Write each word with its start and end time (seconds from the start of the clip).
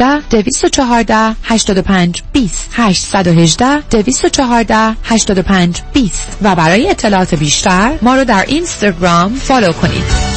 818 0.00 0.28
214 0.30 1.36
85 1.44 2.22
20 2.32 2.70
818 2.72 3.80
214 3.90 4.96
85 5.04 5.82
20 5.92 6.38
و 6.42 6.54
برای 6.54 6.90
اطلاعات 6.90 7.34
بیشتر 7.34 7.98
ما 8.02 8.14
رو 8.14 8.24
در 8.24 8.44
اینستاگرام 8.48 9.34
فالو 9.34 9.72
کنید. 9.72 10.30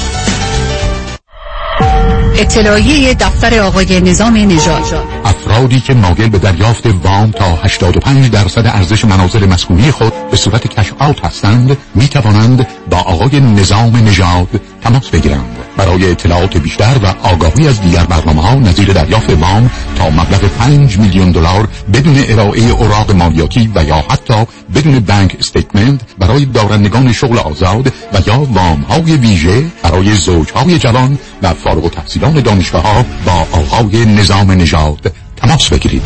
اطلاعیه 2.38 3.13
دفتر 3.13 3.60
آقای 3.60 4.02
نظام 4.02 4.38
نژاد. 4.38 4.84
افرادی 5.26 5.80
که 5.80 5.93
مایل 5.93 6.30
به 6.30 6.38
دریافت 6.38 6.86
وام 6.86 7.32
تا 7.32 7.45
85 7.45 8.32
درصد 8.32 8.68
ارزش 8.68 9.05
منازل 9.05 9.45
مسکونی 9.45 9.91
خود 9.91 10.14
به 10.32 10.38
صورت 10.38 10.68
کش 10.68 10.93
آوت 11.00 11.25
هستند 11.25 11.77
می 11.95 12.07
توانند 12.07 12.68
با 12.89 12.98
آقای 12.98 13.39
نظام 13.39 13.95
نژاد 13.95 14.61
تماس 14.84 15.09
بگیرند 15.09 15.57
برای 15.77 16.11
اطلاعات 16.11 16.57
بیشتر 16.57 16.97
و 17.04 17.27
آگاهی 17.27 17.68
از 17.68 17.82
دیگر 17.82 18.04
برنامه 18.04 18.41
ها 18.41 18.55
نظیر 18.55 18.93
دریافت 18.93 19.29
وام 19.29 19.71
تا 19.95 20.09
مبلغ 20.09 20.39
5 20.39 20.97
میلیون 20.97 21.32
دلار 21.32 21.68
بدون 21.93 22.24
ارائه 22.28 22.69
اوراق 22.69 23.11
مالیاتی 23.11 23.71
و 23.75 23.83
یا 23.83 24.04
حتی 24.10 24.46
بدون 24.75 25.00
بانک 25.00 25.36
استیتمنت 25.39 26.01
برای 26.19 26.46
دارندگان 26.46 27.14
شغل 27.14 27.38
آزاد 27.38 27.88
و 27.88 28.21
یا 28.27 28.39
وام 28.39 28.82
های 28.82 29.18
ویژه 29.18 29.65
برای 29.83 30.15
زوج 30.15 30.51
های 30.51 30.79
جوان 30.79 31.18
و 31.41 31.54
فارغ 31.54 31.83
التحصیلان 31.83 32.33
دانشگاه 32.33 32.83
ها 32.83 33.05
با 33.25 33.47
آقای 33.52 34.05
نظام 34.05 34.52
نژاد. 34.52 35.13
تماس 35.44 35.70
بگیرید. 35.70 36.02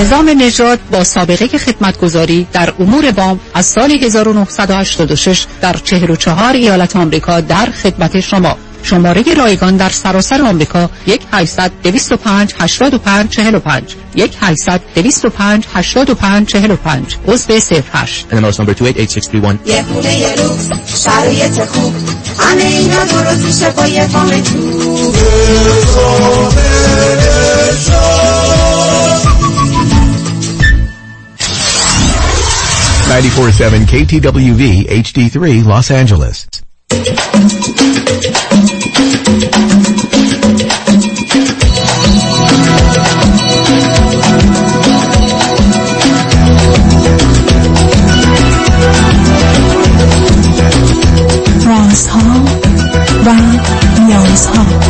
نظام 0.00 0.28
نژاد 0.38 0.78
با 0.92 1.04
سابقه 1.04 1.58
خدمتگذاری 1.58 2.46
در 2.52 2.72
امور 2.78 3.12
وام 3.16 3.40
از 3.54 3.66
سال 3.66 3.90
1986 3.90 5.46
در 5.60 5.72
44 5.72 6.54
ایالت 6.54 6.96
آمریکا 6.96 7.40
در 7.40 7.66
خدمت 7.82 8.20
شما. 8.20 8.56
شماره 8.82 9.34
رایگان 9.34 9.76
در 9.76 9.88
سراسر 9.88 10.42
آمریکا 10.42 10.90
1 11.06 11.20
800 11.32 11.70
205 11.82 12.54
85 12.58 13.30
45 13.30 13.94
1 14.14 14.32
800 14.40 14.80
205 14.94 15.66
85 15.74 16.48
45 16.48 17.16
عضو 17.28 17.52
08 17.94 18.26
NMLS 18.30 18.56
number 18.56 18.74
288631 18.74 19.60
یه 19.66 19.82
خونه 19.82 20.18
یه 20.18 20.34
لوکس 20.34 21.04
شرایط 21.04 21.64
خوب. 21.64 21.94
همه 22.38 22.62
اینا 22.62 23.04
درست 23.04 23.44
میشه 23.44 23.70
با 23.70 23.86
یه 23.86 24.06
فام 24.06 24.42
چوب 24.42 25.14
94.7 33.10 33.86
KTWV 33.86 34.86
HD3 34.86 35.64
Los 35.64 35.90
Angeles. 35.90 36.46
رازها 51.66 52.44
و 53.26 53.34
نیازها 54.00 54.89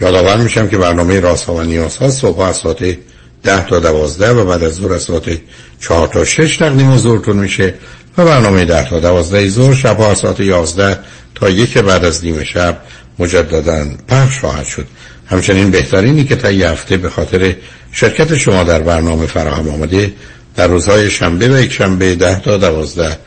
یادآور 0.00 0.36
میشم 0.36 0.68
که 0.68 0.78
برنامه 0.78 1.20
راست 1.20 1.48
و 1.48 1.62
نیاز 1.62 1.96
ها 1.96 2.10
صبح 2.10 2.40
از 2.40 2.56
ساعت 2.56 2.98
ده 3.42 3.66
تا 3.66 3.80
دوازده 3.80 4.30
و 4.30 4.44
بعد 4.44 4.62
از 4.62 4.74
ظهر 4.74 4.92
از 4.92 5.02
ساعت 5.02 5.38
چهار 5.80 6.08
تا 6.08 6.24
شش 6.24 6.56
تقدیم 6.56 6.92
حضورتون 6.92 7.36
میشه 7.36 7.74
و 8.18 8.24
برنامه 8.24 8.64
ده 8.64 8.88
تا 8.88 9.00
دوازده 9.00 9.48
ظهر 9.48 9.74
شب 9.74 10.00
از 10.00 10.18
ساعت 10.18 10.40
یازده 10.40 10.98
تا 11.34 11.50
یک 11.50 11.78
بعد 11.78 12.04
از 12.04 12.24
نیمه 12.24 12.44
شب 12.44 12.80
مجددا 13.18 13.86
پخش 14.08 14.38
خواهد 14.40 14.66
شد. 14.66 14.86
همچنین 15.26 15.70
بهترینی 15.70 16.24
که 16.24 16.36
تا 16.36 16.50
یه 16.50 16.68
هفته 16.68 16.96
به 16.96 17.10
خاطر 17.10 17.56
شرکت 17.92 18.36
شما 18.36 18.64
در 18.64 18.80
برنامه 18.80 19.26
فراهم 19.26 19.68
آمده 19.68 20.12
در 20.56 20.66
روزهای 20.66 21.10
شنبه 21.10 21.48
و 21.48 21.60
یک 21.60 21.72
شنبه 21.72 22.14
ده 22.14 22.40
تا 22.40 22.56
دوازده 22.56 23.18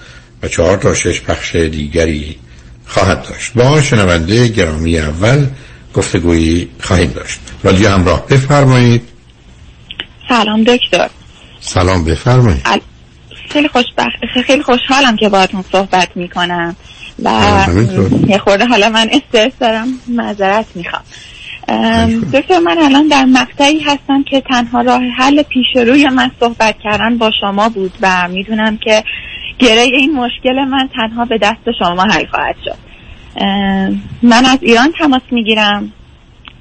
و 0.44 0.47
چهار 0.47 0.78
تا 0.78 0.94
شش 0.94 1.22
پخش 1.22 1.56
دیگری 1.56 2.35
خواهد 2.85 3.23
داشت. 3.29 3.53
با 3.53 3.81
شنونده 3.81 4.47
گرامی 4.47 5.00
اول 5.00 5.45
گفتگویی 5.93 6.69
خواهیم 6.81 7.11
داشت. 7.11 7.39
رادیو 7.63 7.89
همراه 7.89 8.25
بفرمایید. 8.27 9.01
سلام 10.29 10.63
دکتر. 10.63 11.09
سلام 11.59 12.05
بفرمایید. 12.05 12.63
خیلی 13.49 13.67
خوشبخت 13.67 14.41
خیلی 14.45 14.63
خوشحالم 14.63 15.15
که 15.15 15.29
باهاتون 15.29 15.63
صحبت 15.71 16.09
می‌کنم. 16.15 16.75
و 17.23 17.29
یه 18.27 18.37
خورده 18.37 18.65
حالا 18.65 18.89
من 18.89 19.09
استرس 19.11 19.51
دارم 19.59 19.87
معذرت 20.07 20.65
می‌خوام. 20.75 21.03
دکتر 22.33 22.59
من 22.59 22.77
الان 22.77 23.07
در 23.07 23.25
مقطعی 23.25 23.79
هستم 23.79 24.23
که 24.29 24.41
تنها 24.41 24.81
راه 24.81 25.01
حل 25.17 25.43
پیش 25.43 25.87
روی 25.87 26.09
من 26.09 26.31
صحبت 26.39 26.75
کردن 26.83 27.17
با 27.17 27.31
شما 27.41 27.69
بود 27.69 27.93
و 28.01 28.27
می‌دونم 28.27 28.77
که 28.77 29.03
گره 29.59 29.81
این 29.81 30.13
مشکل 30.15 30.65
من 30.69 30.89
تنها 30.95 31.25
به 31.25 31.37
دست 31.37 31.77
شما 31.79 32.03
حل 32.03 32.25
خواهد 32.25 32.55
شد. 32.65 32.92
من 34.21 34.45
از 34.45 34.57
ایران 34.61 34.91
تماس 34.99 35.21
می‌گیرم. 35.31 35.91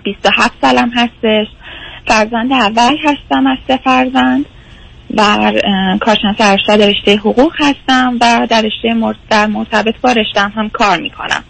27 0.05 0.53
سالم 0.61 0.91
هستش. 0.95 1.47
فرزند 2.07 2.53
اول 2.53 2.97
هستم 3.05 3.47
از 3.47 3.59
سه 3.69 3.81
فرزند. 3.85 4.45
و 5.17 5.53
کارشناس 6.01 6.37
ارشد 6.39 6.83
رشته 6.83 7.17
حقوق 7.17 7.53
هستم 7.59 8.19
و 8.21 8.47
در 8.51 8.63
رشته 8.63 9.15
در 9.31 9.47
مرتبط 9.47 9.95
با 10.01 10.13
رشتم 10.13 10.53
هم 10.57 10.69
کار 10.69 11.01
می‌کنم. 11.01 11.45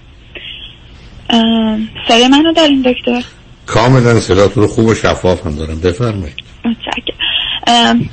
صدای 2.08 2.28
منو 2.28 2.52
دارین 2.52 2.82
دکتر؟ 2.82 3.24
کاملا 3.66 4.20
صداتون 4.20 4.62
رو 4.62 4.68
خوب 4.68 4.86
و 4.86 4.94
شفاف 4.94 5.46
هم 5.46 5.56
دارم. 5.56 5.80
بفرمایید. 5.80 6.36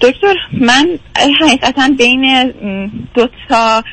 دکتر 0.01 0.35
من 0.53 0.99
حقیقتا 1.41 1.89
بین 1.97 2.53
دو 3.13 3.27
تا 3.49 3.83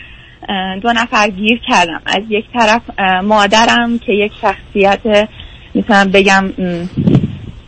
دو 0.82 0.92
نفر 0.92 1.30
گیر 1.30 1.60
کردم. 1.68 2.00
از 2.06 2.22
یک 2.28 2.44
طرف 2.52 2.82
مادرم 3.24 3.98
که 3.98 4.12
یک 4.12 4.32
شخصیت 4.40 5.28
می‌تونم 5.74 6.10
بگم 6.10 6.52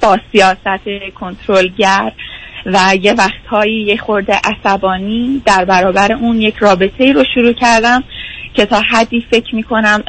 با 0.02 0.18
سیاست 0.32 1.10
کنترلگر 1.20 2.12
و 2.66 2.78
یه 3.02 3.12
وقتهایی 3.12 3.82
یه 3.82 3.96
خورده 3.96 4.40
عصبانی 4.44 5.42
در 5.46 5.64
برابر 5.64 6.12
اون 6.12 6.40
یک 6.40 6.56
رابطه 6.56 7.12
رو 7.12 7.24
شروع 7.34 7.52
کردم 7.52 8.04
که 8.54 8.66
تا 8.66 8.80
حدی 8.90 9.26
فکر 9.30 9.54
می‌کنم 9.54 10.02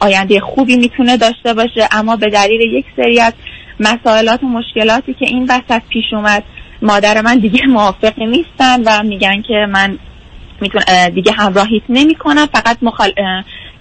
آینده 0.00 0.40
خوبی 0.40 0.76
می‌تونه 0.76 1.16
داشته 1.16 1.54
باشه. 1.54 1.88
اما 1.92 2.16
به 2.16 2.30
دلیل 2.30 2.60
یک 2.60 2.84
سری 2.96 3.20
از 3.20 3.32
مسائلات 3.80 4.42
و 4.42 4.46
مشکلاتی 4.46 5.14
که 5.14 5.26
این 5.28 5.44
وسط 5.44 5.82
پیش 5.88 6.04
اومد 6.12 6.42
مادر 6.82 7.20
من 7.20 7.38
دیگه 7.38 7.66
موافق 7.76 8.18
نیستن 8.18 8.82
و 8.86 9.02
میگن 9.02 9.42
که 9.42 9.66
من 9.70 9.98
دیگه 11.14 11.32
همراهیت 11.32 11.82
نمی‌کنم 11.88 12.46
فقط 12.46 12.78
مخال... 12.82 13.12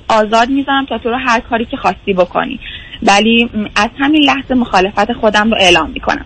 آزاد 0.07 0.49
می‌ذارم 0.49 0.85
تا 0.85 0.97
تو 0.97 1.09
رو 1.09 1.17
هر 1.17 1.39
کاری 1.39 1.65
که 1.65 1.77
خواستی 1.77 2.13
بکنی. 2.13 2.59
ولی 3.03 3.49
از 3.75 3.89
همین 3.99 4.23
لحظه 4.23 4.53
مخالفت 4.53 5.13
خودم 5.13 5.51
رو 5.51 5.57
اعلام 5.59 5.89
می‌کنم. 5.89 6.25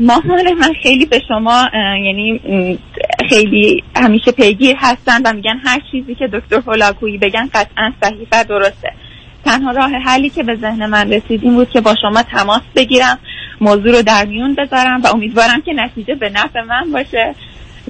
مامان 0.00 0.52
من 0.60 0.72
خیلی 0.82 1.06
به 1.06 1.20
شما 1.28 1.68
یعنی 2.04 2.40
خیلی 3.28 3.84
همیشه 3.96 4.32
پیگیر 4.32 4.76
هستن 4.78 5.22
و 5.24 5.32
میگن 5.32 5.60
هر 5.64 5.80
چیزی 5.90 6.14
که 6.14 6.28
دکتر 6.32 6.60
هولاکویی 6.66 7.18
بگن 7.18 7.48
قطعا 7.54 7.92
صحیح 8.02 8.42
درسته. 8.48 8.92
تنها 9.44 9.70
راه 9.70 9.90
حلی 9.90 10.30
که 10.30 10.42
به 10.42 10.56
ذهن 10.56 10.86
من 10.86 11.12
رسید 11.12 11.44
این 11.44 11.54
بود 11.54 11.70
که 11.70 11.80
با 11.80 11.94
شما 12.02 12.22
تماس 12.22 12.62
بگیرم 12.76 13.18
موضوع 13.60 13.92
رو 13.96 14.02
در 14.02 14.24
میون 14.24 14.54
بذارم 14.54 15.02
و 15.02 15.06
امیدوارم 15.06 15.60
که 15.60 15.72
نتیجه 15.72 16.14
به 16.14 16.30
نفع 16.30 16.60
من 16.60 16.92
باشه. 16.92 17.34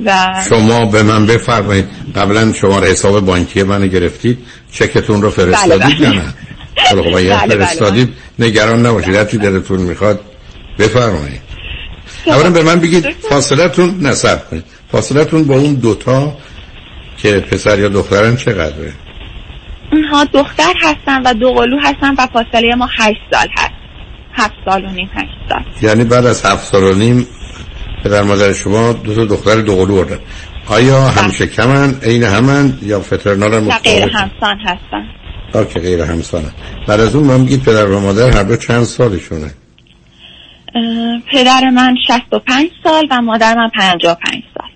و 0.05 0.35
شما 0.49 0.85
به 0.85 1.03
من 1.03 1.27
بفرمایید. 1.27 1.89
قبلا 2.17 2.53
شما 2.53 2.81
حساب 2.81 3.21
بانکی 3.27 3.63
من 3.63 3.89
گرفتید. 3.89 4.39
چکتون 4.73 5.23
رو 5.23 5.31
فرستادید 5.31 5.83
بله، 5.83 5.95
بله. 5.95 6.01
یا 6.01 6.13
نه؟ 6.13 6.35
حالا 6.89 7.03
خب 7.03 7.17
اگر 7.17 7.37
بله، 7.37 7.57
بله، 7.57 7.67
فرستادید. 7.67 8.09
نگران 8.39 8.87
نباشید. 8.87 9.15
هرچی 9.15 9.39
دلتون 9.39 9.81
می‌خواد 9.81 10.21
بفرمایید. 10.79 11.41
اولا 12.27 12.51
به 12.51 12.63
من 12.63 12.81
بگید 12.81 13.11
فاصلتون 13.11 14.01
نصب 14.01 14.51
کنید. 14.51 14.65
فاصلتون 14.93 15.45
با 15.45 15.55
اون 15.55 15.75
دوتا 15.75 16.37
که 17.19 17.41
پسر 17.41 17.79
یا 17.79 17.89
دخترن 17.89 18.37
چقدره؟ 18.37 18.93
اونها 19.93 20.25
دختر 20.25 20.73
هستن 20.83 21.23
و 21.23 21.35
دو 21.35 21.53
قلو 21.53 21.79
هستن 21.83 22.15
و 22.19 22.27
فاصله 22.27 22.75
ما 22.79 22.89
هشت 22.99 23.21
سال 23.33 23.49
هست. 23.59 23.75
هفت 24.33 24.55
سال 24.65 24.85
و 24.85 24.91
نیم 24.91 25.11
هشت 25.15 25.31
سال. 25.49 25.89
یعنی 25.89 26.05
بعد 26.05 26.27
از 26.27 26.45
هفت 26.45 26.65
سال 26.65 26.83
و 26.83 26.95
نیم 26.95 27.27
پدر 28.05 28.23
مادر 28.23 28.53
شما 28.53 28.93
دو 28.93 29.15
تا 29.15 29.25
دختر 29.25 29.61
دو 29.61 29.77
قلو 29.77 29.97
بردن 29.97 30.19
آیا 30.67 31.01
همیشه 31.01 31.47
کمن 31.47 31.95
عین 32.03 32.23
همن 32.23 32.79
یا 32.83 33.01
فترنال 33.01 33.55
هم 33.55 33.69
و 33.69 33.71
غیر؟ 33.71 34.03
همسان 34.03 34.59
هستن. 34.59 35.09
آه، 35.55 35.65
که 35.65 35.81
غیر 35.81 36.01
همسانه 36.03 36.49
بعد 36.87 37.01
از 37.01 37.15
اون 37.15 37.25
من 37.25 37.45
بگید 37.45 37.63
پدر 37.63 37.87
و 37.87 38.01
مادر 38.01 38.31
هر 38.31 38.43
دو 38.43 38.57
چند 38.57 38.85
سالشونه؟ 38.85 39.51
پدر 41.33 41.71
من 41.71 41.97
65 42.09 42.71
سال 42.85 43.07
و 43.11 43.23
مادر 43.23 43.55
من 43.55 43.69
55 43.69 44.43
سال. 44.55 44.71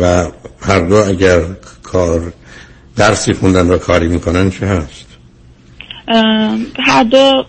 و 0.00 0.30
هر 0.60 0.80
دو 0.80 0.94
اگر 0.94 1.40
کار 1.82 2.32
درسی 2.96 3.32
خوندن 3.32 3.70
و 3.70 3.78
کاری 3.78 4.08
می‌کنن 4.08 4.50
چه 4.50 4.66
هست؟ 4.66 5.06
هر 6.78 7.02
دو 7.02 7.44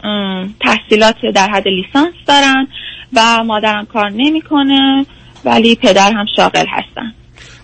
تحصیلات 0.62 1.16
در 1.36 1.50
حد 1.50 1.68
لیسانس 1.68 2.14
دارن. 2.28 2.68
و 3.14 3.44
مادرم 3.44 3.86
کار 3.86 4.10
نمی‌کنه 4.10 5.06
ولی 5.46 5.76
پدر 5.76 6.12
هم 6.12 6.26
شاغل 6.36 6.66
هستن. 6.70 7.14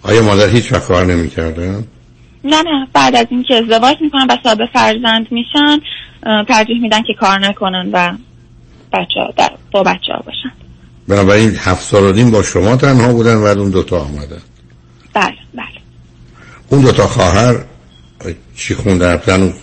آیا 0.04 0.24
مادر 0.24 0.48
هیچ 0.48 0.72
وقت 0.72 0.88
کار 0.88 1.06
نمی‌کردن 1.06 1.84
نه 2.44 2.62
نه. 2.62 2.88
بعد 2.94 3.16
از 3.16 3.28
اینکه 3.30 3.56
ازدواج 3.56 3.98
می‌کنن 4.02 4.28
و 4.30 4.38
صاحب 4.44 4.66
فرزند 4.74 5.32
میشن 5.32 5.80
ترجیح 6.48 6.82
میدن 6.82 7.02
که 7.02 7.14
کار 7.20 7.40
نکنن 7.40 7.90
و 7.94 8.14
بچه 8.94 9.34
در 9.38 9.52
با 9.72 9.84
بچه 9.84 10.14
ها 10.14 10.24
باشن. 10.26 10.52
بنابراین 11.08 11.50
هفت 11.50 11.82
سال 11.82 12.04
و 12.04 12.14
نیم 12.14 12.32
با 12.32 12.44
شما 12.44 12.76
تنها 12.76 13.14
بودن 13.14 13.36
و 13.36 13.46
اون 13.46 13.70
دوتا 13.70 14.00
آمدن. 14.00 14.42
بله 15.14 15.38
بله. 15.54 15.66
اون 16.70 16.82
دوتا 16.82 17.08
خواهر 17.08 17.56
چی 18.56 18.76
خوندن؟ 18.76 19.14
رفتن 19.14 19.54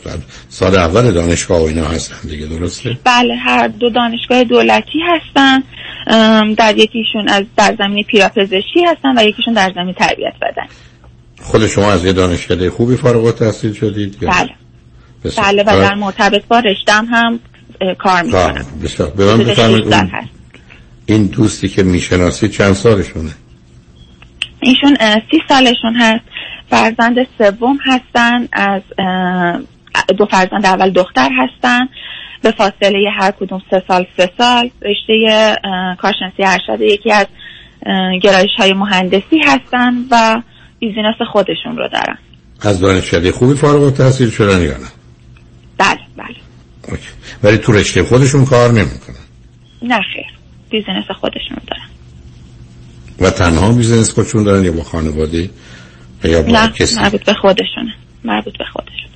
سال 0.49 0.76
اول 0.78 1.10
دانشگاه 1.12 1.60
و 1.60 1.64
اینا 1.64 1.84
هستن 1.84 2.28
دیگه 2.28 2.46
درسته؟ 2.46 2.99
بله 3.05 3.34
هر 3.37 3.69
دو 3.69 3.90
دانشگاه 3.90 4.44
دولتی 4.44 4.99
هستن. 5.08 5.62
در 6.55 6.76
یکیشون 6.78 7.28
از 7.28 7.44
در 7.56 7.76
زمینه 7.78 8.02
پیراپزشکی 8.02 8.84
هستن 8.87 9.19
و 9.19 9.22
یکیشون 9.22 9.55
در 9.55 9.72
زمینه 9.75 9.94
تربیت 9.94 10.32
بدن. 10.43 10.66
خود 11.43 11.66
شما 11.66 11.93
از 11.93 12.05
یه 12.05 12.12
دانشکده 12.12 12.70
خوبی 12.70 12.96
فارغ 12.96 13.25
التحصیل 13.25 13.72
شدید 13.72 14.16
بله. 14.20 14.50
بله 15.37 15.62
و 15.62 15.66
در 15.66 15.94
مرتبط 15.94 16.44
با 16.49 16.58
رشتم 16.58 17.06
هم 17.10 17.40
کار. 17.99 18.22
می‌کنم 18.22 18.64
بسیار. 18.84 19.10
به 19.10 19.25
من 19.25 19.32
حدود 19.34 19.46
بفرمایید 19.46 19.82
16 19.84 19.96
اون- 19.99 20.10
هست. 20.12 20.28
این 21.06 21.26
دوستی 21.26 21.69
که 21.69 21.82
می‌شناسید 21.82 22.50
چند 22.50 22.72
سالشونه؟ 22.72 23.31
ایشون 24.60 24.96
سی 25.31 25.38
سالشون 25.49 25.94
هست. 25.96 26.25
فرزند 26.70 27.17
سوم 27.38 27.79
هستن 27.85 28.49
از 28.53 28.82
دو 30.19 30.26
فرزند 30.26 30.67
اول 30.67 30.91
دختر 30.91 31.29
هستن. 31.38 31.88
به 32.43 32.50
فاصله 32.50 33.11
هر 33.20 33.31
کدوم 33.31 33.62
سه 33.70 33.82
سال 33.88 34.06
سه 34.17 34.31
سال. 34.38 34.70
رشته 34.82 35.15
کارشناسی 35.99 36.44
ارشد 36.44 36.81
یکی 36.81 37.12
از 37.12 37.26
گرایش 38.23 38.50
های 38.59 38.73
مهندسی 38.73 39.41
هستن 39.47 39.94
و 40.11 40.43
بیزینس 40.79 41.17
خودشون 41.32 41.76
رو 41.76 41.88
دارن. 41.88 42.19
از 42.61 42.81
دانشکده 42.81 43.32
خوبی 43.32 43.55
فارغ 43.55 43.82
التحصیل 43.82 44.31
شدن 44.31 44.62
یا 44.62 44.76
نه؟ 44.79 44.88
بله 45.79 45.99
بله. 46.17 46.37
OK. 46.88 47.08
ولی 47.43 47.59
تو 47.59 47.73
رشته 47.73 48.03
خودشون 48.03 48.44
کار 48.44 48.70
نمی‌کنن. 48.73 49.17
نه 49.82 50.00
خیر. 50.15 50.26
business 50.70 51.05
خودشون 51.20 51.59
دارن. 51.67 51.88
و 53.20 53.31
تنها 53.31 53.73
business 53.72 54.12
خودشون 54.12 54.43
دارن 54.43 54.65
یا 54.65 54.73
با 54.73 54.82
خانواده؟ 54.82 55.50
یا 56.25 56.41
نه 56.41 56.70
مربوط 56.97 57.25
به 57.25 57.35
خودشونه. 57.35 57.94
مربوط 58.25 58.59
به 58.59 58.65
خودشون 58.65 59.09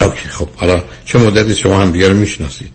OK 0.00 0.28
خب 0.28 0.48
حالا 0.56 0.82
چه 1.04 1.18
مدتی 1.18 1.54
شما 1.54 1.80
هم 1.80 1.90
دیگه 1.90 2.08
رو 2.08 2.16
می‌شناسید؟ 2.16 2.70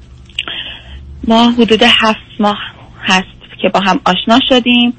ما 1.27 1.51
حدود 1.51 1.83
هفت 1.83 2.19
ماه 2.39 2.57
هست 3.03 3.25
که 3.61 3.69
با 3.73 3.79
هم 3.79 3.99
آشنا 4.05 4.39
شدیم. 4.49 4.93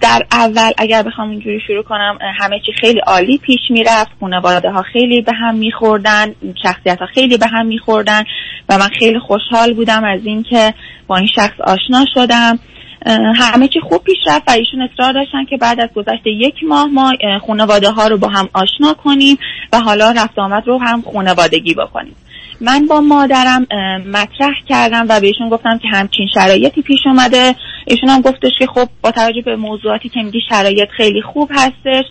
در 0.00 0.26
اول 0.32 0.70
اگر 0.78 1.02
بخوام 1.02 1.30
اینجوری 1.30 1.60
شروع 1.66 1.82
کنم 1.82 2.18
همه 2.40 2.56
چی 2.66 2.72
خیلی 2.80 3.00
عالی 3.06 3.38
پیش 3.38 3.60
می‌رفت. 3.70 4.10
خانواده 4.20 4.70
ها 4.70 4.82
خیلی 4.92 5.22
به 5.22 5.32
هم 5.32 5.54
میخوردن 5.54 6.34
شخصیت 6.62 6.98
ها 6.98 7.06
خیلی 7.14 7.36
به 7.36 7.46
هم 7.46 7.66
میخوردن 7.66 8.22
و 8.68 8.78
من 8.78 8.88
خیلی 8.98 9.18
خوشحال 9.18 9.74
بودم 9.74 10.04
از 10.04 10.20
اینکه 10.24 10.74
با 11.06 11.16
این 11.16 11.28
شخص 11.34 11.60
آشنا 11.60 12.04
شدم. 12.14 12.58
همه 13.06 13.68
چی 13.68 13.80
خوب 13.80 14.04
پیش 14.04 14.18
رفت 14.26 14.48
و 14.48 14.50
ایشون 14.50 14.82
اصرار 14.82 15.12
داشتن 15.12 15.44
که 15.44 15.56
بعد 15.56 15.80
از 15.80 15.88
گذشت 15.94 16.26
یک 16.26 16.54
ماه 16.68 16.86
ما 16.86 17.12
خانواده 17.46 17.90
ها 17.90 18.06
رو 18.06 18.18
با 18.18 18.28
هم 18.28 18.48
آشنا 18.52 18.94
کنیم 18.94 19.38
و 19.72 19.80
حالا 19.80 20.10
رفت 20.10 20.38
آمد 20.38 20.66
رو 20.66 20.78
هم 20.78 21.02
خانوادگی 21.02 21.74
بکنیم. 21.74 22.16
من 22.60 22.86
با 22.86 23.00
مادرم 23.00 23.66
مطرح 24.06 24.54
کردم 24.68 25.06
و 25.08 25.20
بهشون 25.20 25.48
گفتم 25.48 25.78
که 25.78 25.88
همچین 25.88 26.26
شرایطی 26.34 26.82
پیش 26.82 26.98
اومده. 27.06 27.54
ایشون 27.86 28.08
هم 28.08 28.20
گفتش 28.20 28.52
که 28.58 28.66
خب 28.66 28.88
با 29.02 29.10
توجه 29.10 29.42
به 29.42 29.56
موضوعاتی 29.56 30.08
که 30.08 30.22
میگی 30.22 30.40
شرایط 30.48 30.88
خیلی 30.96 31.22
خوب 31.22 31.50
هستش. 31.54 32.04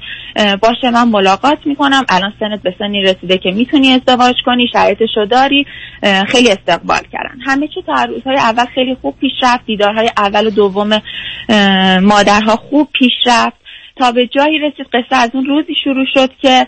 باشه 0.61 0.89
من 0.93 1.09
ملاقات 1.09 1.57
می‌کنم. 1.65 2.05
الان 2.09 2.33
سنت 2.39 2.61
به 2.61 2.75
سنی 2.79 3.01
رسیده 3.01 3.37
که 3.37 3.51
می‌تونی 3.51 3.89
ازدواج 3.93 4.35
کنی 4.45 4.67
شرایطشو 4.73 5.25
داری. 5.25 5.65
خیلی 6.27 6.49
استقبال 6.49 7.01
کردن. 7.11 7.39
همه 7.45 7.67
چی 7.67 7.81
تا 7.81 8.03
روزهای 8.03 8.37
اول 8.37 8.65
خیلی 8.65 8.95
خوب 9.01 9.15
پیش 9.19 9.33
رفت. 9.43 9.65
دیدارهای 9.65 10.09
اول 10.17 10.47
و 10.47 10.49
دوم 10.49 10.89
مادرها 12.01 12.55
خوب 12.55 12.89
پیش 12.93 13.13
رفت. 13.27 13.59
تا 13.95 14.11
به 14.11 14.27
جایی 14.27 14.59
رسید 14.59 14.85
قصه 14.93 15.15
از 15.15 15.29
اون 15.33 15.45
روزی 15.45 15.75
شروع 15.83 16.05
شد 16.13 16.31
که 16.41 16.67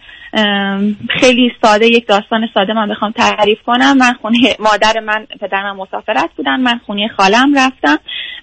خیلی 1.10 1.52
ساده 1.62 1.88
یک 1.88 2.08
داستان 2.08 2.50
ساده 2.54 2.74
من 2.74 2.90
بخوام 2.90 3.12
تعریف 3.12 3.62
کنم. 3.66 3.98
من 3.98 4.14
خونه 4.22 4.38
مادر 4.60 5.00
من 5.00 5.28
پدر 5.42 5.64
من 5.64 5.72
مسافرت 5.72 6.30
بودن. 6.38 6.60
من 6.60 6.80
خونه 6.86 7.08
خالم 7.18 7.56
رفتم. 7.58 7.98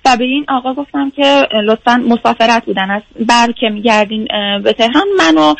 و 0.04 0.16
به 0.16 0.24
این 0.24 0.44
آقا 0.48 0.74
گفتم 0.74 1.10
که 1.10 1.48
لطفا 1.64 2.02
مسافرت 2.08 2.64
بودن. 2.64 2.90
از 2.90 3.02
بر 3.28 3.52
که 3.60 3.68
میگردین 3.68 4.28
به 4.64 4.72
تهران 4.72 5.06
منو 5.18 5.54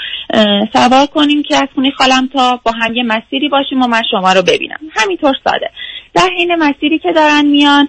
سوار 0.73 1.07
کنیم 1.07 1.43
که 1.43 1.57
از 1.57 1.69
خونه 1.75 1.91
خالم 1.91 2.29
تا 2.33 2.61
با 2.65 2.73
هم 2.73 2.95
یه 2.95 3.03
مسیری 3.03 3.49
باشیم 3.49 3.83
و 3.83 3.87
من 3.87 4.03
شما 4.11 4.33
رو 4.33 4.43
ببینم. 4.43 4.79
همینطور 4.97 5.35
ساده. 5.45 5.71
در 6.15 6.29
حین 6.39 6.55
مسیری 6.55 6.99
که 6.99 7.13
دارن 7.13 7.47
میان 7.47 7.89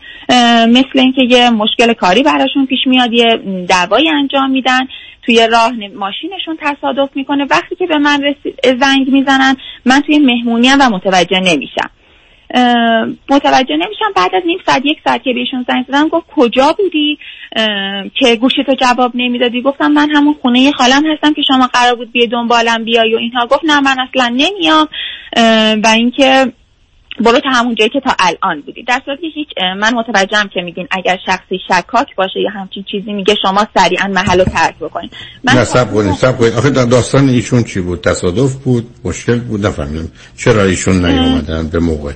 مثل 0.69 0.99
اینکه 0.99 1.21
یه 1.29 1.49
مشکل 1.49 1.93
کاری 1.93 2.23
براشون 2.23 2.65
پیش 2.65 2.79
میاد 2.85 3.13
یه 3.13 3.41
دعوایی 3.69 4.09
انجام 4.09 4.51
میدن. 4.51 4.87
توی 5.25 5.47
راه 5.51 5.71
ماشینشون 5.95 6.57
تصادف 6.61 7.09
می‌کنه. 7.15 7.45
وقتی 7.51 7.75
که 7.75 7.87
به 7.87 7.97
من 7.97 8.21
زنگ 8.63 9.07
می‌زنن. 9.11 9.55
من 9.85 10.01
توی 10.01 10.19
مهمونی 10.19 10.69
و 10.79 10.89
متوجه 10.89 11.39
نمیشم. 11.39 11.89
متوجه 13.29 13.75
نمیشم. 13.75 14.11
بعد 14.15 14.35
از 14.35 14.43
نیم 14.45 14.57
ساعت 14.65 14.81
یک 14.85 14.97
ساعت 15.05 15.23
که 15.23 15.33
بهشون 15.33 15.65
زنگ 15.67 15.85
زدم 15.87 16.07
گفت 16.07 16.25
کجا 16.35 16.75
بودی؟ 16.77 17.17
که 18.15 18.35
گوشتو 18.35 18.75
جواب 18.75 19.11
نمی‌دادی. 19.15 19.61
گفتم 19.61 19.91
من 19.91 20.09
همون 20.09 20.35
خونه 20.41 20.71
خالم 20.71 21.03
هستم 21.05 21.33
که 21.33 21.41
شما 21.47 21.67
قرار 21.73 21.95
بود 21.95 22.11
بیای 22.11 22.27
دنبالم 22.27 22.83
بیای 22.83 23.15
و 23.15 23.17
اینها. 23.17 23.45
گفت 23.45 23.61
نه 23.63 23.79
من 23.79 23.95
اصلا 23.99 24.27
نمیام. 24.27 24.87
و 25.83 25.87
اینکه 25.87 26.53
برو 27.19 27.39
تا 27.39 27.49
همون 27.49 27.75
جایی 27.75 27.89
که 27.89 27.99
تا 27.99 28.11
الان 28.19 28.61
بودی. 28.61 28.83
در 28.83 29.01
صورتی 29.05 29.31
هیچ 29.35 29.47
من 29.77 29.93
متوجهم 29.93 30.47
که 30.47 30.61
میگین 30.61 30.87
اگر 30.91 31.17
شخصی 31.25 31.59
شکاک 31.67 32.15
باشه 32.15 32.39
یا 32.39 32.49
همچین 32.49 32.83
چیزی 32.91 33.13
میگه 33.13 33.35
شما 33.41 33.67
سریعا 33.77 34.07
محل 34.07 34.39
رو 34.39 34.45
ترک 34.45 34.75
بکنین. 34.79 35.09
من 35.43 35.53
نه 35.53 35.63
سب 35.63 35.93
کنید 35.93 36.13
سب 36.13 36.37
کنید 36.37 36.53
آخه 36.53 36.69
دا- 36.69 36.89
داستان 36.91 37.29
ایشون 37.29 37.63
چی 37.63 37.79
بود؟ 37.81 38.01
تصادف 38.01 38.55
بود؟ 38.55 38.87
مشکل 39.03 39.39
بود؟ 39.39 39.65
نفهمیدم. 39.65 40.07
چرا 40.37 40.63
ایشون 40.63 41.05
نیومدن 41.05 41.67
به 41.67 41.79
موقع؟ 41.79 42.11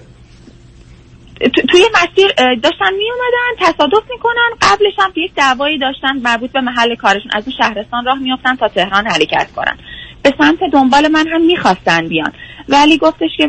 تو- 1.39 1.61
توی 1.71 1.81
مسیر 1.93 2.27
داشتن 2.37 2.93
می 2.97 3.05
اومدن 3.11 3.73
تصادف 3.73 4.03
می‌کنن. 4.11 4.49
قبلش 4.61 4.93
هم 4.99 5.11
یک 5.15 5.31
دعوایی 5.35 5.77
داشتن 5.79 6.17
مربوط 6.17 6.51
به 6.51 6.61
محل 6.61 6.95
کارشون. 6.95 7.31
از 7.33 7.43
اون 7.47 7.55
شهرستان 7.57 8.05
راه 8.05 8.19
میافتن 8.19 8.55
تا 8.55 8.67
تهران 8.67 9.07
حرکت 9.07 9.47
کنن. 9.55 9.77
به 10.23 10.33
سمت 10.37 10.59
دنبال 10.73 11.07
من 11.07 11.27
هم 11.27 11.45
می‌خواستن 11.45 12.07
بیان. 12.07 12.31
ولی 12.69 12.97
گفتش 12.97 13.29
که 13.37 13.47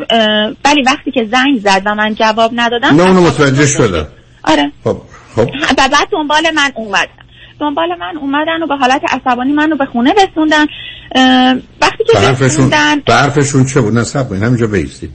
ولی 0.65 0.83
وقتی 0.87 1.11
که 1.11 1.29
زنگ 1.33 1.59
زد 1.59 1.83
و 1.87 1.95
من 1.95 2.15
جواب 2.15 2.51
ندادم 2.55 2.97
نه 2.97 3.03
اونو 3.03 3.21
متوجه 3.21 3.67
شد. 3.67 3.87
شدم. 3.87 4.07
آره. 4.45 4.73
خب 4.85 4.97
خب. 5.37 5.49
و 5.79 5.89
بعد 5.93 6.09
دنبال 6.13 6.43
من 6.55 6.73
اومدن. 6.75 7.25
دنبال 7.61 7.89
من 8.01 8.17
اومدن 8.21 8.63
و 8.63 8.67
به 8.67 8.77
حالت 8.77 9.03
عصبانی 9.13 9.53
منو 9.53 9.77
به 9.77 9.85
خونه 9.85 10.13
رسوندن. 10.13 10.67
وقتی 11.81 12.05
که 12.13 12.45
رسوندن 12.45 13.01
به 13.01 13.15
حرفشون 13.15 13.65
چه 13.65 13.81
بود؟ 13.81 13.99
نصب 13.99 14.29
کنید 14.29 14.43
همینجا 14.43 14.67
بیستید 14.67 15.11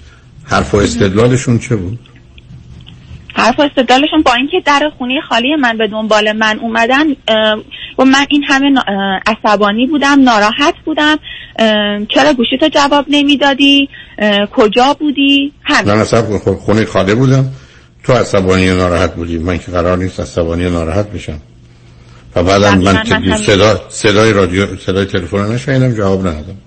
حرف 0.49 0.73
و 0.73 0.77
استدلالشون 0.77 1.59
چه 1.59 1.75
بود؟ 1.75 1.99
حرف 3.39 3.60
و 3.60 3.62
استدلالشون 3.62 4.22
با 4.22 4.34
اینکه 4.34 4.62
در 4.65 4.91
خونه 4.98 5.13
خالی 5.29 5.55
من 5.55 5.77
به 5.77 5.88
دنبال 5.88 6.31
من 6.31 6.60
اومدن 6.60 7.05
و 7.98 8.05
من 8.05 8.25
این 8.29 8.43
همه 8.48 8.74
عصبانی 9.27 9.88
بودم 9.88 10.22
ناراحت 10.24 10.74
بودم 10.86 11.17
چرا 12.10 12.34
گوشیتو 12.38 12.67
جواب 12.67 13.05
نمی‌دادی؟ 13.08 13.89
کجا 14.51 14.96
بودی؟ 15.00 15.53
همین 15.63 16.03
کن 16.05 16.38
خب 16.38 16.53
خونه 16.53 16.86
خاله 16.86 17.15
بودم. 17.15 17.46
تو 18.03 18.13
عصبانی 18.13 18.69
و 18.69 18.75
ناراحت 18.75 19.15
بودی؟ 19.15 19.38
من 19.38 19.58
که 19.58 19.72
قرار 19.72 19.98
نیست 19.98 20.19
عصبانی 20.19 20.65
و 20.65 20.69
ناراحت 20.69 21.12
بشم. 21.12 21.39
و 22.36 22.43
بعدم 22.43 22.81
دقیقاً 22.81 23.19
من 23.19 23.29
من 23.29 23.38
صدا 23.38 23.81
صدای 23.89 24.34
رادیو 24.34 24.77
صدای 24.77 25.05
تلفن 25.05 25.51
نشنیدم 25.51 25.93
جواب 25.93 26.19
ندادم. 26.27 26.58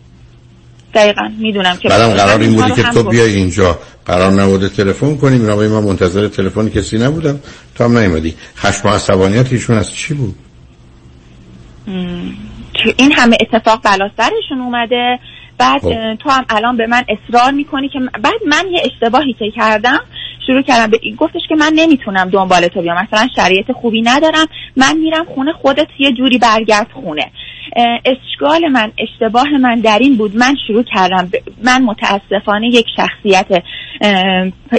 دقیقا 0.94 1.30
می‌دونم 1.38 1.76
که 1.76 1.88
بعدم 1.88 2.14
قرار 2.14 2.40
این 2.40 2.54
بودی 2.54 2.72
که 2.72 2.82
تو. 2.82 3.02
بیای 3.02 3.34
اینجا. 3.34 3.78
قرار 4.06 4.32
نبوده 4.32 4.68
تلفن 4.68 5.16
کنیم 5.16 5.40
اینا 5.40 5.56
من 5.56 5.84
منتظر 5.84 6.28
تلفن 6.28 6.68
کسی 6.68 6.98
نبودم. 6.98 7.40
تو 7.74 7.84
هم 7.84 7.98
نیومدی. 7.98 8.34
خشم 8.56 8.88
عصبانیت 8.88 9.52
ایشون 9.52 9.78
از 9.78 9.94
چی 9.94 10.14
بود؟ 10.14 10.34
که 12.74 12.94
این 12.96 13.12
همه 13.12 13.36
اتفاق 13.40 13.80
بلا 13.84 14.10
سرشون 14.16 14.60
اومده. 14.60 15.18
بعد 15.58 15.82
خب. 15.82 16.14
تو 16.14 16.30
هم 16.30 16.44
الان 16.48 16.76
به 16.76 16.86
من 16.86 17.04
اصرار 17.08 17.50
می‌کنی 17.50 17.88
که 17.88 17.98
بعد 18.22 18.34
من 18.46 18.64
یه 18.70 18.82
اشتباهی 18.84 19.32
که 19.38 19.50
کردم. 19.56 20.00
شروع 20.46 20.62
کردم 20.62 20.90
به 20.90 20.98
این. 21.02 21.16
گفتش 21.16 21.40
که 21.48 21.54
من 21.54 21.72
نمی‌تونم 21.74 22.30
دنبال 22.30 22.66
تو 22.66 22.82
بیام. 22.82 22.96
مثلا 22.96 23.28
شرایط 23.36 23.72
خوبی 23.72 24.02
ندارم. 24.02 24.46
من 24.76 24.96
میرم 24.98 25.24
خونه 25.34 25.52
خودت 25.52 25.88
یه 25.98 26.12
جوری 26.12 26.38
برگرد 26.38 26.86
خونه. 26.94 27.30
اشکال 28.04 28.68
من 28.68 28.92
اشتباه 28.98 29.48
من 29.60 29.80
در 29.80 29.98
این 29.98 30.16
بود. 30.16 30.36
من 30.36 30.54
شروع 30.66 30.84
کردم 30.94 31.28
ب- 31.32 31.64
من 31.64 31.82
متاسفانه 31.82 32.66
یک 32.66 32.86
شخصیت 32.96 33.62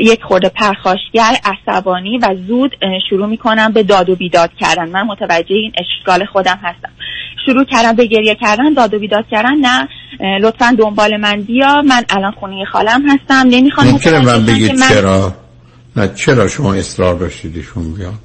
یک 0.01 0.23
خورده 0.23 0.49
پرخاشگر 0.49 1.35
عصبانی 1.45 2.17
و 2.17 2.35
زود 2.47 2.75
شروع 3.09 3.27
می‌کنم 3.27 3.71
به 3.73 3.83
داد 3.83 4.09
و 4.09 4.15
بیداد 4.15 4.49
کردن. 4.59 4.89
من 4.89 5.03
متوجه 5.03 5.55
این 5.55 5.71
اشکال 5.77 6.25
خودم 6.25 6.59
هستم. 6.63 6.91
شروع 7.45 7.65
کردم 7.65 7.93
به 7.93 8.05
گریه 8.05 8.35
کردن 8.35 8.73
داد 8.73 8.93
و 8.93 8.99
بیداد 8.99 9.25
کردن. 9.31 9.55
نه 9.55 9.87
لطفا 10.39 10.75
دنبال 10.79 11.17
من 11.17 11.41
بیا. 11.41 11.81
من 11.81 12.03
الان 12.09 12.31
خونه 12.31 12.65
خالم 12.65 13.03
هستم. 13.09 13.47
نمی‌خوام 13.49 13.87
ممکنه 13.87 14.19
من 14.25 14.45
بگید 14.45 14.79
چرا؟ 14.89 15.42
نه 15.95 16.07
چرا 16.07 16.47
شما 16.47 16.73
اصرار 16.73 17.15
داشتید 17.15 17.57
ایشون 17.57 17.93
بیان؟ 17.93 18.19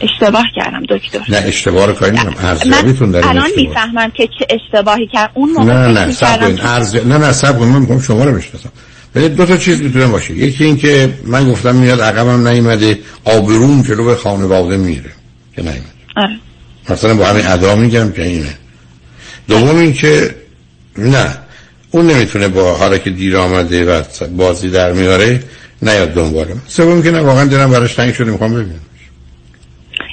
اشتباه 0.00 0.44
کردم 0.56 0.82
دکتر. 0.88 1.20
نه 1.28 1.36
اشتباه 1.36 1.86
رو 1.86 1.92
کاری 1.92 2.16
نمی‌دونم 2.16 2.36
ارزیابیتون 2.38 3.10
در 3.10 3.28
الان 3.28 3.50
می‌فهمم 3.56 4.10
که 4.10 4.28
چه 4.38 4.46
اشتباهی 4.50 5.06
کرد. 5.12 5.30
اون 5.34 5.50
موقع 5.50 5.64
نه 5.64 5.86
نه 6.06 6.12
سب 6.12 6.40
کنید 6.40 6.60
ارز... 6.60 6.96
نه 6.96 7.18
نه 7.18 7.32
سب 7.32 7.58
کنید 7.58 7.72
من 7.72 7.80
می‌خوام 7.80 8.00
شما 8.00 8.24
رو 8.24 8.32
بشناسم. 8.32 8.70
ولی 9.14 9.28
دو 9.28 9.46
تا 9.46 9.56
چیز 9.56 9.82
می‌تونه 9.82 10.06
باشه. 10.06 10.34
یکی 10.34 10.64
این 10.64 10.76
که 10.76 11.18
من 11.24 11.50
گفتم 11.50 11.74
میاد 11.74 12.00
عقبم 12.00 12.48
نیومده 12.48 12.98
آبروم 13.24 13.82
جلو 13.82 14.04
به 14.04 14.16
خانواده 14.16 14.76
میره 14.76 15.10
که 15.56 15.62
نیومده. 15.62 15.82
آره. 16.16 16.38
مثلا 16.90 17.14
با 17.14 17.26
همین 17.26 17.46
ادا 17.46 17.76
میگم 17.76 18.12
که 18.12 18.22
اینه. 18.22 18.54
دوم 19.48 19.76
این 19.76 19.92
که 19.92 20.34
نه 20.98 21.38
اون 21.90 22.06
نمی‌تونه 22.06 22.48
با 22.48 22.74
حالا 22.74 22.98
که 22.98 23.10
دیر 23.10 23.36
آمده 23.36 23.84
و 23.84 24.02
بازی 24.36 24.70
در 24.70 24.92
میاره 24.92 25.42
نیاد 25.82 26.14
دنباله. 26.14 26.54
من. 26.54 26.60
سوم 26.66 27.02
که 27.02 27.10
نه 27.10 27.20
واقعا 27.20 27.44
دلم 27.44 27.70
براش 27.70 27.94
تنگ 27.94 28.14
شده 28.14 28.30
می‌خوام 28.30 28.54
ببینم. 28.54 28.80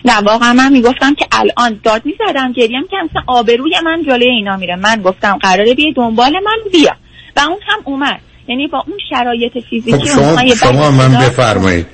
نه 0.05 0.17
واقعا 0.17 0.53
من 0.53 0.71
می‌گفتم 0.71 1.15
که 1.15 1.25
الان 1.31 1.79
داد 1.83 2.01
می‌زدم 2.05 2.53
گریم 2.53 2.83
که 2.91 2.97
مثلا 3.09 3.21
آبروی 3.27 3.71
من 3.85 4.03
جلوی 4.07 4.29
اینا 4.29 4.57
میره. 4.57 4.75
من 4.75 5.01
گفتم 5.01 5.37
قراره 5.41 5.73
بیای 5.73 5.93
دنبال 5.93 6.31
من 6.31 6.71
بیا. 6.71 6.95
و 7.37 7.39
اون 7.39 7.59
هم 7.67 7.79
اومد. 7.83 8.19
یعنی 8.47 8.67
با 8.67 8.83
اون 8.87 8.97
شرایط 9.09 9.51
فیزیکی 9.69 9.97
خب 9.97 10.05
شما 10.05 10.43
یه 10.43 10.55
شما 10.55 10.91
من 10.91 11.11
بفرمایید. 11.13 11.85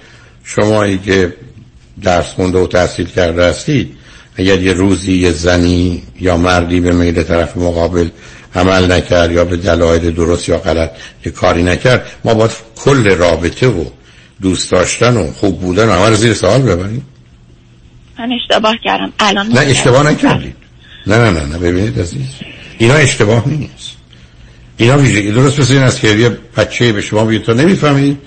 شمایی 0.44 0.98
که 0.98 1.34
درس 2.04 2.26
خونده 2.26 2.58
و 2.58 2.68
تحصیل 2.68 3.06
کرده 3.06 3.46
هستید 3.46 3.98
اگر 4.36 4.62
یه 4.62 4.74
روزی 4.74 5.14
یه 5.14 5.32
زنی 5.32 6.04
یا 6.20 6.38
مردی 6.38 6.80
به 6.80 6.92
میل 6.92 7.24
طرف 7.24 7.58
مقابل 7.58 8.10
عمل 8.56 8.92
نکرد 8.92 9.32
یا 9.32 9.46
به 9.46 9.58
دلایل 9.58 10.12
درست 10.12 10.50
یا 10.50 10.58
غلط 10.58 10.92
یه 11.26 11.32
کاری 11.32 11.64
نکرد 11.64 12.12
ما 12.26 12.34
باید 12.34 12.52
کل 12.76 13.16
رابطه 13.16 13.68
و 13.68 13.86
دوست 14.42 14.72
داشتن 14.72 15.18
و 15.18 15.32
خوب 15.32 15.60
بودن 15.60 15.90
و 15.90 15.92
همه 15.92 16.10
رو 16.10 16.16
زیر 16.16 16.34
سوال 16.34 16.62
ببریم. 16.62 17.06
من 18.20 18.32
اشتباه 18.32 18.76
کردم. 18.84 19.14
الان 19.20 19.48
نه 19.48 19.60
اشتباه 19.60 20.12
نکردید. 20.12 20.56
نه 21.08 21.18
نه 21.18 21.32
نه 21.32 21.46
نه 21.46 21.58
ببینید 21.58 22.00
عزیز. 22.00 22.30
اینا 22.78 22.94
اشتباه 22.94 23.50
نیست. 23.50 23.92
اینا 24.78 24.98
ویژگی 24.98 25.32
درست 25.32 25.60
مثل 25.60 25.74
این 25.74 25.84
است 25.84 26.00
که 26.00 26.08
یه 26.08 26.38
بچه 26.58 26.92
به 26.92 27.02
شما 27.02 27.26
بگید 27.26 27.44
تو 27.44 27.54
نمی‌فهمید 27.54 28.18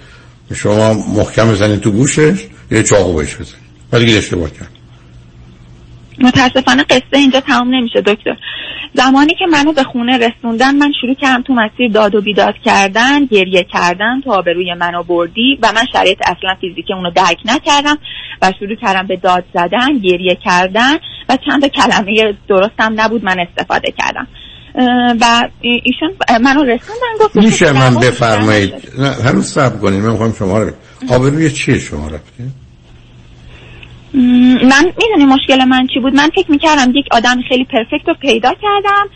شما 0.55 0.93
محکم 0.93 1.53
بزنید 1.53 1.81
تو 1.81 1.91
گوشش 1.91 2.45
یه 2.71 2.83
چاقو 2.83 3.13
بهش 3.13 3.35
بزنید. 3.35 3.65
ولی 3.93 4.19
اشتباه 4.19 4.51
کرد. 4.51 4.71
متاسفانه 6.19 6.83
قصه 6.83 7.03
اینجا 7.13 7.41
تمام 7.41 7.75
نمیشه 7.75 8.01
دکتر. 8.01 8.37
زمانی 8.95 9.35
که 9.35 9.47
منو 9.47 9.73
به 9.73 9.83
خونه 9.83 10.19
رسوندن 10.19 10.77
من 10.77 10.93
شروع 11.01 11.15
کردم 11.15 11.43
تو 11.43 11.53
مسیر 11.55 11.91
داد 11.93 12.15
و 12.15 12.21
بیداد 12.21 12.55
کردن 12.65 13.25
گریه 13.25 13.67
کردن 13.73 14.21
تو 14.25 14.33
آبروی 14.33 14.75
منو 14.75 15.03
بردی 15.03 15.59
و 15.63 15.73
من 15.75 15.83
شرایط 15.93 16.19
اصلا 16.23 16.55
فیزیکی 16.61 16.93
اونو 16.93 17.11
درک 17.11 17.39
نکردم 17.45 17.99
و 18.43 18.53
شروع 18.59 18.75
کردم 18.75 19.07
به 19.07 19.17
داد 19.17 19.45
زدن 19.55 19.99
گریه 19.99 20.39
کردن 20.45 20.95
و 21.29 21.39
چند 21.47 21.63
تا 21.63 21.69
کلمه 21.69 22.35
درستم 22.49 22.95
نبود 22.97 23.25
من 23.25 23.37
استفاده 23.41 23.93
کردم. 23.99 24.27
و 25.21 25.49
ایشون 25.61 26.11
منو 26.43 26.63
رسوندن 26.63 27.15
گفت 27.21 27.37
میشه 27.37 27.73
من 27.73 27.95
بفرمایید. 27.95 28.75
نه 28.99 29.09
هنوز 29.11 29.47
صبر 29.47 29.79
کنید 29.79 30.03
من 30.03 30.11
می‌خوام 30.11 30.33
شما 30.39 30.59
رو 30.59 30.71
آبروی 31.11 31.51
چیه 31.51 31.79
شما 31.79 32.07
رفته 32.07 32.43
م، 32.43 32.51
من 34.15 34.85
می‌دونی 34.85 35.25
مشکل 35.25 35.65
من 35.65 35.87
چی 35.87 36.01
بود؟ 36.01 36.15
من 36.15 36.31
فکر 36.37 36.51
می‌کردم 36.51 36.93
یک 36.95 37.07
آدم 37.11 37.43
خیلی 37.49 37.65
پرفکت 37.65 38.09
رو 38.09 38.15
پیدا 38.15 38.55
کردم 38.63 39.09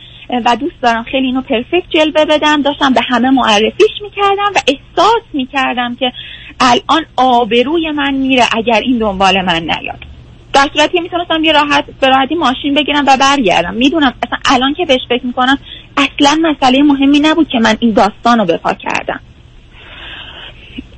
و 0.44 0.56
دوست 0.56 0.82
دارم 0.82 1.02
خیلی 1.02 1.26
اینو 1.26 1.40
پرفکت 1.40 1.90
جلوه 1.90 2.24
بدم. 2.24 2.62
داشتم 2.62 2.92
به 2.92 3.00
همه 3.08 3.30
معرفیش 3.30 3.90
می‌کردم 4.02 4.52
و 4.56 4.58
احساس 4.68 5.22
می‌کردم 5.32 5.94
که 5.94 6.12
الان 6.60 7.06
آبروی 7.16 7.90
من 7.90 8.14
میره 8.14 8.44
اگر 8.56 8.80
این 8.84 8.98
دنبال 8.98 9.42
من 9.42 9.62
نیاد. 9.62 10.04
در 10.52 10.66
صورتی 10.74 11.00
می‌تونستم 11.00 11.44
یه 11.44 11.52
راحت 11.52 11.84
به 12.00 12.08
راحتی 12.08 12.34
ماشین 12.34 12.74
بگیرم 12.74 13.04
و 13.06 13.16
برگردم. 13.20 13.74
می‌دونم 13.74 14.14
اصلا 14.26 14.38
الان 14.56 14.74
که 14.74 14.84
بهش 14.84 15.00
فکر 15.08 15.26
می‌کنم 15.26 15.58
اصلا 15.96 16.38
مسئله 16.42 16.82
مهمی 16.82 17.20
نبود 17.20 17.48
که 17.48 17.58
من 17.58 17.76
این 17.80 17.92
داستان 17.92 18.38
رو 18.38 18.44
به 18.44 18.56
پا 18.56 18.74
کردم. 18.74 19.20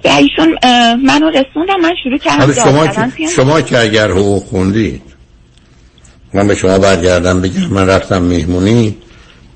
و 0.04 0.08
ایشون 0.08 0.58
منو 0.96 1.30
رسوندم 1.30 1.80
من 1.82 1.94
شروع 2.02 2.18
کردم 2.18 2.52
شما 2.52 2.86
که 2.86 3.26
شما 3.36 3.60
که 3.60 3.78
اگر 3.78 4.10
حقوق 4.10 4.44
خوندید 4.44 5.02
من 6.34 6.48
به 6.48 6.54
شما 6.54 6.78
برگردم 6.78 7.40
بگم 7.40 7.66
من 7.66 7.86
رفتم 7.86 8.22
مهمونی 8.22 8.96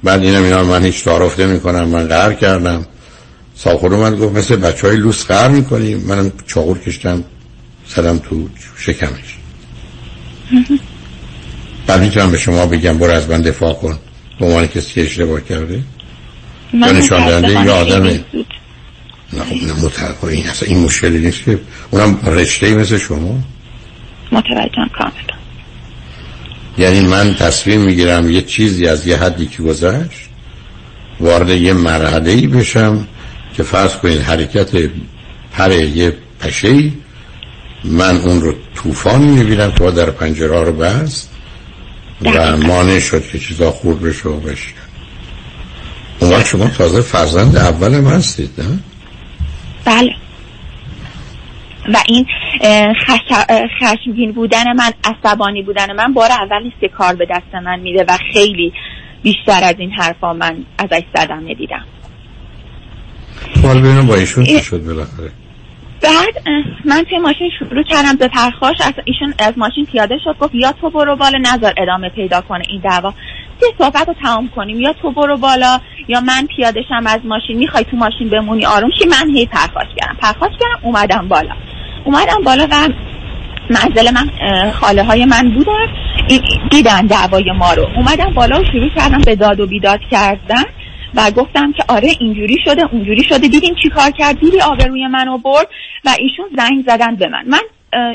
بعد 0.04 0.22
اینم 0.22 0.44
اینا 0.44 0.64
من 0.64 0.84
هیچ 0.84 1.04
تعارف 1.04 1.40
نمی 1.40 1.60
کنم 1.60 1.88
من 1.88 2.08
قهر 2.08 2.32
کردم. 2.32 2.86
ساخور 3.56 3.96
من 3.96 4.16
گفت 4.16 4.36
مثل 4.36 4.56
بچه 4.56 4.86
های 4.86 4.96
لوس 4.96 5.26
قهر 5.26 5.48
می‌کنیم 5.48 5.98
منم 5.98 6.32
چاقور 6.46 6.78
کشتم 6.78 7.24
سرم 7.86 8.18
تو 8.18 8.48
شکمش. 8.78 9.38
بعد 11.86 12.00
می‌تونم 12.00 12.30
به 12.30 12.38
شما 12.38 12.66
بگم 12.66 12.98
برو 12.98 13.12
از 13.12 13.30
من 13.30 13.42
دفاع 13.42 13.72
کن 13.72 13.98
به 14.40 14.46
عنوان 14.46 14.66
کسی 14.66 14.94
که 14.94 15.02
اشتباه 15.02 15.40
کرده. 15.40 15.80
من 16.72 16.86
یا 16.86 16.92
نشان 16.92 17.26
دهنده 17.26 17.52
یه 17.52 17.70
آدمه. 17.70 18.24
نه 19.36 19.44
خب 19.44 20.26
نه 20.26 20.30
این 20.30 20.48
اصلا 20.48 20.68
این 20.68 20.78
مشکلی 20.78 21.18
نیست 21.18 21.44
که 21.44 21.60
اونم 21.90 22.18
رشته 22.26 22.74
مثل 22.74 22.98
شما؟ 22.98 23.38
متوجهم 24.32 24.88
کاملا. 24.88 25.34
یعنی 26.78 27.00
من 27.00 27.34
تصمیم 27.34 27.80
می‌گیرم 27.80 28.30
یه 28.30 28.42
چیزی 28.42 28.86
از 28.86 29.06
یه 29.06 29.16
حدی 29.16 29.46
که 29.46 29.62
گذشت 29.62 30.28
وارد 31.20 31.48
یه 31.48 31.72
مرحله 31.72 32.30
ای 32.30 32.46
بشم 32.46 33.08
که 33.56 33.62
فرض 33.62 33.96
کنید 33.96 34.20
حرکت 34.20 34.90
پر 35.52 35.72
یه 35.72 36.16
پشه 36.40 36.90
من 37.84 38.16
اون 38.16 38.40
رو 38.40 38.54
طوفانی 38.74 39.26
می‌بینم 39.26 39.72
که 39.72 39.90
در 39.90 40.10
پنجره 40.10 40.64
رو 40.64 40.72
بست 40.72 41.30
و 42.22 42.56
مانع 42.56 43.00
شد 43.00 43.26
که 43.32 43.38
چیزا 43.38 43.70
خورد 43.70 44.00
بشه 44.00 44.28
و 44.28 44.40
بشه. 44.40 44.74
اون 46.20 46.44
شما 46.44 46.68
تازه 46.68 47.00
فرزند 47.00 47.56
اول 47.56 48.00
من 48.00 48.12
هستید 48.12 48.50
نه؟ 48.58 48.78
بله. 49.84 50.14
و 51.88 51.96
این 52.06 52.26
خشمگین 53.80 54.32
بودن 54.32 54.72
من 54.76 54.90
عصبانی 55.04 55.62
بودن 55.62 55.96
من 55.96 56.12
بار 56.12 56.30
اول 56.32 56.62
نیست 56.62 56.80
که 56.80 56.88
کار 56.88 57.14
به 57.14 57.26
دست 57.30 57.54
من 57.64 57.80
میده 57.80 58.04
و 58.08 58.16
خیلی 58.32 58.72
بیشتر 59.22 59.64
از 59.64 59.74
این 59.78 59.90
حرفا 59.90 60.32
من 60.32 60.56
ازش 60.78 61.02
صدمه 61.16 61.54
دیدم 61.54 61.84
حال 63.62 63.80
ببینم 63.80 64.06
با 64.06 64.14
ایشون 64.14 64.44
چی 64.44 64.62
شد 64.62 64.84
بالاخره؟ 64.84 65.30
بعد 66.02 66.48
من 66.84 67.04
توی 67.08 67.18
ماشین 67.18 67.50
شروع 67.58 67.82
کردم 67.82 68.16
به 68.16 68.28
پرخاش 68.28 68.76
از 68.80 68.92
ایشون 69.04 69.34
از 69.38 69.52
ماشین 69.56 69.86
پیاده 69.86 70.18
شد 70.24 70.36
گفت 70.40 70.54
یا 70.54 70.72
تو 70.72 70.90
برو 70.90 71.16
بالا 71.16 71.38
نظر 71.38 71.72
ادامه 71.76 72.08
پیدا 72.08 72.40
کنه 72.40 72.64
این 72.68 72.80
دعوا. 72.80 73.14
یه 73.62 73.68
صحبت 73.78 74.08
رو 74.08 74.14
تمام 74.22 74.50
کنیم. 74.56 74.80
یا 74.80 74.92
تو 74.92 75.12
برو 75.12 75.36
بالا 75.36 75.78
یا 76.08 76.20
من 76.20 76.46
پیاده 76.56 76.82
شم 76.88 77.06
از 77.06 77.20
ماشین 77.24 77.56
می‌خوای 77.56 77.84
تو 77.84 77.96
ماشین 77.96 78.30
بمونی 78.30 78.66
آروم 78.66 78.90
شی 78.98 79.08
من 79.08 79.36
هی 79.36 79.46
پرخاش 79.46 79.86
کردم. 79.96 80.16
پرخاش 80.20 80.52
کردم 80.60 80.78
اومدم 80.82 81.28
بالا. 81.28 81.54
اومدم 82.04 82.42
بالا 82.44 82.66
و 82.70 82.88
منزل 83.70 84.10
من 84.14 84.30
خاله 84.70 85.04
های 85.04 85.24
من 85.24 85.50
بودن 85.54 85.86
دیدن 86.70 87.06
دعوای 87.06 87.52
ما 87.58 87.72
رو. 87.72 87.86
اومدم 87.96 88.34
بالا 88.34 88.60
و 88.60 88.64
شروع 88.72 88.88
کردم 88.96 89.20
به 89.26 89.36
داد 89.36 89.60
و 89.60 89.66
بیداد 89.66 90.00
کردن 90.10 90.64
و 91.14 91.30
گفتم 91.30 91.72
که 91.72 91.84
آره 91.88 92.08
اینجوری 92.20 92.56
شده 92.64 92.82
اونجوری 92.92 93.24
شده. 93.24 93.48
دیدین 93.48 93.74
چی 93.82 93.88
کار 93.88 94.10
کرد؟ 94.10 94.40
دیدی 94.40 94.60
آبروی 94.60 95.06
منو 95.06 95.38
برد 95.38 95.68
و 96.04 96.10
ایشون 96.18 96.46
زنگ 96.56 96.84
زدن 96.86 97.16
به 97.16 97.28
من. 97.28 97.44
من 97.46 97.62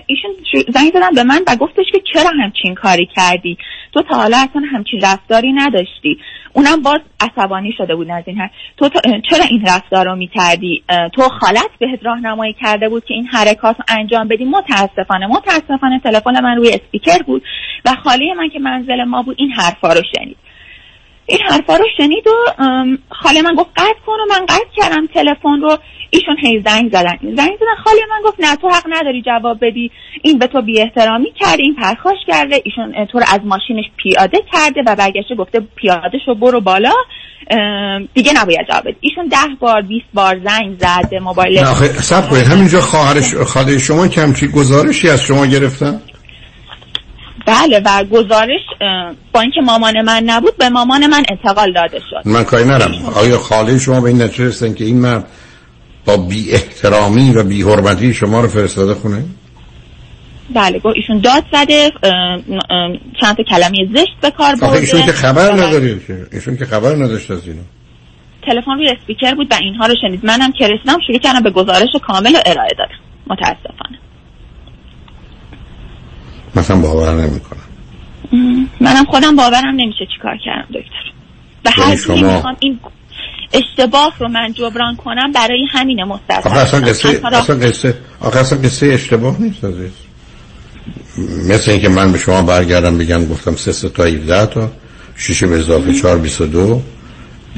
ایشون 0.07 0.31
شو- 0.51 0.71
زنگ 0.71 0.91
زدن 0.93 1.11
به 1.15 1.23
من 1.23 1.39
و 1.47 1.55
گفتش 1.55 1.85
که 1.91 2.01
چرا 2.13 2.29
همچین 2.43 2.75
کاری 2.75 3.09
کردی؟ 3.17 3.57
تو 3.93 4.01
تا 4.01 4.15
حالا 4.17 4.37
اصلا 4.37 4.61
همچین 4.71 4.99
رفتاری 5.03 5.53
نداشتی. 5.53 6.17
اونم 6.53 6.81
باز 6.81 6.99
عصبانی 7.21 7.73
شده 7.77 7.95
بود 7.95 8.11
از 8.11 8.23
این 8.27 8.37
حرف 8.37 8.51
تو 8.77 8.89
تا- 8.89 8.99
چرا 9.29 9.43
این 9.49 9.61
رفتار 9.67 10.05
رو 10.05 10.15
می‌کردی؟ 10.15 10.83
تو 11.13 11.21
خالت 11.21 11.69
بهت 11.79 11.99
راهنمایی 12.03 12.53
کرده 12.61 12.89
بود 12.89 13.05
که 13.05 13.13
این 13.13 13.27
حرکات 13.27 13.75
رو 13.79 13.83
انجام 13.87 14.27
بدی؟ 14.27 14.45
متاسفانه 14.45 15.27
متاسفانه 15.27 15.99
تلفن 15.99 16.43
من 16.43 16.55
روی 16.57 16.69
اسپیکر 16.69 17.23
بود 17.23 17.43
و 17.85 17.89
خاله 18.03 18.33
من 18.37 18.49
که 18.49 18.59
منزل 18.59 19.03
ما 19.03 19.23
بود 19.23 19.35
این 19.39 19.51
حرفا 19.51 19.93
رو 19.93 20.01
شنید. 20.15 20.37
این 21.25 21.39
حرفا 21.49 21.75
رو 21.75 21.85
شنید 21.97 22.27
و 22.27 22.31
خاله 23.09 23.41
من 23.41 23.55
گفت 23.55 23.69
قطع 23.77 23.99
کن 24.05 24.13
و 24.13 24.25
من 24.29 24.45
قطع 24.45 24.69
کردم 24.75 25.07
تلفن 25.07 25.61
رو. 25.61 25.77
ایشون 26.09 26.35
هی 26.41 26.63
زنگ 26.65 26.91
زدن. 26.91 27.17
زنگ 27.21 27.35
زدن. 27.35 27.83
خاله 27.83 28.01
من 28.09 28.29
گفت 28.29 28.39
نه 28.39 28.55
تو 28.55 28.69
حق 28.69 28.83
نداری 28.89 29.21
جواب 29.21 29.57
بدی. 29.61 29.91
این 30.21 30.39
به 30.39 30.47
تو 30.47 30.61
بی 30.61 30.81
احترامی 30.81 31.33
کرده 31.39 31.63
این 31.63 31.75
پرخاش 31.75 32.17
کرده. 32.27 32.61
ایشون 32.63 33.05
تو 33.05 33.19
رو 33.19 33.25
از 33.33 33.39
ماشینش 33.43 33.85
پیاده 33.97 34.37
کرده 34.53 34.81
و 34.87 34.95
برگشته 34.95 35.35
گفته 35.35 35.59
پیاده 35.75 36.17
شو 36.25 36.35
برو 36.35 36.61
بالا. 36.61 36.93
دیگه 38.13 38.33
نباید 38.41 38.67
جواب 38.69 38.83
بدی. 38.83 38.97
ایشون 39.01 39.27
ده 39.27 39.55
بار 39.59 39.81
20 39.81 40.05
بار 40.13 40.39
زنگ 40.45 40.79
زد 40.79 41.09
به 41.09 41.19
موبایل. 41.19 41.65
سب 42.01 42.29
کنید. 42.29 42.43
همینجا 42.43 42.81
خواهرش 42.81 43.35
خاله 43.35 43.77
شما 43.77 44.07
که 44.07 44.21
همچی 44.21 44.47
گزارشی 44.47 45.09
از 45.09 45.21
شما 45.21 45.45
گرفتن؟ 45.45 46.01
بله 47.45 47.81
و 47.85 48.03
گزارش 48.03 48.59
با 49.33 49.41
اینکه 49.41 49.61
مامان 49.61 50.01
من 50.01 50.23
نبود 50.25 50.57
به 50.57 50.69
مامان 50.69 51.07
من 51.07 51.23
انتقال 51.29 51.73
داده 51.73 51.99
شد. 52.09 52.21
من 52.25 52.43
کاری 52.43 52.65
نرم 52.65 52.91
آیا 53.15 53.37
خاله 53.37 53.79
شما 53.79 54.01
به 54.01 54.09
این 54.09 54.21
نتیجه 54.21 54.45
رسیدن 54.45 54.73
که 54.73 54.83
این 54.83 54.99
مرد 55.01 55.27
با 56.09 56.17
بی 56.17 56.51
احترامی 56.51 57.31
و 57.31 57.43
بی 57.43 57.61
حرمتی 57.63 58.13
شما 58.13 58.41
رو 58.41 58.47
فرستاده 58.47 58.93
خونه؟ 58.93 59.23
بله 60.53 60.79
گفت 60.79 60.95
ایشون 60.95 61.19
داد 61.19 61.43
زده 61.51 61.91
چند 63.21 63.35
تا 63.37 63.43
کلمه 63.43 63.87
زشت 63.95 64.15
به 64.21 64.31
کار 64.31 64.55
برده. 64.55 64.77
ایشون 64.77 65.05
که 65.05 65.11
خبر 65.11 65.49
و 65.51 65.53
نداری 65.53 66.01
ایشون 66.31 66.57
که 66.57 66.65
خبر 66.65 66.95
نداشت 66.95 67.31
از 67.31 67.47
اینو 67.47 67.61
تلفن 68.45 68.71
روی 68.71 68.89
اسپیکر 68.89 69.35
بود 69.35 69.47
و 69.51 69.55
اینها 69.61 69.85
رو 69.85 69.95
شنید. 70.01 70.25
منم 70.25 70.51
که 70.51 70.67
رسیدم 70.67 70.97
شروع 71.07 71.19
کردم 71.19 71.43
به 71.43 71.51
گزارش 71.51 71.89
کامل 72.07 72.35
و 72.35 72.39
ارائه 72.45 72.69
دادم. 72.77 72.99
متاسفانه. 73.27 73.99
مثلا 76.55 76.77
باور 76.81 77.13
نمی‌کنم. 77.13 77.59
منم 78.81 79.05
خودم 79.05 79.35
باورم 79.35 79.75
نمیشه 79.75 80.05
چیکار 80.15 80.37
کردم 80.45 80.67
دکتر. 80.67 81.11
یعنی 81.65 81.91
هر 81.91 81.95
شما- 81.95 82.15
جوری 82.15 82.33
می‌خوام 82.33 82.55
این 82.59 82.79
اشتباه 83.53 84.13
رو 84.19 84.27
من 84.27 84.53
جبران 84.53 84.95
کنم 84.95 85.31
برای 85.31 85.65
همین 85.71 86.03
مستثنا 86.03 86.51
آخه 86.51 86.59
اصلا 86.59 86.79
قصه 86.79 87.21
اصلا 87.33 87.55
قصه 87.55 87.97
آخه 88.19 88.39
اصلا 88.39 88.57
قصه 88.57 88.87
اشتباه 88.87 89.41
نیست 89.41 89.63
عزیز. 89.63 89.91
مثل 91.49 91.71
اینکه 91.71 91.89
من 91.89 92.11
به 92.11 92.17
شما 92.17 92.41
برگردم 92.41 92.97
بگم 92.97 93.25
گفتم 93.25 93.55
سه 93.55 93.71
سه 93.71 93.89
تا 93.89 94.03
17 94.03 94.45
تا 94.45 94.71
شیشه 95.15 95.47
به 95.47 95.59
اضافه 95.59 95.93
4 95.93 96.17
22 96.17 96.81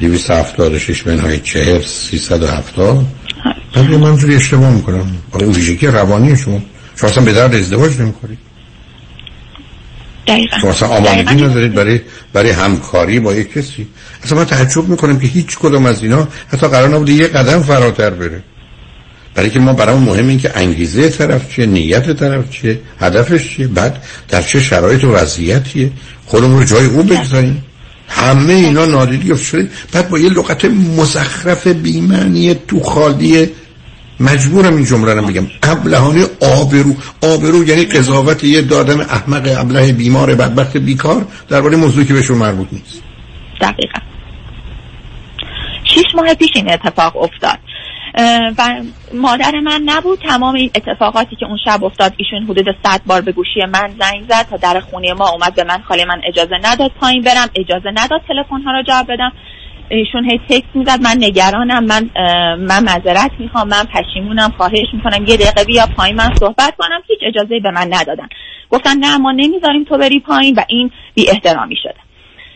276 0.00 1.06
منهای 1.06 1.40
40 1.40 1.82
370 1.82 3.04
بعد 3.74 3.90
من 3.90 4.04
اینجوری 4.04 4.36
اشتباه 4.36 4.70
می‌کنم. 4.70 5.16
این 5.40 5.52
ویژگی 5.52 5.86
روانی 5.86 6.36
شما. 6.36 6.62
شما 6.96 7.10
اصلا 7.10 7.24
به 7.24 7.32
درد 7.32 7.54
ازدواج 7.54 8.00
نمی‌خورید. 8.00 8.38
دقیقاً. 10.26 10.58
شما 10.60 10.70
اصلا. 10.70 10.88
آمادگی 10.88 11.42
ندارید 11.42 11.74
برای 11.74 12.00
برای 12.32 12.50
همکاری 12.50 13.20
با 13.20 13.34
یک 13.34 13.52
کسی؟ 13.52 13.86
اصلا 14.22 14.38
من 14.38 14.44
تعجب 14.44 14.88
می‌کنم 14.88 15.18
که 15.18 15.26
هیچ 15.26 15.58
کدوم 15.58 15.86
از 15.86 16.02
اینا 16.02 16.28
حتی 16.48 16.68
قرار 16.68 16.88
نبوده 16.88 17.12
یه 17.12 17.26
قدم 17.26 17.62
فراتر 17.62 18.10
بره. 18.10 18.42
برای 19.34 19.50
که 19.50 19.58
ما 19.58 19.72
برامون 19.72 20.08
مهم 20.08 20.28
این 20.28 20.38
که 20.38 20.58
انگیزه 20.58 21.08
طرف 21.08 21.54
چیه 21.54 21.66
نیت 21.66 22.16
طرف 22.16 22.50
چیه 22.50 22.80
هدفش 23.00 23.56
چیه 23.56 23.66
بعد 23.66 24.02
در 24.28 24.42
چه 24.42 24.60
شرایط 24.60 25.04
و 25.04 25.12
وضعیتیه. 25.12 25.90
خودمون 26.26 26.58
رو 26.58 26.64
جای 26.64 26.86
او 26.86 27.02
بگذاریم. 27.02 27.64
همه 28.08 28.52
اینا 28.52 28.84
نادیدی 28.84 29.36
شده 29.36 29.68
بعد 29.92 30.08
با 30.08 30.18
یه 30.18 30.28
لغت 30.28 30.64
مزخرف 30.64 31.66
بیمعنی 31.66 32.54
تو 32.54 32.80
خالی 32.80 33.50
مجبورم 34.22 34.76
این 34.76 34.84
جمله 34.84 35.14
رو 35.14 35.22
بگم. 35.22 35.46
ابلهانه 35.62 36.24
آبرو. 36.60 36.94
آبرو 37.22 37.64
یعنی 37.64 37.84
قضاوت 37.84 38.44
یه 38.44 38.62
دادم 38.62 39.00
احمق 39.00 39.48
ابله 39.58 39.92
بیمار 39.92 40.34
بدبخت 40.34 40.76
بیکار 40.76 41.26
درباره 41.48 41.76
موضوعی 41.76 42.06
که 42.06 42.14
بهشون 42.14 42.38
مربوط 42.38 42.68
نیست. 42.72 43.02
دقیقا. 43.60 43.98
شیش 45.84 46.04
ماه 46.14 46.34
پیش 46.34 46.50
این 46.54 46.70
اتفاق 46.70 47.16
افتاد. 47.16 47.58
و 48.58 48.82
مادر 49.14 49.60
من 49.60 49.82
نبود. 49.84 50.18
تمام 50.18 50.54
این 50.54 50.70
اتفاقاتی 50.74 51.36
که 51.36 51.46
اون 51.46 51.58
شب 51.64 51.84
افتاد 51.84 52.14
ایشون 52.16 52.42
حدود 52.42 52.76
صد 52.84 53.00
بار 53.06 53.20
به 53.20 53.32
گوشی 53.32 53.60
من 53.72 53.94
زنگ 54.00 54.24
زد 54.28 54.46
تا 54.50 54.56
در 54.56 54.80
خونه 54.80 55.12
ما 55.12 55.28
اومد 55.28 55.54
به 55.54 55.64
من 55.64 55.82
خاله 55.88 56.04
من 56.04 56.20
اجازه 56.28 56.54
نداد 56.62 56.90
پایین 57.00 57.22
برم 57.22 57.48
اجازه 57.56 57.90
نداد 57.94 58.20
تلفن 58.28 58.62
ها 58.62 58.72
رو 58.72 58.82
جواب 58.82 59.06
بدم. 59.12 59.32
ایشون 59.96 60.30
هی 60.30 60.40
تکس 60.48 60.68
می‌زد 60.74 61.00
من 61.02 61.16
نگرانم. 61.20 61.84
من 61.84 62.10
من 62.56 62.84
معذرت 62.84 63.30
می‌خوام. 63.38 63.68
من 63.68 63.84
پشیمونم. 63.84 64.52
خواهش 64.56 64.86
می‌کنم. 64.92 65.24
یه 65.26 65.36
دقیقه 65.36 65.64
بیا 65.64 65.86
پایین. 65.96 66.16
من 66.16 66.30
صحبت 66.40 66.74
کنم. 66.78 67.02
هیچ 67.08 67.18
اجازه 67.22 67.60
به 67.62 67.70
من 67.70 67.88
ندادن. 67.90 68.28
گفتن 68.70 68.96
نه 68.98 69.18
ما 69.18 69.32
نمی‌ذاریم 69.32 69.84
تو 69.84 69.98
بری 69.98 70.20
پایین 70.20 70.54
و 70.54 70.64
این 70.68 70.90
بی 71.14 71.30
احترامی 71.30 71.76
شده. 71.82 71.94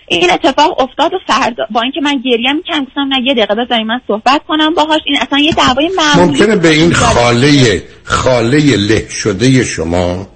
این 0.09 0.31
اتفاق 0.31 0.81
افتاد 0.81 1.15
و 1.15 1.19
فردا 1.27 1.67
با 1.71 1.81
اینکه 1.81 2.01
من 2.01 2.23
گریه 2.25 2.53
می‌کنم 2.53 2.85
گفتم 2.85 3.01
نه 3.01 3.17
یه 3.25 3.35
دقیقه 3.35 3.55
بذاری 3.55 3.85
من 3.85 4.01
صحبت 4.09 4.41
کنم. 4.49 4.75
باهاش 4.75 5.01
این 5.05 5.17
اصلا 5.21 5.39
یه 5.39 5.53
دعوای 5.53 5.91
معمولی 5.97 6.31
ممکنه 6.31 6.57
به 6.57 6.69
این. 6.69 6.93
خاله 6.93 7.83
خاله 8.05 8.77
له 8.77 9.09
شده 9.11 9.65
شما 9.65 10.27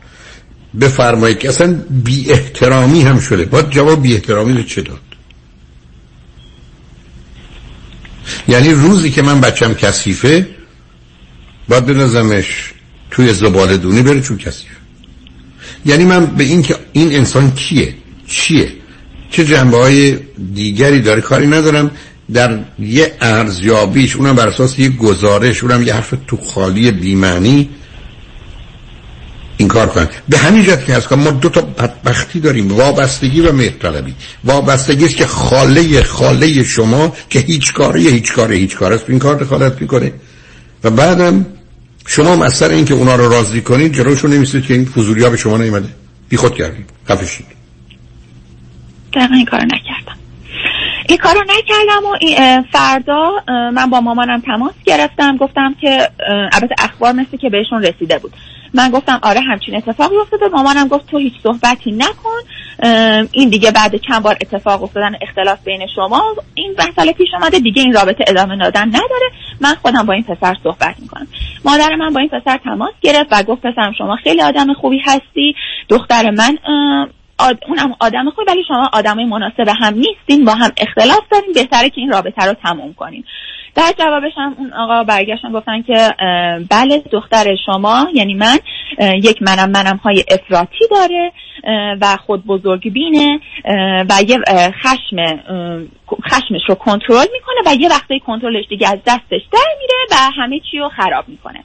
بفرمایید 0.81 1.39
که 1.39 1.49
اصلا 1.49 1.75
بی 2.05 2.31
احترامی 2.31 3.03
هم 3.03 3.19
شده. 3.19 3.45
باید 3.45 3.71
جواب 3.71 4.03
بی 4.03 4.15
احترامی 4.15 4.53
رو 4.53 4.63
چه 4.63 4.83
داد؟ 4.83 4.99
یعنی 8.49 8.71
روزی 8.71 9.11
که 9.11 9.23
من 9.23 9.41
بچم 9.41 9.75
کثیفه 9.75 10.49
باید 11.69 11.87
بنازمش 11.87 12.73
توی 13.11 13.33
زباله 13.33 13.77
دونی 13.77 14.03
بره 14.03 14.21
چون 14.21 14.39
کثیفه. 14.39 14.75
یعنی 15.87 16.05
من 16.05 16.27
به 16.27 16.45
این 16.45 16.63
که 16.63 16.77
این 16.93 17.13
انسان 17.13 17.51
کیه؟ 17.51 17.95
چیه؟ 18.27 18.73
چه 19.31 19.45
جنبه 19.45 19.77
های 19.77 20.19
دیگری 20.55 21.01
داره؟ 21.01 21.21
کاری 21.21 21.47
ندارم. 21.47 21.91
در 22.33 22.59
یه 22.79 23.13
ارزیابیش 23.21 24.17
اونم 24.17 24.37
بر 24.37 24.49
اساس 24.49 24.79
یه 24.79 24.89
گزارش 24.89 25.63
اونم 25.65 25.83
یه 25.83 25.95
حرف 25.95 26.15
تو 26.27 26.37
خالی 26.37 26.91
بیمعنی 26.91 27.69
این 29.61 29.69
کار 29.69 29.87
کنم 29.87 30.09
به 30.29 30.39
همین 30.39 30.65
جهت 30.65 30.87
که 30.87 30.95
هست 30.95 31.09
کنم 31.09 31.23
ما 31.23 31.31
دو 31.31 31.49
تا 31.49 31.61
بدبختی 31.61 32.41
داریم 32.41 32.73
وابستگی 32.73 33.41
و 33.41 33.53
مهرطلبی. 33.53 34.15
وابستگی 34.45 35.05
است 35.05 35.17
که 35.17 35.27
خاله 35.27 36.03
خاله 36.03 36.65
شما 36.65 37.13
که 37.31 37.39
هیچ 37.39 37.73
کاره 37.73 38.01
هیچ 38.01 38.33
کاره 38.33 38.57
هیچ 38.57 38.77
کاره 38.77 38.95
است. 38.95 39.11
این 39.11 39.19
کار 39.19 39.37
دخالت 39.37 39.81
می‌کنه. 39.81 40.13
و 40.85 40.91
بعدم 40.91 41.47
شما 42.07 42.33
هم 42.33 42.43
از 42.43 42.55
سر 42.55 42.69
اینکه 42.69 42.95
اونا 42.95 43.15
رو 43.15 43.29
راضی 43.29 43.61
کنید 43.61 43.95
جلوشون 43.95 44.33
نمیستید 44.33 44.65
که 44.65 44.75
این 44.75 44.85
فضولی 44.85 45.23
ها 45.25 45.31
به 45.31 45.37
شما 45.37 45.57
نیومده. 45.57 45.89
بی 46.29 46.37
خود 46.37 46.55
کردید. 46.55 46.91
خفشید 47.09 47.47
دقیقا 49.13 49.35
این 49.35 49.47
کارو 49.47 49.65
نکردم. 49.65 50.19
این 51.09 51.19
کارو 51.19 51.41
نکردم 51.41 52.07
و 52.07 52.63
فردا 52.73 53.31
من 53.75 53.91
با 53.91 54.01
مامانم 54.01 54.41
تماس 54.41 54.75
گرفتم. 54.85 55.37
گفتم 55.37 55.75
که 55.81 56.11
البته 56.53 56.75
اخبار 56.79 57.13
مثل 57.13 57.37
که 57.37 57.51
بهشون 57.51 57.83
رسیده 57.83 58.19
بود. 58.19 58.33
من 58.75 58.91
گفتم 58.91 59.21
آره 59.23 59.41
همچین 59.41 59.77
اتفاقی 59.77 60.17
افتاده. 60.17 60.49
مامانم 60.49 60.89
گفت 60.89 61.07
تو 61.07 61.19
هیچ 61.19 61.33
صحبتی 61.43 61.93
نکن. 61.93 62.41
این 63.33 63.49
دیگه 63.49 63.71
بعد 63.71 63.97
چند 63.97 64.23
بار 64.23 64.37
اتفاق 64.41 64.83
افتادن 64.83 65.13
اختلاف 65.21 65.59
بین 65.65 65.87
شما. 65.95 66.23
این 66.55 66.75
مسئله 66.79 67.13
پیش 67.13 67.29
اومده 67.35 67.59
دیگه 67.59 67.83
این 67.83 67.93
رابطه 67.93 68.25
ادامه 68.27 68.57
دادن 68.57 68.89
نداره. 68.89 69.31
من 69.61 69.75
خودم 69.83 70.07
با 70.07 70.13
این 70.13 70.23
پسر 70.23 70.57
صحبت 70.65 70.95
می‌کنم. 70.99 71.29
مادر 71.65 71.97
من 71.97 72.13
با 72.13 72.21
این 72.21 72.29
پسر 72.29 72.59
تماس 72.65 72.93
گرفت 73.01 73.29
و 73.31 73.43
گفت 73.43 73.63
پسرم 73.63 73.93
شما 73.99 74.17
خیلی 74.17 74.43
آدم 74.43 74.73
خوبی 74.73 74.99
هستی. 74.99 75.55
دختر 75.89 76.31
من 76.31 76.59
آد... 77.39 77.59
اونم 77.69 77.97
آدم 78.01 78.31
خوبی 78.31 78.51
ولی 78.51 78.65
شما 78.69 78.91
آدمای 78.93 79.25
مناسب 79.25 79.69
هم 79.83 79.95
نیستین. 79.95 80.45
با 80.45 80.55
هم 80.55 80.71
اختلاف 80.77 81.23
دارین. 81.31 81.53
بهتره 81.55 81.91
که 81.91 82.01
این 82.01 82.13
رابطه 82.13 82.47
رو 82.47 82.55
تموم 82.55 82.95
کنین. 82.95 83.25
در 83.75 83.93
جوابش 83.99 84.33
هم 84.37 84.55
اون 84.59 84.73
آقا 84.73 85.05
برگشتن 85.05 85.53
گفتن 85.53 85.83
که 85.83 86.11
بله 86.71 87.03
دختر 87.13 87.57
شما 87.67 88.09
یعنی 88.15 88.35
من 88.35 88.59
یک 89.23 89.43
منم 89.43 89.71
منم 89.71 89.97
های 89.97 90.25
افراطی 90.31 90.89
داره 90.91 91.33
و 92.01 92.17
خود 92.27 92.47
بزرگ 92.47 92.93
بینه 92.93 93.41
و 94.11 94.13
یه 94.29 94.39
خشم 94.71 95.17
خشمش 96.31 96.63
رو 96.69 96.75
کنترل 96.75 97.27
می‌کنه 97.33 97.61
و 97.67 97.75
یه 97.81 97.89
وقتی 97.89 98.21
کنترلش 98.21 98.65
دیگه 98.69 98.89
از 98.89 98.99
دستش 99.07 99.43
در 99.53 99.75
میره 99.81 99.95
و 100.11 100.43
همه 100.43 100.61
چی 100.71 100.79
رو 100.79 100.89
خراب 100.89 101.29
می‌کنه. 101.29 101.65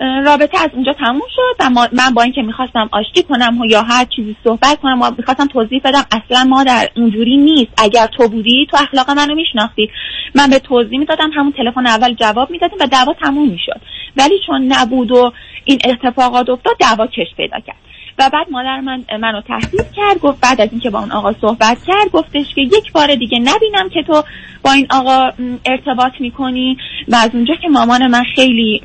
رابطه 0.00 0.58
از 0.58 0.70
اونجا 0.72 0.92
تموم 0.92 1.28
شد 1.36 1.56
و 1.60 1.70
من 1.92 2.14
با 2.14 2.22
اینکه 2.22 2.42
می‌خواستم 2.42 2.88
آشتی 2.92 3.22
کنم 3.22 3.58
یا 3.68 3.82
هر 3.82 4.04
چیزی 4.16 4.36
صحبت 4.44 4.80
کنم 4.80 5.02
و 5.02 5.10
می‌خواستم 5.18 5.46
توضیح 5.46 5.80
بدم. 5.84 6.04
اصلا 6.12 6.44
ما 6.44 6.64
در 6.64 6.88
اونجوری 6.96 7.36
نیست. 7.36 7.72
اگر 7.82 8.06
تو 8.06 8.28
بودی 8.28 8.66
تو 8.70 8.76
اخلاق 8.76 9.10
منو 9.10 9.34
میشناختی. 9.34 9.90
من 10.34 10.50
به 10.50 10.58
توضیح 10.58 10.98
می‌دادم 10.98 11.30
همون 11.34 11.52
تلفن 11.52 11.86
اول 11.86 12.14
جواب 12.14 12.50
می‌دادیم 12.50 12.78
و 12.80 12.86
دعوا 12.86 13.14
تموم 13.22 13.48
می‌شد. 13.48 13.80
ولی 14.16 14.34
چون 14.46 14.72
نبود 14.72 15.12
و 15.12 15.32
این 15.64 15.78
اتفاقات 15.84 16.48
افتاد 16.48 16.76
دعوا 16.80 17.06
کش 17.06 17.34
پیدا 17.36 17.60
کرد. 17.60 17.76
و 18.18 18.30
بعد 18.32 18.50
مادر 18.50 18.80
من 18.80 19.04
منو 19.20 19.40
تهدید 19.40 19.92
کرد 19.96 20.20
گفت 20.22 20.40
بعد 20.40 20.60
از 20.60 20.68
اینکه 20.70 20.90
با 20.90 20.98
اون 20.98 21.12
آقا 21.12 21.32
صحبت 21.32 21.78
کرد 21.86 22.10
گفتش 22.12 22.54
که 22.54 22.60
یک 22.60 22.92
بار 22.92 23.14
دیگه 23.14 23.38
نبینم 23.38 23.88
که 23.94 24.02
تو 24.02 24.22
با 24.64 24.72
این 24.72 24.86
آقا 24.90 25.30
ارتباط 25.64 26.12
می‌کنی. 26.20 26.76
و 27.08 27.16
از 27.16 27.30
اونجا 27.32 27.54
که 27.54 27.68
مامان 27.68 28.06
من 28.06 28.22
خیلی 28.34 28.82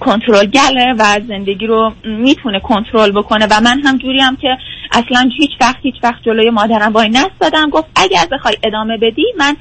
کنترلگره 0.00 0.94
و 0.98 1.20
زندگی 1.28 1.66
رو 1.66 1.92
می‌تونه 2.04 2.60
کنترل 2.60 3.12
بکنه. 3.12 3.46
و 3.50 3.60
من 3.60 3.80
هم 3.84 3.98
جوری 3.98 4.20
هم 4.20 4.36
که 4.36 4.48
اصلا 4.92 5.30
هیچ 5.38 5.50
وقت 5.60 5.76
هیچ 5.82 5.94
وقت 6.02 6.22
جلوی 6.26 6.50
مادرم 6.50 6.92
وای 6.92 7.08
نستادم. 7.08 7.70
گفت 7.70 7.86
اگر 7.96 8.26
بخوای 8.32 8.54
ادامه 8.62 8.96
بدی 8.96 9.24
من 9.38 9.56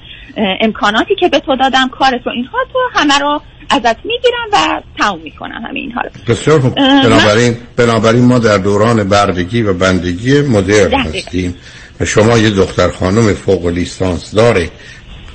امکاناتی 0.61 1.15
که 1.19 1.27
به 1.27 1.39
تو 1.39 1.55
دادم 1.55 1.89
کارت 1.89 2.21
رو 2.25 2.31
اینها 2.31 2.57
تو 2.73 2.79
همه 2.93 3.19
رو 3.19 3.41
ازت 3.69 4.05
می‌گیرم 4.05 4.47
و 4.53 4.81
تموم 4.99 5.19
می‌کنم 5.23 5.65
همه 5.67 5.79
اینها 5.79 6.01
رو. 6.01 6.09
بسیار 6.27 6.59
خوب. 6.59 6.75
بنابراین, 6.75 7.57
بنابراین 7.77 8.25
ما 8.25 8.39
در 8.39 8.57
دوران 8.57 9.09
بردگی 9.09 9.61
و 9.61 9.73
بندگی 9.73 10.41
مدرن 10.41 10.93
هستیم. 10.93 11.55
و 11.99 12.05
شما 12.05 12.37
یه 12.37 12.49
دختر 12.49 12.89
خانم 12.89 13.33
فوق 13.33 13.67
لیسانس 13.67 14.35
داره. 14.35 14.69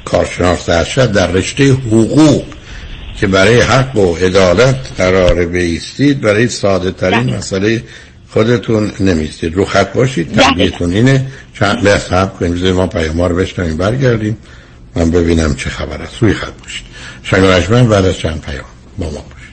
کارشناس 0.04 0.68
ارشد 0.68 1.12
در 1.12 1.26
رشته 1.26 1.72
حقوق. 1.72 2.42
که 3.20 3.26
برای 3.26 3.60
حق 3.60 3.96
و 3.96 4.14
عدالت 4.14 4.76
قرار 4.98 5.44
بیستید 5.44 6.20
برای 6.20 6.48
ساده 6.48 6.90
ترین 6.90 7.36
مسئله 7.36 7.82
خودتون 8.30 8.92
نمیستید 9.00 9.54
رو 9.54 9.64
خط 9.64 9.92
باشید. 9.92 10.32
تنبیهتون 10.32 10.92
اینه. 10.92 11.26
چند 11.58 11.84
لحظه 11.84 12.30
کنیم. 12.38 12.72
ما 12.72 12.86
پیام 12.86 13.20
رو 13.20 13.36
بشنویم. 13.36 13.76
برگردیم. 13.76 14.36
من 14.94 15.10
ببینم 15.10 15.54
چه 15.54 15.70
خبر 15.70 16.02
است. 16.02 16.14
روی 16.20 16.32
خط 16.32 16.52
باشید. 16.62 16.86
شنگ 17.22 17.88
بعد 17.88 18.04
از 18.04 18.16
چند 18.16 18.40
پیام 18.40 18.64
با 18.98 19.10
ما 19.10 19.10
باشید. 19.10 19.48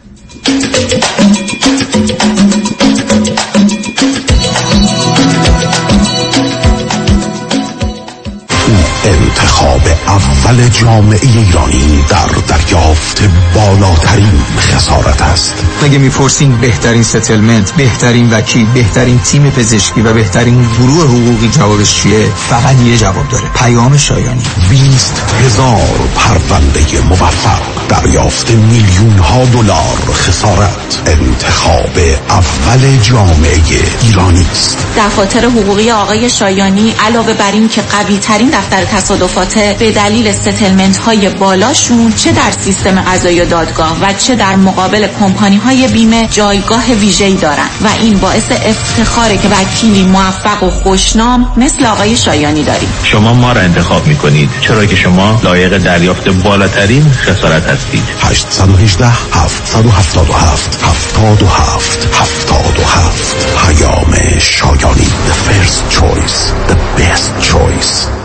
انتخاب 9.56 9.82
اول 10.08 10.70
جامعه 10.70 11.20
ایرانی 11.22 12.06
در 12.10 12.56
دریافت 12.56 13.24
بالاترین 13.56 14.41
خسارت 14.60 15.22
است. 15.22 15.54
اگه 15.84 15.98
می‌پرسین 15.98 16.58
بهترین 16.58 17.04
ستلمنت 17.04 17.72
بهترین 17.72 18.30
وکیل 18.30 18.65
بهترین 18.65 19.20
تیم 19.20 19.50
پزشکی 19.50 20.02
و 20.02 20.13
بهترین 20.13 20.62
گروه 20.80 21.04
حقوقی 21.04 21.48
جوابش 21.48 21.96
چیه؟ 21.96 22.26
فقط 22.50 22.82
یه 22.82 22.98
جواب 22.98 23.30
داره. 23.30 23.44
پیام 23.56 23.98
شایانی. 23.98 24.44
20 24.70 25.24
هزار 25.46 26.10
پرونده 26.15 27.02
موفق. 27.10 27.62
دریافت 27.89 28.52
میلیون 28.52 29.20
ها 29.20 29.46
دلار 29.46 30.13
خسارت. 30.13 31.02
انتخاب 31.06 32.00
اول 32.30 32.98
جامعه 33.02 33.62
ایرانی 34.02 34.48
است. 34.52 34.78
دفاتر 34.98 35.46
حقوقی 35.46 35.91
آقای 35.91 36.30
شایانی 36.30 36.94
علاوه 37.00 37.34
بر 37.34 37.52
این 37.52 37.70
که 37.70 37.82
قوی 37.82 38.18
ترین 38.18 38.50
دفتر 38.50 38.86
تصادفات 38.86 39.44
به 39.53 39.91
دلیل 39.91 40.31
ستلمنت 40.31 40.97
های 40.97 41.29
بالاشون 41.29 42.13
چه 42.13 42.31
در 42.31 42.51
سیستم 42.60 43.01
قضایی 43.01 43.41
و 43.41 43.45
دادگاه 43.45 43.97
و 44.01 44.13
چه 44.13 44.36
در 44.36 44.55
مقابل 44.55 45.08
کمپانی 45.19 45.58
های 45.58 45.88
بیمه 45.88 46.27
جایگاه 46.31 46.86
ویژه‌ای 46.86 47.36
دارن 47.36 47.67
و 47.81 47.88
این 48.01 48.17
باعث 48.17 48.51
افتخاره 48.51 49.38
که 49.38 49.47
وکیلی 49.47 50.03
موفق 50.03 50.63
و 50.63 50.69
خوشنام 50.69 51.53
مثل 51.58 51.86
آقای 51.86 52.15
شایانی 52.17 52.63
داریم. 52.63 52.89
شما 53.03 53.34
ما 53.34 53.51
را 53.51 53.62
انتخاب 53.62 54.08
می‌کنید 54.08 54.49
چرا 54.62 54.86
که 54.86 54.95
شما 54.95 55.39
لایق 55.43 55.77
دریافت 55.77 56.29
بالاترین 56.29 57.12
خسارت 57.12 57.69
هستید. 57.69 58.03
818 58.21 59.08
777 59.08 60.84
77 60.84 62.08
77 62.13 63.47
پیام 63.67 64.39
شایانی 64.39 65.08
The 65.27 65.34
first 65.34 65.99
choice 65.99 66.53
The 66.67 66.75
best 66.97 67.31
choice. 67.41 68.24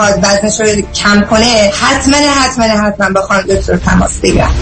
وزنش 0.00 0.60
رو 0.60 0.82
کم 0.94 1.20
کنه 1.30 1.70
حتما 1.80 2.16
حتما 2.16 2.64
حتما 2.64 3.10
با 3.10 3.22
خانم 3.22 3.42
دکتر 3.42 3.76
تماس 3.76 4.18
بگیرم 4.18 4.54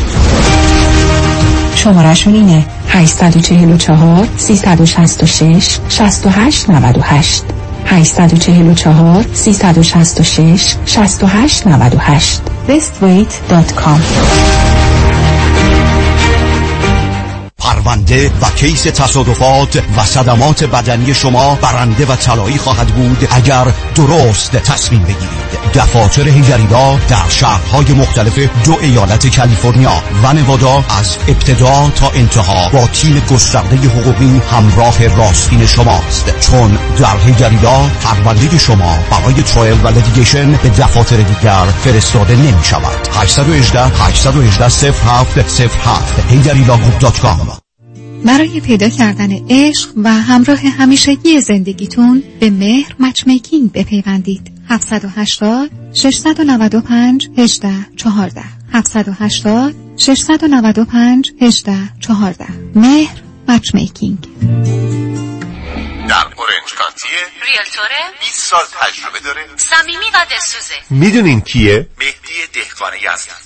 شمارشون 1.75 2.35
اینه 2.35 2.67
844 2.89 4.29
366 4.37 5.79
68 5.89 6.71
98 6.71 7.45
844 7.87 9.25
366 9.35 10.75
68 10.87 11.67
98 11.67 12.41
bestweight.com 12.69 14.01
پرونده 17.67 18.31
و 18.43 18.51
کیس 18.57 18.83
تصادفات 18.83 19.83
و 19.97 20.05
صدمات 20.05 20.65
بدنی 20.65 21.15
شما 21.15 21.55
برنده 21.55 22.07
و 22.07 22.17
طلایی 22.17 22.59
خواهد 22.59 22.87
بود 22.87 23.29
اگر 23.31 23.67
درست 23.95 24.51
تصمیم 24.51 25.03
بگیرید. 25.03 25.47
دفاتر 25.75 26.29
هیجریدا 26.29 26.99
در 27.09 27.29
شهرهای 27.29 27.93
مختلف 27.93 28.39
دو 28.65 28.79
ایالت 28.81 29.37
کالیفرنیا 29.37 30.03
و 30.23 30.33
نوادا 30.33 30.85
از 30.99 31.17
ابتدا 31.29 31.91
تا 31.91 32.11
انتها 32.11 32.69
با 32.69 32.87
تیم 32.87 33.23
گسترده 33.31 33.77
حقوقی 33.77 34.43
همراه 34.51 35.09
راستین 35.09 35.67
شماست. 35.67 36.41
چون 36.41 36.79
در 36.99 37.17
هیجریدا 37.27 37.91
پرونده 38.03 38.59
شما 38.59 38.99
برای 39.11 39.43
ترایل 39.43 39.79
و 39.85 39.89
لدیگیشن 39.89 40.53
به 40.53 40.69
دفاتر 40.69 41.17
دیگر 41.17 41.65
فرستاده 41.85 42.37
نمی 42.37 42.65
شود 42.65 43.09
818 43.13 43.85
818 43.85 44.93
07 44.93 45.59
07 45.59 46.31
هیجریداگروپ 46.31 46.99
برای 48.27 48.61
پیدا 48.61 48.89
کردن 48.89 49.31
عشق 49.51 49.91
و 50.05 50.13
همراه 50.13 50.59
همیشگی 50.59 51.41
زندگیتون 51.41 52.23
به 52.41 52.51
مهر 52.51 52.95
مچمیکینگ 53.01 53.73
بپیوندید. 53.73 54.53
780 54.69 55.71
695 55.95 57.29
18 57.39 57.69
14 57.97 58.43
780 58.73 59.75
695 59.97 61.33
18 61.41 61.73
14 62.01 62.47
مهر 62.75 63.23
مچمیکینگ 63.49 64.19
در 66.09 66.25
اورنج 66.37 66.75
کانتی 66.79 67.07
شناسیه 67.07 67.27
ریلتوره 67.45 68.03
20 68.21 68.51
سال 68.51 68.65
تجربه 68.81 69.21
داره. 69.21 69.47
صمیمی 69.57 70.07
و 70.15 70.27
دلسوزه. 70.31 70.75
می‌دونین 70.91 71.41
کیه؟ 71.41 71.89
مهدی 71.99 72.35
دهقانی 72.53 73.07
هستن 73.07 73.46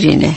sirene 0.00 0.36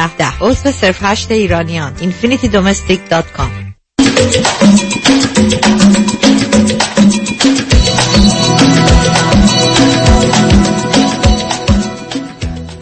ده. 0.17 0.37
عضو 0.41 0.71
صرف 0.71 0.97
هشت 1.01 1.31
ایرانیان. 1.31 1.93
infinitydomestic.com 1.95 3.71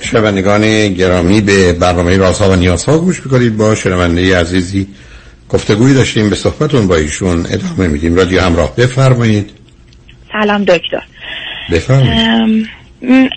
شنوندگان 0.02 0.94
گرامی 0.94 1.42
به 1.42 1.74
برنامه 1.74 2.18
رازها 2.18 2.50
و 2.50 2.56
نیازها 2.56 2.98
گوش 2.98 3.26
می‌کنید. 3.26 3.58
با 3.58 3.76
شنونده 3.76 4.38
عزیزی 4.40 4.88
گفتگوی 5.50 5.94
داشتیم. 5.94 6.30
به 6.30 6.36
صحبتون 6.36 6.88
با 6.88 6.96
ایشون 6.96 7.46
ادامه 7.52 7.88
میدیم. 7.88 8.16
رادیو 8.16 8.42
همراه 8.42 8.76
بفرمایید. 8.76 9.50
سلام 10.32 10.64
دکتر. 10.64 11.04
بفرمایید. 11.72 12.68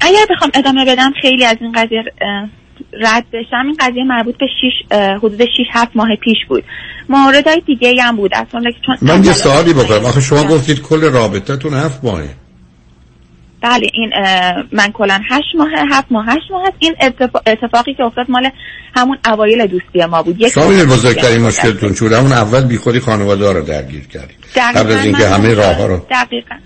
اگر 0.00 0.26
بخوام 0.30 0.50
ادامه 0.54 0.84
بدم 0.84 1.12
خیلی 1.22 1.44
از 1.44 1.56
این 1.60 1.72
قضیه 1.72 2.04
رد 2.92 3.24
بشم 3.32 3.66
این 3.66 3.76
قضیه 3.80 4.04
مربوط 4.04 4.34
به 4.38 4.46
شیش 4.60 4.72
حدود 5.18 5.44
6 5.44 5.48
7 5.72 5.90
ماه 5.94 6.08
پیش 6.16 6.38
بود. 6.48 6.64
موردهای 7.08 7.62
دیگه 7.66 8.02
هم 8.02 8.16
بود. 8.16 8.30
اصلا 8.34 8.62
چون 8.86 8.96
من 9.02 9.24
یه 9.24 9.32
سوالی 9.32 9.72
بکنم. 9.72 10.04
آخه 10.04 10.20
شما 10.20 10.44
گفتید 10.44 10.82
کل 10.82 11.00
رابطتون 11.00 11.74
هفت 11.74 12.04
ماهه. 12.04 12.28
بله 13.60 13.86
این 13.92 14.10
من 14.72 14.92
کلا 14.92 15.20
8 15.30 15.44
ماه 15.58 15.68
7 15.90 16.12
ماه 16.12 16.26
8 16.26 16.38
ماه 16.50 16.62
هست 16.62 16.76
این 16.78 16.94
اتفاقی 17.46 17.94
که 17.94 18.02
افتاد 18.02 18.26
مال 18.28 18.50
همون 18.96 19.18
اوایل 19.26 19.66
دوستی 19.66 20.04
ما 20.10 20.22
بود. 20.22 20.48
شما 20.48 20.64
این 20.64 20.84
بزرگترین 20.84 21.42
مشکلتون 21.42 21.94
چون 21.94 22.12
همون 22.12 22.32
اول 22.32 22.64
بیخودی 22.64 23.00
خانواده 23.00 23.52
رو 23.52 23.64
درگیر 23.64 24.06
کردید. 24.06 24.36
قبل 24.56 24.92
از 24.92 25.04
اینکه 25.04 25.28
همه 25.28 25.54
راه 25.54 25.74
ها 25.74 25.86
رو 25.86 26.06
دقیقاً. 26.10 26.56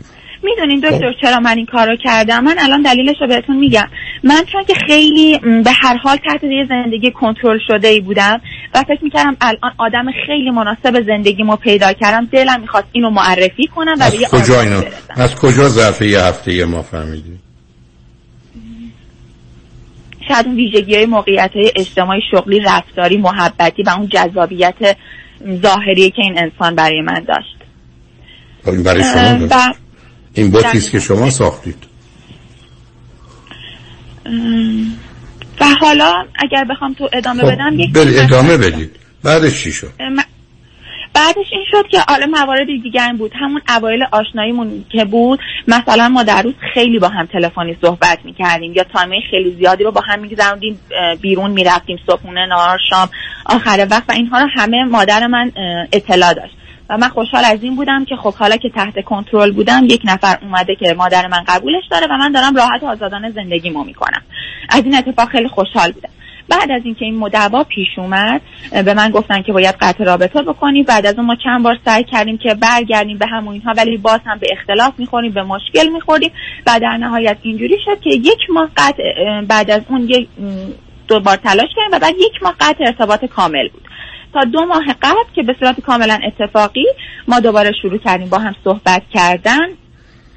می‌دونین 0.46 0.80
دکتر 0.80 1.12
چرا 1.22 1.40
من 1.40 1.56
این 1.56 1.66
کارو 1.66 1.96
کردم؟ 2.04 2.44
من 2.44 2.56
الان 2.58 2.82
دلیلش 2.82 3.16
رو 3.20 3.26
بهتون 3.26 3.56
میگم. 3.56 3.88
من 4.24 4.44
چون 4.52 4.64
که 4.64 4.74
خیلی 4.86 5.38
به 5.38 5.70
هر 5.82 5.96
حال 5.96 6.16
تحت 6.16 6.44
یه 6.44 6.66
زندگی 6.68 7.10
کنترل 7.10 7.58
شده 7.68 7.88
ای 7.88 8.00
بودم 8.00 8.40
و 8.74 8.82
فکر 8.82 9.04
می‌کردم 9.04 9.36
الان 9.40 9.72
آدم 9.78 10.04
خیلی 10.26 10.50
مناسب 10.50 11.06
زندگیمو 11.06 11.56
پیدا 11.56 11.92
کردم 11.92 12.28
دلم 12.32 12.60
می‌خواست 12.60 12.86
اینو 12.92 13.10
معرفی 13.10 13.66
کنم 13.66 13.94
و 14.00 14.10
به 14.10 14.38
کجا 14.38 14.60
اینو؟ 14.60 14.82
از 15.16 15.34
کجا 15.34 15.68
ظرف 15.68 16.02
یه 16.02 16.20
هفته 16.20 16.54
یه 16.54 16.64
ما 16.64 16.82
فهمیدی؟ 16.82 17.38
شاید 20.28 20.46
اون 20.46 20.56
ویژگی 20.56 20.94
های 20.94 21.06
موقعیت 21.06 21.50
های 21.54 21.72
اجتماعی 21.76 22.20
شغلی 22.30 22.60
رفتاری 22.60 23.16
محبتی 23.16 23.82
و 23.82 23.90
اون 23.90 24.08
جذابیت 24.08 24.96
ظاهری 25.62 26.10
که 26.10 26.22
این 26.22 26.38
انسان 26.38 26.74
برای 26.74 27.00
من 27.00 27.24
داشت. 27.28 27.56
این 28.66 28.82
برای 28.82 29.02
شما 29.02 29.46
داشت. 29.46 29.85
این 30.36 30.50
بوتیست 30.50 30.90
که 30.90 31.00
شما 31.00 31.30
ساختید. 31.30 31.84
و 35.60 35.64
حالا 35.80 36.12
اگر 36.38 36.64
بخوام 36.70 36.94
تو 36.94 37.08
ادامه 37.12 37.42
خب 37.42 37.50
بدم 37.52 37.80
یک 37.80 37.90
ادامه 37.96 38.56
بدید. 38.56 38.96
بعدش 39.22 39.62
چی 39.62 39.72
شد؟ 39.72 39.92
بعدش 41.14 41.46
این 41.52 41.64
شد 41.70 41.88
که 41.90 41.98
حالا 42.08 42.26
موارد 42.26 42.66
دیگر 42.82 43.12
بود. 43.18 43.32
همون 43.40 43.60
اوایل 43.68 44.04
آشناییمون 44.12 44.84
که 44.92 45.04
بود 45.04 45.40
مثلا 45.68 46.08
ما 46.08 46.22
در 46.22 46.42
روز 46.42 46.54
خیلی 46.74 46.98
با 46.98 47.08
هم 47.08 47.26
تلفنی 47.26 47.76
صحبت 47.82 48.18
می‌کردیم 48.24 48.72
یا 48.72 48.84
تایمه 48.84 49.16
خیلی 49.30 49.56
زیادی 49.58 49.84
رو 49.84 49.92
با 49.92 50.00
هم 50.00 50.20
میگذروندیم 50.20 50.80
بیرون 51.20 51.50
می‌رفتیم 51.50 51.98
صبحونه 52.06 52.46
نهار 52.46 52.78
شام 52.90 53.08
آخر 53.46 53.86
وقت 53.90 54.04
و 54.08 54.12
اینها 54.12 54.40
رو 54.40 54.48
همه 54.56 54.84
مادر 54.84 55.26
من 55.26 55.52
اطلاع 55.92 56.34
داشت. 56.34 56.54
و 56.88 56.96
من 56.98 57.08
خوشحال 57.08 57.44
از 57.44 57.62
این 57.62 57.76
بودم 57.76 58.04
که 58.04 58.16
خب 58.16 58.34
حالا 58.34 58.56
که 58.56 58.70
تحت 58.70 59.04
کنترل 59.04 59.52
بودم 59.52 59.84
یک 59.84 60.00
نفر 60.04 60.38
اومده 60.42 60.76
که 60.76 60.94
مادر 60.94 61.26
من 61.26 61.44
قبولش 61.48 61.82
داره 61.90 62.06
و 62.06 62.16
من 62.16 62.32
دارم 62.32 62.56
راحت 62.56 62.82
و 62.82 62.86
آزادانه 62.86 63.30
زندگیمو 63.30 63.84
می‌کنم. 63.84 64.22
از 64.68 64.84
این 64.84 64.94
اتفاق 64.94 65.28
خیلی 65.28 65.48
خوشحال 65.48 65.92
بودم. 65.92 66.08
بعد 66.48 66.70
از 66.70 66.82
اینکه 66.84 67.04
این 67.04 67.18
مدعوا 67.18 67.64
پیش 67.64 67.88
اومد 67.96 68.40
به 68.84 68.94
من 68.94 69.10
گفتن 69.10 69.42
که 69.42 69.52
باید 69.52 69.74
قطع 69.80 70.04
رابطه 70.04 70.42
بکنی. 70.42 70.82
بعد 70.82 71.06
از 71.06 71.14
اون 71.16 71.26
ما 71.26 71.36
چند 71.44 71.62
بار 71.62 71.78
سعی 71.84 72.04
کردیم 72.04 72.38
که 72.38 72.54
برگردیم 72.54 73.18
به 73.18 73.26
همون 73.26 73.52
اینها 73.52 73.72
ولی 73.76 73.96
باز 73.96 74.20
هم 74.26 74.38
به 74.38 74.46
اختلاف 74.52 74.94
می‌خوریم 74.98 75.32
به 75.32 75.42
مشکل 75.42 75.88
می‌خوریم 75.88 76.30
و 76.66 76.78
در 76.82 76.96
نهایت 76.96 77.36
اینجوری 77.42 77.76
شد 77.84 78.00
که 78.00 78.10
یک 78.10 78.50
ماه 78.50 78.70
قطع 78.76 79.40
بعد 79.48 79.70
از 79.70 79.82
اون 79.88 80.08
یک 80.08 80.28
دو 81.08 81.20
بار 81.20 81.36
تلاش 81.36 81.68
کردیم 81.76 81.92
و 81.92 81.98
بعد 81.98 82.14
یک 82.18 82.42
ماه 82.42 82.54
قطع 82.60 82.84
ارتباط 82.86 83.24
کامل 83.24 83.68
بود. 83.68 83.85
تا 84.36 84.44
دو 84.44 84.64
ماه 84.64 84.84
قبل 85.02 85.24
که 85.34 85.42
به 85.42 85.56
صورت 85.60 85.80
کاملا 85.80 86.18
اتفاقی 86.26 86.86
ما 87.28 87.40
دوباره 87.40 87.72
شروع 87.82 87.98
کردیم 87.98 88.28
با 88.28 88.38
هم 88.38 88.54
صحبت 88.64 89.02
کردن 89.14 89.68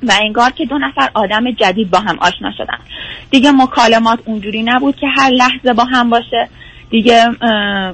و 0.04 0.14
انگار 0.22 0.52
که 0.52 0.66
دو 0.66 0.78
نفر 0.78 1.10
آدم 1.14 1.52
جدید 1.52 1.92
با 1.92 2.00
هم 2.00 2.20
آشنا 2.20 2.52
شدن. 2.58 2.78
دیگه 3.32 3.52
مکالمات 3.52 4.20
اونجوری 4.26 4.64
نبود 4.64 4.96
که 4.96 5.08
هر 5.08 5.30
لحظه 5.30 5.74
با 5.74 5.84
هم 5.84 6.10
باشه. 6.10 6.50
دیگه 6.90 7.24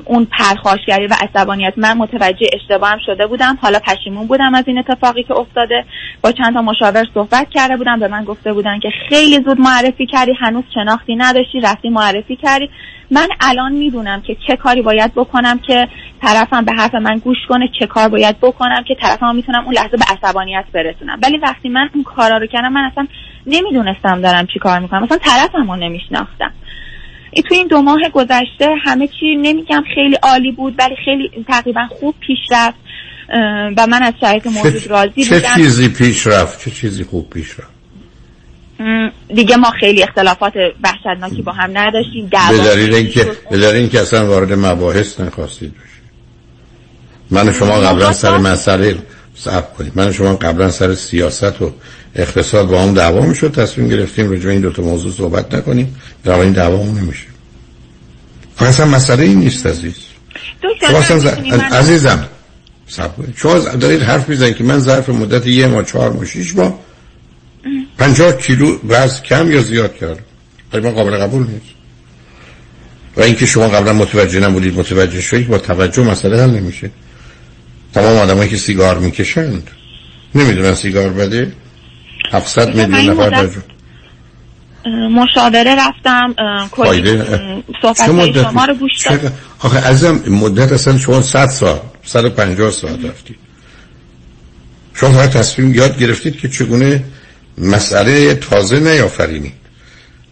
اون 0.05 0.27
پرخاشگری 0.31 1.07
و 1.07 1.15
عصبانیت 1.21 1.73
من 1.77 1.97
متوجه 1.97 2.47
اشتباهم 2.53 2.97
شده 3.05 3.27
بودم. 3.27 3.57
حالا 3.61 3.79
پشیمون 3.79 4.27
بودم 4.27 4.55
از 4.55 4.63
این 4.67 4.77
اتفاقی 4.77 5.23
که 5.23 5.33
افتاده. 5.33 5.85
با 6.21 6.31
چند 6.31 6.53
تا 6.53 6.61
مشاور 6.61 7.05
صحبت 7.13 7.49
کرده 7.49 7.77
بودم. 7.77 7.99
به 7.99 8.07
من 8.07 8.23
گفته 8.23 8.53
بودن 8.53 8.79
که 8.79 8.89
خیلی 9.09 9.43
زود 9.45 9.59
معرفی 9.59 10.05
کردی 10.05 10.31
هنوز 10.39 10.63
شناختی 10.73 11.15
نداشتی 11.15 11.59
رفتی 11.59 11.89
معرفی 11.89 12.35
کردی. 12.35 12.69
من 13.11 13.27
الان 13.39 13.71
می‌دونم 13.71 14.21
که 14.21 14.37
چه 14.47 14.55
کاری 14.55 14.81
باید 14.81 15.13
بکنم 15.15 15.59
که 15.59 15.87
طرفم 16.21 16.65
به 16.65 16.71
حرف 16.71 16.95
من 16.95 17.17
گوش 17.17 17.37
کنه 17.49 17.69
چه 17.79 17.87
کار 17.87 18.09
باید 18.09 18.39
بکنم 18.41 18.83
که 18.87 18.95
طرفم 18.95 19.35
می‌تونم 19.35 19.65
اون 19.65 19.73
لحظه 19.73 19.97
به 19.97 20.05
عصبانیت 20.09 20.65
برسونم. 20.73 21.19
ولی 21.23 21.37
وقتی 21.37 21.69
من 21.69 21.89
اون 21.93 22.03
کارا 22.03 22.37
رو 22.37 22.47
کردم 22.47 22.73
من 22.73 22.91
اصلا 22.91 23.07
نمی‌دونستم 23.47 24.21
دارم 24.21 24.47
چی 24.47 24.59
کار 24.59 24.79
می‌کنم. 24.79 25.03
مثلا 25.03 25.17
طرفم 25.17 25.71
رو 25.71 25.75
نمیشناختم. 25.75 26.53
تو 27.41 27.55
این 27.55 27.67
دو 27.67 27.81
ماه 27.81 27.99
گذشته 28.13 28.69
همه 28.85 29.07
چی 29.07 29.35
نمیگم 29.35 29.83
خیلی 29.95 30.15
عالی 30.15 30.51
بود 30.51 30.75
ولی 30.79 30.95
خیلی 31.05 31.45
تقریبا 31.47 31.87
خوب 31.99 32.15
پیش 32.19 32.39
رفت. 32.51 32.77
و 33.77 33.87
من 33.87 34.03
از 34.03 34.13
شرایط 34.21 34.47
موجود 34.47 34.87
راضی 34.87 35.23
چه 35.23 35.35
بودم. 35.35 35.55
چه 35.55 35.61
چیزی 35.61 35.89
پیش 35.89 36.27
رفت؟ 36.27 36.65
چه 36.65 36.71
چیزی 36.71 37.03
خوب 37.03 37.29
پیش 37.29 37.47
رفت؟ 37.59 37.75
دیگه 39.35 39.55
ما 39.55 39.71
خیلی 39.79 40.03
اختلافات 40.03 40.53
وحشتناکی 40.83 41.41
با 41.41 41.51
هم 41.51 41.77
نداشتیم. 41.77 42.29
به 42.49 42.57
دلیل 42.57 42.93
اینکه 42.93 43.23
به 43.51 43.57
دلیل 43.57 43.75
اینکه 43.75 44.01
اصلا 44.01 44.27
وارد 44.27 44.53
مباحث 44.53 45.19
نخواستید 45.19 45.71
بشید. 45.71 45.85
من 47.31 47.51
شما 47.51 47.79
قبلا 47.79 48.13
سر 48.13 48.37
مسئله 48.37 48.97
صبر 49.35 49.73
کنید. 49.77 49.91
من 49.95 50.11
شما 50.11 50.35
قبلا 50.35 50.71
سر 50.71 50.93
سیاست 50.93 51.61
و 51.61 51.73
اقتصاد 52.15 52.67
با 52.67 52.83
هم 52.83 52.93
دعوا 52.93 53.25
می‌شد 53.25 53.51
تصمیم 53.51 53.87
گرفتیم 53.87 54.31
رجوع 54.31 54.51
این 54.51 54.61
دوتا 54.61 54.81
موضوع 54.81 55.13
صحبت 55.13 55.55
نکنیم. 55.55 55.95
در 56.23 56.39
این 56.39 56.51
دعوا 56.51 56.83
نمیشه. 56.83 57.25
اصلا 58.59 58.85
مسئله 58.85 59.23
این 59.23 59.39
نیست 59.39 59.65
عزیز. 59.65 59.95
شما 60.87 60.97
اصلا 60.97 61.31
عزیزم 61.71 62.27
شما 63.35 63.59
دارید 63.59 64.01
حرف 64.01 64.29
می‌زنید 64.29 64.55
که 64.55 64.63
من 64.63 64.79
ظرف 64.79 65.09
مدت 65.09 65.47
یه 65.47 65.67
ماه 65.67 65.83
چهار 65.83 66.13
ماه 66.13 66.25
شیش 66.25 66.55
ماه 66.55 66.79
پنجاه 67.97 68.37
کیلو 68.37 68.79
وزن 68.87 69.23
کم 69.23 69.51
یا 69.51 69.61
زیاد 69.61 69.95
کردم؟ 69.95 70.23
ولی 70.73 70.83
من 70.83 70.91
قابل 70.91 71.17
قبول 71.17 71.41
نیست. 71.41 71.75
و 73.17 73.21
اینکه 73.21 73.45
شما 73.45 73.67
قبلا 73.67 73.93
متوجه 73.93 74.39
نبودید 74.39 74.79
متوجه 74.79 75.21
شدید 75.21 75.47
با 75.47 75.57
توجه 75.57 76.03
مسئله 76.03 76.43
حل 76.43 76.49
نمیشه. 76.49 76.91
تمام 77.93 78.17
آدمایی 78.17 78.49
که 78.49 78.57
سیگار 78.57 78.99
می‌کشند 78.99 79.67
نمی‌دونن 80.35 80.73
سیگار 80.73 81.09
بده؟ 81.09 81.51
700 82.31 82.75
میلیون 82.75 83.19
نفر 83.19 83.29
در 83.29 83.47
مشاوره 85.09 85.75
رفتم 85.75 86.35
کلی 86.71 87.21
صحبت 87.81 88.05
شما 88.05 88.65
رو 88.65 88.73
گوش 88.73 88.91
دادم. 89.05 89.31
آخه 89.59 89.77
ازم 89.79 90.21
مدت 90.27 90.71
اصلا 90.71 90.97
شما 90.97 91.21
100 91.21 91.47
سال 91.49 91.79
150 92.03 92.71
ساعت 92.71 93.05
رفتید 93.05 93.35
شما 94.93 95.09
فقط 95.09 95.29
تصمیم 95.29 95.73
یاد 95.73 95.99
گرفتید 95.99 96.39
که 96.39 96.49
چگونه 96.49 97.03
مسئله 97.57 98.35
تازه 98.35 98.79
نیافرینید. 98.79 99.53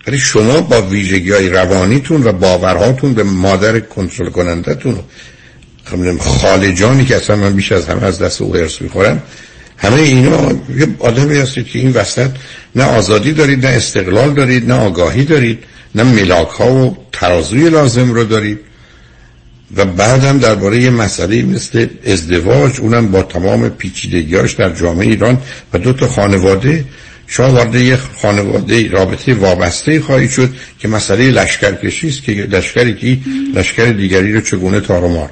ولی 0.07 0.17
شما 0.17 0.61
با 0.61 0.81
ویژگی 0.81 1.31
های 1.31 1.49
روانیتون 1.49 2.23
و 2.23 2.31
باورهاتون 2.31 3.13
به 3.13 3.23
مادر 3.23 3.79
کنترل 3.79 4.29
کنندتون 4.29 4.99
خالجانی 6.19 7.05
که 7.05 7.15
اصلا 7.15 7.35
من 7.35 7.53
بیش 7.53 7.71
از 7.71 7.89
همه 7.89 8.03
از 8.03 8.19
دست 8.19 8.41
او 8.41 8.55
ارث 8.55 8.81
می‌خورم 8.81 9.23
همه 9.83 10.01
اینا 10.01 10.51
یه 10.77 10.87
آدمی 10.99 11.37
هستید 11.37 11.67
که 11.67 11.79
این 11.79 11.91
وسط 11.91 12.29
نه 12.75 12.83
آزادی 12.83 13.33
دارید 13.33 13.65
نه 13.65 13.71
استقلال 13.71 14.33
دارید 14.33 14.71
نه 14.71 14.73
آگاهی 14.73 15.23
دارید 15.23 15.63
نه 15.95 16.03
ملاک 16.03 16.49
ها 16.49 16.73
و 16.73 16.97
ترازوی 17.11 17.69
لازم 17.69 18.13
رو 18.13 18.23
دارید. 18.23 18.59
و 19.75 19.85
بعدم 19.85 20.39
درباره 20.39 20.81
یه 20.81 20.89
مسئله 20.89 21.41
مثل 21.41 21.87
ازدواج 22.05 22.79
اونم 22.79 23.11
با 23.11 23.23
تمام 23.23 23.69
پیچیدگیاش 23.69 24.53
در 24.53 24.73
جامعه 24.73 25.07
ایران 25.07 25.37
و 25.73 25.77
دو 25.77 25.93
تا 25.93 26.07
خانواده. 26.07 26.85
شما 27.27 27.51
وارد 27.51 27.75
یه 27.75 27.97
خانواده 28.21 28.89
رابطه 28.89 29.33
وابسته 29.33 29.99
خواهید 29.99 30.29
شد 30.29 30.49
که 30.79 30.87
مسئله 30.87 31.31
لشکرکشی 31.31 32.07
است 32.07 32.23
که 32.23 32.31
لشکری 32.31 32.93
که 32.95 33.17
لشکر 33.55 33.85
دیگری 33.85 34.33
رو 34.33 34.41
چگونه 34.41 34.79
تارو 34.79 35.29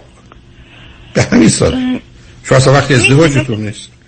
به 1.13 1.21
همین 1.21 1.49
سال 1.49 1.99
شما 2.43 2.57
اصلا 2.57 2.73
وقتی 2.73 2.93
ازدواجتون 2.93 3.65
نیست. 3.65 4.00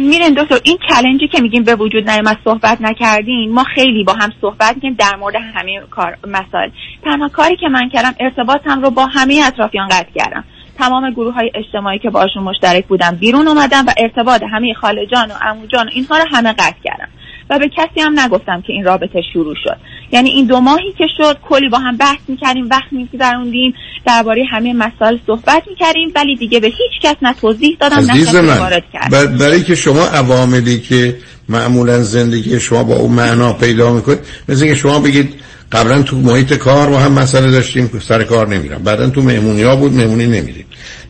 میرن 0.00 0.34
دکتر 0.34 0.58
این 0.64 0.78
چلنجی 0.88 1.28
که 1.28 1.42
میگیم 1.42 1.64
به 1.64 1.74
وجود 1.74 2.10
نیومد 2.10 2.38
صحبت 2.44 2.80
نکردین 2.80 3.52
ما 3.52 3.64
خیلی 3.64 4.04
با 4.04 4.12
هم 4.12 4.32
صحبت 4.40 4.74
می‌کنیم 4.74 4.94
در 4.98 5.16
مورد 5.16 5.34
همه 5.36 5.80
کار 5.90 6.18
مسائل. 6.26 6.70
تنها 7.04 7.28
کاری 7.28 7.56
که 7.56 7.68
من 7.68 7.88
کردم 7.88 8.14
ارتباطم 8.20 8.82
رو 8.82 8.90
با 8.90 9.06
همه 9.06 9.42
اطرافیان 9.46 9.88
قطع 9.88 10.10
کردم. 10.14 10.44
تمام 10.78 11.10
گروه 11.10 11.34
های 11.34 11.50
اجتماعی 11.54 11.98
که 11.98 12.10
باشون 12.10 12.42
مشترک 12.42 12.86
بودم 12.86 13.16
بیرون 13.20 13.48
اومدم 13.48 13.84
و 13.86 13.92
ارتباط 13.96 14.42
همه 14.52 14.74
خالجان 14.74 15.28
و 15.28 15.34
عموجان 15.42 15.86
و 15.86 15.90
اینها 15.92 16.18
رو 16.18 16.24
همه 16.32 16.52
قطع 16.52 16.80
کردم. 16.84 17.08
و 17.50 17.58
به 17.58 17.68
کسی 17.68 18.00
هم 18.00 18.20
نگفتم 18.20 18.60
که 18.66 18.72
این 18.72 18.84
رابطه 18.84 19.22
شروع 19.32 19.54
شد. 19.64 19.76
یعنی 20.12 20.30
این 20.30 20.46
دو 20.46 20.60
ماهی 20.60 20.92
که 20.98 21.04
شد 21.16 21.38
کلی 21.48 21.68
با 21.68 21.78
هم 21.78 21.96
بحث 21.96 22.18
می‌کردیم 22.28 22.68
وقت 22.70 22.92
میگذروندیم 22.92 23.74
درباره 24.06 24.44
همه 24.50 24.72
مسائل 24.72 25.18
صحبت 25.26 25.62
می‌کردیم 25.68 26.12
ولی 26.16 26.36
دیگه 26.36 26.60
به 26.60 26.66
هیچ 26.66 27.02
کس 27.02 27.16
نه 27.22 27.34
توضیح 27.40 27.76
دادم 27.80 28.10
نه 28.10 28.58
وارد 28.58 28.84
کردم 28.92 29.38
برای 29.38 29.62
که 29.62 29.74
شما 29.74 30.02
عواملی 30.06 30.80
که 30.80 31.16
معمولا 31.48 32.02
زندگی 32.02 32.60
شما 32.60 32.84
با 32.84 32.94
اون 32.94 33.12
معنا 33.12 33.52
پیدا 33.52 33.92
می‌کنید 33.92 34.18
مثل 34.48 34.66
که 34.66 34.74
شما 34.74 34.98
بگید 34.98 35.34
قبلا 35.72 36.02
تو 36.02 36.16
محیط 36.16 36.54
کار 36.54 36.90
با 36.90 36.98
هم 36.98 37.12
مسئله 37.12 37.50
داشتیم 37.50 38.00
سر 38.08 38.24
کار 38.24 38.48
نمیرم. 38.48 38.82
بعدا 38.82 39.10
تو 39.10 39.22
مهمونی 39.22 39.62
ها 39.62 39.76
بود 39.76 39.92
مهمونی 39.92 40.26
نمیریم 40.26 40.66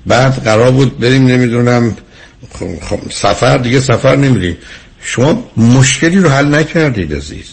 بعد 0.06 0.44
قرار 0.44 0.70
بود 0.70 0.98
بریم 0.98 1.26
نمی‌دونم 1.26 1.96
خب 2.82 2.98
سفر 3.10 3.58
دیگه 3.58 3.80
سفر 3.80 4.16
نمیریم. 4.16 4.56
شما 5.00 5.50
مشکلی 5.56 6.18
رو 6.18 6.28
حل 6.28 6.54
نکردید 6.54 7.14
عزیز. 7.14 7.50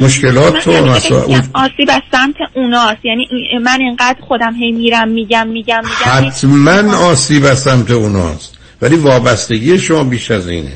مشکلات 0.00 0.60
تو 0.64 0.72
مسائل 0.72 1.40
آسیب 1.52 1.88
از 1.88 2.02
سمت 2.12 2.34
اوناست. 2.54 3.04
یعنی 3.04 3.26
من 3.64 3.80
اینقدر 3.80 4.16
خودم 4.20 4.54
هی 4.54 4.72
میرم 4.72 5.08
میگم 5.08 5.48
میگم 5.48 5.82
میگم. 5.84 6.26
حتما 6.26 6.96
آسیب 6.96 7.44
از 7.44 7.58
سمت 7.58 7.90
اوناست. 7.90 8.58
ولی 8.82 8.96
وابستگی 8.96 9.78
شما 9.78 10.04
بیش 10.04 10.30
از 10.30 10.48
اینه. 10.48 10.72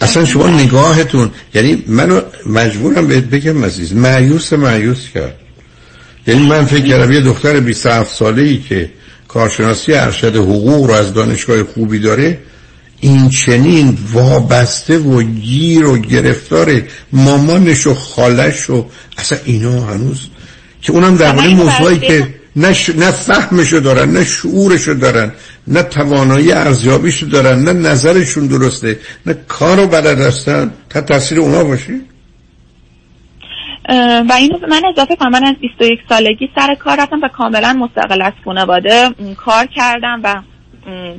اصلا 0.00 0.24
شما 0.24 0.48
نگاهتون 0.48 1.30
یعنی 1.54 1.84
منو 1.86 2.20
مجبورم 2.46 3.06
بهت 3.06 3.24
بگم 3.24 3.64
عزیز 3.64 3.94
معیوس 3.94 4.52
معیوس 4.52 5.08
کرد. 5.08 5.36
یعنی 6.26 6.46
من 6.46 6.64
فکر 6.64 6.86
کردم 6.86 7.12
یه 7.12 7.20
دختر 7.20 7.60
27 7.60 8.14
ساله 8.14 8.42
ای 8.42 8.58
که 8.58 8.90
کارشناسی 9.28 9.94
ارشد 9.94 10.36
حقوق 10.36 10.86
رو 10.86 10.94
از 10.94 11.14
دانشگاه 11.14 11.64
خوبی 11.64 11.98
داره 11.98 12.38
این 13.04 13.28
چنین 13.28 13.98
وابسته 14.12 14.98
و 14.98 15.22
گیر 15.22 15.86
و 15.86 15.98
گرفتار 15.98 16.82
مامانش 17.12 17.86
و 17.86 17.94
خالش 17.94 18.70
و 18.70 18.86
اصلا 19.18 19.38
اینا 19.44 19.80
هنوز 19.80 20.28
که 20.82 20.92
اونم 20.92 21.16
در 21.16 21.32
مورد 21.32 21.50
موضوعی 21.50 21.98
که 21.98 22.34
نه, 22.56 22.72
ش... 22.72 22.90
نه 22.90 23.10
فهمشو 23.10 23.78
دارن 23.78 24.12
نه 24.12 24.24
شعورشو 24.24 24.94
دارن 24.94 25.32
نه 25.66 25.82
توانایی 25.82 26.52
ارزیابیشو 26.52 27.26
دارن 27.26 27.62
نه 27.62 27.72
نظرشون 27.72 28.46
درسته 28.46 28.98
نه 29.26 29.34
کارو 29.48 29.86
بلد 29.86 30.20
هستن 30.20 30.72
تا 30.90 31.00
تاثیر 31.00 31.40
اونا 31.40 31.64
باشه؟ 31.64 32.00
و 34.28 34.32
اینو 34.38 34.58
من 34.68 34.82
اضافه 34.92 35.16
کنم 35.16 35.30
من 35.30 35.44
از 35.44 35.54
21 35.60 35.98
سالگی 36.08 36.48
سر 36.54 36.74
کار 36.74 37.00
رفتم 37.00 37.20
و 37.22 37.28
کاملا 37.28 37.72
مستقل 37.72 38.22
از 38.22 38.32
خانواده 38.44 39.10
کار 39.36 39.66
کردم 39.66 40.20
و 40.24 40.42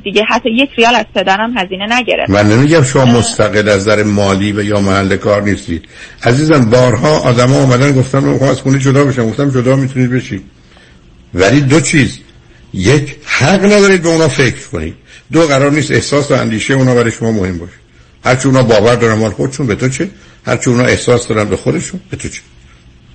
دیگه 0.04 0.22
حتی 0.28 0.50
یک 0.50 0.70
ریال 0.76 0.94
از 0.94 1.04
پدرم 1.14 1.58
هزینه 1.58 1.86
نگرفت. 1.90 2.30
من 2.30 2.48
نمیگم 2.48 2.82
شما 2.82 3.04
مستقل 3.04 3.68
از 3.68 3.80
نظر 3.80 4.02
مالی 4.02 4.52
و 4.52 4.62
یا 4.62 4.80
محل 4.80 5.16
کار 5.16 5.42
نیستید. 5.42 5.84
عزیزم 6.22 6.70
بارها 6.70 7.18
آدما 7.18 7.56
اومدن 7.56 7.92
گفتن 7.92 8.18
من 8.18 8.48
از 8.48 8.60
خونه 8.60 8.78
جدا 8.78 9.04
بشم. 9.04 9.30
گفتم 9.30 9.50
جدا 9.50 9.76
می‌تونید 9.76 10.10
بشید 10.10 10.44
ولی 11.34 11.60
دو 11.60 11.80
چیز. 11.80 12.18
یک 12.72 13.16
حق 13.24 13.64
ندارید 13.64 14.02
به 14.02 14.08
اونا 14.08 14.28
فکر 14.28 14.68
کنید. 14.72 14.94
دو 15.32 15.46
قرار 15.46 15.70
نیست 15.70 15.90
احساس 15.90 16.30
و 16.30 16.34
اندیشه 16.34 16.74
اونا 16.74 16.94
برای 16.94 17.10
شما 17.10 17.32
مهم 17.32 17.58
باشه. 17.58 17.72
هرچی 18.24 18.48
اونا 18.48 18.62
باور 18.62 18.94
دارن 18.94 19.14
مال 19.14 19.30
خودشون 19.30 19.66
به 19.66 19.74
تو 19.74 19.88
چه؟ 19.88 20.08
هرچی 20.46 20.70
اونا 20.70 20.84
احساس 20.84 21.28
دارن 21.28 21.44
به 21.44 21.56
خودشون 21.56 22.00
به 22.10 22.16
تو 22.16 22.28
چه؟ 22.28 22.40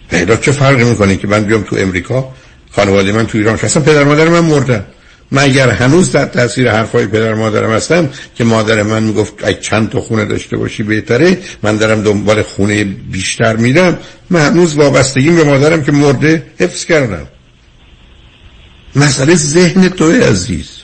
پیدا 0.09 0.35
چه 0.35 0.51
فرقی 0.51 0.83
می‌کنه 0.83 1.15
که 1.15 1.27
من 1.27 1.43
بیام 1.43 1.62
تو 1.63 1.75
امریکا؟ 1.75 2.33
خانواده 2.71 3.12
من 3.12 3.27
تو 3.27 3.38
ایران 3.38 3.59
اصلا 3.63 3.83
پدر 3.83 4.03
مادر 4.03 4.29
من 4.29 4.39
مردن. 4.39 4.85
من 5.32 5.44
اگر 5.44 5.70
هنوز 5.70 6.12
در 6.12 6.26
تاثیر 6.26 6.72
حرفای 6.72 7.08
پدر 7.08 7.34
مادرم 7.34 7.72
هستم 7.72 8.10
که 8.36 8.44
مادر 8.44 8.84
من 8.84 9.04
می‌گفت 9.04 9.34
اگه 9.44 9.60
چند 9.60 9.89
تا 9.89 10.02
خونه 10.02 10.26
داشته 10.26 10.58
باشی 10.58 10.84
بهتره؟ 10.84 11.38
من 11.63 11.78
دارم 11.78 12.04
دنبال 12.04 12.42
خونه 12.42 12.84
بیشتر 12.84 13.56
میرم. 13.56 13.98
من 14.30 14.39
هنوز 14.39 14.78
وابستگیم 14.78 15.36
به 15.36 15.44
مادرم 15.44 15.84
که 15.84 15.92
مرده 15.92 16.44
حفظ 16.60 16.86
کردم. 16.86 17.28
مسئله 18.96 19.36
ذهن 19.36 19.89
توی 19.89 20.22
عزیز. 20.22 20.84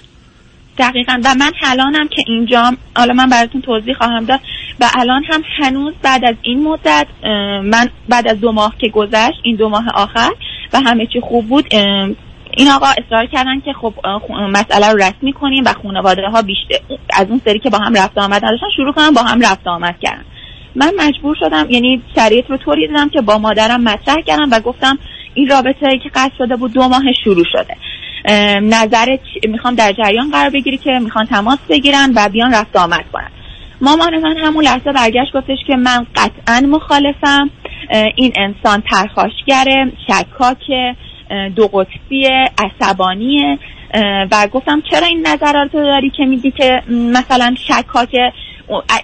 دقیقا. 0.78 1.22
و 1.24 1.36
من 1.36 1.52
الانم 1.64 2.08
که 2.08 2.24
اینجام 2.28 2.78
حالا 2.96 3.14
من 3.14 3.30
براتون 3.30 3.62
توضیح 3.62 3.94
خواهم 3.98 4.26
داد. 4.26 4.40
و 4.80 4.90
الان 4.94 5.24
هم 5.30 5.42
هنوز 5.60 5.94
بعد 6.02 6.26
از 6.26 6.36
این 6.42 6.64
مدت 6.64 7.08
من 7.64 7.90
بعد 8.10 8.28
از 8.28 8.40
دو 8.40 8.52
ماه 8.52 8.76
که 8.82 8.88
گذشت 8.90 9.38
این 9.44 9.56
دو 9.56 9.70
ماه 9.70 9.86
آخر 9.94 10.30
و 10.74 10.80
همه 10.86 11.08
چی 11.14 11.20
خوب 11.22 11.48
بود 11.48 11.66
این 12.56 12.68
آقا 12.68 12.88
اصرار 12.88 13.26
کردن 13.26 13.60
که 13.60 13.74
خب 13.74 13.94
مسئله 14.50 14.92
رو 14.92 14.98
رسمی 14.98 15.34
کنیم 15.34 15.64
و 15.66 15.74
خانواده 15.84 16.28
ها 16.28 16.42
بیشتر 16.42 16.76
از 17.14 17.28
اون 17.30 17.42
سری 17.46 17.60
که 17.60 17.70
با 17.70 17.78
هم 17.78 17.94
رفت 17.94 18.18
آمد 18.18 18.46
نداشتن 18.46 18.68
شروع 18.76 18.94
کنم 18.94 19.14
با 19.14 19.22
هم 19.22 19.42
رفت 19.42 19.68
آمد 19.68 19.96
کردن. 20.02 20.26
من 20.76 20.92
مجبور 21.00 21.36
شدم 21.40 21.68
یعنی 21.70 22.04
شرایط 22.16 22.46
رو 22.50 22.58
طوری 22.58 22.88
دیدم 22.88 23.10
که 23.10 23.22
با 23.22 23.38
مادرم 23.38 23.82
مطرح 23.82 24.22
کردم 24.22 24.50
و 24.52 24.60
گفتم 24.60 24.98
این 25.34 25.48
رابطه 25.48 26.00
که 26.04 26.10
قطع 26.16 26.34
شده 26.38 26.56
بود 26.56 26.74
دو 26.74 26.88
ماه 26.88 27.04
شروع 27.24 27.46
شده. 27.52 27.76
نظرت 28.60 29.20
می‌خوام 29.50 29.76
در 29.76 29.94
جریان 29.94 30.32
قرار 30.32 30.50
بگیری 30.50 30.78
که 30.78 31.00
می‌خوان 31.00 31.26
تماس 31.26 31.60
بگیرن 31.70 32.14
و 32.16 32.30
بیان 32.30 32.54
رفت 32.54 32.76
آمد 32.76 33.06
کنن. 33.14 33.30
مامان 33.82 34.18
من 34.22 34.38
همون 34.38 34.64
لحظه 34.64 34.92
برگشت 34.92 35.34
گفتش 35.34 35.58
که 35.68 35.76
من 35.76 36.06
قطعا 36.16 36.68
مخالفم 36.68 37.50
این 38.16 38.34
انسان 38.36 38.82
پرخاشگره 38.82 39.92
شکاکه. 40.08 40.96
دو 41.56 41.68
قطبی 41.68 42.28
عصبانیه 42.58 43.60
و 44.32 44.48
گفتم 44.52 44.82
چرا 44.92 45.08
این 45.08 45.28
نظرات 45.28 45.72
داری 45.74 46.10
که 46.18 46.26
میگی 46.26 46.52
که 46.52 46.82
مثلا 46.90 47.56
شکاک 47.68 48.16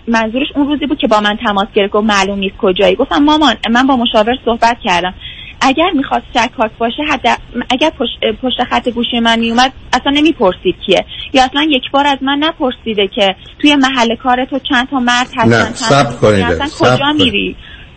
منظورش 0.07 0.47
اون 0.55 0.67
روزی 0.67 0.85
بود 0.85 0.97
که 0.97 1.07
با 1.07 1.19
من 1.19 1.37
تماس 1.45 1.67
گرفت 1.73 1.95
و 1.95 2.01
معلوم 2.01 2.39
نیست 2.39 2.57
کجایی. 2.57 2.95
گفتم 2.95 3.23
مامان 3.23 3.55
من 3.71 3.87
با 3.87 3.95
مشاور 3.95 4.33
صحبت 4.45 4.77
کردم. 4.83 5.13
اگر 5.61 5.91
می‌خواست 5.91 6.25
شکاک 6.33 6.71
باشه 6.77 7.03
حد 7.09 7.39
اگر 7.69 7.89
پشت, 7.89 8.41
پشت 8.41 8.63
خط 8.63 8.89
گوشی 8.89 9.19
من 9.19 9.39
میومد 9.39 9.73
اصلا 9.93 10.11
نمی‌پرسید 10.15 10.75
کیه. 10.85 11.05
یا 11.33 11.43
اصلا 11.43 11.63
یک 11.69 11.91
بار 11.91 12.07
از 12.07 12.17
من 12.21 12.37
نپرسیده 12.39 13.07
که 13.07 13.35
توی 13.59 13.75
محل 13.75 14.15
کار 14.15 14.45
تو 14.45 14.59
چند 14.59 14.89
تا 14.89 14.99
مرد 14.99 15.27
هستن 15.37 15.47
نه 15.47 15.73
سب 15.73 16.19
کنید 16.19 16.43
اصلا 16.43 16.95
کجا 16.95 17.11
میری؟ 17.11 17.55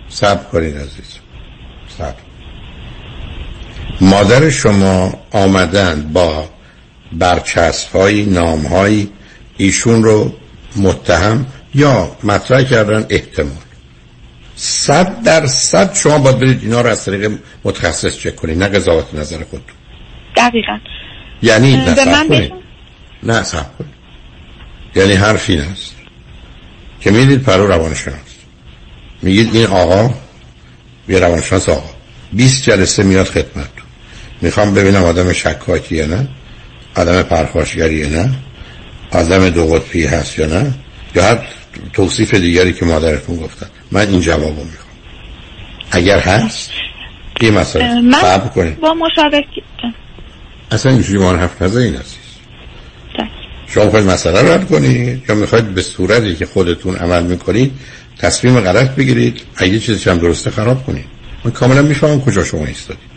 سب 0.09 0.51
کنید 0.51 0.77
عزیز 0.77 1.21
سب 1.87 2.15
مادر 4.01 4.51
شما 4.51 5.14
آمدن 5.31 6.11
با 6.12 6.49
برچسب 7.12 7.97
های 7.97 8.25
نام 8.25 8.66
های 8.66 9.09
ایشون 9.57 10.05
رو 10.05 10.33
متهم 10.77 11.46
یا 11.75 12.17
مطرح 12.23 12.63
کردن 12.63 13.06
احتمال؟ 13.11 13.65
صد 14.56 15.23
در 15.23 15.46
صد 15.46 15.94
شما 15.94 16.19
باید 16.19 16.38
برید 16.38 16.63
اینا 16.63 16.81
رو 16.81 16.90
از 16.90 17.04
طریق 17.04 17.38
متخصص 17.65 18.19
چک 18.19 18.37
کنید 18.37 18.59
نه 18.59 18.69
قضاوت 18.69 19.15
نظر 19.15 19.44
خود 19.50 19.63
دقیقا. 20.37 20.79
یعنی 21.42 21.77
من 21.77 22.29
بهشون 22.29 22.63
نه 23.23 23.42
سب 23.42 23.67
یعنی 24.96 25.13
حرف 25.13 25.50
این 25.50 25.61
است 25.61 25.94
که 27.00 27.11
می‌دید 27.11 27.42
پرو 27.42 27.67
روانشناس. 27.67 28.19
میگید 29.23 29.54
این 29.54 29.67
آقا 29.67 30.15
یه 31.09 31.19
روانشناس 31.19 31.69
آقا 31.69 31.90
20 32.33 32.63
جلسه 32.63 33.02
میاد 33.02 33.27
خدمت. 33.27 33.69
می‌خوام 34.41 34.75
ببینم 34.75 35.05
آدم 35.05 35.33
شکاکیه 35.33 36.07
نه؟ 36.07 36.29
آدم 36.97 37.23
پرخاشگریه 37.23 38.07
نه؟ 38.07 38.31
آدم 39.11 39.51
دو 39.51 39.67
قطبی 39.67 40.07
هست 40.07 40.39
یا 40.39 40.47
نه؟ 40.47 40.73
یا 41.15 41.25
هر 41.25 41.39
توصیف 41.93 42.35
دیگری 42.35 42.73
که 42.73 42.85
مادرتون 42.85 43.37
گفتن. 43.37 43.67
من 43.91 44.09
این 44.09 44.21
جوابو 44.21 44.65
می‌خوام. 44.65 44.95
اگر 45.91 46.19
هست 46.19 46.71
یه 47.41 47.51
مسئله 47.51 48.01
من 48.01 48.21
با 48.81 48.95
مشاور 48.95 49.45
اصلا 50.71 50.93
اینجوری 50.93 51.19
ما 51.19 51.37
حرف 51.37 51.63
نزه 51.63 51.81
این 51.81 51.95
عزیز. 51.95 52.15
شما 53.67 53.91
خواهید 53.91 54.11
مسئله 54.11 54.55
رد 54.55 54.69
کنید 54.69 55.23
یا 55.29 55.35
می‌خواید 55.35 55.75
به 55.75 55.83
صورتی 55.83 56.35
که 56.35 56.47
خودتون 56.47 56.97
عمل 56.97 57.23
می‌کنید 57.23 57.73
تصمیم 58.19 58.61
غلط 58.61 58.91
بگیرید. 58.91 59.41
اگه 59.57 59.79
چیزی 59.79 60.11
هم 60.11 60.19
درسته 60.19 60.51
خراب 60.51 60.87
کنید. 60.87 61.05
من 61.45 61.51
کاملا 61.51 61.83
می‌فهمم 61.83 62.21
کجا 62.21 62.45
شما 62.45 62.67
ایستادید. 62.67 63.13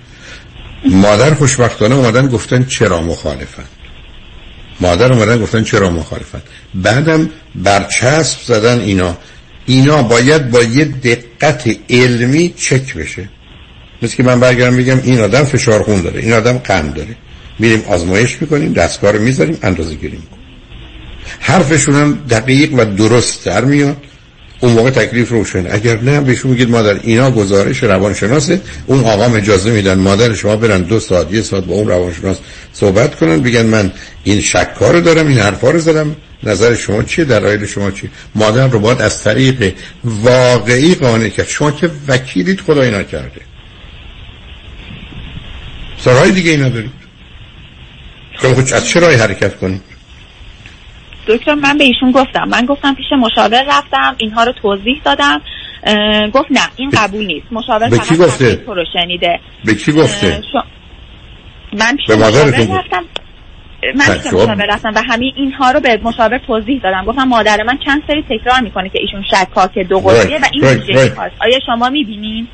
مادر 0.86 1.34
خوشبختانه 1.34 1.96
اومدن 1.96 2.28
گفتن 2.28 2.66
چرا 2.66 3.02
مخالفن؟ 3.02 3.64
مادر 4.80 5.14
اومدن 5.14 5.42
گفتن 5.42 5.64
چرا 5.64 5.90
مخالفن؟ 5.90 6.42
بعدم 6.76 7.30
برچسب 7.56 8.40
زدن 8.46 8.80
اینا. 8.80 9.18
اینا 9.66 10.02
باید 10.04 10.50
با 10.52 10.64
یه 10.64 10.86
دقت 10.86 11.70
علمی 11.90 12.54
چک 12.58 12.94
بشه. 12.94 13.30
مثل 14.02 14.16
که 14.16 14.24
من 14.24 14.40
برگردم 14.40 14.78
بگم 14.78 15.00
این 15.04 15.20
آدم 15.20 15.44
فشار 15.44 15.84
خون 15.84 16.02
داره 16.02 16.20
این 16.20 16.34
آدم 16.34 16.58
قند 16.58 16.94
داره. 16.94 17.16
میریم 17.60 17.84
آزمایش 17.88 18.42
می‌کنیم 18.42 18.74
دستگاه 18.74 19.12
رو 19.12 19.22
می‌ذاریم 19.22 19.58
اندازه 19.62 19.96
گیری 19.96 20.18
می‌کنیم. 20.18 20.46
حرفشون 21.40 21.96
هم 21.96 22.14
دقیق 22.30 22.74
و 22.74 22.86
درست 22.86 23.46
در 23.46 23.66
میاد. 23.66 23.98
اون 24.60 24.74
موقع 24.74 24.90
تکلیف 24.90 25.30
روشن 25.30 25.68
اگر 25.72 26.00
نه 26.02 26.22
بهشون 26.22 26.52
میگید 26.52 26.70
مادر 26.70 27.00
اینا 27.04 27.32
گزارش 27.32 27.84
روانشناسه. 27.84 28.62
اون 28.86 29.00
آقام 29.00 29.34
اجازه 29.36 29.72
میدن 29.72 30.00
مادر 30.00 30.34
شما 30.34 30.56
برن 30.56 30.82
دو 30.82 31.00
ساعت 31.00 31.34
یه 31.34 31.42
ساعت 31.42 31.64
با 31.64 31.74
اون 31.76 31.88
روانشناس 31.88 32.38
صحبت 32.74 33.16
کنن 33.16 33.42
بگن 33.42 33.66
من 33.66 33.92
این 34.24 34.42
شکار 34.42 34.94
رو 34.94 35.02
دارم 35.02 35.28
این 35.28 35.40
حرفا 35.40 35.70
رو 35.70 35.80
زدم. 35.80 36.16
نظر 36.44 36.76
شما 36.76 37.04
چیه؟ 37.04 37.26
دلایل 37.26 37.66
شما 37.66 37.92
چیه؟ 37.92 38.10
مادر 38.36 38.68
رو 38.68 38.80
باید 38.80 39.02
از 39.02 39.24
طریق 39.24 39.74
واقعی 40.04 40.96
قانع 40.96 41.30
کرد. 41.30 41.48
شما 41.48 41.72
که 41.72 41.90
وکیلیت 42.08 42.62
خدای 42.62 42.92
نکرده 42.92 43.42
سرای 45.98 46.32
دیگه 46.32 46.52
اینا 46.52 46.70
دارید. 46.70 46.92
خب 48.38 48.60
از 48.76 48.88
چه 48.88 49.18
حرکت 49.18 49.58
کنید؟ 49.58 49.97
دکتر 51.28 51.54
من 51.54 51.78
به 51.78 51.84
ایشون 51.84 52.12
گفتم. 52.12 52.48
من 52.48 52.66
گفتم 52.66 52.96
پیش 52.96 53.06
مشاور 53.20 53.64
رفتم 53.68 54.16
اینها 54.18 54.44
رو 54.44 54.52
توضیح 54.52 55.02
دادم. 55.06 55.42
گفت 56.34 56.52
نه 56.52 56.62
این 56.76 56.90
قبول 56.90 57.26
نیست. 57.26 57.48
مشاور 57.52 57.90
به 57.90 57.98
کی 57.98 58.18
گفته؟ 58.18 58.64
رو 58.68 58.86
شنیده. 58.94 59.40
به 59.66 59.76
کی 59.76 59.92
گفته؟ 59.92 60.42
من 61.74 61.96
پیش 61.96 62.10
مشاور 62.10 62.78
رفتم. 62.80 63.04
من 63.96 64.18
پیش 64.18 64.34
مشاور 64.34 64.66
رفتم 64.70 64.92
و 64.96 65.02
همین 65.10 65.34
اینها 65.36 65.72
رو 65.72 65.80
به 65.80 66.00
مشاور 66.04 66.38
توضیح 66.48 66.82
دادم. 66.84 67.06
گفتم 67.06 67.24
مادر 67.24 67.64
من 67.64 67.78
چند 67.86 68.04
سری 68.08 68.24
تکرار 68.24 68.62
می‌کنه 68.62 68.90
که 68.90 69.00
ایشون 69.02 69.24
شکاک 69.32 69.78
دو 69.78 70.00
قطبیه 70.00 70.40
و 70.40 70.46
این 70.54 70.64
right, 70.64 71.20
آیا 71.42 71.60
شما 71.66 71.90
می‌بینین؟ 71.90 72.48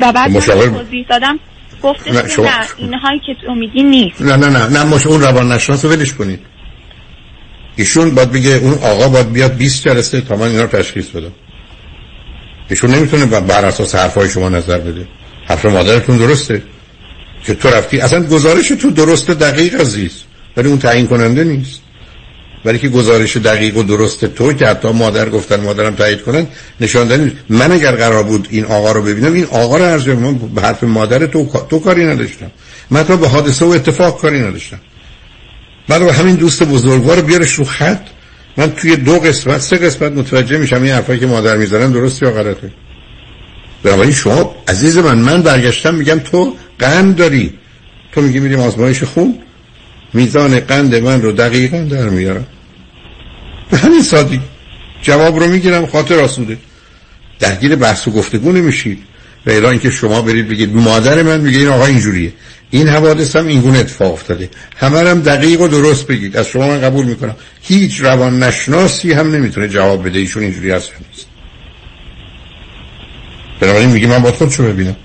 و 0.00 0.12
بعد 0.12 0.30
مشاور... 0.30 0.68
توضیح 0.68 1.06
دادم. 1.08 1.38
گفتش 1.82 2.14
نه, 2.14 2.28
شما... 2.28 2.44
نه 2.44 2.50
اینهایی 2.78 3.20
که 3.26 3.34
تو 3.46 3.54
میگی 3.54 3.82
نیست. 3.82 4.22
نه 4.22 4.36
نه 4.36 4.48
نه. 4.48 4.66
نه 4.68 4.84
مش 4.94 5.06
اون 5.06 5.20
روان 5.20 5.52
نشناس 5.52 5.84
رو 5.84 5.90
ولش 5.90 6.14
کنید. 6.14 6.40
ایشون 7.78 8.10
باید 8.10 8.32
بگه 8.32 8.50
اون 8.50 8.74
آقا 8.74 9.08
باید 9.08 9.32
بیاد 9.32 9.56
20 9.56 9.84
جلسه 9.84 10.20
تا 10.20 10.36
من 10.36 10.48
اینا 10.48 10.62
رو 10.62 10.68
تشخیص 10.68 11.06
بدم. 11.06 11.32
ایشون 12.70 12.90
نمی‌تونه 12.90 13.26
بر 13.26 13.64
اساس 13.64 13.94
حرفای 13.94 14.30
شما 14.30 14.48
نظر 14.48 14.78
بده. 14.78 15.08
حرف 15.46 15.66
مادرتون 15.66 16.16
درسته. 16.16 16.62
که 17.44 17.54
تو 17.54 17.68
رفتی 17.68 18.00
اصلا 18.00 18.24
گزارش 18.24 18.68
تو 18.68 18.90
درسته 18.90 19.34
دقیق 19.34 19.80
عزیز. 19.80 20.12
ولی 20.56 20.68
اون 20.68 20.78
تعیین 20.78 21.06
کننده 21.06 21.44
نیست. 21.44 21.80
ولی 22.64 22.78
که 22.78 22.88
گزارش 22.88 23.36
دقیق 23.36 23.76
و 23.76 23.82
درست 23.82 24.24
تو 24.24 24.52
که 24.52 24.66
حتی 24.66 24.88
مادر 24.88 25.28
گفتن 25.28 25.60
مادرم 25.60 25.94
تایید 25.94 26.22
کنن 26.22 26.46
نشان 26.80 27.32
من 27.48 27.72
اگر 27.72 27.92
قرار 27.92 28.22
بود 28.22 28.48
این 28.50 28.64
آقا 28.64 28.92
رو 28.92 29.02
ببینم 29.02 29.32
این 29.32 29.44
آقا 29.44 29.76
رو 29.76 29.84
عرض 29.84 30.08
من 30.08 30.34
به 30.34 30.60
حرف 30.62 30.84
مادر 30.84 31.26
تو 31.26 31.50
تو 31.70 31.78
کاری 31.78 32.04
نداشتم. 32.04 32.50
من 32.90 33.04
تو 33.04 33.16
به 33.16 33.28
حادثه 33.28 33.64
و 33.64 33.68
اتفاق 33.68 34.20
کاری 34.20 34.40
نداشتم. 34.40 34.80
بعد 35.88 36.02
همین 36.02 36.34
دوست 36.36 36.62
بزرگوار 36.62 37.16
رو 37.16 37.22
بیارش 37.22 37.52
رو 37.52 37.64
خط. 37.64 38.00
من 38.56 38.70
توی 38.70 38.96
دو 38.96 39.18
قسمت 39.18 39.60
سه 39.60 39.76
قسمت 39.76 40.12
متوجه 40.12 40.58
میشم 40.58 40.82
این 40.82 40.92
حرفایی 40.92 41.20
که 41.20 41.26
مادر 41.26 41.56
می‌زنن 41.56 41.92
درست 41.92 42.22
یا 42.22 42.30
غلطه. 42.30 42.70
بنابراین 43.82 44.12
شما 44.12 44.56
عزیز 44.68 44.98
من 44.98 45.18
من 45.18 45.42
برگشتم 45.42 45.94
میگم 45.94 46.18
تو 46.18 46.56
قند 46.78 47.16
داری. 47.16 47.52
تو 48.12 48.20
میگی 48.20 48.40
میریم 48.40 48.60
آزمایش 48.60 49.02
خون. 49.02 49.38
میزان 50.14 50.60
قند 50.60 50.94
من 50.94 51.22
رو 51.22 51.32
دقیقا 51.32 51.78
در 51.78 52.08
میارم. 52.08 52.46
به 53.70 53.78
همین 53.78 54.02
سادی 54.02 54.40
جواب 55.02 55.38
رو 55.38 55.46
می‌گیرم 55.46 55.86
خاطر 55.86 56.18
آسوده. 56.18 56.58
درگیر 57.38 57.76
بحث 57.76 58.08
و 58.08 58.10
گفتگو 58.10 58.52
نمیشید. 58.52 58.98
و 59.46 59.50
الا 59.50 59.70
اینکه 59.70 59.90
شما 59.90 60.22
برید 60.22 60.48
بگید 60.48 60.76
مادر 60.76 61.22
من 61.22 61.40
میگه 61.40 61.58
این 61.58 61.68
آقا 61.68 61.86
اینجوریه. 61.86 62.32
این 62.70 62.88
حوادث 62.88 63.36
هم 63.36 63.46
اینگونه 63.46 63.78
اتفاق 63.78 64.12
افتاده. 64.12 64.50
همه 64.76 64.98
هم 64.98 65.20
دقیق 65.20 65.60
و 65.60 65.68
درست 65.68 66.06
بگید. 66.06 66.36
از 66.36 66.46
شما 66.46 66.68
من 66.68 66.80
قبول 66.80 67.06
می‌کنم. 67.06 67.36
هیچ 67.62 68.00
روان 68.00 68.42
نشناسی 68.42 69.12
هم 69.12 69.34
نمی‌تونه 69.34 69.68
جواب 69.68 70.06
بده. 70.08 70.18
ایشون 70.18 70.42
اینجوری 70.42 70.70
هست 70.70 70.90
نیست. 71.08 71.26
بنابراین 73.60 73.90
میگه 73.90 74.06
من 74.06 74.18
باید 74.18 74.34
خودشو 74.34 74.62
ببینم. 74.62 74.96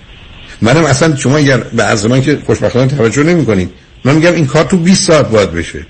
منم 0.61 0.85
اصلا 0.85 1.15
شما 1.15 1.37
اگر 1.37 1.57
به 1.57 1.83
از 1.83 2.05
من 2.05 2.21
که 2.21 2.39
خوشبختانه 2.45 2.87
توجه 2.87 3.23
نمی‌کنید 3.23 3.69
من 4.03 4.15
میگم 4.15 4.33
این 4.33 4.47
کار 4.47 4.63
تو 4.63 4.77
20 4.77 5.03
ساعت 5.03 5.29
باید 5.29 5.51
بشه. 5.51 5.85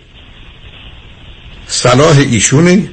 صلاح 1.67 2.17
ایشونه. 2.17 2.89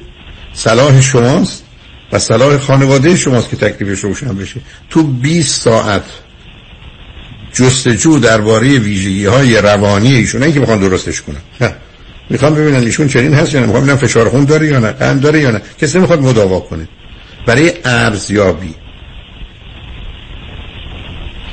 صلاح 0.53 1.01
شماست. 1.01 1.63
و 2.11 2.19
صلاح 2.19 2.57
خانواده 2.57 3.15
شماست 3.15 3.49
که 3.49 3.55
تکلیفش 3.55 3.99
روشن 3.99 4.35
بشه. 4.35 4.61
تو 4.89 5.03
20 5.03 5.61
ساعت 5.61 6.03
جستجو 7.53 8.19
درباره 8.19 8.79
ویژگی 8.79 9.25
های 9.25 9.57
روانی 9.57 10.15
ایشون 10.15 10.51
که 10.51 10.59
می‌خوان 10.59 10.79
درستش 10.79 11.21
کنن. 11.21 11.41
نه. 11.61 11.75
می‌خوام 12.29 12.55
ببینن 12.55 12.79
ایشون 12.79 13.07
چنین 13.07 13.33
هست 13.33 13.53
یا 13.53 13.59
نه. 13.59 13.65
می‌خوام 13.65 13.83
ببینن 13.83 13.97
فشار 13.97 14.29
خون 14.29 14.45
داره 14.45 14.67
یا 14.67 14.79
نه 14.79 14.91
قند 14.91 15.21
داره 15.21 15.39
یا 15.39 15.51
نه. 15.51 15.61
کسی 15.81 15.97
نمی‌خواد 15.97 16.21
مداوا 16.21 16.59
کنه. 16.59 16.87
برای 17.45 17.73
ارزیابی. 17.85 18.75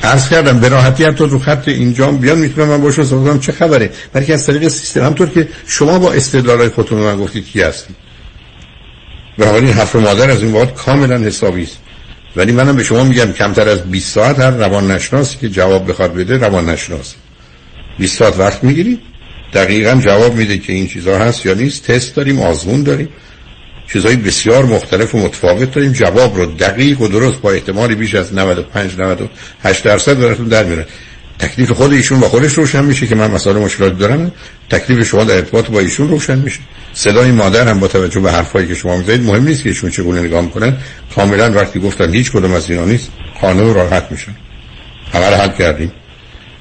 عرض 0.02 0.28
کردم 0.28 0.60
به 0.60 0.68
راحتی 0.68 1.04
حتی 1.04 1.24
رو 1.24 1.38
خط 1.38 1.68
اینجا 1.68 2.10
بیان 2.10 2.38
می‌تونم 2.38 2.68
من 2.68 2.80
باشون 2.80 3.04
صحبت 3.04 3.40
چه 3.40 3.52
خبره؟ 3.52 3.90
برای 4.12 4.26
که 4.26 4.34
از 4.34 4.46
طریق 4.46 4.68
سیستم. 4.68 5.04
همطور 5.04 5.28
که 5.28 5.48
شما 5.66 5.98
با 5.98 6.12
استدلالای 6.12 6.68
خودتون 6.68 6.98
من 6.98 7.16
گفتید 7.16 7.46
کی 7.46 7.62
هستید. 7.62 8.07
این 9.38 9.72
حرف 9.72 9.96
مادر 9.96 10.30
از 10.30 10.42
این 10.42 10.52
وقت 10.52 10.74
کاملا 10.74 11.18
حسابی 11.18 11.62
است. 11.62 11.78
ولی 12.36 12.52
منم 12.52 12.76
به 12.76 12.84
شما 12.84 13.04
میگم 13.04 13.32
کمتر 13.32 13.68
از 13.68 13.82
20 13.82 14.14
ساعت 14.14 14.38
هر 14.38 14.50
روان 14.50 14.90
نشناسی 14.90 15.38
که 15.38 15.48
جواب 15.48 15.90
بخواد 15.90 16.14
بده 16.14 16.38
روان 16.38 16.68
نشناس 16.68 17.14
20 17.98 18.18
ساعت 18.18 18.38
وقت 18.38 18.64
می‌گیری. 18.64 18.98
دقیقا 19.52 20.00
جواب 20.00 20.34
میده 20.34 20.58
که 20.58 20.72
این 20.72 20.88
چیزها 20.88 21.18
هست 21.18 21.46
یا 21.46 21.54
نیست. 21.54 21.90
تست 21.90 22.14
داریم 22.14 22.40
آزمون 22.40 22.82
داریم. 22.82 23.08
چیزهای 23.92 24.16
بسیار 24.16 24.64
مختلف 24.64 25.14
و 25.14 25.18
متفاوت 25.18 25.74
داریم. 25.74 25.92
جواب 25.92 26.36
رو 26.36 26.46
دقیق 26.46 27.00
و 27.00 27.08
درست 27.08 27.40
با 27.40 27.50
احتمالی 27.50 27.94
بیش 27.94 28.14
از 28.14 28.34
95 28.34 28.98
98 28.98 29.84
درصد 29.84 30.18
براتون 30.18 30.48
در 30.48 30.64
میاره. 30.64 30.86
تکلیف 31.38 31.70
خود 31.70 31.92
ایشون 31.92 32.20
با 32.20 32.28
خودش 32.28 32.52
روشن 32.52 32.84
میشه 32.84 33.06
که 33.06 33.14
من 33.14 33.30
مسائل 33.30 33.56
مشکلات 33.56 33.98
دارم 33.98 34.32
تکلیف 34.70 35.06
شما 35.06 35.24
در 35.24 35.34
ارتباط 35.34 35.66
با 35.66 35.80
ایشون 35.80 36.08
روشن 36.08 36.38
میشه. 36.38 36.60
صدای 36.92 37.32
مادر 37.32 37.68
هم 37.68 37.80
با 37.80 37.88
توجه 37.88 38.20
به 38.20 38.32
حرفایی 38.32 38.68
که 38.68 38.74
شما 38.74 38.96
می‌زنید 38.96 39.22
مهم 39.22 39.44
نیست 39.44 39.62
که 39.62 39.68
ایشون 39.68 39.90
چگونه 39.90 40.20
نگاه 40.22 40.40
می‌کنن. 40.40 40.76
کاملا 41.14 41.52
وقتی 41.52 41.80
گفتن 41.80 42.14
هیچ 42.14 42.32
کدوم 42.32 42.52
از 42.52 42.70
اینا 42.70 42.84
نیست 42.84 43.08
قانون 43.40 43.74
راحت 43.74 44.06
میشن. 44.10 44.36
همه 45.12 45.26
حل 45.26 45.48
کردیم. 45.48 45.92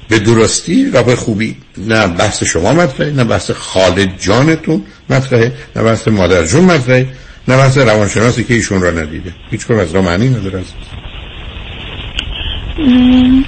به 0.08 0.18
درستی 0.18 0.84
و 0.84 1.02
به 1.02 1.16
خوبی. 1.16 1.56
نه 1.78 2.06
بحث 2.06 2.42
شما 2.42 2.72
مطرحه 2.72 3.10
نه 3.10 3.24
بحث 3.24 3.50
خالد 3.50 4.20
جانتون 4.20 4.84
مطرحه 5.10 5.52
نه 5.76 5.82
بحث 5.82 6.08
مادر 6.08 6.44
جون 6.44 6.64
مطرحه 6.64 7.06
نه 7.48 7.56
بحث 7.56 7.78
روانشناسی 7.78 8.44
که 8.44 8.54
ایشون 8.54 8.82
را 8.82 8.90
ندیده. 8.90 9.34
هیچ 9.50 9.66
کدوم 9.66 9.78
از 9.78 9.94
را 9.94 10.02
معنی 10.02 10.28
نداره 10.28 10.62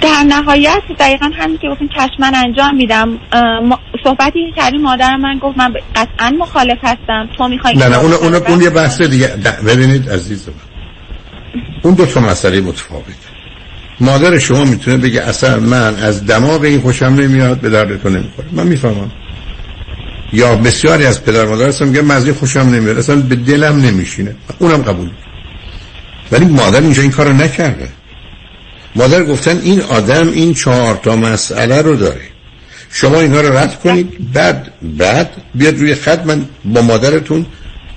در 0.01 0.23
نهایت 0.27 0.81
دقیقا 0.99 1.31
همین 1.37 1.57
که 1.57 1.67
گفتیم 1.71 1.89
چشمن 1.95 2.35
انجام 2.35 2.75
میدم. 2.75 3.19
صحبتی 4.03 4.39
که 4.55 4.61
کردی 4.61 4.77
مادر 4.77 5.15
من 5.15 5.39
گفت 5.41 5.57
من 5.57 5.73
قطعا 5.95 6.31
مخالف 6.39 6.77
هستم. 6.83 7.29
تو 7.37 7.47
می‌خوای 7.47 7.75
نه 7.77 7.87
نه 7.87 7.97
اون, 7.97 8.13
اون, 8.13 8.35
اون 8.35 8.61
یه 8.61 8.69
بحث 8.69 9.01
دیگه. 9.01 9.27
ببینید 9.67 10.09
عزیز 10.09 10.47
من. 10.47 10.53
اون 11.83 11.93
دو 11.93 12.05
تا 12.05 12.19
مسئله 12.19 12.61
متفاوت. 12.61 13.05
مادر 13.99 14.37
شما 14.37 14.63
می‌تونه 14.63 14.97
بگه 14.97 15.21
اصلا 15.21 15.59
من 15.59 15.95
از 15.95 16.25
دماغ 16.25 16.61
این 16.61 16.81
خوشم 16.81 17.05
نمیاد 17.05 17.59
به 17.59 17.69
دردتون 17.69 18.15
نمی‌خوره. 18.15 18.47
من 18.51 18.67
می‌فهمم. 18.67 19.11
یا 20.33 20.55
بسیاری 20.55 21.05
از 21.05 21.23
پدر 21.23 21.45
مادر 21.45 21.67
هستن 21.67 21.85
میگن 21.85 22.01
من 22.01 22.33
خوشم 22.33 22.59
نمیاد. 22.59 22.97
اصلا 22.97 23.15
به 23.15 23.35
دلم 23.35 23.81
نمیشینه. 23.81 24.35
اونم 24.59 24.81
قبول. 24.81 25.09
ولی 26.31 26.45
مادر 26.45 26.81
اینجا 26.81 27.01
این 27.01 27.11
کارو 27.11 27.33
نکرده. 27.33 27.89
مادر 28.95 29.23
گفتن 29.23 29.59
این 29.63 29.81
آدم 29.81 30.31
این 30.31 30.53
چهار 30.53 30.99
تا 31.03 31.15
مسئله 31.15 31.81
رو 31.81 31.95
داره. 31.95 32.21
شما 32.91 33.19
اینها 33.19 33.41
رو 33.41 33.57
رد 33.57 33.79
کنید 33.79 34.33
بعد 34.33 34.71
بعد 34.97 35.29
بیاد 35.55 35.79
روی 35.79 35.95
خط 35.95 36.25
من 36.25 36.45
با 36.65 36.81
مادرتون 36.81 37.45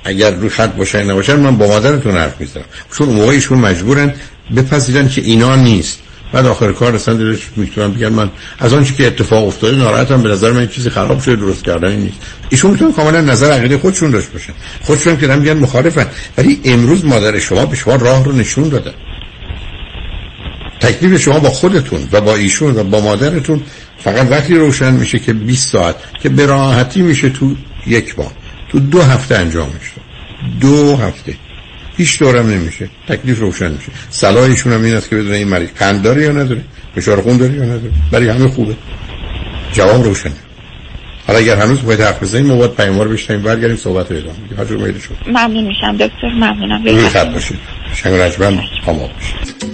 اگر 0.05 0.30
روی 0.30 0.49
خط 0.49 0.74
باشه 0.74 1.05
نباشن 1.05 1.36
من 1.36 1.57
با 1.57 1.66
مادرتون 1.66 2.16
حرف 2.16 2.40
می‌زنم. 2.40 2.64
چون 2.92 3.09
موقعیشون 3.09 3.59
مجبورن 3.59 4.14
بپذیرن 4.57 5.09
که 5.09 5.20
اینا 5.20 5.57
نیست. 5.57 5.99
بعد 6.32 6.47
آخر 6.47 6.72
کار 6.72 6.95
اصلا 6.95 7.14
دلش 7.14 7.38
می‌تونن 7.57 7.92
بگن 7.92 8.09
من 8.09 8.30
از 8.59 8.72
آنچه 8.72 8.95
که 8.95 9.07
اتفاق 9.07 9.47
افتاده 9.47 9.76
ناراحتم 9.76 10.22
به 10.22 10.28
نظر 10.28 10.53
من 10.53 10.68
چیزی 10.68 10.90
خراب 10.90 11.20
شده 11.20 11.36
درست 11.36 11.64
کردن 11.64 11.97
نیست. 11.97 12.16
ایشون 12.51 12.70
می‌تونن 12.70 12.92
کاملا 12.92 13.20
نظر 13.20 13.51
عقیده 13.51 13.78
خودشون 13.78 14.11
داشت 14.11 14.32
باشن 14.32 14.53
خودشون 14.82 15.16
که 15.16 15.26
میگن 15.26 15.57
مخالفن. 15.57 16.07
ولی 16.38 16.61
امروز 16.64 17.05
مادر 17.05 17.38
شما 17.38 17.66
به 17.66 17.76
شما 17.76 17.95
راه 17.95 18.24
رو 18.24 18.32
نشون 18.32 18.68
داده 18.68 18.95
تکلیف 20.81 21.20
شما 21.20 21.39
با 21.39 21.51
خودتون 21.51 22.09
و 22.12 22.20
با 22.20 22.35
ایشون 22.35 22.77
و 22.77 22.85
با 22.85 23.01
مادرتون 23.01 23.62
فقط 23.99 24.31
وقتی 24.31 24.55
روشن 24.55 24.95
میشه 24.95 25.18
که 25.18 25.33
20 25.33 25.72
ساعت 25.72 25.97
که 26.22 26.29
به 26.29 26.47
راحتی 26.47 27.03
میشه 27.03 27.29
تو 27.29 27.55
یک 27.87 28.14
بار. 28.14 28.31
تو 28.68 28.79
دو 28.81 29.03
هفته 29.03 29.37
انجام 29.37 29.68
میشه. 29.68 29.93
دو 30.61 30.97
هفته. 30.97 31.35
هیچ 31.97 32.18
دورم 32.18 32.51
نمیشه. 32.51 32.89
تکلیف 33.09 33.39
روشن 33.39 33.72
میشه. 33.72 33.93
صلاحشون 34.11 34.72
هم 34.72 34.85
این 34.85 34.95
است 34.95 35.11
که 35.11 35.16
بدونه 35.16 35.37
این 35.37 35.49
مریض 35.49 35.68
قند 35.79 36.03
داره 36.03 36.22
یا 36.22 36.33
نداره 36.33 36.64
فشار 36.97 37.20
خون 37.22 37.37
داره 37.37 37.55
یا 37.55 37.62
نداره. 37.62 37.91
برای 38.11 38.29
همه 38.29 38.49
خوبه. 38.49 38.77
جواب 39.72 40.05
روشنه. 40.05 40.33
حالا 41.27 41.39
اگر 41.39 41.57
هنوز 41.57 41.83
باید 41.83 42.01
حرف 42.01 42.22
بزنیم 42.22 42.47
ما 42.47 42.57
باید 42.57 42.75
پیاموار 42.75 43.09
بشنیم 43.09 43.43
برگردیم 43.43 43.77
صحبت 43.77 44.11
رو 44.11 44.16
ادامه 44.16 44.64
بدیم. 44.64 44.81
میل 44.81 44.99
شد 44.99 45.16
ممنون 45.27 45.64
میشم. 45.64 45.97
دکتر 45.97 46.29
ممنونم. 46.29 47.09
خط 47.09 47.27
باشید. 47.27 47.59
شنگ 47.95 48.14
رجبن 48.14 48.61
پامو 48.85 49.09
باشید. 49.09 49.74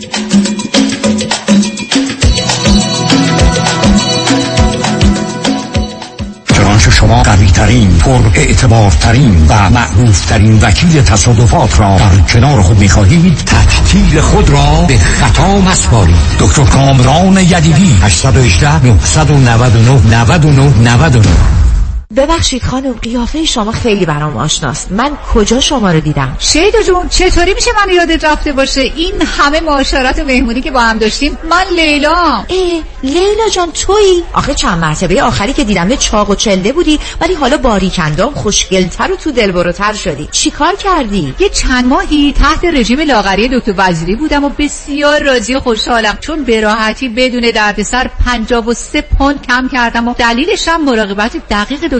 شما 7.00 7.22
قوی 7.22 7.46
ترین 7.46 7.98
پر 7.98 8.20
اعتبار 8.34 8.90
ترین 8.90 9.46
و 9.48 9.70
معروف 9.70 10.24
ترین 10.24 10.58
وکیل 10.58 11.02
تصادفات 11.02 11.80
را 11.80 11.96
در 11.98 12.16
کنار 12.32 12.62
خود 12.62 12.78
می‌خواهید 12.78 13.36
تکتیل 13.36 14.20
خود 14.20 14.50
را 14.50 14.84
به 14.88 14.98
خطا 14.98 15.58
مسپارید. 15.58 16.16
دکتر 16.38 16.64
کامران 16.64 17.36
یدیدی 17.36 17.98
818 18.02 18.86
999 18.86 20.16
99 20.16 20.78
99 20.78 21.69
ببخشید 22.16 22.62
خانم 22.62 22.92
قیافه 22.92 23.44
شما 23.44 23.72
خیلی 23.72 24.06
برام 24.06 24.36
آشناست. 24.36 24.92
من 24.92 25.16
کجا 25.34 25.60
شما 25.60 25.92
رو 25.92 26.00
دیدم؟ 26.00 26.36
شیدا 26.38 26.82
جون 26.82 27.08
چطوری 27.08 27.54
میشه 27.54 27.70
من 27.86 27.94
یادت 27.94 28.24
رفته 28.24 28.52
باشه؟ 28.52 28.80
این 28.80 29.22
همه 29.22 29.60
معاشرت 29.60 30.18
و 30.18 30.24
مهمونی 30.24 30.60
که 30.60 30.70
با 30.70 30.80
هم 30.80 30.98
داشتیم. 30.98 31.38
من 31.50 31.64
لیلا. 31.76 32.44
ای 32.48 32.82
لیلا 33.02 33.48
جان 33.52 33.72
تویی؟ 33.72 34.22
آخه 34.32 34.54
چند 34.54 34.78
مرتبه 34.78 35.22
آخری 35.22 35.52
که 35.52 35.64
دیدم 35.64 35.96
چاق 35.96 36.30
و 36.30 36.34
چلده 36.34 36.72
بودی 36.72 36.98
ولی 37.20 37.34
حالا 37.34 37.56
باریکندام 37.56 38.34
خوشگلتر 38.34 39.12
و 39.12 39.16
تو 39.16 39.32
دلبروتر 39.32 39.92
شدی. 39.92 40.28
چیکار 40.32 40.74
کردی؟ 40.74 41.34
یه 41.38 41.48
چند 41.48 41.86
ماهی 41.86 42.32
تحت 42.32 42.64
رژیم 42.64 43.00
لاغری 43.00 43.48
دکتر 43.48 43.74
وزیری 43.76 44.16
بودم 44.16 44.44
و 44.44 44.48
بسیار 44.48 45.22
راضی 45.22 45.54
و 45.54 45.60
خوشحالم. 45.60 46.18
چون 46.20 46.44
به 46.44 46.60
راحتی 46.60 47.08
بدون 47.08 47.50
دردسر 47.50 48.10
53 48.24 49.02
پوند 49.02 49.46
کم 49.46 49.68
کردم 49.72 50.08
و 50.08 50.14
دلیلش 50.14 50.68
هم 50.68 50.84
مراقبت 50.84 51.32
دقیق 51.50 51.80
دکتر 51.80 51.99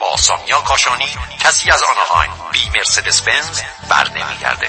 با 0.00 0.16
سامیا 0.16 0.60
کاشانی 0.60 1.08
کسی 1.40 1.70
از 1.70 1.82
آنهایم 1.82 2.30
بی 2.52 2.70
مرسدس 2.74 3.22
بنز 3.22 3.60
بر 3.88 4.08
نمیگرده 4.08 4.68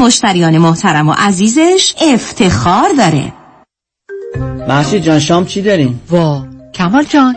مشتریان 0.00 0.58
محترم 0.58 1.08
و 1.08 1.14
عزیزش 1.18 1.94
افتخار 2.00 2.88
داره 2.98 3.32
محشید 4.68 5.02
جان 5.02 5.18
شام 5.18 5.44
چی 5.44 5.62
دارین؟ 5.62 6.00
وا 6.10 6.46
کمال 6.74 7.04
جان 7.04 7.36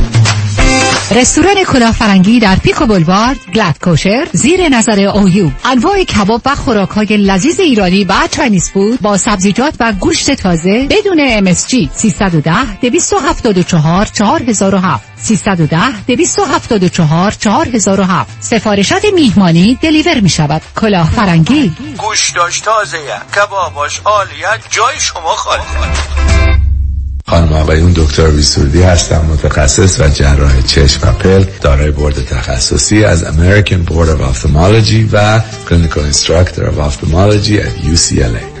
رستوران 1.15 1.63
کلاه 1.63 1.91
فرنگی 1.91 2.39
در 2.39 2.55
Pico 2.55 2.85
Boulevard 2.85 3.37
glatt 3.55 3.79
kosher 3.83 4.27
زیر 4.33 4.69
نظر 4.69 4.99
اویو 4.99 5.49
انواع 5.65 6.03
کباب 6.03 6.41
و 6.45 6.55
خوراک 6.55 6.89
های 6.89 7.17
لذیذ 7.17 7.59
ایرانی 7.59 8.03
و 8.03 8.13
Chinese 8.31 8.69
food 8.69 9.01
با 9.01 9.17
سبزیجات 9.17 9.73
و 9.79 9.93
گوشت 9.93 10.31
تازه 10.31 10.87
بدون 10.89 11.53
MSG 11.53 11.89
310 11.95 12.75
274 12.81 14.05
4007 14.05 15.03
310 15.17 16.01
274 16.07 17.31
4007 17.31 18.37
سفارشات 18.39 19.05
میهمانی 19.13 19.79
deliver 19.81 20.19
می 20.19 20.29
شود 20.29 20.61
کلاه 20.81 21.09
فرنگی 21.09 21.71
گوشتاش 21.97 22.63
تازه 22.63 22.97
کباباش 23.35 24.01
عالیه. 24.05 24.47
جای 24.69 24.99
شما 24.99 25.35
خالی 25.35 26.60
خانم 27.31 27.53
آقایون 27.53 27.91
دکتر 27.95 28.27
ویسوردی 28.27 28.81
هستم 28.81 29.25
متخصص 29.29 29.99
و 29.99 30.09
جراح 30.09 30.61
چشم 30.61 31.09
و 31.09 31.11
پلک 31.11 31.61
دارای 31.61 31.91
بورد 31.91 32.25
تخصصی 32.25 33.03
از 33.03 33.23
American 33.23 33.89
Board 33.89 34.07
of 34.07 34.35
Ophthalmology 34.35 35.09
و 35.11 35.39
Clinical 35.39 36.13
Instructor 36.13 36.59
of 36.59 36.79
Ophthalmology 36.79 37.57
at 37.59 37.85
UCLA 37.93 38.60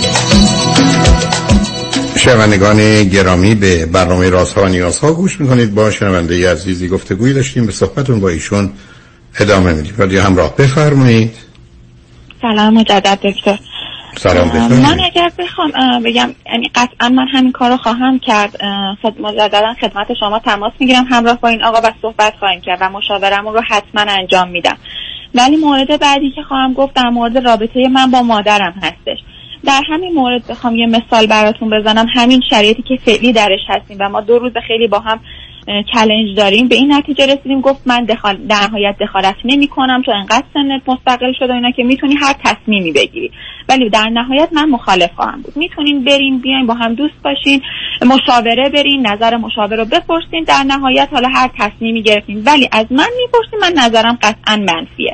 شنوندگان 2.31 3.03
گرامی 3.03 3.55
به 3.55 3.85
برنامه 3.85 4.29
رازها 4.29 4.63
و 4.63 4.67
نیازها 4.67 5.13
گوش 5.13 5.39
می‌کنید. 5.41 5.75
با 5.75 5.91
شنونده 5.91 6.51
عزیزی 6.51 6.87
گفتگوی 6.87 7.33
داشتیم. 7.33 7.65
به 7.65 7.71
صحبتون 7.71 8.19
با 8.19 8.29
ایشون 8.29 8.73
ادامه 9.39 9.73
میدیم. 9.73 9.93
رادیو 9.97 10.21
همراه 10.21 10.55
بفرمایید. 10.55 11.35
سلام 12.41 12.73
مجدد 12.73 13.19
دکتر. 13.23 13.59
سلام 14.17 14.47
من 14.69 14.99
اگر 14.99 15.31
بخوام 15.39 15.71
بگم 16.03 16.35
یعنی 16.45 16.71
قطعا 16.75 17.09
من 17.09 17.27
همین 17.33 17.51
کار 17.51 17.71
رو 17.71 17.77
خواهم 17.77 18.19
کرد. 18.19 18.57
خب 19.01 19.13
مجددا 19.19 19.73
خدمت 19.81 20.07
شما 20.19 20.39
تماس 20.39 20.73
می‌گیرم. 20.79 21.05
همراه 21.09 21.39
با 21.41 21.49
این 21.49 21.63
آقا 21.63 21.79
و 21.83 21.91
صحبت 22.01 22.33
خواهیم 22.39 22.61
کرد 22.61 22.77
و 22.81 22.89
مشاورمون 22.89 23.53
رو 23.53 23.61
حتما 23.67 24.11
انجام 24.11 24.49
میدم. 24.49 24.77
ولی 25.35 25.55
مورد 25.55 25.99
بعدی 25.99 26.31
که 26.35 26.41
خواهم 26.47 26.73
گفت 26.73 26.93
در 26.95 27.09
مورد 27.09 27.37
رابطه 27.37 27.87
من 27.93 28.11
با 28.11 28.21
مادرم 28.21 28.73
هستش. 28.83 29.17
در 29.65 29.81
همین 29.89 30.13
مورد 30.13 30.47
بخوام 30.47 30.75
یه 30.75 30.85
مثال 30.87 31.27
براتون 31.27 31.69
بزنم. 31.69 32.05
همین 32.15 32.41
شرایطی 32.49 32.81
که 32.81 32.95
فعلی 32.95 33.33
درش 33.33 33.59
هستیم 33.69 33.97
و 33.99 34.09
ما 34.09 34.21
دو 34.21 34.39
روز 34.39 34.51
خیلی 34.67 34.87
با 34.87 34.99
هم 34.99 35.19
چلنج 35.93 36.37
داریم. 36.37 36.67
به 36.67 36.75
این 36.75 36.93
نتیجه 36.93 37.25
رسیدیم. 37.25 37.61
گفت 37.61 37.81
من 37.87 38.03
دخال... 38.05 38.37
در 38.49 38.67
نهایت 38.69 38.95
دخالت 38.99 39.35
نمی 39.45 39.67
کنم 39.67 40.01
تو 40.05 40.11
انقدر 40.11 40.43
سنت 40.53 40.81
مستقل 40.87 41.33
شده 41.39 41.53
اینا 41.53 41.71
که 41.71 41.83
می‌تونی 41.83 42.15
هر 42.15 42.35
تصمیمی 42.45 42.91
بگیری. 42.91 43.31
ولی 43.69 43.89
در 43.89 44.09
نهایت 44.09 44.49
من 44.51 44.69
مخالف 44.69 45.09
خواهم 45.15 45.41
بود. 45.41 45.57
می‌تونیم 45.57 46.03
بریم 46.03 46.37
بیایم 46.37 46.67
با 46.67 46.73
هم 46.73 46.93
دوست 46.93 47.23
باشین 47.23 47.61
مشاوره 48.05 48.69
برین 48.69 49.07
نظر 49.07 49.37
مشاور 49.37 49.75
رو 49.75 49.85
بپرسین. 49.85 50.43
در 50.43 50.63
نهایت 50.67 51.09
حالا 51.11 51.29
هر 51.33 51.49
تصمیمی 51.59 52.01
گرفتیم. 52.01 52.43
ولی 52.45 52.69
از 52.71 52.85
من 52.91 53.09
می‌پرسین. 53.21 53.59
من 53.61 53.83
نظرم 53.83 54.17
قطعا 54.21 54.57
منفیه. 54.57 55.10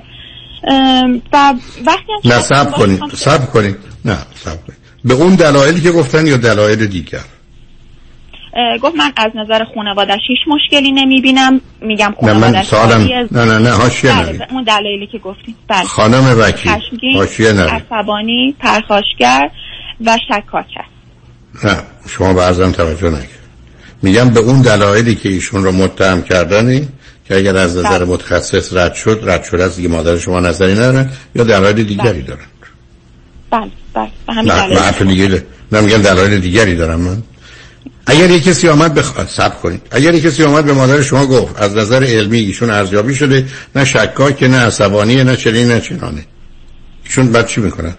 و 1.33 1.53
وقتی 1.85 2.13
نه 2.25 2.39
سب 2.39 2.71
کنید 2.71 3.01
سب 3.15 3.51
کنید. 3.51 3.77
نه 4.05 4.17
سب 4.35 4.65
کنید. 4.65 4.77
به 5.05 5.13
اون 5.13 5.35
دلایلی 5.35 5.81
که 5.81 5.91
گفتن 5.91 6.27
یا 6.27 6.37
دلایل 6.37 6.87
دیگر؟ 6.87 7.19
گفت 8.81 8.95
من 8.95 9.11
از 9.17 9.31
نظر 9.35 9.63
خانوادش 9.75 10.19
هیچ 10.27 10.39
مشکلی 10.47 10.91
نمی‌بینم. 10.91 11.61
میگم 11.81 12.13
نه 12.21 12.33
من 12.33 12.63
سوالم 12.63 13.01
نه 13.31 13.45
نه 13.45 13.59
نه 13.59 13.71
هاشیه 13.71 14.11
بله 14.11 14.47
اون 14.51 14.63
دلایلی 14.63 15.07
که 15.07 15.17
گفتیم. 15.17 15.55
بله. 15.67 15.83
خانم 15.83 16.39
وکیل 16.39 16.71
هاشیه 17.15 17.51
نه 17.51 17.61
عصبانی 17.61 18.55
پرخاشگر 18.59 19.49
و 20.05 20.17
شکاک 20.27 20.65
است. 20.77 21.65
نه 21.65 21.77
شما 22.09 22.33
به 22.33 22.71
توجه 22.71 23.09
نکرد. 23.09 23.29
میگم 24.01 24.29
به 24.29 24.39
اون 24.39 24.61
دلایلی 24.61 25.15
که 25.15 25.29
ایشون 25.29 25.63
رو 25.63 25.71
متهم 25.71 26.21
کردنی 26.21 26.87
که 27.27 27.37
اگر 27.37 27.57
از 27.57 27.77
نظر 27.77 27.99
بله. 27.99 28.05
متخصص 28.05 28.73
رد 28.73 28.93
شد 28.93 29.23
رد 29.23 29.43
شده 29.43 29.63
از 29.63 29.75
دیگه 29.75 29.89
مادر 29.89 30.17
شما 30.17 30.39
نظری 30.39 30.73
ندارن 30.73 31.09
یا 31.35 31.43
دلایل 31.43 31.83
دیگری 31.83 32.21
بله. 32.21 32.21
دارن 32.21 32.45
بله 33.51 33.71
بله. 33.93 34.11
به 34.27 34.33
همین 34.33 34.51
میگم 35.71 35.97
دلایل 35.97 36.39
دیگری 36.39 36.75
دارم 36.75 36.99
من. 36.99 37.23
اگر 38.05 38.29
یک 38.29 38.43
کسی 38.43 38.69
آمد 38.69 38.93
بخواد 38.93 39.27
سب 39.27 39.61
کنید. 39.61 39.81
اگر 39.91 40.13
یک 40.13 40.23
کسی 40.23 40.43
آمد 40.43 40.65
به 40.65 40.73
مادر 40.73 41.01
شما 41.01 41.25
گفت 41.25 41.61
از 41.61 41.75
نظر 41.75 42.03
علمی 42.03 42.39
ایشون 42.39 42.69
ارزیابی 42.69 43.15
شده 43.15 43.45
نه 43.75 43.85
شکاک 43.85 44.43
نه 44.43 44.57
عصبانی 44.57 45.23
نه 45.23 45.35
چنین 45.35 45.67
نه 45.67 45.81
چنانه. 45.81 46.25
ایشون 47.03 47.31
بعد 47.31 47.47
چی 47.47 47.61
می‌کنن؟ 47.61 47.95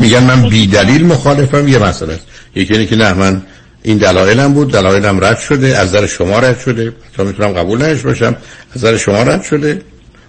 میگن 0.00 0.22
من 0.22 0.48
بی 0.48 0.66
دلیل 0.66 1.06
مخالفم 1.06 1.68
یه 1.68 1.78
مسئله 1.78 2.12
است. 2.12 2.26
یکی 2.54 2.72
اینه 2.72 2.86
که 2.86 2.96
نه 2.96 3.12
من 3.12 3.42
این 3.82 3.98
دلایلم 3.98 4.54
بود 4.54 4.72
دلایلم 4.72 5.24
رد 5.24 5.38
شده 5.38 5.78
از 5.78 5.88
نظر 5.88 6.06
شما 6.06 6.38
رد 6.38 6.58
شده. 6.58 6.92
تا 7.16 7.24
می‌تونم 7.24 7.52
قبول 7.52 7.82
نش 7.82 8.00
باشم 8.00 8.36
از 8.74 8.84
نظر 8.84 8.96
شما 8.96 9.22
رد 9.22 9.42
شده. 9.42 9.82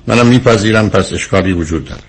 منم 0.08 0.28
میپذیرم 0.28 0.89
پس 0.89 1.14
اشکالی 1.14 1.54
وجود 1.54 1.86
داره 1.86 2.02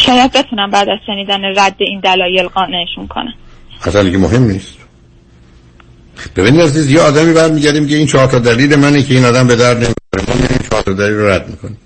شاید 0.00 0.32
بتونم 0.32 0.70
بعد 0.70 0.88
از 0.88 0.98
شنیدن 1.06 1.44
رد 1.56 1.76
این 1.78 2.00
دلایل 2.00 2.46
قانعشون 2.46 3.06
کنم. 3.08 3.34
اصلا 3.84 4.02
دیگه 4.02 4.18
مهم 4.18 4.42
نیست. 4.42 4.74
ببینید 6.36 6.60
عزیز 6.60 6.90
یه 6.90 7.00
آدمی 7.00 7.32
برمیگردیم 7.32 7.88
که 7.88 7.96
این 7.96 8.06
چهار 8.06 8.26
تا 8.26 8.38
دلیل 8.38 8.76
منه 8.76 9.02
که 9.02 9.14
این 9.14 9.24
آدم 9.24 9.46
به 9.46 9.56
درد 9.56 9.76
نمی‌خوره. 9.76 10.38
ما 10.40 10.46
این 10.50 10.58
چهار 10.70 10.82
تا 10.82 10.92
دلیل 10.92 11.14
رو 11.14 11.28
رد 11.28 11.48
می‌کنیم. 11.48 11.78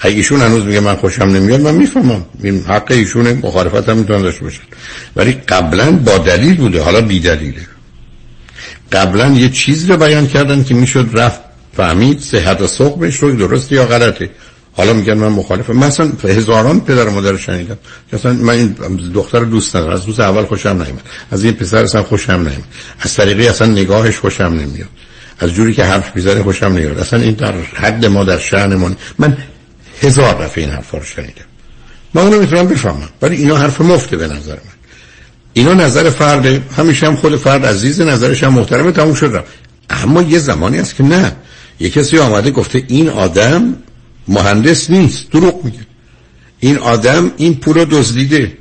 اگه 0.00 0.16
ایشون 0.16 0.40
هنوز 0.40 0.64
میگه 0.64 0.80
من 0.80 0.96
خوشم 0.96 1.24
نمیاد 1.24 1.60
من 1.60 1.74
می‌فهمم. 1.74 2.24
این 2.42 2.64
حق 2.68 2.90
ایشونه 2.90 3.32
مخالفت 3.32 3.88
هم 3.88 3.96
می‌تونن 3.96 4.22
داشته 4.22 4.44
باشن 4.44 4.62
ولی 5.16 5.32
قبلا 5.32 5.92
با 5.92 6.18
دلیل 6.18 6.56
بوده 6.56 6.82
حالا 6.82 7.00
بی 7.00 7.20
دلیله. 7.20 7.66
قبلا 8.92 9.32
یه 9.32 9.48
چیز 9.48 9.90
رو 9.90 9.96
بیان 9.96 10.26
کردن 10.26 10.64
که 10.64 10.74
می‌شد 10.74 11.08
رفت 11.12 11.40
فهمید 11.76 12.20
صحت 12.20 12.60
و 12.60 12.66
سقمش 12.66 13.16
رو 13.16 13.32
درست 13.32 13.72
یا 13.72 13.86
غلطه. 13.86 14.30
حالا 14.72 14.92
میگن 14.92 15.14
من 15.14 15.28
مخالفم. 15.28 15.76
مثلا 15.76 16.12
هزاران 16.24 16.80
پدر 16.80 17.08
و 17.08 17.10
مادر 17.10 17.36
شنیدم. 17.36 17.78
اصلا 18.12 18.32
من 18.32 18.54
این 18.54 18.76
دختر 19.14 19.40
دوست 19.40 19.76
ندارم. 19.76 19.94
از 19.94 20.04
روز 20.06 20.20
اول 20.20 20.44
خوشم 20.44 20.68
نمیاد 20.68 21.02
از 21.30 21.44
این 21.44 21.52
پسر 21.52 21.82
اصلا 21.82 22.02
خوشم 22.02 22.32
نمیاد 22.32 22.64
از 23.00 23.14
طریقی 23.14 23.48
اصلا 23.48 23.66
نگاهش 23.66 24.18
خوشم 24.18 24.44
نمیاد. 24.44 24.88
از 25.38 25.50
جوری 25.50 25.74
که 25.74 25.84
حرف 25.84 26.16
می‌زنه 26.16 26.42
خوشم 26.42 26.66
نمیاد 26.66 26.98
اصلا 26.98 27.20
این 27.20 27.34
در 27.34 27.52
حد 27.74 28.06
ما 28.06 28.24
در 28.24 28.38
شأنمون 28.38 28.96
من 29.18 29.36
هزار 30.02 30.44
دفعه 30.44 30.64
این 30.64 30.72
حرفا 30.72 30.98
رو 30.98 31.04
شنیدم. 31.04 31.44
من 32.14 32.22
اونو 32.22 32.40
می‌تونم 32.40 32.68
بفهمم 32.68 33.08
ولی 33.22 33.36
اینا 33.36 33.56
حرف 33.56 33.80
مفته 33.80 34.16
به 34.16 34.26
نظر 34.26 34.54
من. 34.54 34.72
اینا 35.52 35.74
نظر 35.74 36.10
فرد 36.10 36.72
همیشه 36.72 37.06
هم 37.06 37.16
خود 37.16 37.36
فرد 37.36 37.66
عزیز 37.66 38.00
نظرش 38.00 38.44
هم 38.44 38.54
محترمه 38.54 38.92
تموم 38.92 39.14
شد 39.14 39.44
اما 39.90 40.22
یه 40.22 40.38
زمانی 40.38 40.78
است 40.78 40.96
که 40.96 41.02
نه. 41.02 41.36
یه 41.80 41.90
کسی 41.90 42.18
آمده 42.18 42.50
گفته 42.50 42.84
این 42.88 43.08
آدم 43.08 43.76
مهندس 44.28 44.90
نیست 44.90 45.30
دروغ 45.30 45.64
میگه. 45.64 45.86
این 46.60 46.78
آدم 46.78 47.32
این 47.36 47.54
پول 47.54 47.74
رو 47.74 47.84
دزدیده. 47.84 48.58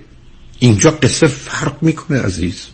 اینجا 0.60 0.92
قصه 0.92 1.28
فرق 1.28 1.74
می‌کنه 1.82 2.22
عزیز. 2.22 2.66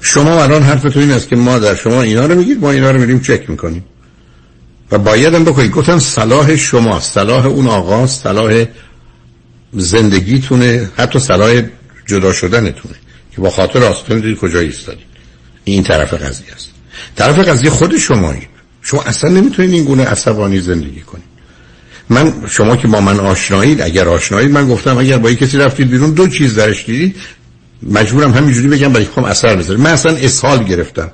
شما 0.00 0.42
الان 0.42 0.62
حرفتون 0.62 1.02
این 1.02 1.12
است 1.12 1.28
که 1.28 1.36
ما 1.36 1.58
در 1.58 1.74
شما 1.74 2.02
اینا 2.02 2.26
رو 2.26 2.34
میگید 2.34 2.60
ما 2.60 2.70
اینا 2.70 2.90
رو 2.90 3.00
میریم 3.00 3.20
چک 3.20 3.50
می‌کنیم. 3.50 3.84
و 4.92 4.98
باید 4.98 5.34
هم 5.34 5.44
بکنید. 5.44 5.70
گفتم 5.70 5.98
صلاح 5.98 6.56
شما 6.56 7.00
صلاح 7.00 7.46
اون 7.46 7.66
آقا 7.66 8.06
صلاح 8.06 8.64
زندگیتونه. 9.72 10.90
حتی 10.96 11.18
صلاح 11.18 11.62
جدا 12.06 12.32
شدنتونه. 12.32 12.94
که 13.32 13.40
با 13.40 13.50
خاطر 13.50 13.84
آستان 13.84 14.20
دید 14.20 14.38
کجا 14.38 14.58
ایستادید. 14.58 15.06
این 15.64 15.82
طرف 15.82 16.14
قضیه 16.14 16.52
است. 16.54 16.70
طرف 17.16 17.38
قضیه 17.38 17.70
خود 17.70 17.96
شمایید 17.96 18.48
شما 18.82 19.02
اصلا 19.02 19.30
نمی‌تونید 19.30 19.72
این 19.72 19.84
گونه 19.84 20.04
عصبانی 20.04 20.60
زندگی 20.60 21.00
کنید. 21.00 21.30
من 22.08 22.34
شما 22.48 22.76
که 22.76 22.88
با 22.88 23.00
من 23.00 23.20
آشنایید 23.20 23.82
اگر 23.82 24.08
آشنایید 24.08 24.50
من 24.50 24.68
گفتم 24.68 24.98
اگر 24.98 25.18
با 25.18 25.32
کسی 25.32 25.58
رفتید 25.58 25.90
بیرون 25.90 26.10
دو 26.10 26.28
چیز 26.28 26.54
درش 26.54 26.86
دیدید 26.86 27.16
مجبورم 27.82 28.32
همینجوری 28.32 28.68
بگم 28.68 28.92
برای 28.92 29.06
خودم 29.06 29.26
اثر 29.26 29.56
بذاره 29.56 29.80
من 29.80 29.90
اصلا 29.90 30.16
اسهال 30.16 30.64
گرفتم. 30.64 31.12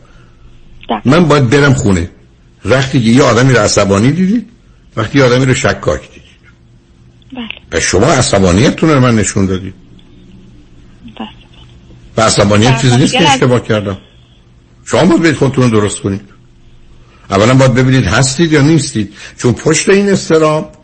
من 1.04 1.24
باید 1.24 1.50
برم 1.50 1.74
خونه. 1.74 2.10
وقتی 2.64 3.02
که 3.02 3.08
یه 3.08 3.22
آدمی 3.22 3.52
رو 3.52 3.58
عصبانی 3.58 4.12
دیدید 4.12 4.48
وقتی 4.96 5.18
یه 5.18 5.24
آدمی 5.24 5.44
رو 5.44 5.54
شکاک 5.54 6.00
دیدید. 6.00 6.26
بله. 7.70 7.80
شما 7.80 8.06
عصبانیتتون 8.06 8.90
رو 8.90 9.00
من 9.00 9.14
نشون 9.14 9.46
دادید. 9.46 9.74
بله 11.18 11.28
و 12.16 12.20
عصبانیت 12.20 12.80
چیزی 12.80 12.96
نیست 12.96 13.12
که 13.12 13.30
اشتباه 13.30 13.62
کردم. 13.62 13.98
شما 14.84 15.04
باید 15.04 15.22
بید 15.22 15.36
خودتون 15.36 15.70
رو 15.70 15.80
درست 15.80 16.00
کنید. 16.00 16.20
اولا 17.30 17.54
باید 17.54 17.74
ببینید 17.74 18.04
هستید 18.04 18.52
یا 18.52 18.62
نیستید. 18.62 19.14
چون 19.38 19.52
پشت 19.52 19.88
این 19.88 20.08
استراب 20.08 20.76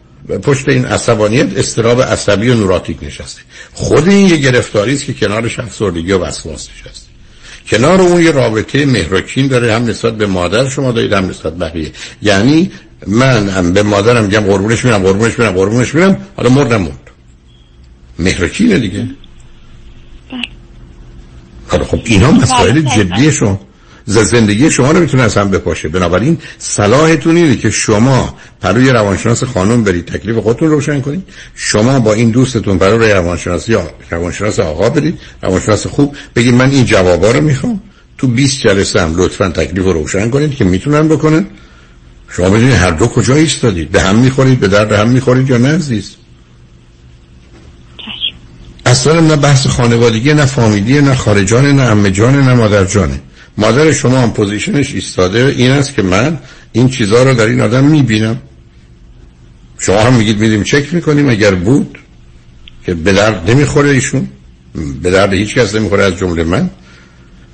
پشت 0.43 0.68
این 0.68 0.85
عصبانیت 0.85 1.59
استراب 1.59 2.03
عصبی 2.03 2.49
و 2.49 2.55
نوراتیک 2.55 2.99
نشسته. 3.03 3.43
خود 3.73 4.09
این 4.09 4.29
یه 4.29 4.37
گرفتاری 4.37 4.95
است 4.95 5.05
که 5.05 5.14
کنارش 5.14 5.59
افسردگی 5.59 6.12
و 6.12 6.18
وسواس 6.18 6.68
نشسته. 6.70 7.11
کنار 7.66 8.00
اون 8.00 8.22
یه 8.22 8.30
رابطه 8.30 8.86
مهرکین 8.86 9.46
داره 9.48 9.74
هم 9.74 9.84
نسبت 9.84 10.16
به 10.16 10.26
مادر 10.26 10.68
شما 10.68 10.92
دارید 10.92 11.12
هم 11.12 11.28
نسبت 11.28 11.58
بقیه 11.58 11.92
یعنی 12.22 12.70
من 13.06 13.48
هم 13.48 13.72
به 13.72 13.82
مادرم 13.82 14.24
میگم 14.24 14.40
قربونش 14.40 14.84
میرم 14.84 15.02
قربونش 15.02 15.38
میرم 15.38 15.52
قربونش 15.52 15.94
میرم 15.94 16.16
حالا 16.36 16.48
مردم 16.48 16.82
مرد 16.82 17.10
مهرکینه 18.18 18.78
دیگه 18.78 19.06
بله. 20.32 20.42
حالا 21.68 21.84
خب 21.84 22.00
اینا 22.04 22.30
مسائل 22.30 22.80
بله. 22.80 23.04
جدی 23.04 23.32
شما 23.32 23.60
زندگی 24.07 24.70
شما 24.70 24.90
رو 24.90 25.00
می‌تونه 25.00 25.22
از 25.22 25.36
هم 25.36 25.50
بپاشه. 25.50 25.88
بنابراین 25.88 26.38
صلاحتون 26.59 27.36
اینه 27.36 27.57
که 27.57 27.70
شما 27.70 28.34
پروی 28.61 28.90
روانشناس 28.90 29.44
خانم 29.44 29.84
برید 29.84 30.05
تکلیف 30.07 30.36
خودتون 30.36 30.68
روشن 30.68 31.00
کنید. 31.00 31.22
شما 31.55 32.00
با 32.00 32.12
این 32.12 32.30
دوستتون 32.30 32.78
پروی 32.78 33.11
روانشناس 33.11 33.68
یا 33.68 33.90
روانشناس 34.11 34.61
آقا 34.61 34.90
برید 34.90 35.18
روانشناس 35.42 35.86
خوب. 35.86 36.16
بگید 36.36 36.55
من 36.55 36.70
این 36.70 36.84
جوابا 36.84 37.30
رو 37.30 37.40
می‌خوام. 37.40 37.80
تو 38.18 38.26
20 38.26 38.61
جلسه 38.61 39.00
هم 39.00 39.16
لطفا 39.16 39.48
تکلیف 39.48 39.84
رو 39.84 39.92
روشن 39.92 40.30
کنید 40.30 40.55
که 40.55 40.64
می‌تونن 40.64 41.09
بکنن. 41.09 41.46
شما 42.28 42.50
بدونید 42.50 42.74
هر 42.74 42.90
دو 42.90 43.07
کجا 43.07 43.34
ایستادید. 43.34 43.90
به 43.90 44.00
هم 44.00 44.16
می‌خورید 44.16 44.61
به 44.61 44.68
درد 44.68 44.92
هم 44.92 45.09
می‌خورید 45.09 45.50
یا 45.50 45.59
نه 45.59 45.74
عزیز؟ 45.74 46.11
اصلا 48.86 49.20
نه 49.20 49.36
بحث 49.36 49.66
خانوادگی 49.66 50.34
نه 50.34 50.44
فامیلی 50.44 51.00
نه 51.00 51.14
خارجانه 51.14 51.72
نه 51.72 51.82
امه 51.82 52.11
جانه 52.11 52.42
نه 52.42 52.55
مادر 52.55 52.84
جانه 52.84 53.20
مادر 53.59 53.92
شما 53.92 54.18
هم 54.18 54.32
پوزیشنش 54.32 54.94
ایستاده 54.94 55.55
این 55.57 55.70
است 55.70 55.94
که 55.94 56.03
من 56.03 56.38
این 56.72 56.88
چیزها 56.88 57.22
رو 57.22 57.34
در 57.34 57.46
این 57.46 57.61
آدم 57.61 57.84
می‌بینم. 57.84 58.40
شما 59.78 60.00
هم 60.00 60.14
میگید 60.14 60.38
میدیم 60.38 60.62
چک 60.62 60.94
می‌کنیم 60.94 61.28
اگر 61.28 61.55
بود 61.55 61.98
که 62.86 62.94
به 62.94 63.12
درد 63.12 63.50
نمی‌خوره 63.50 63.90
ایشون 63.90 64.28
به 65.03 65.11
درد 65.11 65.32
هیچ 65.32 65.55
کس 65.55 65.74
نمی‌خوره 65.74 66.05
از 66.05 66.16
جمله 66.16 66.44
من. 66.44 66.70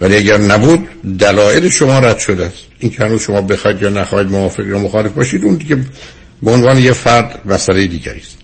ولی 0.01 0.17
اگر 0.17 0.39
نبود 0.39 0.89
دلایل 1.19 1.69
شما 1.69 1.99
رد 1.99 2.19
شده 2.19 2.45
است. 2.45 2.59
این 2.79 2.93
که 2.93 3.05
هنوز 3.05 3.23
شما 3.23 3.41
بخواید 3.41 3.83
یا 3.83 3.89
نخواهید 3.89 4.31
موافق 4.31 4.67
یا 4.67 4.79
مخالف 4.79 5.13
باشید 5.13 5.45
اون 5.45 5.55
دیگه 5.55 5.77
به 6.43 6.51
عنوان 6.51 6.79
یه 6.79 6.93
فرد 6.93 7.41
مسئله 7.45 7.87
دیگری 7.87 8.21
است. 8.21 8.39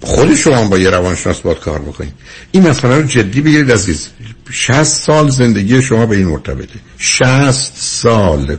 خود 0.00 0.34
شما 0.34 0.68
با 0.68 0.78
یه 0.78 0.90
روانشناس 0.90 1.40
باید 1.40 1.58
کار 1.58 1.78
بکنید. 1.78 2.12
این 2.52 2.68
مسئله 2.68 2.96
رو 2.96 3.02
جدی 3.02 3.40
بگیرید 3.40 3.72
عزیز. 3.72 4.08
60 4.50 4.82
سال 4.82 5.30
زندگی 5.30 5.82
شما 5.82 6.06
به 6.06 6.16
این 6.16 6.26
مرتبطه. 6.26 6.78
60 6.98 7.72
سال. 7.76 8.56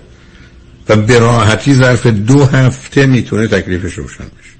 و 0.89 0.95
به 0.95 1.19
راحتی 1.19 1.73
ظرف 1.73 2.07
دو 2.07 2.45
هفته 2.45 3.05
می‌تونه 3.05 3.47
تکلیفش 3.47 3.93
روشن 3.93 4.23
بشه. 4.23 4.55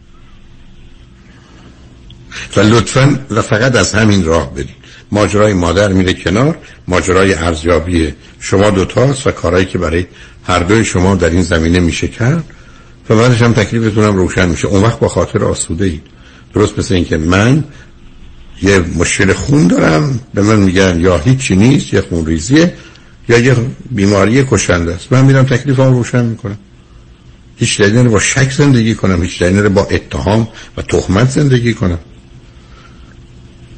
و 2.58 2.60
لطفا 2.76 3.20
و 3.32 3.42
فقط 3.42 3.76
از 3.76 3.94
همین 3.94 4.26
راه 4.26 4.54
برید. 4.54 4.86
ماجرای 5.12 5.54
مادر 5.54 5.94
میره 5.94 6.14
کنار 6.14 6.58
ماجرای 6.88 7.34
ارزیابی 7.34 8.14
شما 8.40 8.70
دوتاست 8.70 9.28
و 9.28 9.32
کارهایی 9.32 9.66
که 9.66 9.78
برای 9.78 10.06
هر 10.44 10.60
دوی 10.60 10.86
شما 10.86 11.16
در 11.16 11.30
این 11.30 11.42
زمینه 11.42 11.80
میشه 11.80 12.08
کرد 12.08 12.44
و 13.10 13.16
بعدش 13.16 13.42
هم 13.42 13.54
تکلیفتون 13.54 14.04
هم 14.04 14.16
روشن 14.16 14.50
میشه. 14.50 14.68
اون 14.68 14.84
وقت 14.84 15.00
با 15.00 15.08
خاطر 15.08 15.44
آسوده 15.44 15.86
اید 15.86 16.04
درست 16.54 16.80
مثل 16.80 16.96
اینکه 16.96 17.18
من 17.18 17.64
یه 18.62 18.80
مشکل 18.80 19.34
خون 19.34 19.68
دارم. 19.68 20.20
به 20.34 20.42
من 20.42 20.60
میگن 20.60 21.00
یا 21.00 21.18
هیچی 21.18 21.56
نیست 21.56 21.94
یه 21.94 22.02
خون 22.02 22.26
ریزیه 22.26 22.74
یا 23.30 23.38
یه 23.38 23.56
بیماری 23.92 24.44
کشنده 24.44 24.94
است. 24.94 25.12
من 25.12 25.26
میرم 25.26 25.44
تکلیف 25.44 25.80
هم 25.80 25.94
روشن 25.94 26.26
می‌کنم. 26.26 26.58
هیچ 27.58 27.82
دلیل 27.82 28.08
با 28.08 28.20
شک 28.20 28.52
زندگی 28.52 28.96
کنم 28.96 29.24
هیچ 29.24 29.40
دلیل 29.40 29.68
با 29.68 29.84
اتهام 29.92 30.48
و 30.78 30.82
تهمت 30.82 31.30
زندگی 31.30 31.74
کنم. 31.74 32.00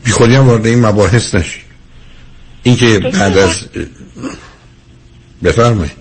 بی 0.04 0.12
خودی 0.12 0.36
هم 0.36 0.48
وارد 0.48 0.66
این 0.66 0.86
مباحث 0.86 1.36
نشی. 1.36 1.60
اینکه 2.64 3.00
بعد 3.00 3.38
از 3.38 3.66
بفرمایید. 5.44 5.92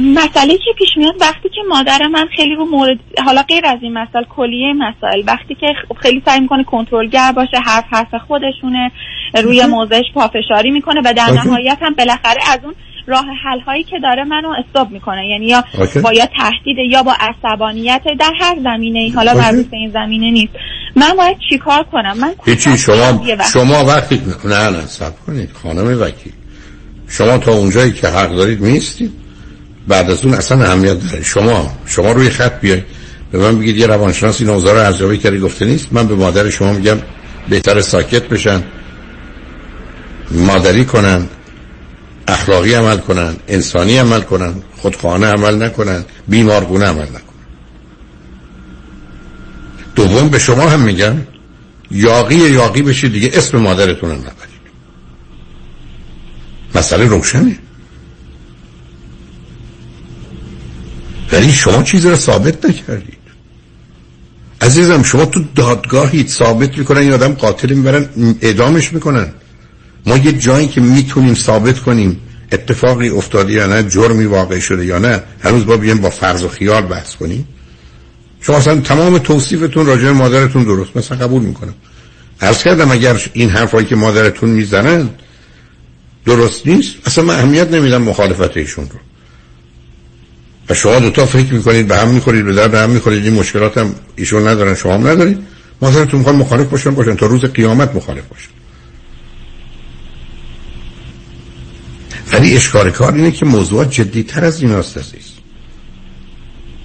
مسئله 0.00 0.56
که 0.56 0.72
پیش 0.78 0.88
میاد 0.96 1.14
وقتی 1.20 1.48
که 1.48 1.60
مادر 1.68 1.98
من 2.12 2.26
خیلی 2.36 2.54
رو 2.54 2.64
مورد 2.64 2.98
حالا 3.24 3.42
غیر 3.42 3.66
از 3.66 3.78
این 3.82 3.92
مسئله 3.92 4.24
کلیه 4.36 4.72
مسائل 4.72 5.22
وقتی 5.26 5.54
که 5.54 5.66
خیلی 6.02 6.22
سعی 6.26 6.40
می‌کنه 6.40 6.64
کنترلگر 6.64 7.32
باشه 7.32 7.56
حرف 7.66 7.84
حرف 7.90 8.14
خودشونه 8.26 8.90
روی 9.42 9.66
موضعش 9.66 10.04
پافشاری 10.14 10.70
می‌کنه 10.70 11.00
و 11.04 11.12
در 11.12 11.30
نهایت 11.30 11.78
هم 11.82 11.94
بالاخره 11.94 12.40
از 12.52 12.58
اون 12.64 12.74
راه 13.06 13.24
حل 13.44 13.60
هایی 13.60 13.84
که 13.84 13.98
داره 14.02 14.24
منو 14.24 14.48
استاب 14.48 14.90
می‌کنه. 14.90 15.28
یعنی 15.28 15.46
یا 15.46 15.64
با 16.02 16.12
یا 16.12 16.26
تهدید 16.26 16.78
یا 16.90 17.02
با 17.02 17.14
عصبانیت 17.20 18.02
در 18.18 18.32
هر 18.40 18.56
زمینه 18.64 18.98
ای 18.98 19.10
حالا 19.10 19.34
مربوط 19.34 19.66
به 19.66 19.76
این 19.76 19.90
زمینه 19.90 20.30
نیست. 20.30 20.52
من 20.96 21.12
باید 21.18 21.36
چیکار 21.50 21.82
کنم؟ 21.82 22.18
من 22.20 22.34
هیچی 22.44 22.78
شما 22.78 23.20
شما 23.52 23.84
وقتی 23.84 24.22
نه 24.44 24.70
نه 24.70 24.86
سب 24.86 25.12
کنید 25.26 25.50
خانم 25.62 26.02
وکیل. 26.02 26.32
شما 27.08 27.38
تا 27.38 27.52
اونجایی 27.52 27.92
که 27.92 28.08
حق 28.08 28.36
دارید 28.36 28.60
میستید 28.60 29.29
بعد 29.88 30.10
از 30.10 30.24
اون 30.24 30.34
اصلا 30.34 30.64
اهمیت 30.64 31.10
داره 31.10 31.22
شما 31.22 31.76
شما 31.86 32.12
روی 32.12 32.30
خط 32.30 32.60
بیاید 32.60 32.84
به 33.32 33.38
من 33.38 33.58
بگید 33.58 33.76
یه 33.76 33.86
روانشناس 33.86 34.40
این 34.40 34.50
اوضاع 34.50 34.74
رو 34.74 34.80
ارزیابی 34.80 35.18
کردی 35.18 35.38
گفته 35.38 35.64
نیست. 35.64 35.88
من 35.92 36.06
به 36.06 36.14
مادر 36.14 36.50
شما 36.50 36.72
میگم 36.72 36.98
بهتر 37.48 37.80
ساکت 37.80 38.28
بشن. 38.28 38.62
مادری 40.30 40.84
کنن. 40.84 41.28
اخلاقی 42.28 42.74
عمل 42.74 42.96
کنن. 42.96 43.36
انسانی 43.48 43.98
عمل 43.98 44.20
کنن. 44.20 44.54
خودخانه 44.76 45.26
عمل 45.26 45.62
نکنن. 45.62 46.04
بیمارگونه 46.28 46.86
عمل 46.86 47.02
نکنن. 47.02 47.20
دوم 49.94 50.28
به 50.28 50.38
شما 50.38 50.68
هم 50.68 50.80
میگم 50.80 51.14
یاقی 51.90 52.34
یاقی 52.34 52.82
بشید 52.82 53.12
دیگه. 53.12 53.30
اسم 53.34 53.58
مادرتون 53.58 54.10
هم 54.10 54.18
نبرید. 54.18 54.60
مسئله 56.74 57.06
روشنه. 57.06 57.58
ولی 61.32 61.52
شما 61.52 61.82
چیزی 61.82 62.08
رو 62.08 62.16
ثابت 62.16 62.64
نکردید. 62.64 63.20
عزیزم 64.60 65.02
شما 65.02 65.24
تو 65.24 65.44
دادگاهید 65.54 66.28
ثابت 66.28 66.78
می‌کنن 66.78 66.98
این 66.98 67.12
آدم 67.12 67.32
قاتل 67.32 67.72
می‌برن 67.72 68.08
اعدامش 68.40 68.92
می‌کنن. 68.92 69.28
ما 70.06 70.16
یه 70.16 70.32
جایی 70.32 70.68
که 70.68 70.80
می‌تونیم 70.80 71.34
ثابت 71.34 71.78
کنیم 71.78 72.20
اتفاقی 72.52 73.08
افتاده 73.08 73.52
یا 73.52 73.66
نه 73.66 73.82
جرمی 73.82 74.24
واقع 74.24 74.58
شده 74.58 74.86
یا 74.86 74.98
نه 74.98 75.22
هنوز 75.40 75.66
با 75.66 75.76
بیایم 75.76 75.98
با 75.98 76.10
فرض 76.10 76.44
و 76.44 76.48
خیال 76.48 76.82
بحث 76.82 77.14
کنیم. 77.16 77.48
شما 78.40 78.56
اصلا 78.56 78.80
تمام 78.80 79.18
توصیفتون 79.18 79.86
راجع 79.86 80.10
مادرتون 80.10 80.64
درست 80.64 80.96
مثلا 80.96 81.18
قبول 81.18 81.42
می‌کنم. 81.42 81.74
عرض 82.40 82.62
کردم 82.62 82.90
اگر 82.90 83.20
این 83.32 83.50
حرفایی 83.50 83.86
که 83.86 83.96
مادرتون 83.96 84.50
می‌زنن 84.50 85.08
درست 86.24 86.66
نیست 86.66 86.94
اصلا 87.06 87.24
من 87.24 87.34
اهمیت 87.34 87.70
نمیدم 87.70 88.02
مخالفت 88.02 88.56
ایشون 88.56 88.84
رو. 88.84 88.98
و 90.70 90.74
شما 90.74 90.98
دوتا 90.98 91.26
فکر 91.26 91.54
می‌کنید 91.54 91.88
به 91.88 91.96
هم 91.96 92.08
می‌خورید 92.08 92.44
به 92.44 92.52
درد 92.52 92.74
هم 92.74 92.90
می‌خورید 92.90 93.24
این 93.24 93.34
مشکلات 93.34 93.78
هم 93.78 93.94
ایشون 94.16 94.48
ندارن 94.48 94.74
شما 94.74 94.94
هم 94.94 95.06
ندارید. 95.06 95.38
مادرتون 95.82 96.18
می‌خواد 96.18 96.36
مخالف 96.36 96.66
باشن 96.66 96.90
باشن. 96.90 97.16
تا 97.16 97.26
روز 97.26 97.44
قیامت 97.44 97.94
مخالف 97.94 98.24
باشن. 98.28 98.50
ولی 102.32 102.56
اشکار 102.56 102.90
کار 102.90 103.14
اینه 103.14 103.30
که 103.30 103.46
موضوعات 103.46 103.90
جدی 103.90 104.22
تر 104.22 104.44
از 104.44 104.62
این 104.62 104.70
هست 104.70 104.98
عزیز 104.98 105.30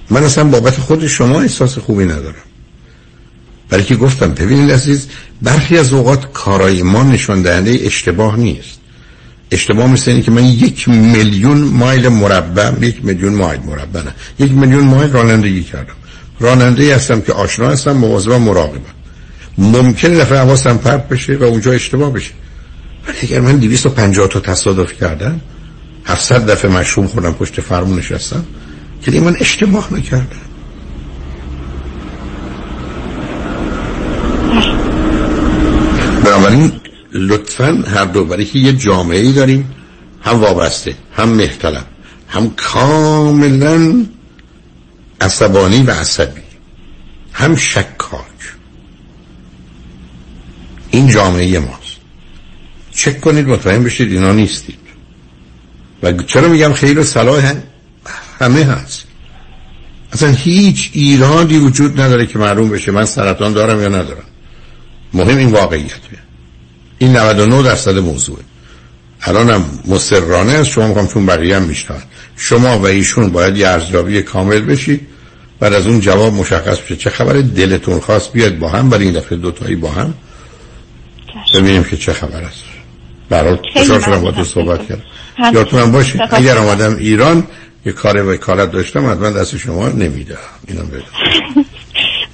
من 0.09 0.23
اصلا 0.23 0.43
بابت 0.43 0.79
خود 0.79 1.07
شما 1.07 1.41
احساس 1.41 1.77
خوبی 1.77 2.05
ندارم. 2.05 2.43
برای 3.69 3.83
که 3.83 3.95
گفتم 3.95 4.33
ببینید 4.33 4.71
عزیز 4.71 5.07
برخی 5.41 5.77
از 5.77 5.93
اوقات 5.93 6.33
کارای 6.33 6.83
ما 6.83 7.03
نشان 7.03 7.41
دهنده 7.41 7.79
اشتباه 7.83 8.38
نیست. 8.38 8.79
اشتباه 9.51 9.87
مثل 9.87 10.11
اینه 10.11 10.23
که 10.23 10.31
من 10.31 10.45
یک 10.45 10.89
میلیون 10.89 11.57
مایل 11.57 12.07
مربع 12.07 12.71
یک 12.81 13.05
میلیون 13.05 13.33
مایل 13.33 13.59
مربع 13.59 14.01
نه 14.01 14.13
یک 14.39 14.51
میلیون 14.51 14.83
مایل 14.83 15.11
رانندگی 15.11 15.63
کردم. 15.63 15.93
راننده 16.39 16.95
هستم 16.95 17.21
که 17.21 17.33
آشنا 17.33 17.69
هستم 17.69 17.91
مواظب 17.91 18.31
و 18.31 18.39
مراقبم. 18.39 18.79
ممکن 19.57 20.09
دفعه 20.09 20.37
حواسم 20.37 20.77
پرت 20.77 21.09
بشه 21.09 21.35
و 21.35 21.43
اونجا 21.43 21.71
اشتباه 21.71 22.13
بشه. 22.13 22.31
ولی 23.07 23.17
اگر 23.21 23.39
من 23.39 23.57
250 23.57 24.27
تا 24.27 24.39
تصادف 24.39 24.93
کردم 24.93 25.41
700 26.05 26.51
دفعه 26.51 26.71
مشروم 26.71 27.07
خوردم 27.07 27.33
پشت 27.33 27.61
فرمون 27.61 27.99
نشستم 27.99 28.45
که 29.01 29.21
من 29.21 29.35
اشتباه 29.39 29.93
نکردم 29.93 30.25
بنابراین 36.25 36.71
لطفا 37.16 37.84
هر 37.88 38.05
دو 38.05 38.26
برای 38.26 38.45
که 38.45 38.59
یه 38.59 38.74
جامعه 38.74 39.20
ای 39.20 39.32
داریم 39.32 39.76
هم 40.24 40.41
وابسته 40.41 40.95
هم 41.18 41.30
محتلم 41.30 41.86
هم 42.28 42.49
کاملا 42.55 44.05
عصبانی 45.22 45.84
و 45.84 45.91
عصبی 45.91 46.41
هم 47.34 47.55
شکاک. 47.55 48.26
این 50.91 51.07
جامعه 51.07 51.59
ماست. 51.59 51.97
چک 52.91 53.22
کنید 53.22 53.47
مطمئن 53.47 53.84
بشید 53.84 54.11
اینا 54.11 54.34
نیستید. 54.34 54.80
و 56.03 56.13
چرا 56.13 56.47
میگم 56.47 56.74
خیر 56.74 56.99
و 56.99 57.03
صلاح 57.03 57.53
همه 58.39 58.63
هست. 58.63 59.03
اصلا 60.13 60.30
هیچ 60.30 60.89
ایرادی 60.93 61.57
وجود 61.57 62.01
نداره 62.01 62.26
که 62.26 62.39
معلوم 62.39 62.70
بشه 62.70 62.91
من 62.91 63.05
سرطان 63.05 63.53
دارم 63.53 63.82
یا 63.82 63.89
ندارم. 63.89 64.26
مهم 65.13 65.38
این 65.38 65.51
واقعیته 65.51 66.24
این 66.97 67.17
99 67.17 67.63
درصد 67.63 67.97
موضوعه. 67.97 68.43
الانم 69.21 69.65
مصرانه 69.85 70.51
است. 70.51 70.69
شما 70.69 70.87
می‌خوام 70.87 71.07
چون 71.07 71.25
بقیه 71.25 71.55
هم 71.55 71.63
میشتن 71.63 72.03
شما 72.37 72.79
و 72.79 72.85
ایشون 72.85 73.29
باید 73.29 73.57
یه 73.57 73.67
ارزیابی 73.67 74.21
کامل 74.21 74.59
بشید. 74.59 75.07
بعد 75.59 75.73
از 75.73 75.87
اون 75.87 75.99
جواب 75.99 76.33
مشخص 76.33 76.79
بشه. 76.79 76.95
چه 76.95 77.09
خبر 77.09 77.33
دلتون 77.33 77.99
خواست 77.99 78.33
بیاد 78.33 78.57
با 78.57 78.69
هم 78.69 78.89
برای 78.89 79.03
این 79.05 79.13
دفعه 79.13 79.37
دوتایی 79.37 79.75
با 79.75 79.91
هم. 79.91 80.13
ببینیم 81.53 81.83
که 81.83 81.97
چه 81.97 82.13
خبر 82.13 82.41
است. 82.41 82.63
برای 83.29 83.57
خوشحال 83.73 84.01
شدم 84.01 84.21
با 84.21 84.31
تو 84.31 84.43
صحبت 84.43 84.87
کردم. 84.87 85.03
یادتونم 85.53 85.91
باشه 85.91 86.27
اگر 86.31 86.57
آمدم 86.57 86.95
ایران 86.95 87.47
یه 87.85 87.91
کار 87.91 88.33
وکالت 88.33 88.71
داشتم 88.71 89.11
حتما 89.11 89.29
دست 89.29 89.57
شما 89.57 89.89
نمیدم. 89.89 90.37
اینم 90.67 90.91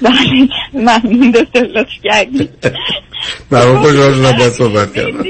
بله. 0.01 0.49
ممنون 0.73 1.31
دکتر 1.31 1.59
لطف 1.59 1.89
کردید 2.03 2.49
برای 3.49 3.77
خوشحال 3.77 4.13
شدم 4.13 4.37
با 4.37 4.49
صحبت 4.49 4.93
کردم. 4.93 5.23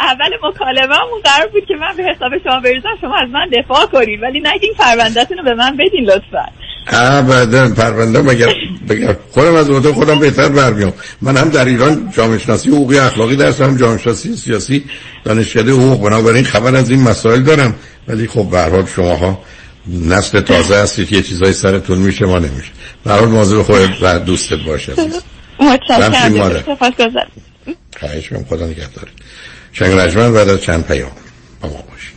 اول 0.00 0.30
مکالمه‌مون 0.42 1.20
قرار 1.24 1.48
بود 1.52 1.64
که 1.68 1.74
من 1.74 1.96
به 1.96 2.02
حساب 2.02 2.32
شما 2.44 2.60
بریزم 2.60 2.96
شما 3.00 3.16
از 3.16 3.28
من 3.30 3.48
دفاع 3.52 3.86
کنید 3.86 4.22
ولی 4.22 4.40
نگین 4.40 4.74
پروندهتون 4.78 5.38
رو 5.38 5.44
به 5.44 5.54
من 5.54 5.76
بدین 5.76 6.04
لطفا. 6.04 6.46
ابدا 6.88 7.68
پرونده 7.68 8.22
مگر 8.22 8.46
بگم 8.88 9.16
خودم 9.30 9.54
از 9.54 9.70
اوضاع 9.70 9.92
خودم 9.92 10.18
بهتر 10.18 10.48
برمیام. 10.48 10.92
من 11.22 11.36
هم 11.36 11.48
در 11.48 11.64
ایران 11.64 12.10
جامعه 12.16 12.38
شناسی 12.38 12.70
حقوقی 12.70 12.98
اخلاقی 12.98 13.36
درس 13.36 13.60
هم 13.60 13.76
جامعه 13.76 13.98
شناسی 13.98 14.36
سیاسی 14.36 14.84
دانشکده 15.24 15.72
حقوق. 15.72 16.02
بنابراین 16.02 16.44
خبر 16.44 16.76
از 16.76 16.90
این 16.90 17.02
مسائل 17.02 17.42
دارم. 17.42 17.74
ولی 18.08 18.26
خب 18.26 18.50
به 18.50 18.58
هر 18.58 18.86
شماها 18.86 19.38
نسل 19.86 20.40
تازه 20.40 20.76
هستید 20.76 21.12
یه 21.12 21.22
چیزای 21.22 21.52
سرتون 21.52 21.98
میشه 21.98 22.26
ما 22.26 22.38
نمیشه. 22.38 22.70
به 23.04 23.12
هر 23.12 23.18
حال 23.18 23.28
مواظب 23.28 23.62
خودت 23.62 23.90
و 24.02 24.18
دوستت 24.18 24.58
باشه 24.66 24.92
متشکرم. 25.60 26.62
سپاسگزارم 26.66 27.30
خواهش 28.00 28.32
می‌کنم. 28.32 28.48
خدا 28.48 28.66
نگهدارت 28.66 29.08
شنگ 29.72 29.92
رجمن 29.92 30.32
بعد 30.32 30.48
از 30.48 30.62
چند 30.62 30.86
پیام 30.86 31.10
با 31.60 31.68
ما 31.68 31.74
باشید. 31.74 32.16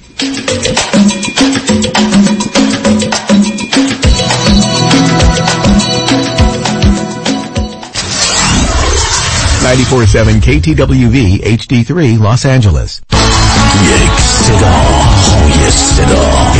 947 9.64 10.42
KTWV 10.42 11.18
HD3 11.44 12.18
Los 12.24 12.44
Angeles. 12.46 12.92
یک 13.84 14.16
صدا 14.20 14.70
های 14.70 15.72
صدا. 15.72 16.52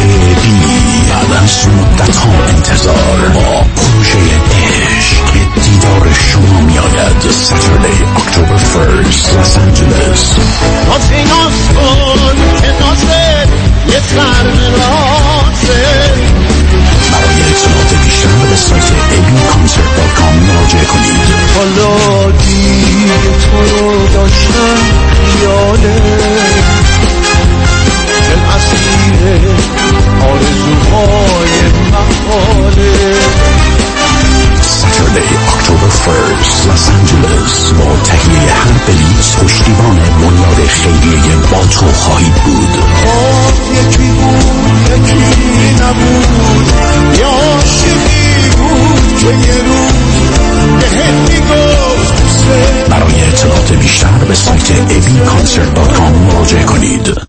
بی 0.44 0.79
بعد 1.02 1.44
از 1.44 1.68
مدت 1.68 2.16
ها 2.16 2.30
انتظار 2.48 3.30
با 3.34 3.66
پروژه 3.76 4.18
عشق. 4.18 5.34
دیدار 5.64 6.14
شما 6.14 6.62
می 6.62 6.78
آید 6.80 7.32
ساترلی 7.32 8.04
اکتبر 8.18 8.58
فرست 8.58 9.38
لس 9.38 9.58
آنجلس 9.58 10.36
ناز 11.26 11.68
کن 11.76 12.62
که 12.62 12.72
نازه 12.80 13.48
یه 13.88 14.00
خرم 14.00 14.60
رازه 14.74 15.84
برای 17.12 17.42
اطلاعات 17.50 17.94
بیشتر 18.04 18.46
به 18.50 18.56
سایت 18.56 18.84
abconcert.com 18.84 20.34
مراجعه 20.48 20.86
کنید. 20.86 21.30
حالا 21.56 22.32
تو 23.32 23.80
رو 23.80 24.08
داشتم 24.08 25.10
دل 28.30 28.40
اسیر 28.56 29.40
محاله 30.92 32.80
ساترلی 34.62 35.38
اکتبر 35.48 35.88
فرست 35.88 36.68
لس 36.68 36.90
آنجلس 36.90 37.72
با 37.72 37.98
تهیه 38.04 38.54
هر 38.54 38.72
بلیت 38.88 39.38
پشتیبان 39.44 40.00
بنیاد 40.22 40.68
خیریه 40.68 41.36
با 41.52 41.66
تو 41.66 41.86
خواهید 41.86 42.34
بود. 42.34 42.78
خب 42.96 43.74
یکی 43.74 44.12
بود 44.12 44.92
یکی 44.92 45.74
نبود. 45.84 46.74
یه 47.20 47.26
عاشقی 47.26 48.50
بود 48.58 49.18
که 49.20 49.28
یه 49.28 49.64
روز 49.64 50.40
بهت 50.80 51.30
می‌گفت 51.30 52.44
برای 52.90 53.24
اطلاعات 53.28 53.74
بیشتر 53.74 54.26
به 54.28 54.36
سایت 54.36 54.68
abconcert.com 54.68 56.34
مراجعه 56.34 56.64
کنید. 56.64 57.29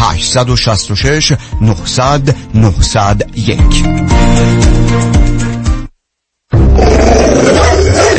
866 0.00 1.36
900 1.60 2.34
901 2.54 5.29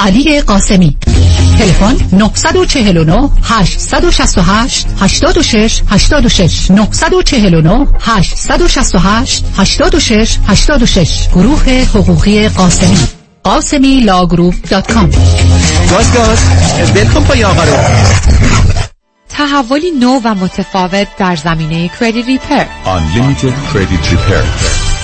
علی 0.00 0.40
قاسمی. 0.40 0.96
تلفن 1.58 1.96
949 2.12 3.30
868 3.42 4.86
86 5.00 5.82
86 5.88 6.70
949 6.70 7.86
868 8.00 9.44
86 9.56 10.38
86 10.48 11.28
گروه 11.28 11.86
حقوقی 11.94 12.48
قاسمی. 12.48 12.98
قاسمی 13.44 14.00
law 14.00 14.20
group 14.20 14.54
dot 14.70 14.92
com. 14.92 15.10
گاز 15.90 16.14
گاز 16.14 16.38
ول 16.94 17.06
کن 17.06 17.24
پای 17.24 17.44
آقا 17.44 17.62
رو. 17.64 17.76
تحولی 19.28 19.90
نو 19.90 20.20
و 20.24 20.34
متفاوت 20.34 21.08
در 21.18 21.36
زمینه 21.36 21.90
credit 22.00 22.26
repair. 22.26 22.64
Unlimited 22.84 23.72
Credit 23.72 24.12
Repair. 24.12 24.79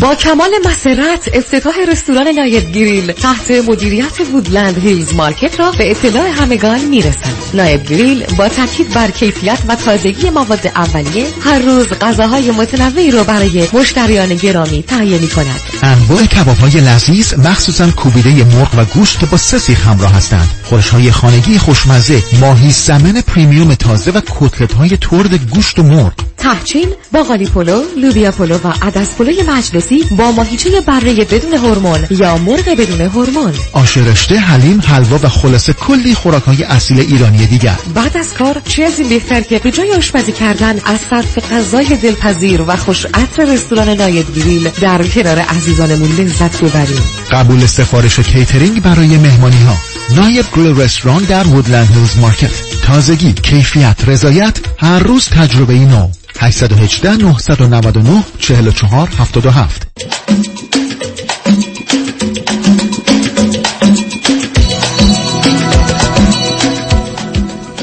با 0.00 0.14
کمال 0.14 0.50
مسرت 0.64 1.30
افتتاح 1.34 1.74
رستوران 1.88 2.28
نایب 2.28 2.72
Grill 2.72 3.12
تحت 3.12 3.50
مدیریت 3.50 4.20
وودلند 4.32 4.78
هیلز 4.78 5.14
مارکت 5.14 5.60
را 5.60 5.72
به 5.72 5.90
اطلاع 5.90 6.28
همگان 6.28 6.80
می‌رساند 6.80 7.36
نایب 7.54 7.84
Grill 7.84 8.24
با 8.38 8.48
تاکید 8.48 8.94
بر 8.94 9.10
کیفیت 9.10 9.58
و 9.68 9.74
تازگی 9.74 10.30
مواد 10.30 10.66
اولیه 10.66 11.26
هر 11.44 11.58
روز 11.58 11.88
غذاهای 11.88 12.50
متنوعی 12.50 13.10
را 13.10 13.24
برای 13.24 13.68
مشتریان 13.72 14.34
گرامی 14.34 14.82
تهیه 14.82 15.18
می 15.18 15.28
کند 15.28 15.60
انواع 15.82 16.26
کباب 16.26 16.56
های 16.56 16.80
لذیذ 16.80 17.34
مخصوصا 17.38 17.90
کوبیده 17.90 18.44
مرغ 18.44 18.74
و 18.76 18.84
گوشت 18.84 19.20
که 19.20 19.26
با 19.26 19.36
سه 19.36 19.58
سیخ 19.58 19.86
همراه 19.86 20.12
هستند. 20.12 20.48
خورش 20.64 20.88
های 20.88 21.10
خانگی 21.10 21.58
خوشمزه 21.58 22.22
ماهی 22.40 22.70
salmon 22.70 23.20
premium 23.20 23.74
تازه 23.74 24.10
و 24.10 24.20
کتلت 24.40 24.72
های 24.72 24.96
ترد 24.96 25.34
گوشت 25.34 25.78
و 25.78 25.82
مرغ. 25.82 26.12
ته‌چین 26.38 26.88
باقالی 27.12 27.46
پلو 27.46 27.82
لوبیا 27.96 28.30
پلو 28.30 28.54
و 28.54 28.72
عدس 28.82 29.14
پلوی 29.14 29.42
مجلسی 29.82 30.14
با 30.14 30.32
ماهیچه 30.32 30.80
بره 30.80 31.14
بدون 31.14 31.54
هورمون 31.54 32.06
یا 32.10 32.38
مرغ 32.38 32.68
بدون 32.78 33.00
هورمون. 33.00 33.52
آش 33.72 33.96
رشته 33.96 34.38
حلیم 34.38 34.80
حلوا 34.80 35.18
و 35.22 35.28
خلاصه 35.28 35.72
کلی 35.72 36.14
خوراکهای 36.14 36.62
اصیل 36.64 37.00
ایرانی 37.00 37.46
دیگر. 37.46 37.76
بعد 37.94 38.16
از 38.16 38.34
کار 38.34 38.62
چیزی 38.68 39.04
بهتر 39.04 39.40
که 39.40 39.58
به 39.58 39.70
جای 39.70 39.92
آشپزی 39.92 40.32
کردن 40.32 40.80
از 40.84 40.98
صرف 41.10 41.52
غذای 41.52 41.96
دلپذیر 41.96 42.62
و 42.62 42.76
خوش 42.76 43.06
عطر 43.14 43.44
رستوران 43.44 43.88
نایب 43.88 44.26
Grill 44.36 44.68
در 44.80 45.02
کنار 45.02 45.38
عزیزانمون 45.38 46.10
لذت 46.10 46.64
ببریم. 46.64 47.02
قبول 47.30 47.66
سفارش 47.66 48.20
کیترینگ 48.20 48.82
برای 48.82 49.16
مهمانی 49.16 49.62
ها 49.62 49.76
نایب 50.16 50.46
Grill 50.56 50.80
رستوران 50.80 51.22
در 51.22 51.46
وودلند 51.46 51.90
هیلز 51.96 52.16
مارکت. 52.18 52.50
تازگی 52.82 53.32
کیفیت 53.32 53.96
رضایت 54.06 54.58
هر 54.78 54.98
روز 54.98 55.28
تجربه 55.28 55.74
نو. 55.74 56.08
818 56.40 57.16
999 57.16 58.24
44 58.38 59.08
77 59.08 59.86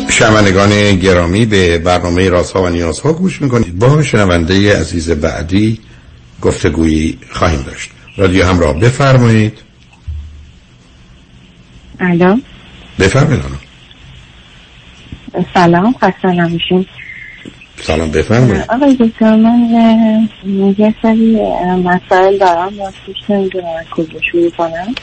شنوندگان 0.09 0.95
گرامی 0.95 1.45
به 1.45 1.77
برنامه 1.77 2.29
رازها 2.29 2.63
و 2.63 2.69
نیازها 2.69 3.13
گوش 3.13 3.41
می‌کنید. 3.41 3.79
با 3.79 4.03
شنونده 4.03 4.79
عزیز 4.79 5.09
بعدی 5.11 5.79
گفتگویی 6.41 7.17
خواهیم 7.31 7.61
داشت. 7.61 7.91
رادیو 8.17 8.45
همراه 8.45 8.79
بفرمایید. 8.79 9.57
الو. 11.99 12.37
بفرمایید 12.99 13.43
سلام 15.53 15.95
خسته 16.01 16.27
نمیشین 16.27 16.85
سلام 17.83 18.11
بفرمایید. 18.11 18.65
آقای 18.69 18.95
دکتر 18.95 19.35
من 19.35 20.29
یه 20.77 20.95
سری 21.01 21.37
مسائل 21.83 22.37
دارم 22.37 22.79
و 22.79 22.91
توش 23.05 23.15
نمی‌دونم 23.29 23.65
کجا 23.91 24.19
شروع 24.31 24.49
کنم 24.49 24.95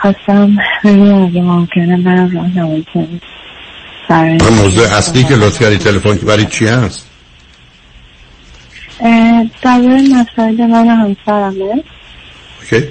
خواستم 0.00 0.56
ببینم 0.84 1.22
اگه 1.22 1.42
ممکنه 1.42 1.96
برم 1.96 2.36
راهنمایی 2.36 2.86
کنید 2.94 3.22
موضوع 4.62 4.86
اصلی 4.86 5.24
که 5.24 5.34
لطف 5.34 5.62
کردی 5.62 5.78
تلفن 5.78 6.18
که 6.18 6.26
برای 6.26 6.46
چی 6.46 6.66
هست؟ 6.66 7.06
درباره 9.62 10.02
مسائل 10.02 10.66
من 10.66 10.88
همسرمه. 10.88 11.82
OK. 12.62 12.88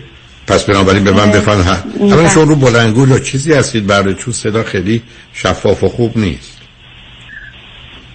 پس 0.47 0.63
بنابراین 0.63 1.03
به 1.03 1.11
من 1.11 1.31
بفرما 1.31 1.83
اولا 1.99 2.29
شما 2.29 2.43
رو 2.43 2.55
بلندگو 2.55 3.09
یا 3.09 3.19
چیزی 3.19 3.53
هستید؟ 3.53 3.87
برای 3.87 4.13
چون 4.13 4.33
صدا 4.33 4.63
خیلی 4.63 5.01
شفاف 5.33 5.83
و 5.83 5.89
خوب 5.89 6.17
نیست. 6.17 6.57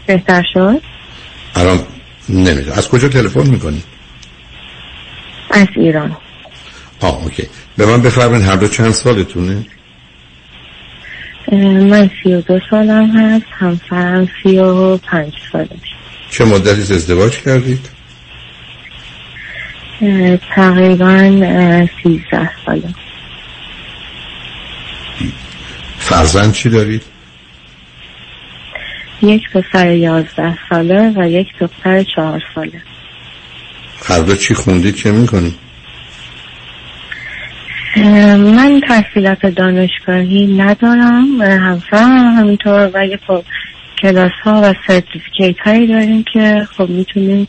بهتر 0.09 0.45
شد؟ 0.55 0.83
الان 1.55 1.81
نمی‌دونم. 2.29 2.79
از 2.79 2.89
کجا 2.89 3.09
تلفن 3.09 3.47
می‌کنید 3.51 3.85
از 5.51 5.67
ایران. 5.77 6.17
آه 7.01 7.23
OK. 7.25 7.49
به 7.77 7.87
من 7.87 8.03
بفرمایید 8.03 8.47
هر 8.47 8.57
دو 8.57 8.69
چند 8.69 8.91
سالتونه؟ 8.91 9.67
من 11.53 12.11
سی 12.23 12.35
و 12.35 12.41
دو 12.41 12.61
سالم 12.71 13.17
هست 13.17 13.47
همسرم 13.51 14.29
سی 14.43 14.59
و 14.59 14.97
پنج 14.97 15.33
سالش 15.53 15.69
چه 16.31 16.45
مدتی 16.45 16.95
ازدواج 16.95 17.39
کردید؟ 17.39 17.89
تقریبا 20.55 21.87
سیزده 22.03 22.51
ساله 22.67 22.95
فرزند 25.99 26.53
چی 26.53 26.69
دارید؟ 26.69 27.03
یک 29.23 29.43
پسر 29.51 29.93
یازده 29.93 30.59
ساله 30.71 31.13
و 31.17 31.29
یک 31.29 31.47
دختر 31.61 32.03
چهار 32.03 32.43
ساله. 32.55 32.83
هر 34.07 34.21
دو 34.21 34.37
چی 34.37 34.55
خوندید 34.55 34.95
چه 34.95 35.13
می‌کنید 35.13 35.55
من 38.37 38.81
تحصیلات 38.89 39.47
دانشگاهی 39.47 40.47
ندارم 40.47 41.41
همسرم 41.41 42.37
همینطور 42.39 42.91
ولی 42.95 43.19
خب 43.27 43.45
کلاس 44.03 44.33
ها 44.45 44.61
و 44.65 44.75
سرتیفیکیت 44.87 45.59
هایی 45.65 45.87
داریم 45.87 46.25
که 46.33 46.69
خب 46.77 46.89
می‌تونیم 46.89 47.49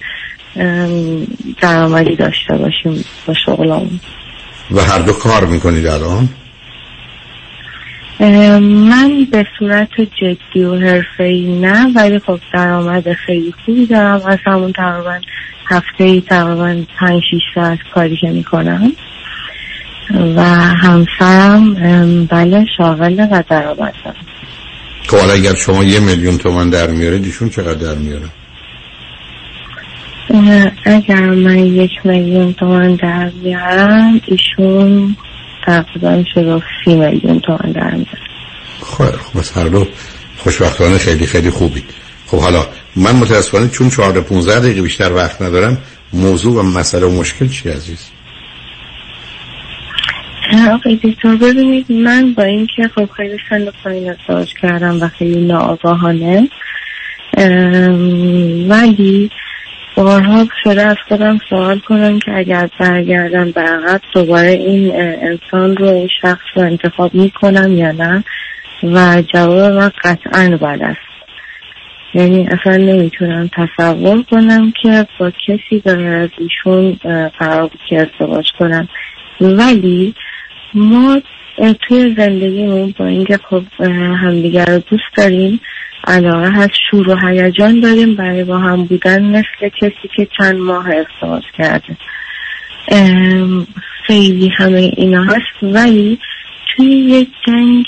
درآمدی 1.61 2.15
داشته 2.15 2.57
باشیم 2.57 3.05
با 3.25 3.33
شغلمون 3.33 3.99
و 4.71 4.81
هر 4.81 4.99
دو 4.99 5.13
کار 5.13 5.45
می‌کنید 5.45 5.87
الان 5.87 6.29
من 8.19 9.27
به 9.31 9.45
صورت 9.59 9.89
جدی 10.01 10.63
و 10.63 10.75
حرفه‌ای 10.75 11.59
نه 11.59 11.93
ولی 11.95 12.19
خب 12.19 12.39
درآمد 12.53 13.13
خیلی 13.13 13.53
خوبی 13.65 13.85
دارم. 13.85 14.21
از 14.25 14.37
همون 14.45 14.73
تقریبا 14.73 15.19
هفته 15.65 16.03
ای 16.03 16.21
تقریبا 16.21 16.83
پنج 16.97 17.21
شیش 17.31 17.41
ساعت 17.55 17.79
کاری 17.93 18.17
که 18.17 18.29
می‌کنم. 18.29 18.91
و 20.35 20.43
همسرم 20.55 22.25
بله 22.25 22.65
شاغله 22.77 23.27
و 23.31 23.43
درآمد 23.49 23.93
دارم. 24.05 24.25
خب 25.07 25.17
حالا 25.17 25.33
اگر 25.33 25.55
شما 25.55 25.83
یه 25.83 25.99
میلیون 25.99 26.37
تومن 26.37 26.69
در 26.69 26.87
میاره 26.87 27.17
دیشون 27.17 27.49
چقدر 27.49 27.73
در 27.73 27.95
میاره؟ 27.95 28.29
اگر 30.85 31.29
من 31.29 31.57
یک 31.57 31.91
میلیون 32.03 32.53
تومن 32.53 32.95
در 32.95 33.31
میارم 33.43 34.21
ایشون 34.25 35.15
تقریبا 35.65 36.23
شده 36.33 36.63
سی 36.85 36.95
میلیون 36.95 37.39
تومن 37.39 37.71
در 37.71 37.91
میاره 37.91 38.29
خب 38.81 39.11
خب 39.11 39.59
هر 39.59 39.67
دو 39.67 39.87
خوشبختانه 40.37 40.97
خیلی 40.97 41.25
خیلی 41.25 41.49
خوبی. 41.49 41.83
خب 42.27 42.39
حالا 42.39 42.65
من 42.95 43.15
متاسفانه 43.15 43.69
چون 43.69 43.89
14 43.89 44.21
15 44.21 44.59
دقیقه 44.59 44.81
بیشتر 44.81 45.13
وقت 45.13 45.41
ندارم 45.41 45.77
موضوع 46.13 46.59
و 46.59 46.63
مسئله 46.63 47.05
و 47.05 47.19
مشکل 47.19 47.47
چی 47.47 47.69
عزیز؟ 47.69 48.09
آقای 50.71 50.95
دکتر 50.95 51.35
ببینید 51.35 51.91
من 51.91 52.33
با 52.33 52.43
اینکه 52.43 52.89
خب 52.95 53.09
خیلی 53.11 53.37
سن 53.49 53.65
پایین 53.83 54.09
ازدواج 54.09 54.53
کردم 54.61 55.01
و 55.01 55.07
خیلی 55.07 55.45
ناآگاهانه 55.45 56.49
ولی 58.69 59.29
بارها 59.99 60.47
شده 60.63 60.81
از 60.81 60.97
خودم 61.07 61.39
سوال 61.49 61.79
کنم 61.79 62.19
که 62.19 62.37
اگر 62.37 62.69
برگردم 62.79 63.51
به 63.51 63.61
عقب 63.61 64.01
دوباره 64.13 64.49
این 64.49 64.95
انسان 64.95 65.77
رو 65.77 65.87
این 65.87 66.09
شخص 66.21 66.45
رو 66.55 66.61
انتخاب 66.61 67.15
می‌کنم 67.15 67.77
یا 67.77 67.91
نه؟ 67.91 68.23
و 68.83 69.21
جواب 69.33 69.73
من 69.73 69.91
قطعا 70.03 70.57
بله 70.61 70.85
است. 70.85 70.99
یعنی 72.13 72.47
اصلا 72.47 72.77
نمی‌تونم 72.77 73.49
تصور 73.55 74.23
کنم 74.23 74.73
که 74.81 75.07
با 75.19 75.31
کسی 75.31 75.79
غیر 75.85 76.07
از 76.07 76.29
ایشون 76.37 76.99
قرار 77.39 77.69
که 77.89 78.01
ازدواج 78.01 78.51
کنم. 78.59 78.87
ولی 79.41 80.13
ما 80.73 81.21
توی 81.87 82.15
زندگیمون 82.17 82.93
با 82.97 83.05
اینکه 83.05 83.39
خب 83.49 83.63
همدیگر 84.23 84.65
رو 84.65 84.79
دوست 84.79 85.15
داریم 85.17 85.61
علاقه 86.07 86.51
هست 86.51 86.73
شور 86.91 87.09
و 87.09 87.27
هیجان 87.27 87.79
داریم. 87.79 88.15
برای 88.15 88.43
با 88.43 88.57
هم 88.57 88.85
بودن 88.85 89.23
مثل 89.23 89.69
کسی 89.81 90.09
که 90.15 90.27
چند 90.37 90.57
ماه 90.57 90.87
ازدواج 90.89 91.43
کرده. 91.57 91.97
خیلی 94.07 94.49
همه 94.57 94.91
اینا 94.97 95.23
هست. 95.23 95.63
ولی 95.63 96.19
توی 96.67 96.87
یک 96.87 97.29
جنگ 97.47 97.85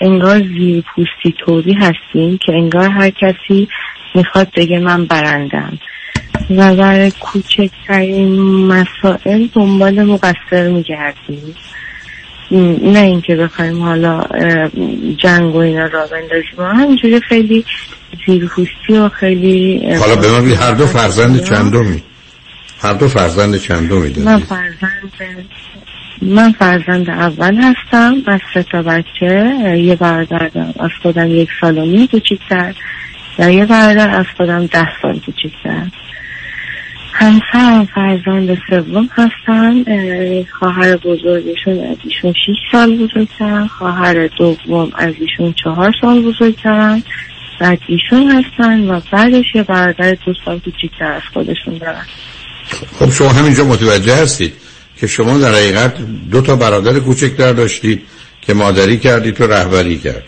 انگار 0.00 0.38
زیر 0.38 0.84
پوستی 0.94 1.34
طوری 1.38 1.72
هستیم 1.72 2.38
که 2.38 2.52
انگار 2.52 2.88
هر 2.88 3.10
کسی 3.10 3.68
می‌خواد 4.14 4.48
بگه 4.56 4.78
من 4.78 5.04
برندم. 5.04 5.78
و 6.50 6.76
برای 6.76 7.12
کوچکترین 7.20 8.40
مسائل 8.66 9.46
دنبال 9.54 10.02
مقصر 10.02 10.68
میگردیم. 10.68 11.54
نه 12.50 12.98
اینکه 12.98 13.36
بخوایم 13.36 13.82
حالا 13.82 14.20
جنگ 15.18 15.54
و 15.54 15.58
اینا 15.58 15.86
را 15.86 16.06
بندازیم. 16.06 16.80
همینجوری 16.80 17.20
خیلی 17.20 17.64
زیرپوستی 18.26 18.92
و 18.92 19.08
خیلی 19.08 19.94
حالا 19.94 20.16
به 20.16 20.30
من 20.30 20.52
هر 20.52 20.72
دو 20.72 20.86
فرزند 20.86 21.44
چندمی؟ 21.44 22.02
هر 22.80 22.92
دو 22.92 23.08
فرزند 23.08 23.56
چندمی 23.56 24.08
من 24.08 24.24
دارید 24.24 24.44
فرزند 24.44 25.48
من 26.22 26.52
فرزند 26.52 27.10
اول 27.10 27.56
هستم 27.56 28.14
از 28.26 28.40
سه 28.54 28.62
تا 28.62 28.82
بچه. 28.82 29.54
یه 29.78 29.96
برادر 29.96 30.50
از 30.78 30.90
خودم 31.02 31.30
یک 31.30 31.48
سال 31.60 31.78
و 31.78 31.84
نیم 31.84 32.06
کوچیکتر 32.06 32.74
و 33.38 33.52
یه 33.52 33.66
برادر 33.66 34.10
از 34.10 34.26
خودم 34.36 34.66
ده 34.66 34.88
سال 35.02 35.20
کوچیکتر. 35.26 35.86
همسرم 37.16 37.88
فرزند 37.94 38.58
سوم 38.70 39.08
هستن 39.12 39.84
اه، 39.86 40.44
خواهر 40.58 40.96
بزرگشون 40.96 41.80
از 41.80 41.96
ایشون 42.04 42.32
6 42.32 42.52
سال 42.72 42.96
بزرگترن 42.96 43.66
خواهر 43.66 44.26
دوم 44.26 44.90
از 44.94 45.14
ایشون 45.20 45.54
چهار 45.64 45.92
سال 46.00 46.22
بزرگترن 46.22 47.02
بعد 47.60 47.78
ایشون 47.86 48.30
هستن 48.30 48.90
و 48.90 49.00
بعدش 49.12 49.44
یه 49.54 49.62
برادر 49.62 50.16
دو 50.26 50.34
سال 50.44 50.58
کوچیکتر 50.58 51.12
از 51.12 51.22
خودشون 51.32 51.78
دارن. 51.78 52.06
خب 52.98 53.10
شما 53.10 53.28
همینجا 53.28 53.64
متوجه 53.64 54.14
هستید 54.14 54.52
که 54.96 55.06
شما 55.06 55.38
در 55.38 55.54
حقیقت 55.54 55.94
دو 56.30 56.40
تا 56.40 56.56
برادر 56.56 56.98
کوچکتر 57.00 57.52
داشتید 57.52 58.02
که 58.42 58.54
مادری 58.54 58.98
کردید 58.98 59.40
و 59.40 59.46
رهبری 59.46 59.98
کرد 59.98 60.24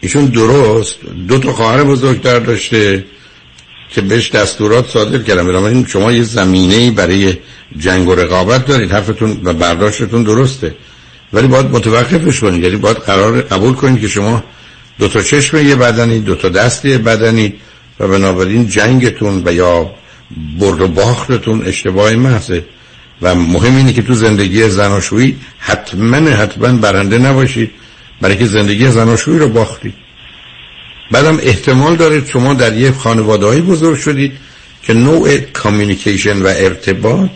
ایشون 0.00 0.24
درست 0.24 0.96
دو 1.28 1.38
تا 1.38 1.52
خواهر 1.52 1.84
بزرگتر 1.84 2.38
داشته 2.38 3.04
که 3.92 4.00
بهش 4.00 4.30
دستورات 4.30 4.90
صادر 4.90 5.18
کردن 5.18 5.46
بنابراین 5.46 5.86
شما 5.86 6.12
یه 6.12 6.22
زمینه 6.22 6.90
برای 6.90 7.34
جنگ 7.78 8.08
و 8.08 8.14
رقابت 8.14 8.66
دارید 8.66 8.92
حرفتون 8.92 9.40
و 9.44 9.52
برداشتتون 9.52 10.22
درسته. 10.22 10.74
ولی 11.32 11.46
باید 11.46 11.66
متوقفش 11.66 12.40
کنید 12.40 12.62
یعنی 12.62 12.76
باید 12.76 12.96
قرار 12.96 13.40
قبول 13.40 13.74
کنید 13.74 14.00
که 14.00 14.08
شما 14.08 14.44
دو 14.98 15.08
تا 15.08 15.22
چشم 15.22 15.56
یه 15.56 15.76
بدنی 15.76 16.20
دو 16.20 16.34
تا 16.34 16.48
دست 16.48 16.84
یه 16.84 16.98
بدنی 16.98 17.54
و 18.00 18.08
بنابراین 18.08 18.68
جنگتون 18.68 19.42
و 19.44 19.52
یا 19.52 19.90
برد 20.58 20.80
و 20.80 20.88
باختتون 20.88 21.62
اشتباه 21.62 22.14
محضه. 22.14 22.64
و 23.22 23.34
مهم 23.34 23.76
اینه 23.76 23.92
که 23.92 24.02
تو 24.02 24.14
زندگی 24.14 24.68
زناشویی 24.68 25.36
حتما 25.58 26.16
حتما 26.16 26.72
برنده 26.72 27.18
نباشید. 27.18 27.70
برای 28.20 28.36
که 28.36 28.46
زندگی 28.46 28.88
زناشویی 28.88 29.38
رو 29.38 29.48
باختید. 29.48 29.94
بعدم 31.10 31.38
احتمال 31.42 31.96
داره 31.96 32.26
شما 32.26 32.54
در 32.54 32.76
یک 32.76 32.90
خانواده 32.94 33.60
بزرگ 33.60 33.98
شدید 33.98 34.32
که 34.82 34.94
نوع 34.94 35.38
کامیونیکیشن 35.38 36.42
و 36.42 36.46
ارتباط 36.46 37.30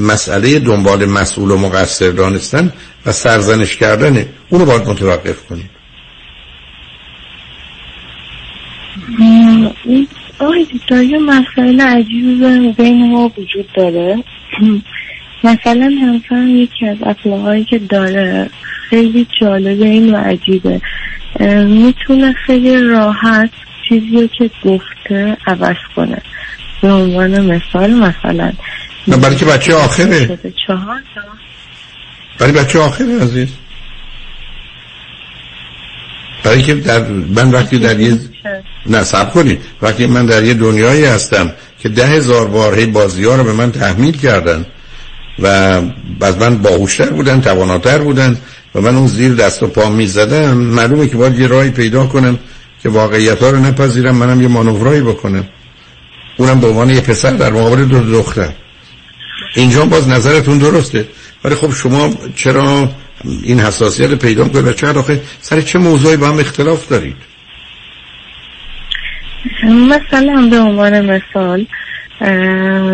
مسئله 0.00 0.58
دنبال 0.58 1.04
مسئول 1.06 1.50
و 1.50 1.56
مقصر 1.58 2.10
دانستن 2.10 2.72
و 3.06 3.12
سرزنش 3.12 3.76
کردنه 3.76 4.26
اونو 4.48 4.64
باید 4.64 4.88
متوقف 4.88 5.46
کنید. 5.46 5.70
آقای 10.38 10.66
دکتر 10.74 11.02
یه 11.02 11.18
مسائل 11.18 11.80
عجیبی 11.80 12.72
بین- 12.78 13.10
ما 13.10 13.32
وجود 13.38 13.68
داره. 13.76 14.24
مثلا 15.44 15.90
همسرم 16.02 16.56
یکی 16.56 16.86
از 16.86 16.96
اخلاقهایی 17.06 17.64
که 17.64 17.78
داره 17.78 18.50
خیلی 18.90 19.26
جالبه 19.40 19.86
این 19.86 20.14
و 20.14 20.16
عجیبه. 20.16 20.80
می‌تونه 21.64 22.32
خیلی 22.32 22.82
راحت 22.82 23.50
چیزی 23.88 24.30
که 24.38 24.50
گفته 24.64 25.36
عوض 25.46 25.76
کنه. 25.96 26.22
به 26.82 26.92
عنوان 26.92 27.40
مثال 27.40 27.90
مثلا 27.90 28.52
نه 29.08 29.16
برای 29.16 29.36
که 29.36 29.44
بچه 29.44 29.74
آخره. 29.74 30.26
شده 30.26 30.52
چهار 30.66 31.00
تا. 31.14 31.20
برای 32.38 32.52
بچه 32.52 32.78
آخره 32.78 33.20
عزیز. 33.20 33.48
برای 36.42 36.62
که 36.62 36.74
در 36.74 37.08
من 37.08 37.50
وقتی 37.50 37.78
در 37.78 38.00
یه 38.00 38.18
نه 38.86 39.04
سب 39.04 39.32
کنید 39.32 39.60
وقتی 39.82 40.06
من 40.06 40.26
در 40.26 40.44
یه 40.44 40.54
دنیایی 40.54 41.04
هستم 41.04 41.52
که 41.78 41.88
ده 41.88 42.06
هزار 42.06 42.46
بار 42.46 42.78
هی 42.78 42.86
بازی 42.86 43.24
ها 43.24 43.34
رو 43.34 43.44
به 43.44 43.52
من 43.52 43.72
تحمیل 43.72 44.16
کردن 44.16 44.66
و 45.38 45.46
از 46.20 46.38
من 46.38 46.58
باهوشتر 46.58 47.10
بودن 47.10 47.40
تواناتر 47.40 47.98
بودن 47.98 48.36
و 48.74 48.80
من 48.80 48.96
اون 48.96 49.06
زیر 49.06 49.34
دست 49.34 49.62
و 49.62 49.66
پا 49.66 49.90
می 49.90 50.06
زدم 50.06 50.56
معلومه 50.56 51.06
که 51.08 51.16
باید 51.16 51.38
یه 51.38 51.46
راهی 51.46 51.70
پیدا 51.70 52.06
کنم 52.06 52.38
که 52.82 52.88
واقعیت 52.88 53.42
ها 53.42 53.50
رو 53.50 53.58
نپذیرم 53.58 54.16
منم 54.16 54.40
یه 54.40 54.48
مانورایی 54.48 55.00
بکنم. 55.00 55.44
اونم 56.36 56.60
به 56.60 56.66
عنوان 56.66 56.90
یه 56.90 57.00
پسر 57.00 57.30
در 57.30 57.50
مقابل 57.50 57.84
دو 57.84 58.00
دختر. 58.00 58.48
اینجا 59.54 59.84
باز 59.84 60.08
نظرتون 60.08 60.58
درسته. 60.58 61.08
ولی 61.44 61.54
خب 61.54 61.72
شما 61.72 62.14
چرا 62.36 62.88
این 63.42 63.60
حساسیت 63.60 64.14
پیدا 64.14 64.48
کنید 64.48 64.66
و 64.66 64.72
چرا 64.72 65.00
آخه 65.00 65.20
سر 65.40 65.60
چه 65.60 65.78
موضوعی 65.78 66.16
با 66.16 66.28
هم 66.28 66.38
اختلاف 66.38 66.88
دارید؟ 66.88 67.16
مثلا 69.64 70.48
به 70.50 70.58
عنوان 70.58 71.10
مثال 71.10 71.66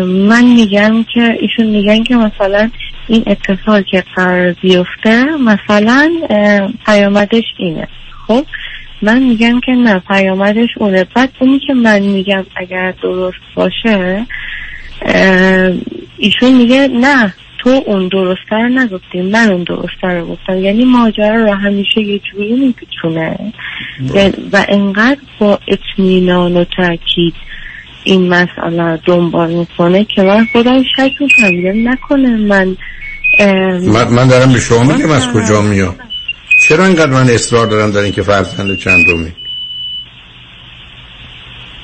من 0.07 0.43
میگم 0.43 1.03
که 1.13 1.37
ایشون 1.39 1.65
میگن 1.65 2.03
که 2.03 2.15
مثلا 2.15 2.69
این 3.07 3.23
اتفاق 3.27 3.85
که 3.85 4.03
قرار 4.15 4.51
بیفته 4.51 5.25
مثلا 5.25 6.11
پیامدش 6.85 7.43
اینه. 7.57 7.87
خب 8.27 8.45
من 9.01 9.23
میگم 9.23 9.59
که 9.59 9.71
نه 9.71 9.99
پیامدش 9.99 10.69
اونه. 10.77 11.03
بعد 11.15 11.29
اونی 11.39 11.59
که 11.59 11.73
من 11.73 11.99
میگم 11.99 12.45
اگر 12.55 12.93
درست 13.01 13.37
باشه 13.55 14.25
ایشون 16.17 16.53
میگه 16.57 16.87
نه 16.87 17.33
تو 17.57 17.83
اون 17.85 18.07
درسته 18.07 18.55
رو 18.55 18.69
نگفتی 18.69 19.21
من 19.21 19.49
اون 19.49 19.63
درسته 19.63 20.07
رو 20.07 20.25
گفتم. 20.25 20.57
یعنی 20.57 20.85
ماجرا 20.85 21.43
رو 21.43 21.53
همیشه 21.53 22.01
یه 22.01 22.19
جوری 22.19 22.55
میپیچونه. 22.55 23.53
و 24.51 24.65
انقدر 24.69 25.21
با 25.39 25.59
اطمینان 25.67 26.57
و 26.57 26.63
تاکید 26.63 27.33
این 28.05 28.29
مسئله 28.29 28.99
دنبال 29.05 29.53
می‌کنه 29.53 30.05
که 30.15 30.21
من 30.21 30.45
خودم 30.51 30.83
شک 30.97 31.11
می‌کنم. 31.19 31.55
میگم 31.55 31.89
نکنه 31.89 32.37
من 32.37 32.77
من, 33.39 34.07
من 34.07 34.27
دارم 34.27 34.53
به 34.53 34.59
شما 34.59 34.83
میگم 34.83 35.11
از 35.11 35.27
کجا 35.27 35.61
میاد. 35.61 35.95
چرا 36.67 36.85
اینقدر 36.85 37.11
من 37.11 37.29
اصرار 37.29 37.67
دارم 37.67 37.91
در 37.91 37.99
اینکه 37.99 38.21
فرزند 38.21 38.77
چندمی؟ 38.77 39.31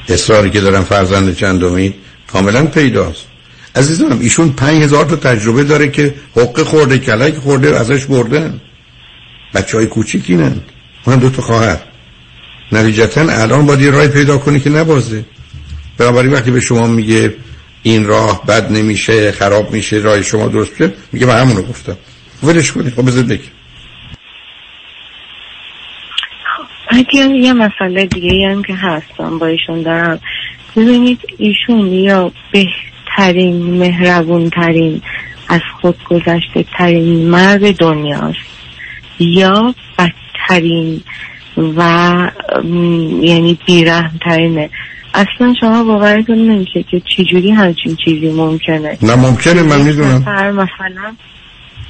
اصراری 0.10 0.50
که 0.50 0.62
دارم 0.62 0.84
فرزند 0.84 1.36
چندمی 1.36 1.94
کاملا 2.28 2.66
پیداست. 2.66 3.28
عزیزم 3.76 4.20
ایشون 4.22 4.50
پنج 4.50 4.84
هزار 4.84 5.06
تا 5.06 5.16
تجربه 5.16 5.64
داره 5.64 5.92
که 5.92 6.14
حق 6.36 6.64
خورده 6.64 6.98
کلک 6.98 7.36
خورده 7.36 7.80
ازش 7.80 8.06
بردن. 8.06 8.62
بچه 9.54 9.78
های 9.78 9.86
کوچیکی 9.86 10.36
نند 10.36 10.62
من 11.08 11.16
دو 11.16 11.30
تا 11.30 11.42
خواهر. 11.42 11.78
نتیجتا 12.72 13.22
الان 13.22 13.66
باید 13.66 13.82
یه 13.82 13.92
رای 13.92 14.08
پیدا 14.08 14.38
کنی 14.38 14.60
که 14.60 14.70
نبازه. 14.70 15.26
بنابراین 15.98 16.34
وقتی 16.34 16.52
به 16.52 16.60
شما 16.60 16.88
میگه 16.88 17.34
این 17.84 18.06
راه 18.06 18.46
بد 18.46 18.72
نمیشه 18.72 19.32
خراب 19.32 19.72
میشه 19.72 19.96
راه 19.96 20.22
شما 20.22 20.48
درست 20.48 20.72
میشه 20.72 20.94
میگه 21.12 21.26
من 21.26 21.40
همونو 21.40 21.62
گفتم. 21.62 21.98
ولش 22.44 22.72
کنید. 22.72 22.94
خب 22.94 23.06
بذار 23.06 23.24
بگی 23.24 23.50
بعد 26.92 27.06
یه 27.14 27.54
مسئله 27.54 28.06
دیگه 28.06 28.50
هم 28.50 28.64
که 28.64 28.74
هستم 28.74 29.40
با 29.40 29.48
ایشون 29.48 29.82
دارم 29.82 30.20
ببینید 30.76 31.20
ایشون 31.38 31.94
یا 31.94 32.32
بهترین 32.52 33.80
مهربون 33.80 34.50
ترین 34.50 35.02
از 35.50 35.62
خود 35.82 36.04
گذشته 36.04 36.66
ترین 36.78 37.30
مرد 37.30 37.78
دنیاست. 37.78 38.52
یا 39.20 39.76
بدترین 39.98 41.02
و 41.78 41.82
یعنی 43.22 43.60
بیرحم 43.66 44.20
ترینه 44.26 44.70
اصلا 45.14 45.54
شما 45.60 45.84
باورتون 45.84 46.38
نمیشه 46.38 46.84
که 46.92 47.02
چجوری 47.18 47.52
همچین 47.52 47.98
چیزی 48.06 48.30
ممکنه. 48.30 48.98
نه 49.02 49.16
ممکنه 49.16 49.62
من 49.62 49.82
می‌دونم. 49.82 50.18
مثلا. 50.52 51.16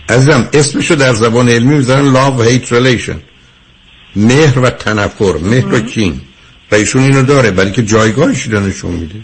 عزیزم 0.09 0.49
اسمشو 0.53 0.95
در 0.95 1.13
زبان 1.13 1.49
علمی 1.49 1.75
می‌ذارن 1.75 2.13
love 2.13 2.47
hate 2.47 2.67
relation. 2.67 3.15
مهر 4.15 4.59
و 4.59 4.69
تنفر 4.69 5.37
مهر 5.41 5.73
و 5.73 5.79
کین. 5.79 6.21
و 6.71 6.75
ایشون 6.75 7.01
اینو 7.03 7.23
داره 7.23 7.51
برای 7.51 7.71
که 7.71 7.83
جایگاهش 7.83 8.43
رو 8.43 8.59
نشون 8.59 8.91
میده. 8.91 9.19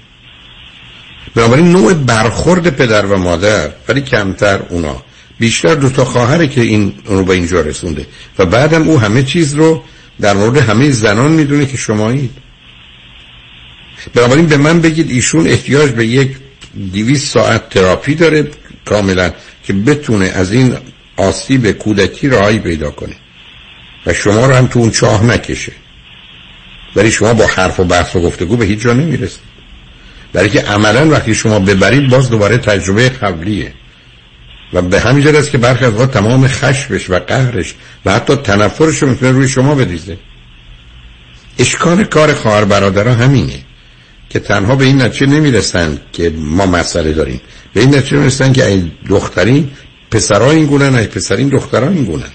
بنابراین 1.36 1.72
نوع 1.72 1.94
برخورد 1.94 2.70
پدر 2.70 3.06
و 3.06 3.18
مادر 3.18 3.70
ولی 3.90 4.02
کمتر 4.02 4.60
اونا. 4.70 5.02
بیشتر 5.40 5.76
دو 5.76 5.90
تا 5.90 6.06
خواهره 6.06 6.48
که 6.48 6.62
این 6.62 6.94
اونو 7.06 7.24
به 7.24 7.34
اینجا 7.34 7.62
رسونده. 7.62 8.06
و 8.40 8.46
بعدم 8.46 8.88
او 8.88 9.00
همه 9.00 9.24
چیز 9.24 9.56
رو 9.56 9.84
در 10.22 10.34
مورد 10.34 10.58
همه 10.58 10.92
زنان 10.92 11.32
می‌دونه 11.32 11.66
که 11.66 11.78
شمایید. 11.78 12.32
بنابراین 14.14 14.46
به 14.46 14.58
من 14.58 14.82
بگید 14.82 15.12
ایشون 15.12 15.48
احتیاج 15.48 15.92
به 15.92 16.06
یک 16.08 16.36
دیویس 16.92 17.32
ساعت 17.32 17.70
تراپی 17.70 18.16
داره 18.16 18.48
کاملا 18.86 19.32
که 19.64 19.74
بتونه 19.74 20.26
از 20.26 20.52
این 20.52 20.78
آسیب 21.18 21.72
کودکی 21.72 22.30
راهی 22.30 22.60
پیدا 22.60 22.92
کنه. 22.92 23.16
و 24.06 24.14
شما 24.14 24.46
رو 24.46 24.54
هم 24.54 24.68
تو 24.68 24.80
اون 24.80 24.92
چاه 24.92 25.26
نکشه. 25.26 25.72
ولی 26.96 27.12
شما 27.12 27.34
با 27.34 27.46
حرف 27.48 27.80
و 27.80 27.84
بحث 27.84 28.16
و 28.16 28.22
گفتگو 28.22 28.58
به 28.58 28.66
هیچ 28.66 28.80
جا 28.80 28.94
نمی‌رسید. 28.94 29.40
برای 30.34 30.50
که 30.50 30.62
عملا 30.62 31.10
وقتی 31.10 31.36
شما 31.36 31.60
ببرید 31.60 32.10
باز 32.10 32.30
دوباره 32.30 32.58
تجربه 32.58 33.10
قبلیه. 33.10 33.74
و 34.74 34.82
به 34.82 35.00
همین 35.00 35.24
جد 35.24 35.36
است 35.36 35.52
که 35.52 35.58
برخی 35.58 35.86
از 35.86 35.94
تمام 35.94 36.48
خشمش 36.48 37.10
و 37.10 37.20
قهرش 37.20 37.76
و 38.06 38.14
حتی 38.14 38.36
تنفرش 38.36 38.98
رو 38.98 39.10
می‌تونه 39.10 39.32
روی 39.32 39.48
شما 39.48 39.76
بریزه 39.76 40.18
اشکال 41.60 42.04
کار 42.04 42.34
خواهر 42.34 42.66
برادرها 42.66 43.14
همینه. 43.14 43.67
که 44.30 44.40
تنها 44.40 44.76
به 44.76 44.86
این 44.86 45.02
نتیجه 45.02 45.26
نمی‌رسن 45.26 46.00
که 46.14 46.30
ما 46.30 46.66
مسئله 46.66 47.14
داریم. 47.14 47.42
به 47.74 47.82
این 47.82 47.96
نتیجه 47.96 48.18
می‌رسن 48.18 48.54
که 48.54 48.66
ای 48.66 48.92
دخترین 49.10 49.72
پسرها 50.12 50.52
این 50.52 50.66
گونن 50.66 50.96
ای 50.96 51.08
پسرین 51.08 51.50
دخترها 51.50 51.90
این 51.90 52.04
گونن. 52.04 52.32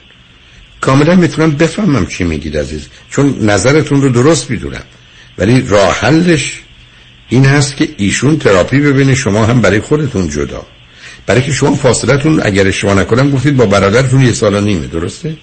کاملا 0.80 1.14
می‌تونم 1.14 1.50
بفهمم 1.50 2.06
چی 2.06 2.24
میگید 2.24 2.56
عزیز. 2.56 2.88
چون 3.10 3.38
نظرتون 3.40 4.02
رو 4.02 4.08
درست 4.08 4.50
می‌دونم 4.50 4.84
ولی 5.38 5.60
راه 5.68 6.00
حلش 6.00 6.60
این 7.28 7.44
هست 7.44 7.76
که 7.76 7.88
ایشون 7.96 8.38
تراپی 8.38 8.80
ببینه 8.80 9.14
شما 9.14 9.46
هم 9.46 9.60
برای 9.60 9.80
خودتون 9.80 10.28
جدا. 10.28 10.66
برای 11.26 11.42
که 11.42 11.52
شما 11.52 11.74
فاصلتون 11.74 12.40
اگر 12.44 12.70
شما 12.70 12.94
نکنم 12.94 13.30
گفتید 13.30 13.56
با 13.56 13.66
برادرتون 13.66 14.22
یه 14.22 14.32
سال 14.32 14.64
نیمه 14.64 14.86
درسته؟ 14.86 15.36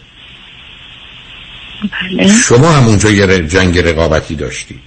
بله. 1.82 2.28
شما 2.28 2.72
هم 2.72 2.88
اونجا 2.88 3.10
یه 3.10 3.48
جنگ 3.48 3.80
رقابتی 3.80 4.36
داشتید. 4.36 4.80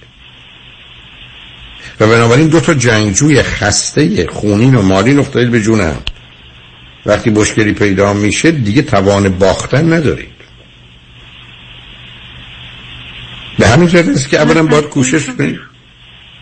و 2.03 2.07
بنابراین 2.07 2.47
دو 2.47 2.59
تا 2.59 2.73
جنگجوی 2.73 3.43
خسته 3.43 4.27
خونین 4.27 4.75
و 4.75 4.81
مالین 4.81 5.19
افتادید 5.19 5.51
به 5.51 5.61
جون 5.61 5.91
وقتی 7.05 7.29
مشکلی 7.29 7.73
پیدا 7.73 8.13
میشه 8.13 8.51
دیگه 8.51 8.81
توان 8.81 9.29
باختن 9.29 9.93
ندارید. 9.93 10.33
به 13.59 13.67
همین 13.67 13.87
جهت 13.87 14.07
است 14.07 14.29
که 14.29 14.41
اولا 14.41 14.63
باید 14.63 14.83
کوشش 14.83 15.25
کنید. 15.25 15.59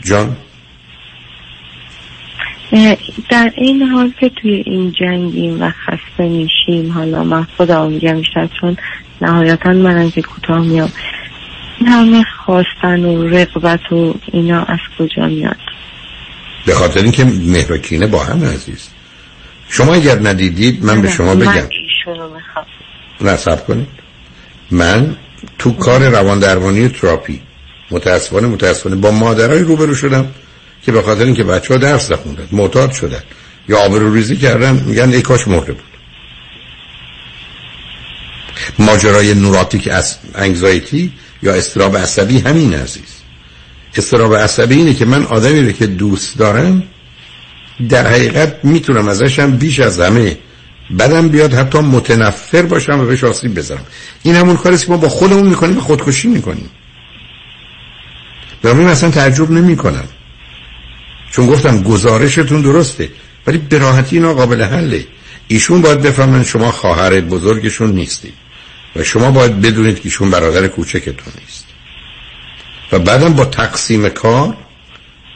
جان؟ 0.04 0.36
در 3.30 3.52
این 3.56 3.82
حال 3.82 4.12
که 4.20 4.30
توی 4.30 4.64
این 4.66 4.92
جنگیم 4.92 5.62
و 5.62 5.70
خسته 5.70 6.30
میشیم 6.30 6.92
حالا 6.92 7.24
من 7.24 7.44
خودم 7.58 7.88
میگم 7.88 8.22
چون 8.62 8.78
نهایتا 9.22 9.70
من 9.74 10.12
که 10.12 10.22
کوتاه 10.22 10.60
میام. 10.60 10.92
این 11.82 11.90
همه 11.90 12.24
خواستن 12.46 13.06
و 13.06 13.28
رقبت 13.28 13.92
و 13.92 14.14
اینا 14.34 14.64
از 14.64 14.80
کجا 15.00 15.28
میاد؟ 15.28 15.58
به 16.66 16.74
خاطر 16.74 17.02
اینکه 17.02 17.24
مهر 17.26 17.72
و 17.72 17.78
کینه 17.78 18.08
با 18.08 18.24
هم 18.24 18.44
عزیز. 18.44 18.88
شما 19.70 19.94
اگر 19.94 20.20
ندیدید 20.20 20.86
من 20.86 21.02
به 21.02 21.10
شما 21.10 21.36
بگم. 21.36 21.54
من 21.54 21.70
ایشونو 23.20 23.58
کنید. 23.68 23.88
من 24.72 25.16
تو 25.60 25.72
کار 25.72 26.10
روان 26.10 26.40
درمانی 26.40 26.90
تراپی 26.90 27.42
متاسفانه 27.92 28.48
متاسفانه 28.48 28.96
با 28.96 29.12
مادرای 29.12 29.60
روبرو 29.60 29.96
شدم 29.96 30.32
که 30.86 30.92
به 30.92 31.02
خاطر 31.02 31.24
اینکه 31.24 31.44
بچه 31.44 31.74
ها 31.74 31.80
درس 31.80 32.12
نخوندن 32.12 32.48
معتاد 32.52 32.92
شدن 32.92 33.24
یا 33.70 33.80
آبرو 33.80 34.14
ریزی 34.14 34.38
کردن 34.38 34.84
میگن 34.86 35.14
ای 35.14 35.22
کاش 35.22 35.48
مرده 35.48 35.74
بود. 35.74 35.84
ماجرای 38.80 39.34
نوراتیک 39.34 39.88
از 39.88 40.18
انگزایتی 40.36 41.12
یا 41.44 41.54
استراب 41.54 41.98
عصبی 41.98 42.40
همین 42.40 42.74
عزیز. 42.74 43.22
استراب 43.96 44.36
عصبی 44.36 44.76
اینه 44.76 44.94
که 44.94 45.06
من 45.06 45.24
آدمی 45.24 45.66
رو 45.66 45.72
که 45.72 45.88
دوست 45.88 46.38
دارم 46.38 46.84
در 47.90 48.08
حقیقت 48.08 48.60
می‌تونم 48.64 49.08
ازشم 49.08 49.52
بیش 49.52 49.80
از 49.80 50.00
همه 50.00 50.38
بدم 51.00 51.30
بیاد 51.30 51.54
حتی 51.54 51.80
متنفر 51.80 52.62
باشم 52.62 53.00
و 53.00 53.06
بهش 53.06 53.24
آسیب 53.24 53.54
بزنم. 53.54 53.86
این 54.24 54.36
همون 54.36 54.58
کاری 54.58 54.78
که 54.78 54.92
ما 54.92 54.98
با 54.98 55.10
خودمون 55.10 55.48
می‌کنیم 55.48 55.78
و 55.78 55.82
خودکشی 55.82 56.28
می‌کنیم. 56.28 56.70
به 58.62 58.70
اصلا 58.70 59.12
تعجب 59.12 59.52
نمی‌کنم. 59.52 60.06
چون 61.32 61.48
گفتم 61.48 61.84
گزارشتون 61.84 62.62
درسته 62.62 63.10
ولی 63.48 63.58
به 63.58 63.78
راحتی 63.78 64.16
اینا 64.16 64.34
قابل 64.34 64.62
حله. 64.64 65.06
ایشون 65.48 65.82
باید 65.82 66.02
بفهمن 66.02 66.44
شما 66.44 66.72
خواهر 66.72 67.22
بزرگشون 67.22 67.92
نیستید. 67.92 68.34
و 68.96 69.04
شما 69.04 69.32
باید 69.32 69.62
بدونید 69.62 69.96
که 69.96 70.02
ایشون 70.04 70.32
برادر 70.32 70.68
کوچکتون 70.68 71.34
نیست. 71.40 71.68
و 72.92 73.00
بعدم 73.00 73.34
با 73.34 73.46
تقسیم 73.46 74.10
کار 74.10 74.58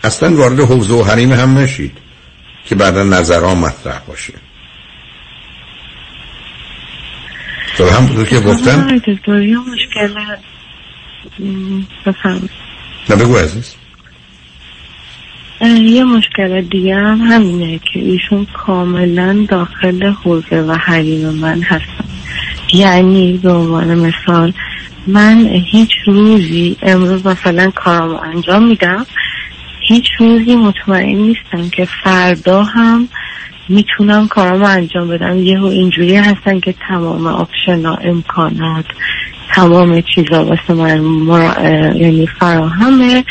اصلا 0.03 0.35
وارد 0.35 0.59
حوزه 0.59 0.93
و 0.93 1.03
حریم 1.03 1.33
هم 1.33 1.57
نشید 1.57 1.97
که 2.65 2.75
بعدا 2.75 3.03
نظرها 3.03 3.55
مطرح 3.55 3.99
باشه. 4.07 4.33
تو 7.77 7.89
هم 7.89 8.25
که 8.25 8.39
گفتم 8.39 9.01
نه 13.09 13.15
بگو 13.15 13.37
عزیز. 13.37 13.75
یه 15.61 16.03
مشکل 16.03 16.61
دیگه 16.61 16.95
هم 16.95 17.21
همینه 17.21 17.79
که 17.79 17.99
ایشون 17.99 18.45
کاملا 18.45 19.45
داخل 19.49 20.03
حوزه 20.03 20.61
و 20.61 20.73
حریم 20.73 21.29
من 21.29 21.61
هستن. 21.61 22.14
یعنی 22.73 23.37
به 23.37 23.51
عنوان 23.51 23.95
مثال 23.95 24.53
من 25.07 25.47
هیچ 25.71 25.91
روزی 26.05 26.77
امروز 26.81 27.27
مثلا 27.27 27.71
کارامو 27.75 28.19
انجام 28.23 28.67
میدم 28.67 29.05
هیچ 29.87 30.05
روزی 30.19 30.55
مطمئن 30.55 31.15
نیستم 31.15 31.69
که 31.69 31.85
فردا 32.03 32.63
هم 32.63 33.07
می‌تونم 33.69 34.27
کارامو 34.27 34.65
انجام 34.65 35.07
بدم. 35.07 35.37
یه 35.37 35.63
اینجوری 35.63 36.15
هستن 36.15 36.59
که 36.59 36.75
تمام 36.87 37.27
آپشن 37.27 37.85
امکانات 37.85 38.85
تمام 39.55 40.01
چیزا 40.01 40.45
واسه 40.45 40.73
من 40.73 40.99
مرا... 40.99 41.67
یعنی 41.95 42.27
فراهمه. 42.39 43.23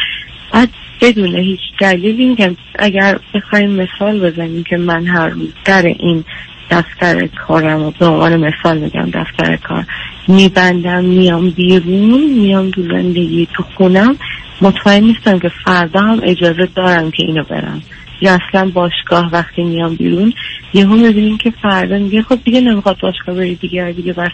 بعد 0.52 0.68
بدون 1.00 1.36
هیچ 1.36 1.60
دلیلی 1.80 2.26
میگم 2.26 2.56
اگر 2.78 3.18
بخوایم 3.34 3.70
مثال 3.70 4.30
بزنیم 4.30 4.64
که 4.64 4.76
من 4.76 5.06
هر 5.06 5.28
روز 5.28 5.48
در 5.64 5.82
این 5.82 6.24
دفتر 6.70 7.26
کارم 7.26 7.82
و 7.82 7.90
به 7.90 8.06
عنوان 8.06 8.36
مثال 8.36 8.78
میگم 8.78 9.10
دفتر 9.10 9.56
کار. 9.56 9.84
میبندم 10.28 11.04
میام 11.04 11.50
بیرون 11.50 12.30
میام 12.30 12.70
تو 12.70 12.82
زندگی 12.82 13.48
تو 13.56 13.64
خونم. 13.76 14.16
مطمئن 14.60 15.04
نیستم 15.04 15.38
که 15.38 15.50
فردا 15.64 16.00
هم 16.00 16.20
اجازه 16.22 16.68
دارم 16.76 17.10
که 17.10 17.22
اینو 17.22 17.44
برم. 17.44 17.82
یا 18.20 18.38
اصلا 18.48 18.70
باشگاه 18.70 19.30
وقتی 19.32 19.62
میام 19.62 19.94
بیرون 19.94 20.32
یه 20.74 20.86
هم 20.86 20.98
می‌بینیم 20.98 21.38
که 21.38 21.52
فردا 21.62 21.98
میگه 21.98 22.22
خب 22.22 22.38
دیگه 22.44 22.60
نمی‌خواد 22.60 22.96
باشگاه 23.02 23.34
بری 23.34 23.54
دیگه 23.54 23.92
دیگه 23.96 24.12
بس. 24.12 24.30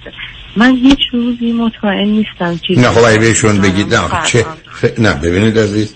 من 0.57 0.77
هیچ 0.77 0.98
روزی 1.12 1.52
مطمئن 1.52 2.09
نیستم 2.09 2.61
چیزی 2.66 2.81
نه 2.81 2.89
خب 2.89 3.20
بهشون 3.20 3.61
بگید 3.61 3.94
نه 3.94 4.01
چه 4.27 4.47
خ... 4.66 4.85
نه 4.98 5.15
ببینید 5.15 5.59
عزیز. 5.59 5.94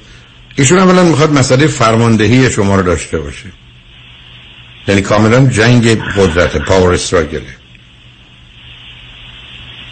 ایشون 0.57 0.79
اولا 0.79 1.03
می‌خواد 1.05 1.33
مسئله 1.33 1.67
فرماندهی 1.67 2.51
شما 2.51 2.77
رو 2.77 2.83
داشته 2.83 3.19
باشه. 3.19 3.49
یعنی 4.89 5.01
کاملا 5.03 5.47
جنگ 5.47 6.03
قدرت 6.17 6.57
پاور 6.57 6.95
استراگله 6.95 7.43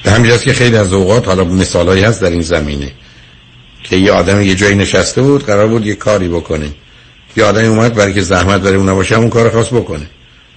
به 0.04 0.10
همین 0.10 0.38
که 0.38 0.52
خیلی 0.52 0.76
از 0.76 0.92
اوقات 0.92 1.28
حالا 1.28 1.44
مثالایی 1.44 2.04
هست 2.04 2.22
در 2.22 2.30
این 2.30 2.42
زمینه 2.42 2.92
که 3.82 3.96
یه 3.96 4.12
آدم 4.12 4.42
یه 4.42 4.54
جایی 4.54 4.74
نشسته 4.74 5.22
بود 5.22 5.46
قرار 5.46 5.66
بود 5.66 5.86
یه 5.86 5.94
کاری 5.94 6.28
بکنه. 6.28 6.70
یه 7.36 7.44
آدمی 7.44 7.66
اومد 7.66 7.94
برای 7.94 8.14
که 8.14 8.22
زحمت 8.22 8.60
برای 8.60 8.76
اون 8.76 8.88
نباشه 8.88 9.16
اون 9.16 9.30
کار 9.30 9.50
خواست 9.50 9.74
بکنه. 9.74 10.06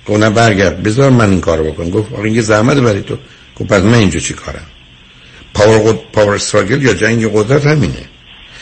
گفت 0.07 0.19
نه 0.19 0.29
برگرد 0.29 0.83
بذار 0.83 1.09
من 1.09 1.29
این 1.29 1.41
کارو 1.41 1.63
بکنم. 1.63 1.89
گفت 1.89 2.13
آقا 2.13 2.23
این 2.23 2.41
زحمت 2.41 2.77
برای 2.77 3.01
تو. 3.01 3.17
گفت 3.59 3.69
پس 3.69 3.81
من 3.81 3.93
اینجا 3.93 4.19
چی 4.19 4.33
کارم؟ 4.33 4.65
پاور 5.53 5.77
قد... 5.77 5.99
پاور 6.13 6.35
استراگل 6.35 6.81
یا 6.81 6.93
جنگ 6.93 7.31
قدرت 7.33 7.65
همینه. 7.65 8.05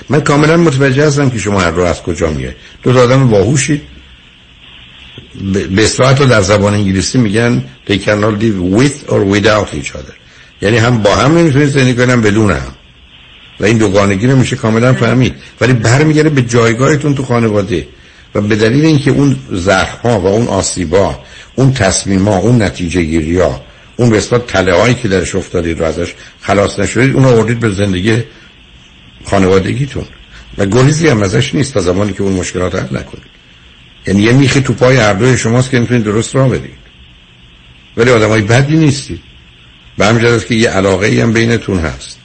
من 0.10 0.22
کاملا 0.22 0.58
متوجه 0.58 1.08
هستم 1.08 1.30
که 1.30 1.38
شما 1.38 1.62
هر 1.62 1.72
رو 1.72 1.84
از 1.84 2.02
کجا 2.02 2.30
میگه 2.30 2.56
دو 2.84 3.00
آدم 3.00 3.30
باهوشید 3.30 3.82
به 5.76 5.84
اصطلاح 5.84 6.14
در 6.14 6.42
زبان 6.42 6.74
انگلیسی 6.74 7.18
میگن 7.18 7.64
they 7.88 7.94
cannot 7.94 8.42
live 8.42 8.80
with 8.80 9.10
or 9.10 9.36
without 9.36 9.76
each 9.76 9.92
other. 9.92 10.14
یعنی 10.62 10.78
هم 10.78 11.02
با 11.02 11.16
هم 11.16 11.38
نمی‌تونید 11.38 11.70
زندگی 11.70 11.94
کنن 11.94 12.22
بدون 12.22 12.52
هم. 12.52 12.76
و 13.60 13.66
این 13.66 13.78
دوگانگی 13.78 14.28
رو 14.28 14.36
میشه 14.36 14.56
کاملا 14.56 14.94
فهمید. 14.94 15.36
ولی 15.62 15.74
برمیگره 15.74 16.30
به 16.30 16.42
جایگاهتون 16.42 17.16
تو 17.16 17.24
خانواده. 17.24 17.88
و 18.36 18.42
به 18.42 18.56
دلیل 18.56 18.86
اینکه 18.86 19.12
اون 19.12 19.36
زخم 19.52 20.10
ها 20.10 20.20
و 20.20 20.28
اون 20.28 20.48
آسیبا 20.48 21.20
اون 21.56 21.74
تصمیم 21.74 22.28
ها 22.28 22.38
اون 22.38 22.62
نتیجه 22.62 23.04
گیری 23.04 23.40
ها 23.40 23.62
اون 23.96 24.10
به 24.10 24.18
اصطلاح 24.18 24.42
تله 24.48 24.76
هایی 24.76 24.96
که 24.96 25.08
درش 25.08 25.36
افتادید 25.36 25.80
رو 25.80 25.86
ازش 25.86 26.14
خلاص 26.42 26.80
نشدید 26.80 27.16
اون 27.16 27.26
آوردید 27.26 27.60
به 27.60 27.72
زندگی 27.72 28.24
خانوادگیتون. 29.26 30.06
و 30.58 30.66
گریزی 30.66 31.08
هم 31.08 31.24
ازش 31.24 31.56
نیست 31.56 31.74
تا 31.74 31.80
زمانی 31.80 32.14
که 32.14 32.24
اون 32.24 32.34
مشکلات 32.34 32.76
حل 32.76 32.98
نکنید. 32.98 33.33
یعنی 34.08 34.22
یه 34.24 34.32
میخی 34.32 34.62
تو 34.62 34.74
پای 34.74 34.98
هر 34.98 35.14
دوی 35.14 35.38
شماست 35.38 35.70
که 35.70 35.80
می‌تونید 35.80 36.04
درست 36.04 36.36
راه 36.36 36.50
بدید. 36.50 36.84
ولی 37.98 38.12
آدمای 38.12 38.42
بدی 38.42 38.78
نیستید. 38.78 39.22
به 39.98 40.06
همین 40.06 40.40
که 40.40 40.56
یه 40.56 40.70
علاقه 40.70 41.22
هم 41.22 41.34
بینتون 41.34 41.80
هست. 41.80 42.20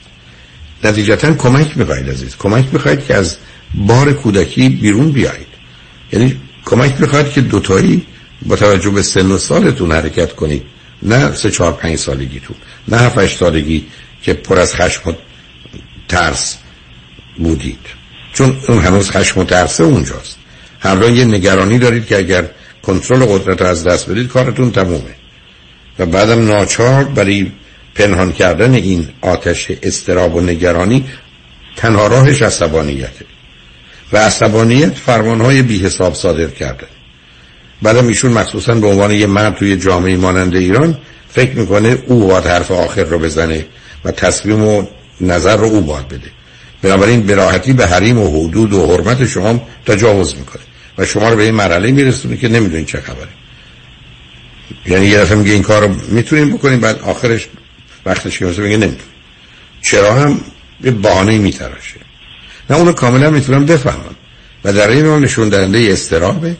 نتیجتا 0.83 1.33
کمک 1.33 1.77
می‌خواید 1.77 2.09
عزیز. 2.09 2.35
کمک 2.35 2.65
می‌خواید 2.71 3.05
که 3.05 3.15
از 3.15 3.37
بار 3.73 4.13
کودکی 4.13 4.69
بیرون 4.69 5.11
بیایید 5.11 5.47
یعنی 6.13 6.41
کمک 6.65 7.01
می‌خواید 7.01 7.29
که 7.29 7.41
دوتایی 7.41 8.05
با 8.45 8.55
توجه 8.55 8.89
به 8.89 9.01
سن 9.01 9.31
و 9.31 9.37
سالتون 9.37 9.91
حرکت 9.91 10.33
کنید. 10.35 10.63
نه 11.03 11.35
سه 11.35 11.51
چهار 11.51 11.73
پنج 11.73 11.95
سالگیتون. 11.95 12.55
نه 12.87 12.97
هفت 12.97 13.27
سالگی 13.27 13.85
که 14.21 14.33
پر 14.33 14.59
از 14.59 14.75
خشم 14.75 15.09
و 15.09 15.13
ترس 16.07 16.57
بودید. 17.37 17.79
چون 18.33 18.59
اون 18.67 18.79
هنوز 18.79 19.11
خشم 19.11 19.39
و 19.39 19.43
ترسه 19.43 19.83
اونجاست. 19.83 20.37
همراه 20.79 21.11
یه 21.11 21.25
نگرانی 21.25 21.79
دارید 21.79 22.05
که 22.05 22.17
اگر 22.17 22.45
کنترل 22.83 23.25
قدرت 23.25 23.61
رو 23.61 23.67
از 23.67 23.83
دست 23.83 24.09
بدید 24.09 24.27
کارتون 24.27 24.71
تمومه. 24.71 25.15
و 25.99 26.05
بعدم 26.05 26.45
ناچار 26.45 27.03
برای 27.03 27.51
پنهان 27.95 28.31
کردن 28.31 28.73
این 28.73 29.09
آتش 29.21 29.71
استراب 29.83 30.35
و 30.35 30.41
نگرانی 30.41 31.05
تنها 31.75 32.07
راهش 32.07 32.41
عصبانیته 32.41 33.25
و 34.13 34.17
عصبانیت 34.17 34.93
فرمانهای 34.93 35.61
بی 35.61 35.79
حساب 35.79 36.13
صادر 36.13 36.47
کرده. 36.47 36.87
بعدم 37.81 38.07
ایشون 38.07 38.31
مخصوصا 38.31 38.73
به 38.73 38.87
عنوان 38.87 39.11
یه 39.11 39.27
مرد 39.27 39.55
توی 39.55 39.77
جامعه 39.77 40.17
مانند 40.17 40.55
ایران 40.55 40.97
فکر 41.29 41.55
می‌کنه 41.55 41.97
او 42.07 42.27
باید 42.27 42.45
حرف 42.45 42.71
آخر 42.71 43.03
رو 43.03 43.19
بزنه 43.19 43.65
و 44.05 44.11
تصمیم 44.11 44.63
و 44.63 44.83
نظر 45.21 45.57
رو 45.57 45.65
او 45.65 45.81
باید 45.81 46.07
بده. 46.07 46.31
بنابراین 46.81 47.25
براحتی 47.25 47.73
به 47.73 47.87
حریم 47.87 48.17
و 48.17 48.47
حدود 48.47 48.73
و 48.73 48.87
حرمت 48.87 49.25
شما 49.25 49.67
تجاوز 49.85 50.35
می‌کنه. 50.35 50.68
و 50.99 51.05
شما 51.05 51.29
رو 51.29 51.35
به 51.35 51.43
این 51.43 51.55
مرحله 51.55 51.91
میرسونه 51.91 52.37
که 52.37 52.47
نمی‌دونین 52.47 52.85
چه 52.85 53.01
خبره. 53.01 53.27
یعنی 54.85 55.05
یه 55.05 55.19
دفعه 55.19 55.37
میگه 55.37 55.51
این 55.51 55.63
کار 55.63 55.87
رو 55.87 55.95
می‌تونیم 56.07 56.53
بکنیم 56.53 56.79
بعد 56.79 56.99
آخرش 56.99 57.47
وقتش 58.05 58.39
که 58.39 58.45
میگه 58.45 58.63
نمی‌تونیم. 58.63 58.97
چرا 59.81 60.13
هم 60.13 60.41
به 60.81 60.91
بهانه 60.91 61.37
میتراشه. 61.37 61.99
نه 62.69 62.77
اونو 62.77 62.91
کاملا 62.91 63.29
می‌تونم 63.29 63.65
بفهمم. 63.65 64.15
و 64.63 64.73
در 64.73 64.89
این 64.89 65.05
حال 65.05 65.19
نشون 65.19 65.49
دهنده 65.49 65.87
استرابه 65.91 66.57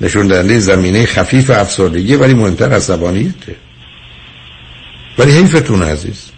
نشون 0.00 0.26
دهنده 0.26 0.58
زمینه 0.58 1.06
خفیف 1.06 1.50
افسردگی 1.50 2.14
ولی 2.14 2.34
مهمتر 2.34 2.72
عصبانیته 2.72 3.56
ولی 5.18 5.32
حیفتون 5.32 5.82
عزیز. 5.82 6.30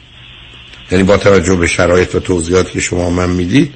یعنی 0.90 1.04
با 1.04 1.16
توجه 1.16 1.54
به 1.54 1.66
شرایط 1.66 2.14
و 2.14 2.20
توضیحاتی 2.20 2.72
که 2.72 2.80
شما 2.80 3.10
من 3.10 3.30
می‌دید 3.30 3.74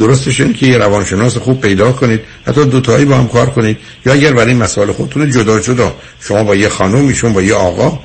درستش 0.00 0.40
اینه 0.40 0.52
که 0.52 0.66
یه 0.66 0.78
روانشناس 0.78 1.36
خوب 1.36 1.60
پیدا 1.60 1.92
کنید 1.92 2.20
حتی 2.46 2.64
دوتایی 2.64 3.04
با 3.04 3.16
هم 3.16 3.28
کار 3.28 3.50
کنید. 3.50 3.78
یا 4.06 4.12
اگر 4.12 4.32
برای 4.32 4.54
مسائل 4.54 4.92
خودتون 4.92 5.30
جدا 5.30 5.60
جدا 5.60 5.96
شما 6.20 6.44
با 6.44 6.56
یه 6.56 6.68
خانم 6.68 7.04
میشون 7.04 7.32
با 7.32 7.42
یه 7.42 7.54
آقا. 7.54 7.98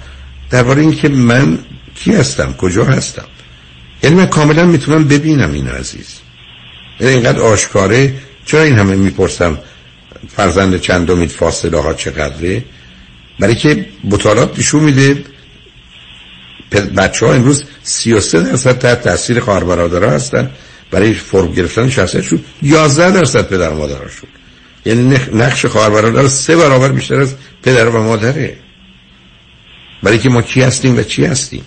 درباره 0.49 0.81
اینکه 0.81 1.09
من 1.09 1.59
کی 1.95 2.13
هستم 2.13 2.53
کجا 2.53 2.85
هستم. 2.85 3.25
یعنی 4.03 4.15
من 4.15 4.25
کاملا 4.25 4.65
می‌تونم 4.65 5.07
ببینم 5.07 5.51
این 5.51 5.67
عزیز. 5.67 6.07
یعنی 6.99 7.13
اینقدر 7.13 7.41
آشکاره 7.41 8.13
چرا 8.45 8.61
این 8.61 8.79
همه 8.79 8.95
می‌پرسم 8.95 9.57
فرزند 10.35 10.81
چندمید 10.81 11.29
فاصله 11.29 11.81
ها 11.81 11.93
چقدره؟ 11.93 12.63
برای 13.39 13.55
که 13.55 13.85
مطالعات 14.03 14.59
نشون 14.59 14.83
میده 14.83 15.23
بچه 16.97 17.25
ها 17.25 17.33
امروز 17.33 17.63
33 17.83 18.41
درصد 18.41 18.77
تحت 18.77 19.01
تاثیر 19.01 19.39
خواهر 19.39 19.63
برادرها 19.63 20.11
هستن. 20.11 20.51
برای 20.91 21.13
فرم 21.13 21.51
گرفتن 21.51 21.89
شخصیتشون 21.89 22.39
11 22.61 23.11
درصد 23.11 23.47
پدر 23.47 23.69
و 23.69 23.77
مادرشون 23.77 24.29
یعنی 24.85 25.19
نقش 25.33 25.65
خواهر 25.65 25.89
برادر 25.89 26.27
سه 26.27 26.55
برابر 26.55 26.91
بیشتر 26.91 27.21
از 27.21 27.35
پدر 27.63 27.89
و 27.89 28.03
مادره. 28.03 28.57
برای 30.03 30.19
که 30.19 30.29
ما 30.29 30.41
کی 30.41 30.61
هستیم 30.61 30.97
و 30.97 31.01
چی 31.01 31.25
هستیم. 31.25 31.63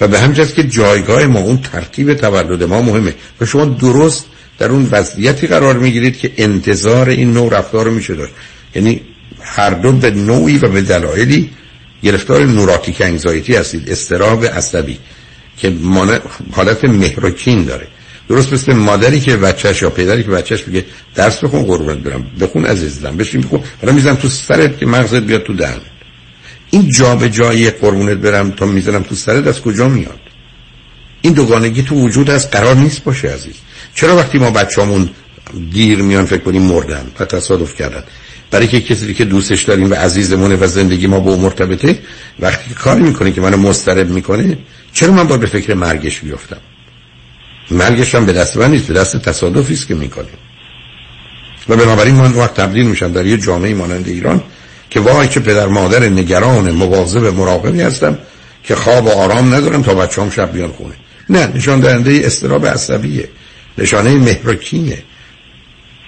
و 0.00 0.08
به 0.08 0.20
همجاست 0.20 0.54
که 0.54 0.62
جایگاه 0.62 1.26
ما 1.26 1.40
اون 1.40 1.58
ترتیب 1.58 2.14
تولد 2.14 2.62
ما 2.62 2.82
مهمه. 2.82 3.14
و 3.40 3.46
شما 3.46 3.64
درست 3.64 4.24
در 4.58 4.68
اون 4.68 4.88
وضعیتی 4.90 5.46
قرار 5.46 5.78
می‌گیرید 5.78 6.18
که 6.18 6.32
انتظار 6.36 7.08
این 7.08 7.32
نوع 7.32 7.58
رفتار 7.58 7.84
رو 7.84 7.94
میشه 7.94 8.14
داشت. 8.14 8.32
یعنی 8.74 9.00
هر 9.42 9.70
دو 9.70 9.92
به 9.92 10.10
نوعی 10.10 10.58
و 10.58 10.68
به 10.68 10.82
دلایلی 10.82 11.50
گرفتار 12.02 12.44
نوراتیک 12.44 13.00
انگزایتی 13.00 13.56
هستید. 13.56 13.90
استراب 13.90 14.44
عصبی 14.44 14.98
که 15.56 15.72
حالت 16.52 16.84
مهرکین 16.84 17.64
داره. 17.64 17.86
درست 18.28 18.52
مثل 18.52 18.72
مادری 18.72 19.20
که 19.20 19.36
بچهش 19.36 19.82
یا 19.82 19.90
پدری 19.90 20.22
که 20.22 20.30
بچهش 20.30 20.62
بگه 20.62 20.84
درس 21.14 21.44
بخون 21.44 21.62
قربونت 21.62 21.98
برم. 21.98 22.26
بخون 22.40 22.66
عزیزم. 22.66 23.16
بشین 23.16 23.40
بخون. 23.40 23.60
حالا 23.80 23.92
می‌زنم 23.92 24.14
تو 24.14 24.28
سرت 24.28 24.78
که 24.78 24.86
مغزت 24.86 25.22
بیاد 25.22 25.42
تو 25.42 25.52
دهن. 25.52 25.80
این 26.70 26.90
جا 26.90 27.16
به 27.16 27.30
جایی 27.30 27.70
قربونت 27.70 28.16
برم 28.16 28.50
تا 28.50 28.66
می‌زنم 28.66 29.02
تو 29.02 29.14
سرت 29.14 29.46
از 29.46 29.60
کجا 29.60 29.88
میاد؟ 29.88 30.20
این 31.20 31.32
دوگانگی 31.32 31.82
تو 31.82 31.94
وجود 31.94 32.30
از 32.30 32.50
قرار 32.50 32.76
نیست 32.76 33.04
باشه 33.04 33.28
عزیز. 33.28 33.54
چرا 33.94 34.16
وقتی 34.16 34.38
ما 34.38 34.50
بچه‌مون 34.50 35.10
دیر 35.72 36.02
میان 36.02 36.24
فکر 36.24 36.42
کنیم 36.42 36.62
مردن؟ 36.62 37.06
و 37.20 37.24
تصادف 37.24 37.74
کردن. 37.74 38.04
برای 38.50 38.68
که 38.68 38.80
کسی 38.80 39.14
که 39.14 39.24
دوستش 39.24 39.62
داریم 39.62 39.90
و 39.90 39.94
عزیزمونه 39.94 40.56
و 40.56 40.66
زندگی 40.66 41.06
ما 41.06 41.20
با 41.20 41.36
مرتبطه 41.36 41.98
وقتی 42.40 42.74
کاری 42.74 43.02
می‌کنه 43.02 43.32
که 43.32 43.40
منو 43.40 43.56
مضطرب 43.56 44.10
می‌کنه 44.10 44.58
چرا 44.92 45.12
من 45.12 45.24
باید 45.24 45.40
به 45.40 45.46
فکر 45.46 45.74
مرگش 45.74 46.20
بیفتم؟ 46.20 46.60
مرگش 47.70 48.14
هم 48.14 48.26
به 48.26 48.32
دست 48.32 48.56
من 48.56 48.70
نیست 48.70 48.86
به 48.86 48.94
دست 48.94 49.16
تصادفی 49.16 49.74
است 49.74 49.88
که 49.88 49.94
می‌کنیم. 49.94 50.38
و 51.68 51.76
بنابراین 51.76 52.14
من 52.14 52.32
وقت 52.32 52.54
تبدیل 52.54 52.86
میشم 52.86 53.12
در 53.12 53.26
یه 53.26 53.36
جامعه 53.36 53.74
مانند 53.74 54.08
ایران 54.08 54.42
که 54.90 55.00
وای 55.00 55.28
که 55.28 55.40
پدر 55.40 55.66
مادر 55.66 56.08
نگران 56.08 56.70
مواظب 56.70 57.24
مراقبی 57.24 57.80
هستم 57.80 58.18
که 58.64 58.74
خواب 58.74 59.06
و 59.06 59.10
آرام 59.10 59.54
ندارم 59.54 59.82
تا 59.82 59.94
بچه‌ام 59.94 60.30
شب 60.30 60.52
بیان 60.52 60.72
خونه. 60.72 60.94
نه 61.28 61.46
نشان 61.54 61.80
دهنده 61.80 62.20
استراب 62.24 62.66
عصبیه. 62.66 63.28
نشانه 63.78 64.14
مهرکینه. 64.14 65.02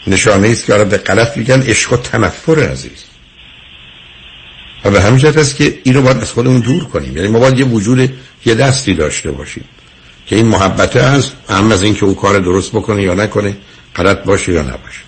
نشانه 0.06 0.48
است 0.48 0.66
که 0.66 0.84
به 0.84 0.98
غلط 0.98 1.36
میگن 1.36 1.62
عشق 1.62 1.92
و 1.92 1.96
تنفر 1.96 2.60
عزیز. 2.60 3.04
و 4.84 4.90
به 4.90 5.00
همین 5.00 5.18
جهت 5.18 5.36
است 5.36 5.56
که 5.56 5.78
اینو 5.84 6.02
باید 6.02 6.16
از 6.16 6.32
خودمون 6.32 6.60
دور 6.60 6.84
کنیم. 6.84 7.16
یعنی 7.16 7.28
ما 7.28 7.38
باید 7.38 7.58
یه 7.58 7.64
وجود 7.64 8.12
یه 8.46 8.54
دستی 8.54 8.94
داشته 8.94 9.30
باشیم. 9.30 9.64
که 10.30 10.36
این 10.36 10.46
محبته 10.46 11.02
هست 11.02 11.36
هم 11.48 11.72
از 11.72 11.82
اینکه 11.82 12.04
او 12.04 12.16
کار 12.16 12.38
درست 12.38 12.72
بکنه 12.72 13.02
یا 13.02 13.14
نکنه 13.14 13.56
غلط 13.96 14.24
باشه 14.24 14.52
یا 14.52 14.62
نباشه. 14.62 15.00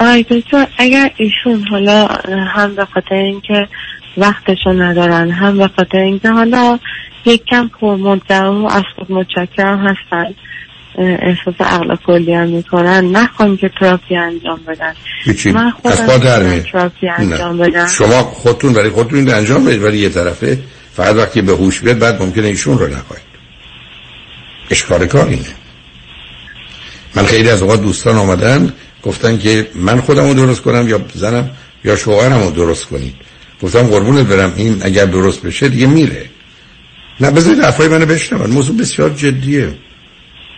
آی 0.00 0.22
دکتر 0.22 0.66
اگر 0.78 1.10
ایشون 1.16 1.66
حالا 1.70 2.06
هم 2.54 2.74
به 2.74 2.84
خاطر 2.84 3.14
اینکه 3.14 3.68
وقتشو 4.16 4.70
ندارن 4.70 5.30
هم 5.30 5.58
به 5.58 5.70
خاطر 5.76 5.98
اینکه 5.98 6.30
حالا 6.30 6.78
یک 7.24 7.44
کم 7.44 7.70
پرمدعا 7.80 8.62
و 8.62 8.72
از 8.72 8.82
خود 8.96 9.12
متشکرم 9.12 9.86
هستن 9.86 10.34
احساس 10.98 11.54
عقل 11.60 11.96
کلی 11.96 12.34
هم 12.34 12.48
می‌کنن 12.48 13.04
نخواهیم 13.04 13.56
که 13.56 13.70
تراپی 13.80 14.16
انجام 14.16 14.60
بدن. 14.68 14.94
من 15.52 15.72
در 16.18 16.60
تراپی 16.60 17.08
انجام 17.08 17.58
بدن 17.58 17.86
شما 17.86 18.22
خودتون 18.22 18.72
برای 18.72 18.90
خودتون 18.90 19.28
انجام 19.28 19.64
بدید 19.64 19.82
ولی 19.82 19.98
یه 19.98 20.08
طرفه 20.08 20.58
فقط 20.96 21.16
وقتی 21.16 21.42
به 21.42 21.52
هوش 21.52 21.80
بیاد 21.80 21.98
بعد 21.98 22.22
ممکنه 22.22 22.46
ایشون 22.46 22.78
رو 22.78 22.86
نخواهید. 22.86 23.26
اشکار 24.70 25.06
کار 25.06 25.28
اینه. 25.28 25.54
من 27.14 27.26
خیلی 27.26 27.48
از 27.48 27.62
اوقات 27.62 27.82
دوستان 27.82 28.16
آمدن 28.16 28.72
گفتن 29.02 29.38
که 29.38 29.70
من 29.74 30.00
خودم 30.00 30.28
رو 30.28 30.34
درست 30.34 30.60
کنم 30.62 30.88
یا 30.88 31.00
زنم 31.14 31.50
یا 31.84 31.96
شوهرم 31.96 32.42
رو 32.42 32.50
درست 32.50 32.84
کنید. 32.84 33.14
گفتم 33.62 33.82
قربونت 33.82 34.26
برم 34.26 34.52
این 34.56 34.80
اگر 34.82 35.04
درست 35.04 35.42
بشه 35.42 35.68
دیگه 35.68 35.86
میره. 35.86 36.30
نه 37.20 37.30
بذارید 37.30 37.60
حرفای 37.60 37.88
منو 37.88 38.06
بشنون. 38.06 38.50
موضوع 38.50 38.76
بسیار 38.76 39.10
جدیه. 39.10 39.74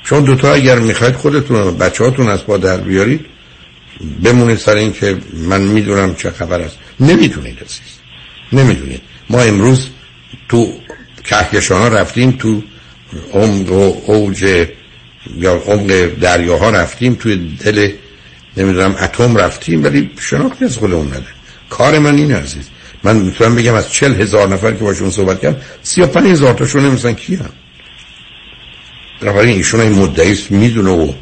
شما 0.04 0.20
دوتا 0.20 0.52
اگر 0.52 0.78
می‌خواید 0.78 1.14
خودتون 1.14 1.56
و 1.56 1.70
بچه 1.70 2.04
هاتون 2.04 2.28
از 2.28 2.44
پا 2.44 2.56
در 2.56 2.76
بیارید 2.76 3.26
بمونید 4.24 4.58
سر 4.58 4.76
این 4.76 4.92
که 4.92 5.18
من 5.32 5.60
می‌دونم 5.60 6.14
چه 6.14 6.30
خبر 6.30 6.60
است. 6.60 6.78
نمی‌تونید 7.00 7.58
عزیز. 7.58 7.98
نمی‌دونید. 8.52 9.00
ما 9.30 9.40
امروز 9.40 9.88
تو 10.48 10.72
کهکشان 11.24 11.80
ها 11.80 11.88
رفتیم 11.88 12.30
تو 12.30 12.62
عمق 13.32 13.72
و 13.72 13.94
اوج 14.06 14.66
یا 15.36 15.54
عمق 15.54 16.06
دریاها 16.06 16.70
رفتیم 16.70 17.14
توی 17.14 17.56
دل 17.64 17.92
نمی‌دونم 18.56 18.96
اتم 19.00 19.36
رفتیم 19.36 19.84
ولی 19.84 20.10
شناختی 20.20 20.64
از 20.64 20.76
خودمون 20.76 21.06
نده 21.06 21.26
کار 21.70 21.98
من 21.98 22.16
این 22.16 22.32
عزیز. 22.32 22.68
من 23.04 23.16
می‌تونم 23.16 23.54
بگم 23.54 23.74
از 23.74 23.92
چل 23.92 24.20
هزار 24.20 24.48
نفر 24.48 24.72
که 24.72 24.84
باشون 24.84 25.10
صحبت 25.10 25.40
کردم 25.40 25.60
سی 25.82 26.00
و 26.00 26.06
پنج 26.06 26.26
هزار 26.26 26.54
تاشون 26.54 26.86
نمیستن 26.86 27.12
کی 27.12 27.34
هم 27.34 27.50
بنابراین 29.20 29.56
ایشون 29.56 29.80
این 29.80 29.92
مدعیست 29.92 30.50
می‌دونه 30.50 30.90
و 30.90 31.12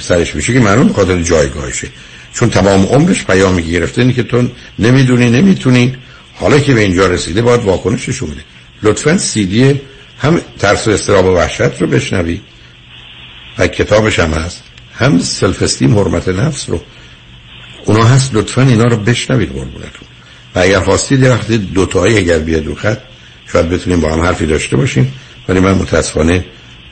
سرش 0.00 0.36
میشه 0.36 0.52
که 0.52 0.60
معلوم 0.60 0.92
خاطر 0.92 1.22
جایگاهشه. 1.22 1.88
چون 2.34 2.50
تمام 2.50 2.82
عمرش 2.86 3.24
پیامی 3.24 3.62
گرفته 3.62 4.00
اینه 4.00 4.12
که 4.12 4.22
تو 4.22 4.48
نمی‌دونی 4.78 5.30
نمی‌تونی. 5.30 5.96
حالا 6.34 6.58
که 6.58 6.74
به 6.74 6.80
اینجا 6.80 7.06
رسیده 7.06 7.42
باید 7.42 7.64
واکنشش 7.64 8.22
بده. 8.22 8.44
لطفا 8.82 9.18
سیدی 9.18 9.80
هم 10.18 10.40
ترس 10.58 10.88
و 10.88 10.90
استراب 10.90 11.24
و 11.24 11.28
وحشت 11.28 11.80
رو 11.80 11.86
بشنوی. 11.86 12.40
و 13.58 13.66
کتابش 13.66 14.18
هم 14.18 14.30
هست. 14.30 14.62
هم 14.94 15.18
سلف 15.18 15.62
استیم 15.62 15.98
حرمت 15.98 16.28
نفس 16.28 16.68
رو. 16.68 16.80
اونا 17.84 18.04
هست 18.04 18.34
لطفا 18.34 18.62
اینا 18.62 18.84
رو 18.84 18.96
بشنوید 18.96 19.48
قربونتون. 19.48 20.08
و 20.54 20.58
اگر 20.58 20.80
خواستید 20.80 21.22
وقتی 21.22 21.58
دوتایی 21.58 22.18
اگر 22.18 22.38
بیاد 22.38 22.66
رو 22.66 22.74
خط 22.74 22.98
شاید 23.52 23.68
بتونیم 23.68 24.00
با 24.00 24.12
هم 24.12 24.20
حرفی 24.20 24.46
داشته 24.46 24.76
باشیم. 24.76 25.12
ولی 25.48 25.60
من 25.60 25.72
متاسفانه 25.72 26.44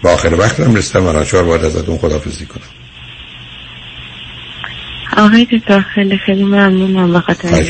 با 0.03 0.11
آخر 0.11 0.35
وقتم 0.35 0.75
رسیدم 0.75 1.07
و 1.07 1.13
ناچار 1.13 1.45
باید 1.45 1.65
ازتون 1.65 1.99
خدافزی 1.99 2.47
کنم. 2.47 2.88
آقای 5.19 5.47
دکتر 5.53 5.81
خیلی 5.81 6.19
خیلی 6.27 6.45
ممنونم 6.45 7.13
به 7.13 7.21
خاطر. 7.21 7.65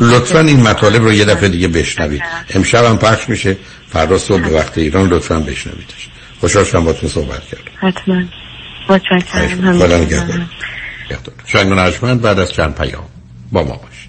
لطفا 0.00 0.38
این 0.40 0.60
مطالب 0.60 1.02
رو 1.02 1.12
یه 1.12 1.24
دفعه 1.24 1.48
دیگه 1.48 1.68
بشنوید. 1.68 2.22
امشب 2.54 2.84
هم 2.84 2.98
پخش 2.98 3.28
میشه. 3.28 3.56
فردا 3.92 4.18
صبح 4.18 4.40
به 4.40 4.48
وقت 4.48 4.78
ایران 4.78 5.08
لطفا 5.08 5.38
بشنویدش. 5.38 6.08
خوشحال 6.40 6.64
شدم 6.64 6.84
با 6.84 6.92
تو 6.92 7.08
صحبت 7.08 7.42
کردم. 7.42 7.88
حتما. 7.88 8.22
متشکرم. 8.88 9.78
خدا. 9.78 9.98
نگهدار. 9.98 10.46
شنگ 11.46 11.72
و 11.72 11.74
نجمن 11.74 12.18
بعد 12.18 12.38
از 12.38 12.52
چند 12.52 12.74
پیام 12.74 13.04
با 13.52 13.62
ما 13.64 13.76
باش 13.76 14.08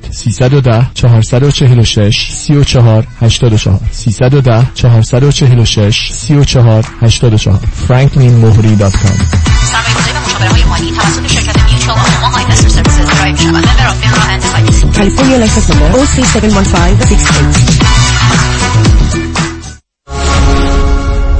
310 0.11 0.85
446 0.93 2.31
34 2.31 3.07
84 3.21 3.79
310 3.91 4.65
446 4.75 6.11
34 6.11 6.85
84 7.01 7.59
franklinmohri.com 7.87 9.17
سرمایه‌گذاری 9.71 10.11
و 10.11 10.19
مشاوره 10.25 10.49
های 10.49 10.63
مالی 10.63 10.91
توسط 10.91 11.27
شرکت 11.27 11.61
Mutual 11.71 11.97
of 11.97 12.27
Omaha 12.27 12.43
Investor 12.43 12.69
Services 12.69 13.09
ارائه 13.15 13.31
می‌شود. 13.31 13.55
member 13.55 13.87
of 13.87 13.97
FINRA 13.97 14.21
and 14.23 14.41
SIPC. 14.41 14.95
California 14.97 15.37
license 15.45 15.67
number 15.69 15.95
0371568. 15.95 18.70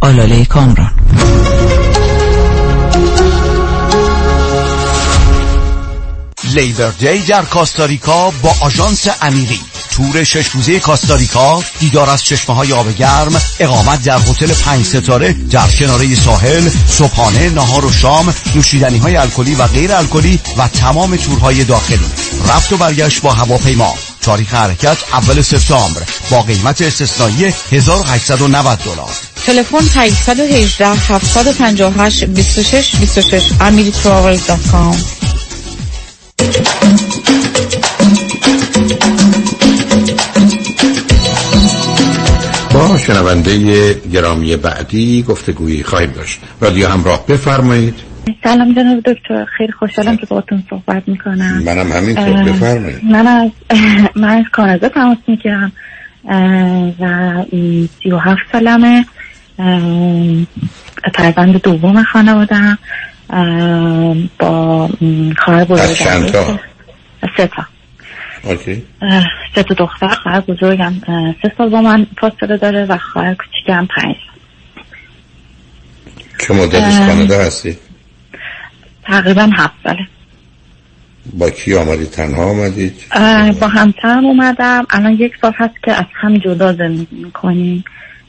آلاله 0.00 0.44
کامران. 0.44 0.90
لیبر 6.44 6.90
دی 6.90 7.18
در 7.18 7.42
کاستاریکا 7.42 8.30
با 8.30 8.54
آژانس 8.60 9.06
امیری. 9.22 9.60
تور 9.90 10.24
شش 10.24 10.46
روزه 10.48 10.80
کاستاریکا 10.80 11.62
دیدار 11.80 12.10
از 12.10 12.24
چشمه 12.24 12.56
های 12.56 12.72
آب 12.72 12.96
گرم 12.96 13.42
اقامت 13.60 14.02
در 14.02 14.18
هتل 14.18 14.54
پنج 14.54 14.86
ستاره 14.86 15.32
در 15.32 15.66
کناره 15.66 16.14
ساحل 16.14 16.68
صبحانه 16.88 17.48
نهار 17.48 17.84
و 17.84 17.92
شام 17.92 18.34
نوشیدنی 18.54 18.98
های 18.98 19.16
الکلی 19.16 19.54
و 19.54 19.66
غیر 19.66 19.92
الکلی 19.92 20.40
و 20.56 20.68
تمام 20.68 21.16
تورهای 21.16 21.64
داخلی. 21.64 22.10
رفت 22.48 22.72
و 22.72 22.76
برگشت 22.76 23.22
با 23.22 23.32
هواپیما. 23.32 23.94
تاریخ 24.22 24.54
حرکت 24.54 24.96
اول 25.12 25.42
سپتامبر 25.42 26.02
با 26.30 26.42
قیمت 26.42 26.82
استثنایی 26.82 27.54
1890 27.72 28.78
دلار. 28.78 29.10
تلفن 29.46 30.00
818 30.00 30.86
758 30.86 32.24
26 32.24 32.96
26 32.96 33.42
amiritravel.com 33.60 35.19
با 42.74 42.98
شنونده 42.98 43.94
گرامی 43.94 44.56
بعدی 44.56 45.22
گفتگویی 45.22 45.82
خواهیم 45.82 46.10
داشت. 46.10 46.40
رادیو 46.60 46.88
همراه 46.88 47.26
بفرمایید. 47.26 47.94
سلام 48.44 48.74
جناب 48.74 49.00
دکتر. 49.00 49.44
خیلی 49.44 49.72
خوشحالم 49.72 50.16
که 50.16 50.26
باهاتون 50.26 50.62
صحبت 50.70 51.02
می‌کنم. 51.08 51.62
منم 51.64 51.92
همینطور. 51.92 52.42
بفرمایید. 52.42 53.04
من 53.04 53.26
از 53.26 53.50
من 54.22 54.38
از 54.38 54.44
کانادا 54.52 54.88
تماس 54.88 55.18
می‌گیرم. 55.26 55.72
و 57.00 57.44
سی 58.02 58.10
و 58.10 58.18
هفت 58.18 58.42
سالمه. 58.52 59.04
فرزند 61.14 61.62
دوم 61.62 62.02
خانوادم 62.02 62.78
با 64.38 64.88
خواهر 65.38 65.60
از 65.60 65.68
بزرگم 65.68 65.94
چند 65.94 66.26
تا؟ 66.26 66.60
سه 67.36 67.46
تا. 67.46 67.66
اوکی. 68.42 68.82
سه 69.54 69.62
تا 69.62 69.74
دختر 69.74 70.08
خواهر 70.08 70.40
بزرگم. 70.40 70.94
سه 71.42 71.52
سال 71.58 71.68
با 71.68 71.80
من 71.80 72.06
فاصله 72.20 72.56
داره 72.56 72.84
و 72.84 72.98
خواهر 72.98 73.34
کوچیکم 73.34 73.86
پنج. 73.96 74.16
چه 76.38 76.54
مدت. 76.54 77.06
کانادا 77.06 77.38
هستید 77.38 77.78
تقریبا 79.04 79.50
هفت 79.56 79.74
ساله. 79.84 80.06
با 81.32 81.50
کی 81.50 81.74
آمدید 81.74 82.10
تنها 82.10 82.44
آمدید 82.44 82.94
با 83.60 83.68
همسرم 83.68 84.24
اومدم. 84.24 84.86
الان 84.90 85.12
یک 85.12 85.32
سال 85.42 85.52
هست 85.56 85.74
که 85.84 85.92
از 85.92 86.04
هم 86.14 86.38
جدا 86.38 86.72
زندگی 86.72 87.16
می‌کنیم. 87.16 87.84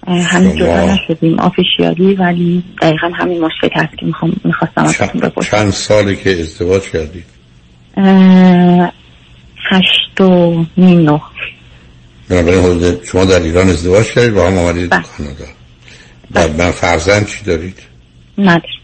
همین 0.08 0.56
جدا 0.56 0.94
نشدیم. 0.94 1.40
آفیشیالی 1.40 2.14
ولی 2.14 2.64
دقیقا 2.82 3.12
همین 3.16 3.42
مشکل 3.42 3.70
هست 3.76 3.98
که 3.98 4.06
می‌خوام 4.06 4.34
می‌خواستم 4.44 4.84
ازتون 4.84 5.22
بپرسم. 5.22 5.58
چند 5.58 5.72
سالی 5.72 6.16
که 6.16 6.40
ازدواج 6.40 6.82
کردید؟ 6.82 7.26
هشت 9.72 10.22
و 10.22 10.66
نیم 10.78 11.10
نه 11.10 11.22
بنابراین 12.30 12.64
حدود 12.64 13.04
شما 13.04 13.26
در 13.26 13.40
ایران 13.40 13.70
ازدواج 13.70 14.06
کردید 14.06 14.34
با 14.34 14.48
هم 14.48 14.58
آمدید 14.58 14.90
بله. 14.90 15.02
کانادا. 15.18 15.46
بعد 16.32 16.62
من 16.62 16.72
فرزند 16.72 17.26
چی 17.28 17.46
دارید؟ 17.46 17.80
نداریم 18.38 18.82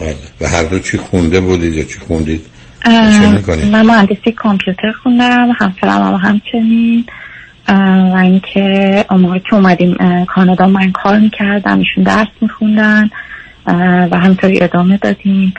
بله. 0.00 0.16
و 0.40 0.48
هر 0.48 0.62
دو 0.62 0.78
چی 0.78 0.98
خونده 0.98 1.40
بودید 1.40 1.74
یا 1.74 1.84
چی 1.84 1.98
خوندید؟ 1.98 2.46
چه 2.84 3.30
می‌کنید؟ 3.30 3.64
من 3.64 3.86
مهندسی 3.86 4.32
کامپیوتر 4.36 4.92
خوندم 5.02 5.48
همسرم 5.58 6.02
هم 6.02 6.14
همچنین. 6.14 7.06
و 7.68 8.16
اینکه 8.22 9.04
اون 9.10 9.20
موقع 9.20 9.38
که 9.38 9.54
اومدیم 9.54 9.96
کانادا 10.26 10.66
من 10.66 10.92
کار 10.92 11.18
می‌کردم 11.18 11.78
ایشون 11.78 12.04
درس 12.04 12.28
میخوندن 12.40 13.10
و 14.10 14.18
همینطوری 14.18 14.62
ادامه 14.62 14.96
دادیم. 14.96 15.54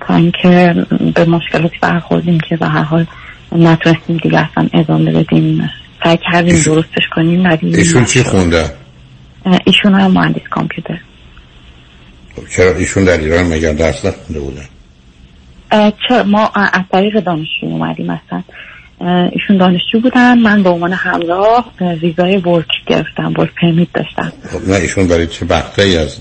تا 0.00 0.14
اینکه 0.14 0.74
به 1.14 1.24
مشکلاتی 1.24 1.76
برخوردیم 1.80 2.40
که 2.48 2.56
به 2.56 2.66
هر 2.66 2.82
حال 2.82 3.06
نتونستیم 3.52 4.16
دیگه 4.16 4.38
اصلا 4.50 4.68
ادامه 4.72 5.12
بدیم. 5.12 5.70
سعی 6.04 6.18
کردیم 6.32 6.62
درستش 6.62 7.02
کنیم 7.16 7.46
ایشون 7.62 8.04
چی 8.04 8.22
خونده 8.22 8.70
ایشون 9.64 9.94
هم 9.94 10.10
مهندس 10.10 10.42
کامپیوتر. 10.50 11.00
خب 12.36 12.48
چرا 12.48 12.76
ایشون 12.76 13.04
در 13.04 13.18
ایران 13.18 13.46
مگر 13.46 13.72
درس 13.72 14.04
نخونده 14.04 14.40
بودن؟ 14.40 14.64
چرا؟ 16.08 16.22
ما 16.22 16.50
از 16.54 16.82
طریق 16.92 17.20
دانشجو 17.20 17.66
اومدیم 17.66 18.10
اصلا. 18.10 18.42
ایشون 19.32 19.56
دانشجو 19.58 20.00
بودن. 20.02 20.38
من 20.38 20.62
به 20.62 20.70
عنوان 20.70 20.92
همراه 20.92 21.72
اه، 21.80 21.94
ویزای 21.94 22.36
ورک 22.36 22.68
گرفتم 22.86 23.34
ورک 23.38 23.50
پرمیت 23.62 23.88
داشتم. 23.94 24.32
خب 24.50 24.68
نه 24.68 24.76
ایشون 24.76 25.08
برای 25.08 25.26
چه 25.26 25.46
وقتایی 25.46 25.96
از 25.96 26.18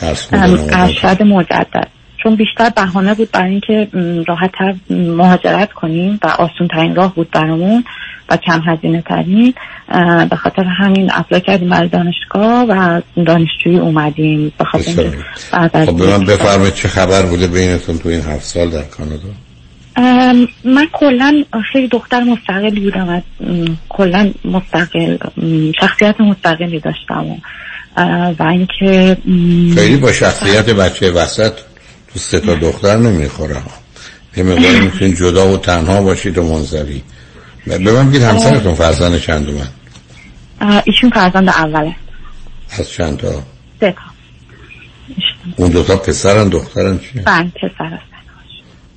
درس؟ 0.00 0.28
ارشد 0.32 1.22
مجدد. 1.22 1.88
چون 2.22 2.36
بیشتر 2.36 2.70
بهانه 2.70 3.14
بود 3.14 3.30
برای 3.30 3.50
اینکه 3.50 3.88
راحت 4.28 4.50
تر 4.58 4.74
مهاجرت 4.90 5.72
کنیم 5.72 6.20
و 6.22 6.26
آسون 6.26 6.68
ترین 6.68 6.94
راه 6.94 7.14
بود 7.14 7.30
برامون 7.30 7.84
و 8.28 8.36
کم 8.36 8.60
هزینه 8.66 9.02
ترین. 9.02 9.54
به 10.30 10.36
خاطر 10.36 10.64
همین 10.64 11.10
اپلای 11.14 11.40
کردیم 11.40 11.68
برای 11.68 11.88
دانشگاه 11.88 12.64
و 12.68 13.00
دانشجویی 13.26 13.78
اومدیم. 13.78 14.52
به 14.58 14.64
خاطر 14.64 15.10
خب 15.86 15.96
به 15.96 16.06
من 16.06 16.24
بفرمایید 16.24 16.74
چه 16.74 16.88
خبر 16.88 17.22
بوده 17.22 17.46
بینتون 17.46 17.98
تو 17.98 18.08
این 18.08 18.20
هفت 18.20 18.44
سال 18.44 18.70
در 18.70 18.82
کانادا؟ 18.82 19.28
من 20.64 20.86
کلا 20.92 21.44
خیلی 21.72 21.88
دختر 21.88 22.20
مستقلی 22.24 22.80
بودم 22.80 23.22
م، 23.40 23.74
کلا 23.88 24.32
مستقل 24.44 25.16
شخصیت 25.80 26.20
مستقلی 26.20 26.80
داشتم 26.80 27.26
و, 27.26 27.36
و 28.38 28.42
اینکه 28.42 29.16
خیلی 29.74 29.96
با 29.96 30.12
شخصیت 30.12 30.70
بچه 30.70 31.10
وسط 31.10 31.52
تو 32.12 32.18
سه 32.18 32.40
تا 32.40 32.54
دختر 32.54 32.96
نمی‌خوره 32.96 33.56
یه 34.36 34.42
مقداری 34.42 34.80
می‌تونید 34.80 35.16
جدا 35.16 35.52
و 35.52 35.56
تنها 35.56 36.02
باشید 36.02 36.38
و 36.38 36.42
منزوی 36.42 37.02
ب- 37.66 37.84
به 37.84 37.92
من 37.92 38.08
بگید 38.08 38.22
همسرتون 38.22 38.74
فرزند 38.74 39.20
چند 39.20 39.50
من 39.50 39.68
ایشون 40.84 41.10
فرزند 41.10 41.48
اوله. 41.48 41.96
از 42.78 42.90
چند 42.90 43.16
تا؟ 43.16 43.42
سه 43.80 43.92
تا. 43.92 44.02
اون 45.56 45.70
دوتا 45.70 45.96
پسرن 45.96 46.48
دخترن 46.48 46.98
چیه؟ 46.98 47.22
بند 47.22 47.52
پسر. 47.52 47.98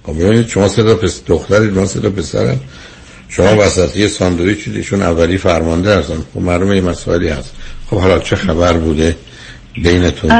خب 0.09 0.19
ببینید 0.19 0.47
شما 0.47 0.67
سه 0.67 0.83
تا 0.83 0.95
پس 0.95 1.21
دخترید 1.27 1.73
من 1.73 1.85
سه 1.85 1.99
تا 1.99 2.09
پسرم. 2.09 2.59
شما 3.29 3.55
وسطی 3.57 4.07
ساندویچ 4.07 4.67
ایشون 4.67 5.01
اولی 5.01 5.37
فرمانده 5.37 5.97
هستن. 5.97 6.17
خب 6.33 6.41
معلومه 6.41 6.75
یه 6.75 6.81
مسائلی 6.81 7.29
هست. 7.29 7.55
خب 7.89 7.97
حالا 7.97 8.19
چه 8.19 8.35
خبر 8.35 8.73
بوده 8.73 9.15
بینتون؟ 9.73 10.31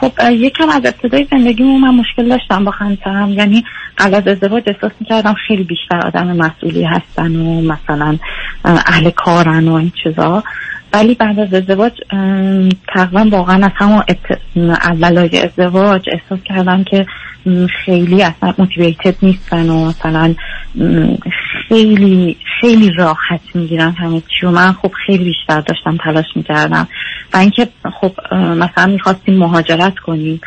خب 0.00 0.12
یکم 0.30 0.68
از 0.68 0.82
ابتدای 0.84 1.26
زندگیمون 1.30 1.80
من 1.80 1.94
مشکل 1.94 2.28
داشتم 2.28 2.64
با 2.64 2.70
همسرم 2.70 3.32
یعنی 3.32 3.64
قبل 3.98 4.14
از 4.14 4.26
ازدواج 4.26 4.62
احساس 4.66 4.92
می‌کردم 5.00 5.34
خیلی 5.48 5.64
بیشتر 5.64 6.06
آدم 6.06 6.36
مسئولی 6.36 6.84
هستن 6.84 7.36
و 7.36 7.60
مثلا 7.60 8.18
اه، 8.64 8.82
اهل 8.86 9.10
کارن 9.10 9.68
و 9.68 9.74
این 9.74 9.92
چیزا. 10.02 10.44
ولی 10.96 11.14
بعد 11.14 11.40
از 11.40 11.54
ازدواج 11.54 11.92
تقریبا 12.94 13.28
واقعا 13.30 13.66
از 13.66 13.72
همون 13.74 14.02
ابت- 14.08 14.40
اولای 14.90 15.38
ازدواج 15.38 16.08
احساس 16.12 16.38
کردم 16.44 16.84
که 16.84 17.06
خیلی 17.84 18.22
اصلا 18.22 18.54
موتیویتد 18.58 19.14
نیستن 19.22 19.68
و 19.68 19.84
مثلا 19.88 20.34
خیلی 21.68 22.36
خیلی 22.60 22.92
راحت 22.98 23.40
می‌گیرن 23.54 23.90
همه 23.90 24.20
چی 24.20 24.46
و 24.46 24.50
من 24.50 24.72
خب 24.72 24.92
خیلی 25.06 25.24
بیشتر 25.24 25.60
داشتم 25.60 25.96
تلاش 26.04 26.26
می‌کردم. 26.36 26.88
و 27.34 27.36
اینکه 27.36 27.68
خب 28.00 28.12
مثلا 28.34 28.86
می‌خواستیم 28.86 29.34
مهاجرت 29.34 29.98
کنیم 29.98 30.40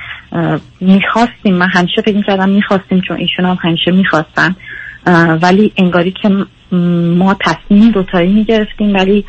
می‌خواستیم 0.82 1.56
من 1.56 1.70
همیشه 1.70 2.02
فکر 2.02 2.16
می‌کردم 2.16 2.50
می‌خواستیم 2.50 3.02
چون 3.08 3.18
ایشون 3.18 3.46
هم 3.46 3.58
همیشه 3.62 3.92
می‌خواستن 3.92 4.56
ولی 5.42 5.74
انگاری 5.78 6.12
که 6.12 6.30
ما 6.72 7.38
تصمیم 7.46 7.92
دوتایی 7.92 8.34
می‌گرفتیم 8.34 8.96
ولی 8.96 9.26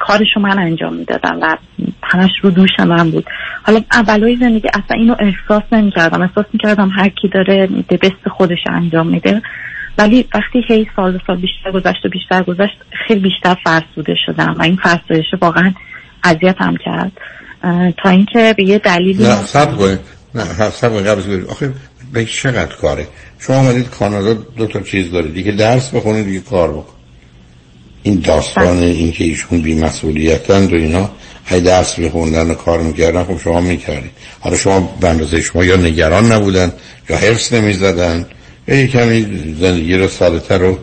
کارشو 0.00 0.40
من 0.40 0.58
انجام 0.58 0.94
می‌دادم 0.94 1.38
و 1.42 1.56
همش 2.02 2.30
رو 2.42 2.50
دوش 2.50 2.70
من 2.78 3.10
بود. 3.10 3.24
حالا 3.62 3.80
اولای 3.92 4.36
زندگی 4.36 4.68
اصلا 4.68 4.96
اینو 4.96 5.16
احساس 5.18 5.62
نمی‌کردم. 5.72 6.22
احساس 6.22 6.44
می‌کردم 6.52 6.90
هر 6.96 7.08
کی 7.08 7.28
داره 7.28 7.68
به 8.24 8.30
خودش 8.30 8.58
انجام 8.66 9.06
میده. 9.06 9.42
ولی 9.98 10.24
وقتی 10.34 10.64
هی 10.68 10.86
سال 10.96 11.12
به 11.12 11.20
سال 11.26 11.36
بیشتر 11.36 11.72
گذشت 11.72 12.06
و 12.06 12.08
بیشتر 12.08 12.42
گذشت 12.42 12.78
خیلی 13.06 13.20
بیشتر 13.20 13.56
فرسوده 13.64 14.14
شدم 14.26 14.54
و 14.58 14.62
این 14.62 14.76
فرسایش 14.76 15.26
واقعا 15.40 15.72
اذیت 16.24 16.56
هم 16.58 16.76
کرد 16.76 17.12
تا 18.02 18.10
اینکه 18.10 18.54
به 18.56 18.64
یه 18.64 18.78
دلیلی 18.78 19.22
نه 19.22 19.34
سب 19.34 19.68
نه 20.34 20.44
سب 20.70 20.88
برید. 20.88 21.46
آخه 21.50 21.72
به 22.12 22.24
چقدر 22.24 22.74
کاره؟ 22.74 23.06
شما 23.38 23.56
آمدید 23.56 23.88
کانادا 23.88 24.34
دو 24.34 24.66
تا 24.66 24.80
چیز 24.80 25.10
دارید. 25.10 25.34
دیگه 25.34 25.52
درس 25.52 25.90
بخونید 25.90 26.26
دیگه 26.26 26.40
کار 26.40 26.72
بکن 26.72 26.92
این 28.02 28.20
داستان 28.20 28.78
این 28.78 29.12
که 29.12 29.24
ایشون 29.24 29.60
بی 29.60 29.74
مسئولیتن 29.74 30.64
و 30.64 30.74
اینا 30.74 31.10
های 31.46 31.60
درس 31.60 31.98
میخوندن 31.98 32.50
و 32.50 32.54
کار 32.54 32.82
می‌کردن 32.82 33.24
خب 33.24 33.38
شما 33.38 33.60
می‌کردید. 33.60 34.10
حالا 34.40 34.56
شما 34.56 34.80
به 35.00 35.08
اندازه 35.08 35.40
شما 35.40 35.64
یا 35.64 35.76
نگران 35.76 36.32
نبودن 36.32 36.72
یا 37.08 37.16
حرس 37.16 37.52
نمی‌زدن. 37.52 38.26
یا 38.68 38.74
یه 38.74 38.86
کمی 38.86 39.54
زندگی 39.60 39.94
رو 39.94 40.08
سادهتر 40.08 40.62
و 40.62 40.78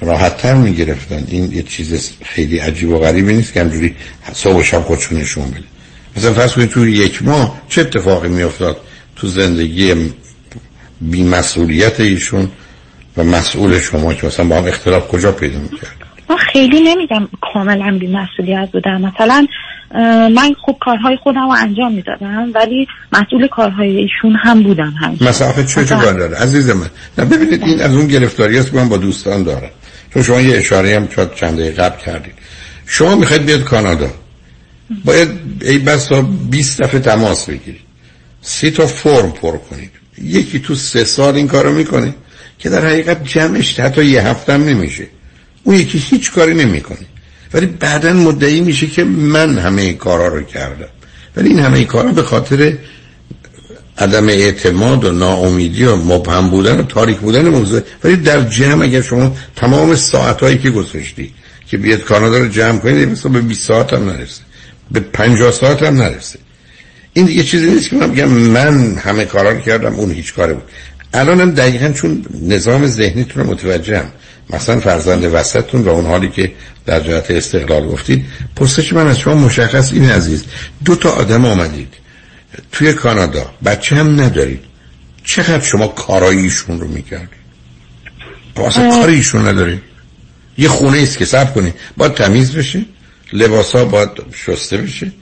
راحتتر 0.00 0.54
می‌گرفتن. 0.54 1.24
این 1.28 1.52
یه 1.52 1.62
چیز 1.62 2.12
خیلی 2.22 2.58
عجیب 2.58 2.88
و 2.88 2.98
غریبی 2.98 3.32
نیست 3.32 3.52
که 3.52 3.60
همجوری 3.60 3.94
صبح 4.32 4.56
و 4.56 4.62
شب 4.62 4.82
خودشون 4.82 5.20
نشون 5.20 5.50
بده 5.50 5.64
مثلا 6.16 6.32
فرض 6.32 6.52
کنید 6.52 6.68
توی 6.68 6.92
یک 6.92 7.22
ماه 7.22 7.62
چه 7.68 7.80
اتفاقی 7.80 8.28
میافتاد 8.28 8.76
تو 9.16 9.28
زندگی 9.28 9.94
بیمسئولیت 11.00 12.00
ایشون 12.00 12.48
و 13.16 13.24
مسئول 13.24 13.78
شما 13.78 14.14
که 14.14 14.26
مثلا 14.26 14.46
با 14.46 14.56
هم 14.56 14.66
اختلاف 14.66 15.08
کجا 15.08 15.32
پیدا 15.32 15.58
می‌کرد 15.58 15.96
من 16.30 16.36
خیلی 16.36 16.80
نمیگم 16.80 17.28
کاملا 17.52 17.98
بی 18.00 18.06
مسئولیت 18.06 18.68
بودم. 18.72 19.00
مثلا 19.00 19.46
من 20.34 20.54
خب 20.66 20.76
کارهای 20.80 21.16
خودم 21.22 21.44
رو 21.48 21.54
انجام 21.58 21.92
می‌دادم 21.92 22.50
ولی 22.54 22.86
مسئول 23.12 23.46
کارهای 23.46 23.96
ایشون 23.96 24.36
هم 24.42 24.62
بودم 24.62 24.94
هم 25.00 25.16
مثلا 25.20 25.52
چه 25.52 25.84
چه 25.84 25.96
داره؟ 25.96 26.36
عزیز 26.36 26.70
من 26.70 26.86
نه 27.18 27.24
ببینید 27.24 27.62
این 27.62 27.80
از 27.80 27.94
اون 27.94 28.06
گرفتاری 28.06 28.58
است 28.58 28.70
که 28.70 28.76
من 28.76 28.88
با 28.88 28.96
دوستان 28.96 29.42
دارم. 29.42 29.70
چون 30.14 30.22
شما 30.22 30.40
یه 30.40 30.56
اشاره 30.56 30.96
هم 30.96 31.08
چند 31.08 31.34
چند 31.34 31.58
دقیقه 31.58 31.82
قبل 31.82 32.00
کردید. 32.00 32.34
شما 32.86 33.16
می‌خواید 33.16 33.44
بیاد 33.46 33.64
کانادا. 33.64 34.10
باید 35.04 35.28
ای 35.60 35.78
بسا 35.78 36.22
20 36.50 36.82
دفعه 36.82 37.00
تماس 37.00 37.50
بگیرید. 37.50 37.80
سی 38.42 38.70
تا 38.70 38.86
فرم 38.86 39.32
پر 39.32 39.56
کنید. 39.56 39.90
یکی 40.22 40.58
تو 40.58 40.74
سه 40.74 41.04
سال 41.04 41.34
این 41.34 41.48
کارو 41.48 41.72
می‌کنه 41.72 42.14
که 42.58 42.68
در 42.68 42.86
حقیقت 42.86 43.24
جمعش 43.24 43.80
حتی 43.80 44.04
یه 44.04 44.22
هفته 44.22 44.52
هم 44.52 44.64
نمیشه. 44.64 45.06
اون 45.64 45.76
یکی 45.76 45.98
هیچ 45.98 46.32
کاری 46.32 46.54
نمی‌کنه. 46.54 47.06
ولی 47.54 47.66
بعدا 47.66 48.12
مدعی 48.12 48.60
میشه 48.60 48.86
که 48.86 49.04
من 49.04 49.58
همه 49.58 49.82
این 49.82 49.96
کارا 49.96 50.28
رو 50.28 50.42
کردم. 50.42 50.88
ولی 51.36 51.48
این 51.48 51.58
همه 51.58 51.78
این 51.78 51.86
کارا 51.86 52.12
به 52.12 52.22
خاطر 52.22 52.76
عدم 53.98 54.28
اعتماد 54.28 55.04
و 55.04 55.12
ناامیدی 55.12 55.84
و 55.84 55.96
مبهم 55.96 56.50
بودن 56.50 56.80
و 56.80 56.82
تاریک 56.82 57.16
بودن 57.16 57.48
موضوع. 57.48 57.80
ولی 58.04 58.16
در 58.16 58.42
جمع 58.42 58.84
اگر 58.84 59.02
شما 59.02 59.36
تمام 59.56 59.94
ساعت 59.94 60.40
هایی 60.40 60.58
که 60.58 60.70
گذاشتی 60.70 61.32
که 61.66 61.76
بیاد 61.76 62.00
کانادا 62.00 62.38
رو 62.38 62.48
جمع 62.48 62.78
کنید 62.78 63.08
مثلا 63.08 63.32
به 63.32 63.40
20 63.40 63.66
ساعت 63.66 63.92
هم 63.92 64.10
نرسه. 64.10 64.42
به 64.90 65.00
50 65.00 65.52
ساعت 65.52 65.82
هم 65.82 65.96
نرسه. 65.96 66.38
این 67.12 67.26
دیگه 67.26 67.42
چیزی 67.42 67.70
نیست 67.70 67.90
که 67.90 67.96
من 67.96 68.12
بگم 68.12 68.28
من 68.28 68.94
همه 68.94 69.24
کارا 69.24 69.50
رو 69.50 69.58
کردم 69.58 69.94
اون 69.94 70.10
هیچ 70.10 70.34
کاره 70.34 70.54
بود. 70.54 70.62
الانم 71.14 71.50
دقیقا 71.50 71.92
چون 71.92 72.24
نظام 72.42 72.86
ذهنیتون 72.86 73.44
رو 73.44 73.50
متوجهم 73.50 74.12
مثلا 74.50 74.80
فرزند 74.80 75.24
وسطتون 75.24 75.82
و 75.82 75.88
اون 75.88 76.06
حالی 76.06 76.28
که 76.28 76.52
در 76.86 77.00
جهت 77.00 77.30
استقلال 77.30 77.86
گفتید 77.86 78.24
پرسش 78.56 78.92
من 78.92 79.06
از 79.06 79.18
شما 79.18 79.34
مشخص 79.34 79.92
این 79.92 80.10
عزیز 80.10 80.44
دو 80.84 80.96
تا 80.96 81.10
آدم 81.10 81.44
آمدید 81.44 81.94
توی 82.72 82.92
کانادا 82.92 83.50
بچه 83.64 83.96
هم 83.96 84.20
ندارید. 84.20 84.60
چقدر 85.24 85.64
شما 85.64 85.88
کاراییشون 85.88 86.80
رو 86.80 86.88
می‌کردید؟ 86.88 87.38
اصلا 88.56 88.84
اه. 88.84 89.00
کاری 89.00 89.14
ایشون 89.14 89.48
ندارید. 89.48 89.80
یه 90.58 90.68
خونه 90.68 90.98
است 90.98 91.18
که 91.18 91.24
سب 91.24 91.54
کنید. 91.54 91.74
باید 91.96 92.14
تمیز 92.14 92.52
بشه 92.52 92.84
لباس 93.32 93.76
ها 93.76 93.84
باید 93.84 94.08
شسته 94.46 94.76
بشه. 94.76 95.12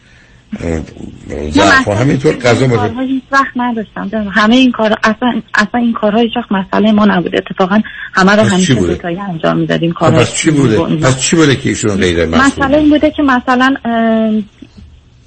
ظرف 1.50 1.88
همینطور 1.88 2.32
باید 2.32 2.70
کارها 2.70 3.00
هیچ 3.00 3.22
وقت 3.32 3.52
نداشتم. 3.56 4.10
همه 4.32 4.56
این 4.56 4.72
کار 4.72 4.94
اصلا 5.04 5.40
اصلا 5.54 5.80
این 5.80 5.92
کارها 5.92 6.20
هیچ 6.20 6.32
وقت 6.36 6.52
مسئله 6.52 6.92
ما 6.92 7.04
نبوده 7.04 7.38
اتفاقا 7.38 7.80
همه 8.14 8.32
رو 8.32 8.42
همیشه 8.42 8.74
بوده؟ 8.74 8.92
دوتایی 8.92 9.18
انجام 9.18 9.58
می‌دادیم 9.58 9.92
خب 9.92 9.98
کارها 9.98 10.20
پس 10.20 10.34
چی 10.34 10.50
بوده؟ 10.50 10.96
پس 10.96 11.20
چی 11.20 11.36
بوده 11.36 11.56
که 11.56 11.68
ایشون 11.68 11.96
غیر 11.96 12.26
مسئول 12.26 12.40
مسئله 12.40 12.76
این 12.76 12.90
بوده 12.90 13.10
که 13.10 13.22
مثلا 13.22 13.74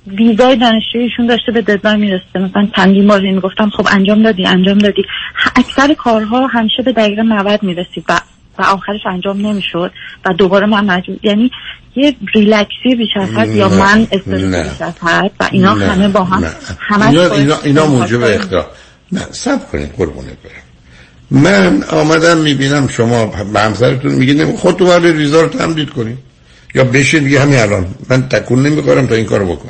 ویزای 0.08 0.56
دانشجویشون 0.56 1.28
داشته 1.28 1.52
به 1.52 1.62
ددلاین 1.62 2.00
می‌رسه 2.00 2.40
مثلا 2.40 2.68
چندین 2.76 3.08
بار 3.08 3.22
این 3.22 3.40
گفتم 3.40 3.70
خب 3.70 3.88
انجام 3.92 4.24
دادی 4.24 4.46
انجام 4.46 4.78
دادی. 4.78 5.02
اکثر 5.56 5.94
کارها 5.94 6.48
همیشه 6.48 6.84
به 6.86 6.92
دقیقه 6.92 7.24
90 7.24 7.64
می‌رسید 7.64 8.06
و 8.10 8.20
و 8.60 8.62
آخرش 8.62 9.00
انجام 9.06 9.48
نمی‌شد 9.48 9.92
و 10.26 10.34
دوباره 10.34 10.66
من 10.66 10.86
مجبور 10.86 11.20
یعنی 11.24 11.52
یه 11.96 12.16
ریلکسی 12.36 12.96
بیش 12.98 13.10
از 13.16 13.30
حد 13.30 13.56
یا 13.56 13.70
من 13.70 14.08
استرس 14.12 14.44
نه. 14.44 14.64
بیش 14.64 14.82
از 14.82 14.94
حد 15.02 15.32
و 15.40 15.50
اینا 15.52 15.74
نه، 15.74 15.86
همه 15.88 16.08
با 16.08 16.24
هم 16.24 16.44
نه. 16.44 16.52
همش 16.80 17.08
اینا, 17.08 17.34
اینا, 17.34 17.56
اینا 17.64 17.86
موجب 17.86 18.24
اختار 18.24 18.68
نه 19.12 19.22
سب 19.32 19.72
کنید 19.72 19.96
قربونت 19.98 20.28
برم. 20.28 20.64
من 21.32 21.84
آمدم 21.84 22.38
می‌بینم 22.38 22.88
شما 22.88 23.26
به 23.26 23.60
همسرتون 23.60 24.12
میگید 24.12 24.56
خود 24.56 24.76
تو 24.76 24.86
باید 24.86 25.06
ریزا 25.06 25.42
رو 25.42 25.48
تمدید 25.48 25.90
کنید. 25.90 26.18
یا 26.76 26.84
بشین 26.84 27.24
دیگه 27.24 27.42
همین 27.42 27.60
الان. 27.60 27.86
من 28.10 28.30
تکون 28.30 28.68
نمی‌کنم 28.68 29.08
تا 29.08 29.16
این 29.16 29.26
کارو 29.26 29.56
بکن 29.56 29.70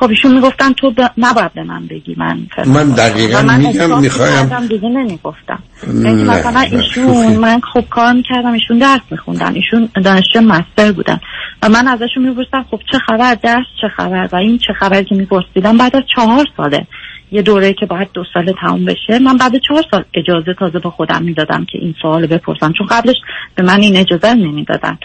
خب 0.00 0.10
ایشون 0.10 0.34
می‌گفتن 0.34 0.72
تو 0.72 0.90
ب... 0.90 1.00
نباید 1.18 1.52
به 1.52 1.62
من 1.62 1.86
بگی 1.86 2.14
من 2.18 2.38
من. 2.66 2.90
دقیقاً 2.90 3.42
من 3.42 3.60
میگم 3.60 4.00
میخوایم- 4.00 4.66
دیگه 4.68 4.88
نمی‌گفتم 4.88 5.58
یعنی 5.86 6.24
مثلا 6.24 6.60
ایشون 6.60 6.82
شوخی. 6.82 7.36
من 7.36 7.60
خب 7.72 7.84
کار 7.90 8.12
می‌کردم 8.12 8.52
ایشون 8.52 8.78
درس 8.78 9.00
میخوندن 9.10 9.54
ایشون 9.54 9.88
دانشجو 10.04 10.40
مستر 10.40 10.92
بودن 10.92 11.20
و 11.62 11.68
من 11.68 11.88
ازشون 11.88 12.28
میپرسیدم 12.28 12.66
خب 12.70 12.80
چه 12.92 12.98
خبر 12.98 13.34
درس 13.34 13.64
چه 13.80 13.88
خبر 13.96 14.28
و 14.32 14.36
این 14.36 14.58
چه 14.58 14.72
خبر 14.72 15.02
که 15.02 15.14
میپرسیدم 15.14 15.76
بعد 15.78 15.96
از 15.96 16.02
چهار 16.16 16.46
ساله 16.56 16.86
یه 17.32 17.42
دوره 17.42 17.72
که 17.72 17.86
باید 17.86 18.08
دو 18.14 18.24
ساله 18.34 18.54
تموم 18.60 18.84
بشه 18.84 19.18
من 19.18 19.36
بعد 19.36 19.52
چهار 19.68 19.84
سال 19.90 20.04
اجازه 20.14 20.54
تازه 20.58 20.78
به 20.78 20.90
خودم 20.90 21.22
می‌دادم 21.22 21.64
که 21.64 21.78
این 21.78 21.94
سوال 22.02 22.26
بپرسم 22.26 22.72
چون 22.72 22.86
قبلش 22.86 23.16
به 23.54 23.62
من 23.62 23.80
این 23.80 23.96
اجازه 23.96 24.34
نمی‌دادن 24.34 24.98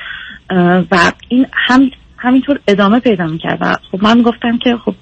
و 0.92 1.12
این 1.30 1.48
هم 1.54 1.92
همینطور 2.26 2.60
ادامه 2.68 3.00
پیدا 3.00 3.26
می‌کرد 3.26 3.58
و 3.62 3.76
خب 3.92 4.04
من 4.04 4.22
گفتم 4.22 4.58
که 4.58 4.76
خب 4.86 4.96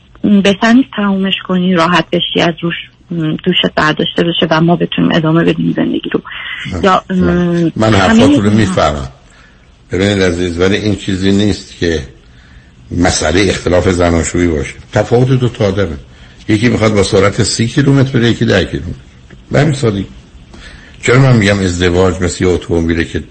بهتر 0.43 0.73
نیست 0.73 0.89
تمومش 0.95 1.33
کنی 1.47 1.73
راحت 1.73 2.05
بشی 2.11 2.41
از 2.41 2.53
روش 2.61 2.73
دوشت 3.45 3.73
برداشته 3.75 4.23
بشه 4.23 4.47
و 4.51 4.61
ما 4.61 4.75
بتونیم 4.75 5.11
ادامه 5.13 5.43
بدیم 5.43 5.73
زندگی 5.75 6.09
رو. 6.13 6.21
یا 6.83 7.03
من 7.75 7.93
همه- 7.93 7.97
حرفاتون 7.97 8.43
رو 8.45 8.51
می‌فهمم. 8.51 9.07
ببینید 9.91 10.23
عزیز 10.23 10.59
ولی 10.59 10.75
این 10.75 10.95
چیزی 10.95 11.31
نیست 11.31 11.77
که 11.77 11.99
مسئله 12.97 13.45
اختلاف 13.49 13.89
زناشویی 13.89 14.47
باشه. 14.47 14.73
تفاوت 14.93 15.27
دو 15.27 15.49
تا 15.49 15.65
آدمه. 15.65 15.97
یکی 16.49 16.69
می‌خواد 16.69 16.93
با 16.93 17.03
سرعت 17.03 17.43
سی 17.43 17.67
کیلومتر 17.67 18.11
بره 18.11 18.29
یکی 18.29 18.45
ده 18.45 18.65
کیلومتر. 18.65 18.99
به 19.51 19.59
همین 19.59 19.73
سادگی. 19.73 20.05
چرا 21.01 21.19
من 21.19 21.35
میگم 21.35 21.59
ازدواج 21.59 22.21
مثل 22.21 22.43
یه 22.43 22.49
اتومبیله 22.49 23.03
که 23.05 23.23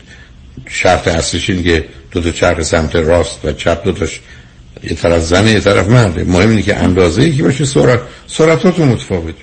شرط 0.69 1.09
اصلیش 1.09 1.51
اینه 1.51 1.63
که 1.63 1.85
دو 2.13 2.21
تا 2.21 2.31
چرخ 2.31 2.63
سمت 2.63 2.97
راست 2.97 3.45
و 3.45 3.53
چپ 3.53 3.85
دو 3.85 3.93
تاش 3.93 4.21
یه 4.83 4.95
طرف 4.95 5.23
زنه 5.23 5.51
یه 5.51 5.61
طرف 5.61 5.89
مرده 5.89 6.25
مهم 6.25 6.51
اینه 6.51 6.63
که 6.63 6.77
اندازه 6.77 7.23
یکی 7.23 7.43
باشه 7.43 7.65
سرعت. 7.65 8.01
سرعتاتون 8.27 8.89
متفاوت. 8.89 9.35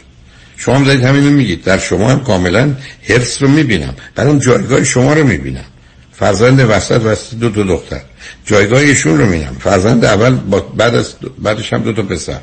شما 0.58 0.76
هم 0.76 0.84
دارید 0.84 1.04
همینو 1.04 1.30
میگید. 1.30 1.64
در 1.64 1.78
شما 1.78 2.10
هم 2.10 2.24
کاملا 2.24 2.76
حرص 3.10 3.42
رو 3.42 3.48
می‌بینم. 3.48 3.96
اون 4.18 4.40
جایگاه 4.40 4.84
شما 4.84 5.14
رو 5.14 5.28
می‌بینم. 5.28 5.66
فرزند 6.12 6.66
وسط 6.70 7.02
وسط 7.02 7.36
دو 7.36 7.50
تا 7.50 7.64
دختر. 7.64 8.02
جایگاه 8.46 8.80
ایشون 8.80 9.18
رو 9.18 9.26
می‌بینم. 9.26 9.58
فرزند 9.60 10.06
اول 10.06 10.36
بعد 10.78 10.96
از 10.96 11.14
بعدش 11.38 11.74
هم 11.74 11.84
دو 11.84 11.94
تا 11.94 12.02
پسر. 12.02 12.42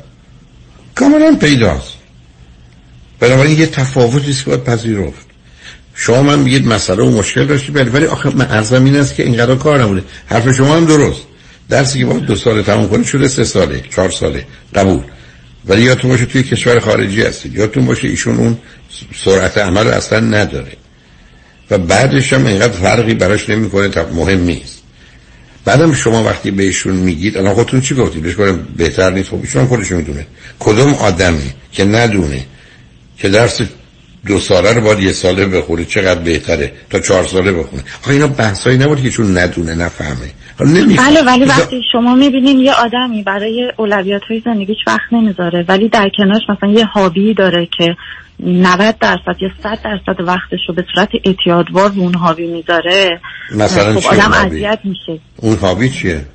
کاملا 0.95 1.35
پیداست. 1.41 1.93
بنابراین 3.19 3.59
یه 3.59 3.65
تفاوتی 3.65 4.31
است 4.31 4.43
که 4.43 4.49
باید 4.49 4.63
پذیرفت. 4.63 5.26
شما 5.99 6.23
من 6.23 6.39
میگید 6.39 6.67
مسئله 6.67 7.03
و 7.03 7.17
مشکل 7.17 7.45
داشتی 7.45 7.71
ولی 7.71 7.89
ولی 7.89 8.05
آخه 8.05 8.35
من 8.35 8.47
ارزم 8.49 8.85
این 8.85 8.95
است 8.95 9.15
که 9.15 9.23
اینقدر 9.23 9.55
کار 9.55 9.81
نمونه 9.81 10.03
حرف 10.25 10.51
شما 10.51 10.75
هم 10.75 10.85
درست. 10.85 11.21
درسی 11.69 11.99
که 11.99 12.05
باید 12.05 12.25
دو 12.25 12.35
ساله 12.35 12.63
تموم 12.63 12.89
کنید 12.89 13.05
شده 13.05 13.27
سه 13.27 13.43
ساله 13.43 13.83
چهار 13.95 14.11
ساله. 14.11 14.45
قبول. 14.75 14.99
ولی 15.65 15.81
یادتون 15.81 16.11
باشه 16.11 16.25
توی 16.25 16.43
کشور 16.43 16.79
خارجی 16.79 17.21
هستید. 17.21 17.55
یادتون 17.55 17.85
باشه 17.85 18.07
ایشون 18.07 18.37
اون 18.37 18.57
سرعت 19.15 19.57
عمل 19.57 19.87
اصلا 19.87 20.19
نداره. 20.19 20.71
و 21.71 21.77
بعدش 21.77 22.33
هم 22.33 22.45
اینقدر 22.45 22.73
فرقی 22.73 23.13
براش 23.13 23.49
نمی‌کنه 23.49 23.87
تا 23.87 24.05
مهم 24.13 24.39
نیست. 24.39 24.83
بعدم 25.65 25.93
شما 25.93 26.23
وقتی 26.23 26.51
بهشون 26.51 26.95
میگید 26.95 27.37
الان 27.37 27.53
خودتون 27.53 27.81
چی 27.81 27.95
گفتید؟ 27.95 28.21
بهش 28.21 28.35
بهتر 28.77 29.09
نیست. 29.09 29.29
خب 29.29 29.39
ایشون 29.41 29.67
خودش 29.67 29.91
می‌دونه. 29.91 30.27
کدوم 30.59 30.93
آدمی 30.93 31.53
که 31.71 31.85
ندونه 31.85 32.45
که 33.17 33.29
درس 33.29 33.61
دو 34.27 34.39
ساله 34.39 34.73
رو 34.73 34.81
باید 34.81 34.99
یه 34.99 35.11
ساله 35.11 35.45
بخونه 35.45 35.85
چقدر 35.85 36.19
بهتره؟ 36.19 36.71
تا 36.89 36.99
چهار 36.99 37.23
ساله 37.23 37.51
بخونه. 37.51 37.83
آخه 38.03 38.11
اینا 38.11 38.27
بحثایی 38.27 38.77
نبود 38.77 39.01
که 39.03 39.09
چون 39.09 39.37
ندونه 39.37 39.75
نفهمه. 39.75 40.31
بله 40.59 41.21
ولی 41.21 41.45
وقتی 41.45 41.81
شما 41.91 42.15
می‌بینین 42.15 42.57
یه 42.59 42.73
آدمی 42.73 43.23
برای 43.23 43.71
اولویت 43.77 44.21
های 44.29 44.41
زندگیش 44.45 44.77
وقت 44.87 45.13
نمی‌ذاره 45.13 45.65
ولی 45.67 45.89
در 45.89 46.09
کنارش 46.17 46.41
مثلا 46.49 46.69
یه 46.69 46.85
هابی 46.85 47.33
داره 47.33 47.67
که 47.77 47.95
90 48.39 48.95
درصد 48.99 49.41
یا 49.41 49.49
100 49.63 49.79
درصد 49.83 50.21
وقتش 50.21 50.59
رو 50.67 50.75
به 50.75 50.85
صورت 50.95 51.09
اعتیادوار 51.23 51.89
به 51.89 51.99
اون 51.99 52.13
هابی 52.13 52.47
می‌ذاره 52.47 53.19
مثلا 53.55 53.99
خب 53.99 54.13
آدم؟ 54.13 54.33
اذیت 54.33 54.79
میشه. 54.83 55.19
اون 55.35 55.55
هابی 55.55 55.89
چیه؟ 55.89 56.25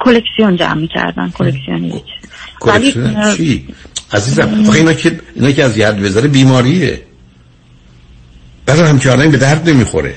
کلکسیون 0.00 0.56
جمع 0.56 0.74
می‌کردن 0.74 1.30
کلکسیونیست. 1.34 2.04
ولی 2.66 2.92
چی؟ 3.36 3.66
عزیزم 4.12 4.64
آخه 4.68 4.78
اینا 4.78 4.92
که 4.92 5.20
اینا 5.34 5.50
که 5.52 5.64
از 5.64 5.78
ید 5.78 5.96
بذاره 5.96 6.28
بیماریه. 6.28 7.02
برای 8.66 8.90
همچنان 8.90 9.30
به 9.30 9.36
درد 9.36 9.70
نمی‌خوره. 9.70 10.14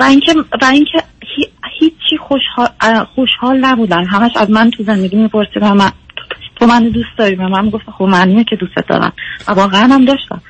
و 0.00 0.02
اینکه 0.02 0.34
و 0.62 0.64
اینکه 0.64 1.02
هی- 1.36 1.50
هیچی 1.80 2.16
خوشحال 2.28 3.04
خوشحال 3.14 3.56
نبودن. 3.56 4.04
همش 4.04 4.32
از 4.36 4.50
من 4.50 4.70
تو 4.70 4.84
زندگی 4.84 5.16
میپرسیدن 5.16 5.72
من 5.72 5.92
تو 6.56 6.66
منو 6.66 6.90
دوست 6.90 7.18
داری 7.18 7.34
و 7.34 7.48
من 7.48 7.64
می‌گفتم 7.64 7.92
خب 7.98 8.04
معلومه 8.04 8.44
که 8.44 8.56
دوست 8.56 8.88
دارم. 8.88 9.12
و 9.48 9.52
واقعا 9.52 9.86
هم 9.94 10.04
داشتم. 10.04 10.42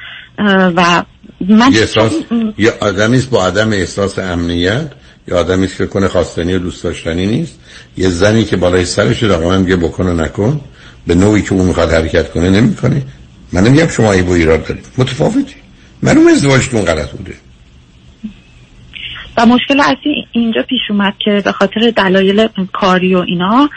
و 0.77 1.05
من 1.41 1.73
یه 1.73 1.81
احساس 1.81 2.13
یه 2.59 2.73
آدمی 2.81 3.17
است 3.17 3.31
با 3.31 3.47
عدم 3.47 3.73
احساس 3.73 4.19
امنیت. 4.19 4.93
یا 5.29 5.39
آدمی 5.39 5.65
است 5.65 5.79
که 5.79 5.87
کنه 5.87 6.09
خواستنی 6.09 6.55
و 6.55 6.59
دوست 6.59 6.85
داشتنی 6.85 7.27
نیست. 7.27 7.59
یه 7.97 8.09
زنی 8.09 8.45
که 8.45 8.57
بالای 8.57 8.85
سرش 8.85 9.23
دقیقا 9.23 9.59
میگه 9.59 9.77
بکن 9.77 10.07
و 10.07 10.15
نکن. 10.15 10.61
به 11.07 11.15
نوعی 11.15 11.43
که 11.43 11.53
اون 11.53 11.67
می‌خواد 11.67 11.93
حرکت 11.93 12.31
کنه 12.31 12.51
نمی‌کنه. 12.51 13.03
من 13.53 13.65
نمیگم 13.65 13.89
شما 13.89 14.13
عیب 14.13 14.29
و 14.29 14.33
ایراد 14.33 14.67
دارید. 14.67 14.87
متفاوتی. 14.99 15.55
معلوم 16.03 16.27
ازدواجتون 16.27 16.83
غلط 16.83 17.11
بوده. 17.11 17.35
و 19.37 19.47
مشکل 19.47 19.81
اصلی 19.81 20.27
اینجا 20.33 20.63
پیش 20.63 20.81
اومد 20.91 21.15
که 21.25 21.43
به 21.45 21.53
خاطر 21.53 21.93
دلایل 21.97 22.49
کاری 22.73 23.15
و 23.15 23.19
اینا 23.19 23.69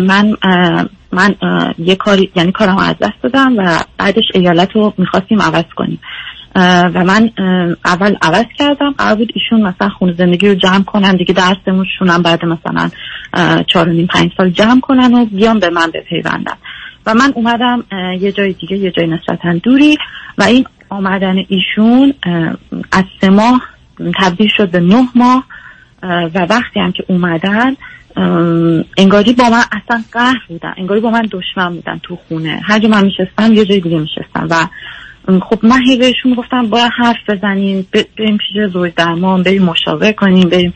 من 0.00 0.36
من 1.12 1.34
یه 1.78 1.96
کاری 1.96 2.30
یعنی 2.36 2.52
کارم 2.52 2.78
از 2.78 2.94
دست 3.00 3.22
دادم 3.22 3.54
و 3.58 3.78
بعدش 3.98 4.24
ایالت 4.34 4.68
رو 4.72 4.94
می‌خواستیم 4.98 5.42
عوض 5.42 5.64
کنیم. 5.76 6.00
و 6.94 7.04
من 7.04 7.30
اول 7.84 8.16
عوض 8.22 8.46
کردم. 8.58 8.94
قرار 8.98 9.14
بود 9.14 9.32
ایشون 9.34 9.60
مثلا 9.60 9.88
خونه 9.88 10.14
زندگی 10.18 10.48
رو 10.48 10.54
جمع 10.54 10.84
کنن 10.84 11.16
دیگه 11.16 11.34
درسمونشون 11.34 12.08
هم 12.08 12.22
بعد 12.22 12.44
مثلا 12.44 12.90
چهار 13.66 13.88
و 13.88 13.92
نیم 13.92 14.06
پنج 14.06 14.30
سال 14.36 14.50
جمع 14.50 14.80
کنن 14.80 15.14
و 15.14 15.24
بیان 15.24 15.58
به 15.58 15.70
من 15.70 15.90
بپیوندن. 15.94 16.56
و 17.06 17.14
من 17.14 17.32
اومدم 17.34 17.84
یه 18.20 18.32
جای 18.32 18.52
دیگه 18.52 18.76
یه 18.76 18.90
جای 18.90 19.06
نسبتا 19.06 19.52
دوری 19.52 19.98
و 20.38 20.42
این 20.42 20.66
آمدن 20.88 21.44
ایشون 21.48 22.14
از 22.92 23.04
سه 23.20 23.30
ماه 23.30 23.62
تبدیل 24.20 24.48
شد 24.56 24.70
به 24.70 24.80
نه 24.80 25.08
ماه. 25.14 25.44
اه، 26.02 26.24
و 26.34 26.46
وقتی 26.50 26.80
هم 26.80 26.92
که 26.92 27.04
اومدن 27.08 27.76
انگاری 28.96 29.32
با 29.32 29.50
من 29.50 29.62
اصلا 29.72 30.02
قهر 30.12 30.42
بودن 30.48 30.74
انگاری 30.76 31.00
با 31.00 31.10
من 31.10 31.28
دشمن 31.30 31.74
بودن 31.74 32.00
تو 32.02 32.18
خونه. 32.28 32.60
هر 32.64 32.78
جا 32.78 32.88
من 32.88 33.04
میشستم 33.04 33.52
یه 33.52 33.64
جای 33.64 33.80
دیگه 33.80 33.98
میشستم. 33.98 34.46
و 34.50 34.66
خب 35.26 35.58
من 35.62 35.80
هی 35.88 35.96
بهشون 35.96 36.34
گفتم 36.34 36.66
باید 36.66 36.90
حرف 36.98 37.16
بزنیم 37.28 37.86
بریم 37.92 38.38
پیش 38.38 38.72
زوج 38.72 38.92
درمان 38.96 39.42
بریم 39.42 39.62
مشاوره 39.62 40.12
کنیم 40.12 40.48
بریم. 40.48 40.74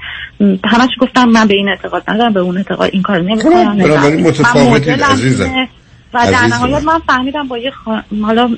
همش 0.65 0.91
گفتم 1.01 1.29
من 1.29 1.47
به 1.47 1.55
این 1.55 1.69
اعتقاد 1.69 2.03
ندارم 2.09 2.33
به 2.33 2.41
اون 2.41 2.57
اعتقاد 2.57 2.91
این 2.93 3.03
کار 3.03 3.21
نمی‌کنم. 3.21 3.97
خب، 3.97 4.13
متفاوتید، 4.13 5.03
عزیزم. 5.03 5.69
و 6.15 6.27
در. 6.33 6.47
نهایت 6.47 6.85
من 6.85 6.99
فهمیدم 7.07 7.49
با 7.49 7.59
یه 7.59 7.71
خا... 7.71 8.01
حالا 8.23 8.57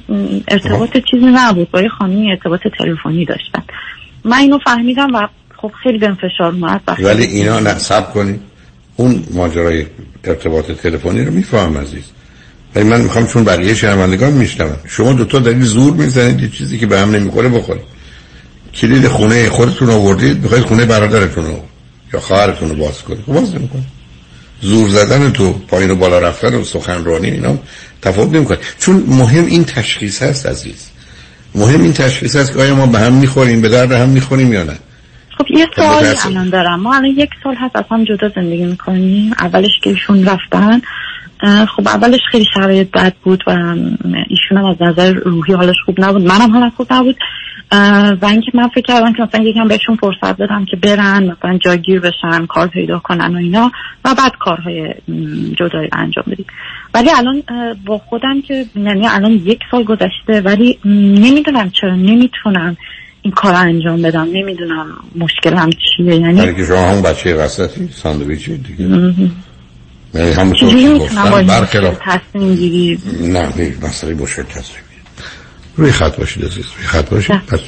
ارتباط 0.49 0.99
چیزی 1.11 1.27
نبود 1.27 1.71
با 1.71 1.81
یه 1.81 1.89
خانمی 1.89 2.31
ارتباط 2.31 2.61
تلفنی 2.79 3.25
داشتن 3.25 3.63
من 4.25 4.37
اینو 4.37 4.59
فهمیدم 4.65 5.15
و 5.15 5.29
خب 5.57 5.73
خیلی 5.83 5.99
به 5.99 6.15
فشار 6.15 6.53
اومد 6.53 6.81
ولی 6.99 7.25
اینا 7.25 7.61
نه 7.61 7.79
سب 7.79 8.13
کنید 8.13 8.41
اون 8.97 9.25
ماجرای 9.35 9.87
ارتباط 10.25 10.71
تلفنی 10.71 11.25
رو 11.25 11.33
میفهم 11.33 11.79
عزیز. 11.79 12.05
ولی 12.75 12.85
من 12.85 13.01
می‌خوام 13.01 13.27
چون 13.27 13.45
بقیه 13.45 13.75
شنوندگان 13.75 14.33
میشنون. 14.33 14.77
شما 14.89 15.13
دوتا 15.13 15.39
دارید 15.39 15.63
زور 15.63 15.93
می‌زنید 15.93 16.41
یه 16.41 16.49
چیزی 16.49 16.79
که 16.79 16.87
به 16.87 17.01
هم 17.01 17.11
نمی‌خوره 17.11 17.49
بخورید. 17.49 17.83
کلید 18.75 19.09
خونه 19.09 19.51
خودتون 19.51 19.91
آوردید 19.91 20.43
می‌خواید 20.43 20.65
خونه 20.65 20.85
برادرتون 20.85 21.45
رو 21.47 21.65
یا 22.15 22.21
خواهرتون 22.21 22.69
رو 22.69 22.77
باز 22.77 23.03
کنید. 23.03 23.21
خب 23.27 23.33
باز 23.33 23.55
نمی‌کنید. 23.55 24.01
زور 24.61 24.89
زدن 24.89 25.31
تو 25.31 25.53
پایین 25.53 25.91
و 25.91 25.95
بالا 25.95 26.19
رفتن 26.19 26.55
و 26.55 26.65
سخنرانی 26.65 27.31
اینا 27.31 27.59
تفاوت 28.03 28.33
نمی‌کنه. 28.35 28.59
چون 28.79 29.05
مهم 29.09 29.47
این 29.47 29.65
تشخیص 29.65 30.23
هست 30.23 30.47
عزیز. 30.47 30.87
مهم 31.55 31.83
این 31.83 31.93
تشخیص 31.93 32.37
هست 32.37 32.53
که 32.53 32.59
آیا 32.61 32.75
ما 32.75 32.87
به 32.87 32.99
هم 32.99 33.13
می‌خوریم 33.13 33.61
به 33.61 33.69
درد 33.69 33.93
هم 33.93 34.09
می‌خوریم 34.09 34.53
یا 34.53 34.63
نه. 34.63 34.79
خب 35.39 35.45
یه 35.51 35.67
سوالی 35.77 36.09
متأسف. 36.09 36.27
الان 36.27 36.51
دارم. 36.51 36.81
ما 36.81 36.95
الان 36.95 37.11
یک 37.11 37.31
سال 37.45 37.55
هست 37.55 37.77
از 37.77 37.85
هم 37.91 38.05
جدا 38.05 38.31
زندگی 38.35 38.65
می‌کنیم. 38.65 39.33
اولش 39.41 39.71
که 39.83 39.91
ایشون 39.91 40.25
رفتن. 40.25 40.81
خب 41.43 41.89
اولش 41.89 42.21
خیلی 42.31 42.47
شرایط 42.55 42.91
بد 42.91 43.15
بود 43.23 43.45
و 43.47 43.51
ایشون 44.29 44.59
هم 44.59 44.65
از 44.65 44.77
نظر 44.81 45.13
روحی 45.13 45.55
حالش 45.55 45.77
خوب 45.85 46.05
نبود. 46.05 46.23
منم 46.23 46.53
حالم 46.53 46.71
خوب 46.71 46.93
نبود. 46.93 47.17
و 48.23 48.27
اینکه 48.27 48.51
من 48.55 48.69
فکر 48.69 48.81
کردم 48.81 49.13
که 49.13 49.23
مثلا 49.23 49.45
یکم 49.45 49.69
بهشون 49.69 49.97
فرصت 49.97 50.37
بدم 50.37 50.65
که 50.65 50.77
برن 50.77 51.25
مثلا 51.25 51.59
جاگیر 51.59 52.01
بشن 52.01 52.47
کار 52.47 52.67
پیدا 52.67 52.99
کنن 52.99 53.35
و 53.35 53.39
اینا 53.39 53.73
و 54.05 54.15
بعد 54.15 54.33
کارهای 54.39 54.95
جدایی 55.59 55.89
انجام 55.93 56.25
بدیم. 56.27 56.47
ولی 56.95 57.11
الان 57.11 57.43
با 57.87 57.99
خودم 57.99 58.43
که 58.43 58.67
یعنی 58.77 59.07
الان 59.07 59.33
یک 59.33 59.61
سال 59.71 59.85
گذشته 59.85 60.41
ولی 60.45 60.79
نمی‌دونم 60.85 61.71
چرا 61.71 61.97
نمی‌تونم 61.97 62.77
این 63.23 63.33
کار 63.33 63.55
انجام 63.55 64.03
بدم. 64.03 64.29
نمی‌دونم 64.33 64.87
مشکلم 65.17 65.71
چیه. 65.71 66.15
یعنی 66.17 66.41
برای 66.41 66.55
که 66.55 66.65
شما 66.65 66.91
هم 66.91 67.03
بچه 67.03 67.35
وسطی 67.35 67.89
ساندویچی 67.89 68.57
دیگه. 68.57 69.15
یعنی 70.15 70.33
همون 70.33 70.99
گفتم 70.99 71.47
برخلاف 71.47 71.95
تصمیم 72.05 72.55
گیری. 72.55 72.99
نه 73.21 73.57
نه 73.57 73.75
مسئله 73.83 74.15
مشکل 74.15 74.43
تصمیم 74.43 74.83
روی 75.77 75.93
خط 75.93 76.17
باشید 76.17 76.45
عزیز 76.45 76.65
روی 76.77 76.87
خط 76.87 77.09
باشید. 77.09 77.47
پس 77.47 77.61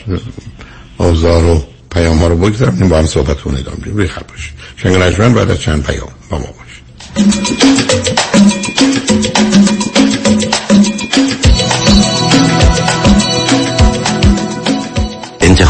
آزار 0.99 1.45
و 1.45 1.63
پیام 1.91 2.19
ها 2.19 2.27
رو 2.27 2.37
بگذارم 2.37 2.89
با 2.89 2.99
هم 2.99 3.07
صحبت 3.07 3.37
بدیم. 3.37 3.95
روی 3.95 4.09
خط 4.09 4.31
باشید. 4.31 4.53
شنگ 4.77 5.35
بعد 5.35 5.51
از 5.51 5.61
چند 5.61 5.87
پیام 5.87 6.09
با 6.31 6.39
ما 6.39 6.47
باشید. 6.47 8.22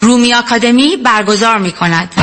رومی 0.00 0.34
آکادمی 0.34 0.96
برگزار 0.96 1.58
می 1.58 1.72
کند 1.72 2.14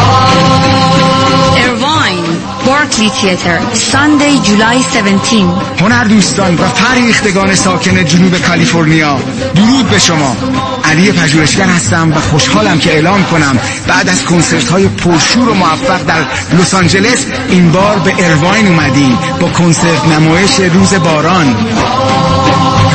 ارواین 1.57 2.23
بارکلی 2.65 3.09
تیتر 3.09 3.59
ساندی 3.73 4.39
جولای 4.39 4.77
17 4.77 5.39
هنر 5.81 6.03
دوستان 6.03 6.55
و 6.55 6.67
فریختگان 6.67 7.55
ساکن 7.55 8.05
جنوب 8.05 8.37
کالیفرنیا 8.37 9.19
درود 9.55 9.89
به 9.89 9.99
شما. 9.99 10.35
علی 10.83 11.11
پژوهشگر 11.11 11.65
هستم 11.65 12.11
و 12.11 12.19
خوشحالم 12.19 12.79
که 12.79 12.93
اعلام 12.93 13.23
کنم 13.23 13.59
بعد 13.87 14.09
از 14.09 14.25
کنسرت 14.25 14.69
های 14.69 14.87
پرشور 14.87 15.49
و 15.49 15.53
موفق 15.53 16.03
در 16.03 16.25
لس 16.59 16.73
آنجلس 16.73 17.25
این 17.49 17.71
بار 17.71 17.99
به 17.99 18.13
ارواین 18.19 18.67
اومدیم 18.67 19.17
با 19.41 19.49
کنسرت 19.49 20.05
نمایش 20.05 20.59
روز 20.59 20.93
باران. 20.93 21.55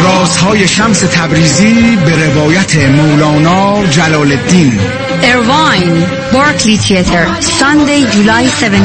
رازهای 0.02 0.68
شمس 0.68 1.00
تبریزی 1.00 1.96
به 1.96 2.26
روایت 2.26 2.76
مولانا 2.76 3.86
جلال 3.86 4.32
الدین 4.32 4.80
ارواین 5.22 6.06
بارکلی 6.32 6.78
تیتر 6.78 7.26
ساندی 7.40 8.06
جولای 8.06 8.46
17 8.46 8.78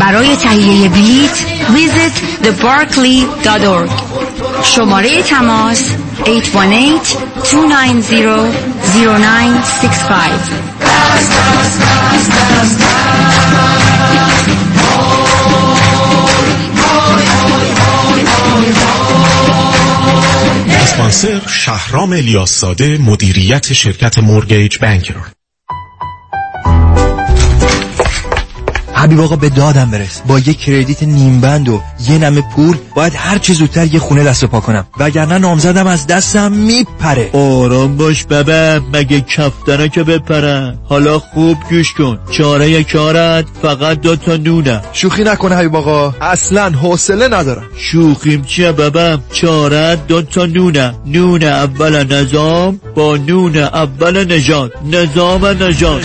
برای 0.00 0.36
تهیه 0.36 0.88
بلیت 0.88 1.38
visit 1.74 2.44
thebarclay.org 2.44 3.90
شماره 4.62 5.22
تماس 5.22 5.82
818-290-0965 6.24 6.28
اسپانسر 20.88 21.40
شهرام 21.48 22.12
الیاساده 22.12 22.98
مدیریت 22.98 23.72
شرکت 23.72 24.18
مورگیج 24.18 24.78
بانکر 24.78 25.37
حبیب 28.98 29.20
آقا 29.20 29.36
به 29.36 29.48
دادم 29.48 29.90
برس. 29.90 30.22
با 30.26 30.38
یه 30.38 30.54
کردیت 30.54 31.02
نیم 31.02 31.40
بند 31.40 31.68
و 31.68 31.80
یه 32.08 32.18
نمه 32.18 32.42
پول 32.56 32.76
باید 32.94 33.12
هر 33.16 33.38
چه 33.38 33.52
زودتر 33.52 33.86
یه 33.86 33.98
خونه 34.00 34.24
دست 34.24 34.44
و 34.44 34.46
پا 34.46 34.60
کنم. 34.60 34.86
وگرنه 34.98 35.38
نامزدم 35.38 35.86
از 35.86 36.06
دستم 36.06 36.52
میپره. 36.52 37.30
آرام 37.32 37.96
باش 37.96 38.24
ببه 38.24 38.80
مگه 38.92 39.20
کفتنه 39.20 39.88
که 39.88 40.02
بپرن؟ 40.02 40.78
حالا 40.84 41.18
خوب 41.18 41.58
گوش 41.70 41.94
کن. 41.94 42.18
چاره 42.30 42.84
کارت 42.84 43.44
فقط 43.62 44.00
دو 44.00 44.16
تا 44.16 44.36
نونه. 44.36 44.80
شوخی 44.92 45.24
نکنه 45.24 45.54
حبیب 45.54 45.76
آقا. 45.76 46.14
اصلا 46.20 46.70
حوصله 46.70 47.28
ندارم. 47.28 47.66
شوخیم 47.76 48.44
چیه 48.44 48.72
ببم 48.72 49.22
چاره 49.32 49.96
دو 50.08 50.22
تا 50.22 50.46
نونه. 50.46 50.94
نون 51.06 51.42
اول 51.42 52.12
نظام 52.12 52.80
با 52.94 53.16
نون 53.16 53.56
اول 53.56 54.32
نجات 54.32 54.72
نظام 54.92 55.46
نجات 55.46 56.04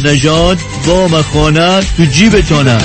نجات 0.05 0.57
با 0.87 1.07
مخانه 1.07 1.81
تو 1.97 2.05
جیبتانه. 2.05 2.77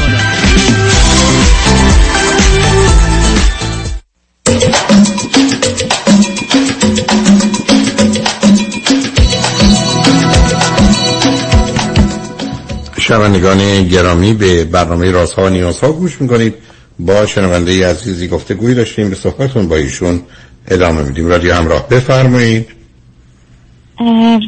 شنوندگان 12.98 13.88
گرامی 13.88 14.34
به 14.34 14.64
برنامه 14.64 15.10
رازها 15.10 15.44
و 15.44 15.48
نیازها 15.48 15.92
گوش 15.92 16.20
می‌کنید. 16.20 16.54
با 16.98 17.26
شنونده 17.26 17.90
عزیزی 17.90 18.28
گفته 18.28 18.54
گویی 18.54 18.74
داشتیم. 18.74 19.10
به 19.10 19.16
صحبتون 19.16 19.68
با 19.68 19.76
ایشون 19.76 20.22
ادامه 20.68 21.02
میدیم. 21.02 21.26
رادیو 21.26 21.54
همراه 21.54 21.88
بفرمایید. 21.88 22.68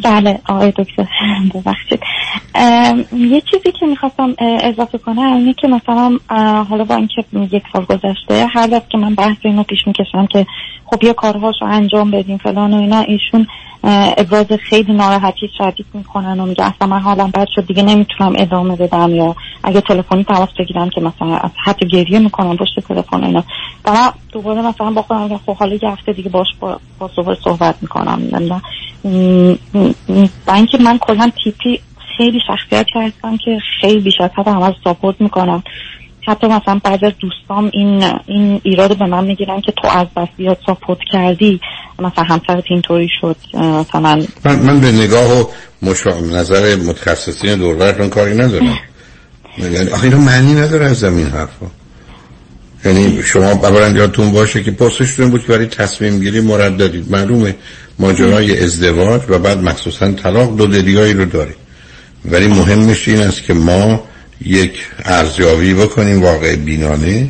بله 0.05 0.39
آقای 0.49 0.73
دکتر 0.77 1.09
ببخشید. 1.55 2.01
یه 3.13 3.41
چیزی 3.41 3.73
که 3.81 3.87
می‌خواستم 3.87 4.35
اضافه 4.39 4.99
کنم 4.99 5.33
اینه 5.33 5.55
که 5.55 5.69
مثلا 5.69 6.19
حالا 6.65 6.85
با 6.85 6.95
اینکه 6.95 7.25
یک 7.57 7.63
سال 7.73 7.85
گذشته 7.85 8.47
هر 8.55 8.67
دفعه 8.67 8.89
که 8.89 8.99
من 8.99 9.15
بحث 9.15 9.37
اینو 9.43 9.63
پیش 9.63 9.79
می‌کشم 9.87 10.27
که 10.27 10.47
خب 10.87 11.05
یه 11.05 11.13
کارهاش 11.13 11.55
رو 11.61 11.67
انجام 11.69 12.11
بدیم 12.11 12.37
فلان 12.37 12.75
و 12.75 12.77
اینا 12.77 13.01
ایشون 13.01 13.47
ابراز 13.85 14.47
خیلی 14.69 14.93
ناراحتی 14.93 15.51
شدید 15.59 15.87
می‌کنن 15.95 16.41
و 16.41 16.47
میگه 16.47 16.65
اصلا 16.65 16.89
من 16.89 17.01
حالم 17.01 17.31
بد 17.31 17.47
شد 17.55 17.67
دیگه 17.67 17.83
نمی‌تونم 17.83 18.33
ادامه 18.39 18.77
بدم 18.77 19.15
یا 19.15 19.37
اگه 19.65 19.81
تلفنی 19.81 20.25
تماس 20.25 20.49
بگیرم 20.59 20.91
که 20.91 21.01
مثلا 21.01 21.37
از 21.37 21.51
حتی 21.65 21.89
گریه 21.89 22.19
می‌کنم 22.19 22.57
پشت 22.57 22.81
تلفن 22.89 23.25
اینا. 23.25 23.45
و 23.85 23.93
من 23.93 24.11
دوباره 24.33 24.63
مثلا 24.63 24.91
با 24.91 25.03
خودم 25.03 25.23
میگم 25.23 25.41
خب 25.47 25.57
حالا 25.57 25.79
یه 25.83 25.91
هفته 25.91 26.13
دیگه 26.13 26.29
باش 26.31 26.47
با, 26.61 26.81
با 26.99 27.11
صحبت 27.45 27.77
می‌کنم 27.83 28.21
با 30.47 30.55
اینکه 30.55 30.79
من 30.79 30.99
کلا 30.99 31.31
تیپی 31.45 31.81
خیلی 32.17 32.41
شخصیتی 32.47 32.99
هستم 32.99 33.37
که 33.37 33.59
خیلی 33.81 34.01
بیش 34.01 34.15
از 34.21 34.31
ساپورت 34.85 35.21
می‌کنم. 35.21 35.63
حتی 36.27 36.47
مثلا 36.47 36.81
بعضی 36.85 37.07
از 37.07 37.13
دوستام 37.21 37.71
این 37.73 38.05
این 38.27 38.61
ایراد 38.63 38.99
به 38.99 39.07
من 39.07 39.25
می‌گیرن 39.25 39.61
که 39.61 39.73
تو 39.73 39.89
از 39.89 40.07
بس 40.17 40.29
زیاد 40.39 40.59
ساپورت 40.67 40.99
کردی. 41.13 41.61
مثلا 41.99 42.25
همسرت 42.25 42.65
اینطوری 42.71 43.09
شد. 43.21 43.37
مثلا 43.55 44.01
من, 44.45 44.57
من 44.57 44.81
به 44.81 44.93
نگاه 44.93 45.41
و 45.41 45.45
مشا... 45.83 46.21
نظر 46.21 46.77
متخصصین 46.77 47.55
دوربرتون 47.55 48.09
کاری 48.09 48.35
ندارم. 48.35 48.79
یعنی 49.59 49.91
آخه 49.91 50.15
معنی 50.15 50.55
نداره 50.55 50.87
از 50.87 50.99
زمین 50.99 51.27
حرفا. 51.27 51.67
یعنی 52.85 53.23
شما 53.23 53.51
اولا 53.51 53.89
یادتون 53.89 54.33
باشه 54.33 54.63
که 54.63 54.71
پرسشتون 54.71 55.31
بود 55.31 55.47
که 55.47 55.53
برای 55.53 55.67
تصمیم 55.67 56.21
گیری 56.21 56.41
مرددید 56.41 57.11
معلومه 57.13 57.57
ماجرای 57.99 58.65
ازدواج 58.65 59.23
و 59.29 59.39
بعد 59.39 59.59
مخصوصا 59.59 60.13
طلاق 60.13 60.57
دو 60.57 60.67
دلیایی 60.67 61.13
رو 61.13 61.25
داره. 61.25 61.55
ولی 62.25 62.47
مهمش 62.47 63.09
این 63.09 63.21
است 63.21 63.43
که 63.43 63.55
ما 63.55 64.01
یک 64.45 64.73
ارزیابی 65.05 65.75
بکنیم 65.75 66.23
واقع 66.23 66.57
بینانه 66.57 67.29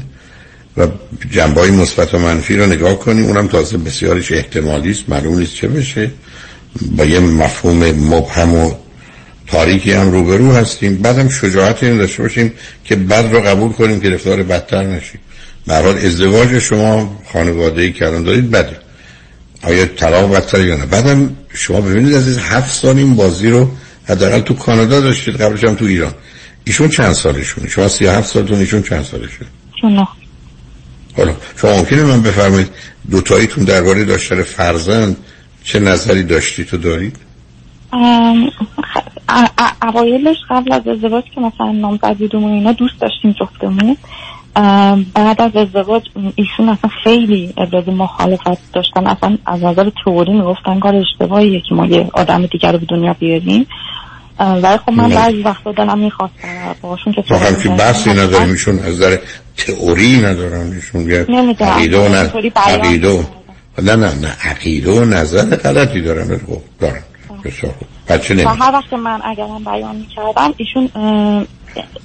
و 0.77 0.87
جنبه 1.31 1.61
های 1.61 1.71
مثبت 1.71 2.15
و 2.15 2.19
منفی 2.19 2.57
رو 2.57 2.67
نگاه 2.67 2.99
کنیم. 2.99 3.25
اونم 3.25 3.49
تازه 3.49 3.79
بسیارش 3.79 4.33
احتمالی 4.33 4.91
است 4.91 5.09
معلوم 5.09 5.39
نیست 5.39 5.55
چه 5.55 5.69
بشه. 5.69 6.11
با 6.97 7.05
یه 7.05 7.21
مفهوم 7.21 7.85
مبهم 7.91 8.55
و 8.55 8.75
تاریکی 9.47 9.93
هم 9.93 10.11
روبرو 10.11 10.53
هستیم. 10.53 10.97
بعدم 10.97 11.29
شجاعت 11.29 11.83
این 11.83 11.99
داشته 11.99 12.23
باشیم 12.23 12.53
که 12.85 12.97
بد 12.97 13.33
رو 13.33 13.41
قبول 13.41 13.73
کنیم 13.73 14.01
که 14.01 14.11
رفتار 14.11 14.43
بدتر 14.43 14.83
نشیم. 14.83 15.21
به 15.67 15.75
حال 15.75 15.99
ازدواج 15.99 16.59
شما 16.59 17.21
خانواده 17.33 17.83
ای 17.83 17.91
دارید 18.01 18.51
بده. 18.51 18.77
آیا 19.63 19.87
طلاق 19.87 20.35
بدتر 20.35 20.61
یا 20.61 20.77
نه؟ 20.77 20.87
بعدم 20.87 21.37
شما 21.55 21.81
ببینید 21.81 22.15
از 22.15 22.29
این 22.29 22.39
هفت 22.39 22.75
سال 22.75 22.97
این 22.97 23.17
بازی 23.17 23.49
رو 23.49 23.71
حداقل 24.05 24.41
تو 24.41 24.55
کانادا 24.55 25.01
داشتید 25.01 25.37
قبلش 25.37 25.65
هم 25.65 25.75
تو 25.75 25.85
ایران. 25.85 26.15
ایشون 26.69 26.89
چند 26.89 27.13
سالشونه؟ 27.13 27.69
شما 27.69 27.89
سی 27.89 28.07
هفت 28.07 28.29
سالتون 28.29 28.59
ایشون 28.59 28.83
چند 28.83 29.03
سالشه؟ 29.03 29.47
چون 29.81 30.07
حالا 31.17 31.33
شما 31.57 31.77
ممکنه 31.77 32.03
من 32.03 32.23
بفرمایید 32.23 32.69
دوتاییتون 33.11 33.65
درباره 33.65 34.05
داشتن 34.05 34.43
فرزند 34.43 35.17
چه 35.65 35.81
نظری 35.81 36.23
داشتی 36.23 36.65
تو 36.65 36.77
دارید 36.77 37.17
اوایلش 39.83 40.37
قبل 40.51 40.73
از 40.73 40.89
ازدواج 40.89 41.25
که 41.35 41.41
مثلا 41.41 41.73
نامزد 41.73 42.17
بودیم 42.17 42.45
و 42.45 42.55
اینا 42.55 42.73
دوست 42.73 43.01
داشتیم 43.01 43.35
جفتمون. 43.41 43.97
بعد 45.15 45.43
از 45.43 45.57
ازدواج 45.57 46.03
ایشون 46.35 46.69
اصلا 46.69 46.91
خیلی 47.05 47.53
ابراز 47.57 47.89
مخالفت 47.89 48.73
داشتن. 48.73 49.07
اصلا 49.07 49.39
از 49.47 49.63
نظر 49.63 49.91
تئوری 50.05 50.33
می‌گفتن 50.33 50.81
کار 50.81 50.97
اشتباهیه 50.97 51.63
که 51.69 51.75
ما 51.75 51.87
یه 51.87 52.11
آدم 52.13 52.47
دیگر 52.47 52.73
رو 52.73 52.79
به 52.79 52.87
دنیا 52.87 53.13
بیاریم. 53.13 53.67
ولی 54.39 54.79
خب 54.79 54.91
من. 54.91 55.09
بعضی 55.09 55.43
وقتا 55.43 55.73
دلم 55.73 55.99
می‌خواست 55.99 56.33
باشون 56.81 57.13
که 57.13 57.23
همچین 57.35 57.73
می‌کردم. 57.73 57.77
بحثی 57.77 58.11
نداریم 58.11 58.51
ایشون 58.51 58.79
از 58.79 58.95
نظر 58.95 59.17
تئوری 59.57 60.21
ندارن 60.21 60.73
ایشون. 60.73 61.11
عقیده 61.61 61.99
و 61.99 62.09
نه 62.09 62.33
عقیده 62.57 63.27
نه 63.83 63.97
نه 63.97 64.15
نه 64.15 64.37
عقیده 64.45 64.91
و 64.91 65.05
نظر 65.05 65.57
غلطی 65.57 66.03
دارن 66.03 66.29
ولی 66.29 66.39
خب 66.39 66.87
بسیار 67.45 67.73
خوب 67.79 67.89
بچه 68.09 68.35
نمی 68.35 68.43
هر 68.43 68.71
وقت 68.73 68.91
که 68.91 68.97
من 68.97 69.21
اگرم 69.25 69.65
بیان 69.65 69.97
می‌کردم 69.97 70.55
ایشون 70.57 70.89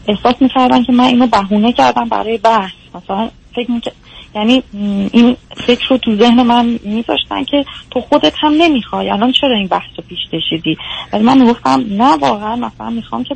احساس 0.07 0.35
می‌کردن 0.41 0.83
که 0.83 0.91
من 0.91 1.03
اینو 1.03 1.27
بهونه 1.27 1.73
کردم 1.73 2.09
برای 2.09 2.37
بحث 2.37 2.71
مثلا 2.95 3.29
فکر 3.55 3.71
میکر... 3.71 3.91
یعنی 4.35 4.63
این 5.11 5.37
فکر 5.67 5.87
رو 5.89 5.97
تو 5.97 6.15
ذهن 6.15 6.43
من 6.43 6.79
میذاشتن 6.83 7.43
که 7.43 7.65
تو 7.91 8.01
خودت 8.01 8.33
هم 8.39 8.53
نمی‌خوای. 8.57 9.09
الان 9.09 9.31
چرا 9.41 9.55
این 9.55 9.67
بحث 9.67 9.89
رو 9.97 10.03
پیش 10.09 10.19
کشیدی؟ 10.33 10.77
ولی 11.13 11.23
من 11.23 11.41
می‌گفتم 11.41 11.85
نه 11.89 12.17
واقعا 12.17 12.55
مثلا 12.55 12.89
می‌خوام 12.89 13.23
که 13.23 13.35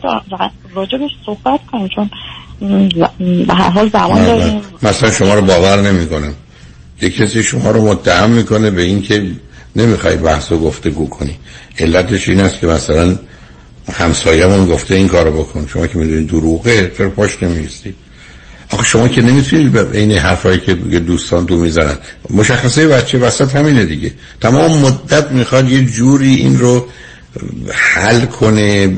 راجبش 0.74 1.12
صحبت 1.26 1.60
کنیم 1.72 1.88
چون 1.88 2.10
به 3.48 3.54
هر 3.54 3.70
حال 3.70 3.90
زمان 3.90 4.26
داریم. 4.26 4.62
مثلا 4.84 5.12
شما 5.12 5.34
رو 5.34 5.42
باور 5.42 5.82
نمی‌کنم. 5.82 6.34
یک 7.02 7.16
کسی 7.16 7.44
شما 7.44 7.72
رو 7.72 7.88
متهم 7.92 8.30
می‌کنه 8.30 8.72
به 8.72 8.82
اینکه 8.82 9.32
نمی‌خوای 9.76 10.16
بحث 10.16 10.52
و 10.52 10.60
گفتگو 10.60 11.10
کنی. 11.10 11.36
علتش 11.80 12.30
این 12.30 12.40
است 12.40 12.60
که 12.60 12.68
مثلا 12.68 13.20
همسایه‌مون 13.94 14.66
گفته 14.66 14.96
این 14.96 15.08
کارو 15.08 15.32
بکن. 15.32 15.68
شما 15.68 15.88
که 15.88 15.98
می‌دونید 15.98 16.30
دروغه 16.30 16.92
چرا 16.98 17.10
پاش 17.10 17.44
نمیستی 17.44 17.96
آخه 18.70 18.84
شما 18.84 19.08
که 19.08 19.22
نمی‌تونید 19.22 19.72
به 19.72 19.98
این 19.98 20.12
حرفایی 20.12 20.60
که 20.60 20.74
دوستان 21.00 21.46
تو 21.46 21.58
می‌زنن. 21.58 21.98
مشخصه 22.30 22.88
بچه 22.88 23.18
وسط 23.18 23.56
همینه 23.56 23.86
دیگه. 23.86 24.14
تمام 24.42 24.80
مدت 24.80 25.32
می‌خواد 25.32 25.70
یه 25.70 25.86
جوری 25.86 26.36
این 26.36 26.60
رو 26.60 26.88
حل 27.72 28.26
کنه 28.26 28.98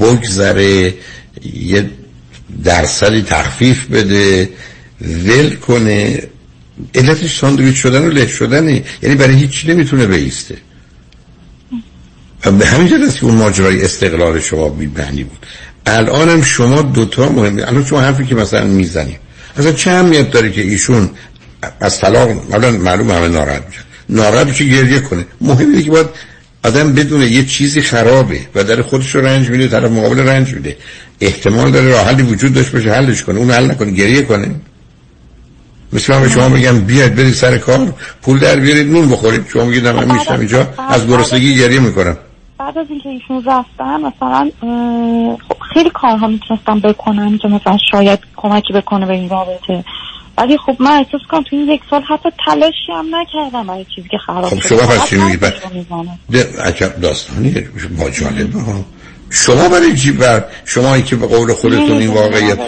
بگذره 0.00 0.94
یه 1.54 1.90
درصدی 2.64 3.22
تخفیف 3.22 3.86
بده 3.86 4.50
ول 5.00 5.54
کنه. 5.54 6.22
علتش 6.94 7.38
ساندویچ 7.38 7.76
شدن 7.76 8.06
و 8.06 8.10
له 8.10 8.26
شدنه. 8.26 8.82
یعنی 9.02 9.14
برای 9.14 9.34
هیچی 9.34 9.68
نمی‌تونه 9.68 10.06
بیسته. 10.06 10.56
به 12.58 12.66
همین 12.66 12.88
که 12.88 13.24
اون 13.24 13.34
ماجرای 13.34 13.82
استقلال 13.82 14.40
شما 14.40 14.68
بی 14.68 14.86
معنی 14.86 15.24
بود. 15.24 15.46
الانم 15.88 16.42
شما 16.42 16.82
دوتا 16.82 17.28
مهمه. 17.28 17.62
الان 17.68 17.84
شما 17.84 18.00
حرفی 18.00 18.24
که 18.24 18.34
مثلا 18.34 18.64
می‌زنیم 18.64 19.18
اصلا 19.56 19.72
چه 19.72 19.90
اهمیت 19.90 20.30
داره 20.30 20.50
که 20.50 20.60
ایشون 20.60 21.10
از 21.80 21.98
طلاق 21.98 22.28
اولا 22.28 22.70
معلوم 22.70 23.10
همه 23.10 23.28
ناراحت 23.28 23.62
میشن. 23.66 23.82
ناراحت 24.08 24.46
میشه 24.46 24.64
گریه 24.64 25.00
کنه. 25.00 25.24
مهم 25.40 25.70
اینه 25.70 25.82
که 25.82 25.90
باید 25.90 26.06
آدم 26.64 26.92
بدونه 26.92 27.26
یه 27.26 27.44
چیزی 27.44 27.82
خرابه 27.82 28.40
و 28.54 28.64
در 28.64 28.82
خودش 28.82 29.14
رو 29.14 29.26
رنج 29.26 29.50
میده 29.50 29.68
طرف 29.68 29.90
مقابل 29.90 30.28
رنج 30.28 30.54
میده. 30.54 30.76
احتمال 31.20 31.70
داره 31.70 31.88
راه 31.88 32.06
حلی 32.06 32.22
وجود 32.22 32.54
داشت 32.54 32.72
باشه 32.72 32.92
حلش 32.92 33.22
کنه. 33.22 33.38
اون 33.38 33.50
حل 33.50 33.70
نکنه 33.70 33.90
گریه 33.90 34.22
کنه. 34.22 34.50
مثل 35.92 36.14
من 36.14 36.22
به 36.22 36.28
شما 36.28 36.48
میگم 36.48 36.80
بیاید 36.80 37.14
برید 37.14 37.34
سر 37.34 37.58
کار 37.58 37.94
پول 38.22 38.38
در 38.38 38.56
بیارید 38.56 38.92
نون 38.92 39.10
بخورید. 39.10 39.48
شما 39.52 39.64
میگید 39.64 39.86
من 39.86 40.12
میشتم 40.12 40.38
اینجا. 40.38 40.68
از 40.90 41.06
گرسنگی 41.06 41.54
گریه 41.54 41.80
می‌کنم. 41.80 42.16
بعد 42.58 42.78
از 42.78 42.86
اینکه 42.90 43.08
ایشون 43.08 43.44
رفتن 43.44 44.00
مثلا 44.00 44.50
خیلی 45.74 45.90
کارها 45.90 46.26
می‌تونستم 46.26 46.80
بکنم 46.80 47.38
که 47.38 47.48
مثلا 47.48 47.78
شاید 47.90 48.18
کمکی 48.36 48.72
بکنه 48.72 49.06
به 49.06 49.12
این 49.12 49.28
رابطه. 49.28 49.84
ولی 50.38 50.58
خب 50.58 50.76
من 50.78 50.90
احساس 50.90 51.20
کنم 51.30 51.42
تو 51.42 51.56
این 51.56 51.68
یک 51.68 51.80
سال 51.90 52.02
حتی 52.02 52.28
تلاشی 52.46 52.92
هم 52.92 53.06
نکردم 53.14 53.66
برای 53.66 53.86
چیزی 53.94 54.08
که 54.08 54.18
خراب 54.18 54.44
خب. 54.44 54.60
شما 54.60 54.78
پس 54.78 55.08
چی 55.08 55.16
میگید 55.16 55.44
عجب 56.64 57.00
داستانیه 57.00 57.68
با 57.98 58.10
جالبه 58.10 58.60
ها 58.60 58.84
شما 59.30 59.68
برای 59.68 59.96
چی 59.96 60.12
بر 60.12 60.44
شما 60.64 61.00
که 61.00 61.16
به 61.16 61.26
قول 61.26 61.52
خودتون 61.52 61.98
این. 61.98 62.10
واقعیت 62.14 62.58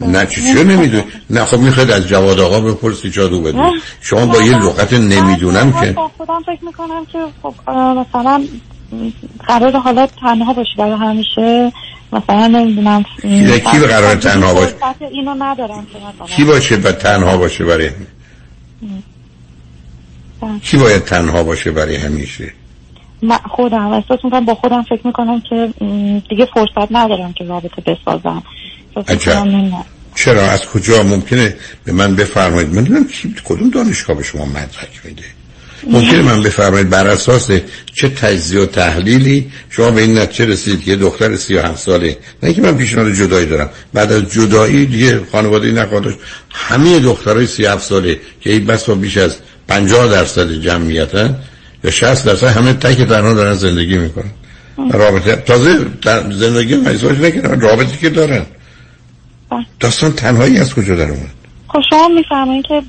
نه 0.00 0.26
چی 0.26 0.40
نمی‌دونی؟ 0.64 1.04
نه 1.30 1.44
خب 1.44 1.58
می‌خواید 1.58 1.90
از 1.90 2.08
جواد 2.08 2.40
آقا 2.40 2.60
بپرسی 2.60 3.10
جادو 3.10 3.40
بدون. 3.42 3.60
نه. 3.60 3.72
شما 4.00 4.26
با 4.26 4.42
یه 4.42 4.58
لغت 4.58 4.92
نمی‌دونم 4.92 5.72
که 5.72 5.94
خودم 6.16 6.40
فکر 6.46 6.64
می‌کنم 6.64 7.06
که 7.12 7.18
خب 7.42 7.70
مثلا 7.70 8.44
قرار 9.46 9.76
حالا 9.76 10.06
تنها 10.06 10.52
باشی 10.52 10.74
برای 10.78 10.92
همیشه 10.92 11.72
مثلا 12.12 12.46
نمی‌دونم 12.46 13.02
کی- 13.22 13.78
به 13.78 13.86
قرار 13.86 14.14
تنها 14.14 14.54
باشه؟ 14.54 14.74
اینو 15.12 15.34
ندارم 15.38 15.86
کی 16.36 16.44
باشه 16.44 16.76
و 16.76 16.92
تنها 16.92 17.36
باشه 17.36 17.64
برای 17.64 17.90
کی 20.62 20.76
باید 20.76 21.04
تنها 21.04 21.42
باشه 21.44 21.70
برای 21.70 21.96
همیشه؟ 21.96 22.52
من 23.22 23.38
خودم 23.50 23.86
احساس 23.86 24.18
می‌کنم 24.24 24.44
با 24.44 24.54
خودم 24.54 24.82
فکر 24.82 25.06
می‌کنم 25.06 25.40
که 25.40 25.68
دیگه 26.30 26.48
فرصت 26.54 26.88
ندارم 26.90 27.32
که 27.32 27.44
رابطه 27.44 27.82
بسازم. 27.86 28.42
چرا؟ 30.14 30.42
از 30.42 30.66
کجا؟ 30.66 31.02
ممکنه 31.02 31.56
به 31.84 31.92
من 31.92 32.16
بفرمایید. 32.16 32.68
من 32.68 32.74
نمی‌دونم 32.74 33.06
کدوم 33.44 33.70
دانشگاه 33.70 34.16
به 34.16 34.22
شما 34.22 34.44
مدرک 34.44 35.00
میده 35.04 35.22
ممکنه 35.86 36.22
من 36.22 36.42
بفرمایید 36.42 36.90
بر 36.90 37.06
اساس 37.06 37.50
چه 37.94 38.08
تجزیه 38.08 38.60
و 38.60 38.66
تحلیلی 38.66 39.50
شما 39.70 39.90
به 39.90 40.00
این 40.00 40.18
نتیجه 40.18 40.46
رسید 40.46 40.84
که 40.84 40.96
دختر 40.96 41.36
37 41.36 41.78
ساله؟ 41.78 42.16
نه 42.42 42.54
که 42.54 42.62
من 42.62 42.76
پیشنهاد 42.76 43.12
جدایی 43.12 43.46
دارم. 43.46 43.70
بعد 43.92 44.12
از 44.12 44.32
جدایی 44.32 44.86
دیگه 44.86 45.20
خانواده 45.32 45.72
نخواهد 45.72 46.14
همه 46.50 46.98
دخترای 46.98 47.46
37 47.46 47.84
ساله 47.84 48.18
که 48.40 48.50
این 48.52 48.64
بس 48.66 48.84
با 48.84 48.94
بیش 48.94 49.16
از 49.16 49.36
50 49.68 50.08
درصد 50.08 50.52
جمعیتن 50.52 51.36
یا 51.84 51.90
60 51.90 52.24
درصد 52.24 52.46
همه 52.46 52.72
تک 52.72 53.08
تنها 53.08 53.34
دارن 53.34 53.54
زندگی 53.54 53.98
می‌کنن. 53.98 54.30
رابطه 54.92 55.36
تازه 55.36 55.86
در 56.02 56.32
زندگی 56.32 56.74
ازدواج 56.74 57.18
نکردن 57.18 57.60
رابطه 57.60 57.96
که 57.96 58.10
دارن. 58.10 58.46
داستان 59.80 60.12
تنهایی 60.12 60.58
از 60.58 60.74
کجا 60.74 60.96
در 60.96 61.10
اومد؟ 61.10 61.43
خب 61.74 61.80
شما 61.90 62.08
میفرمایید 62.08 62.66
که 62.66 62.82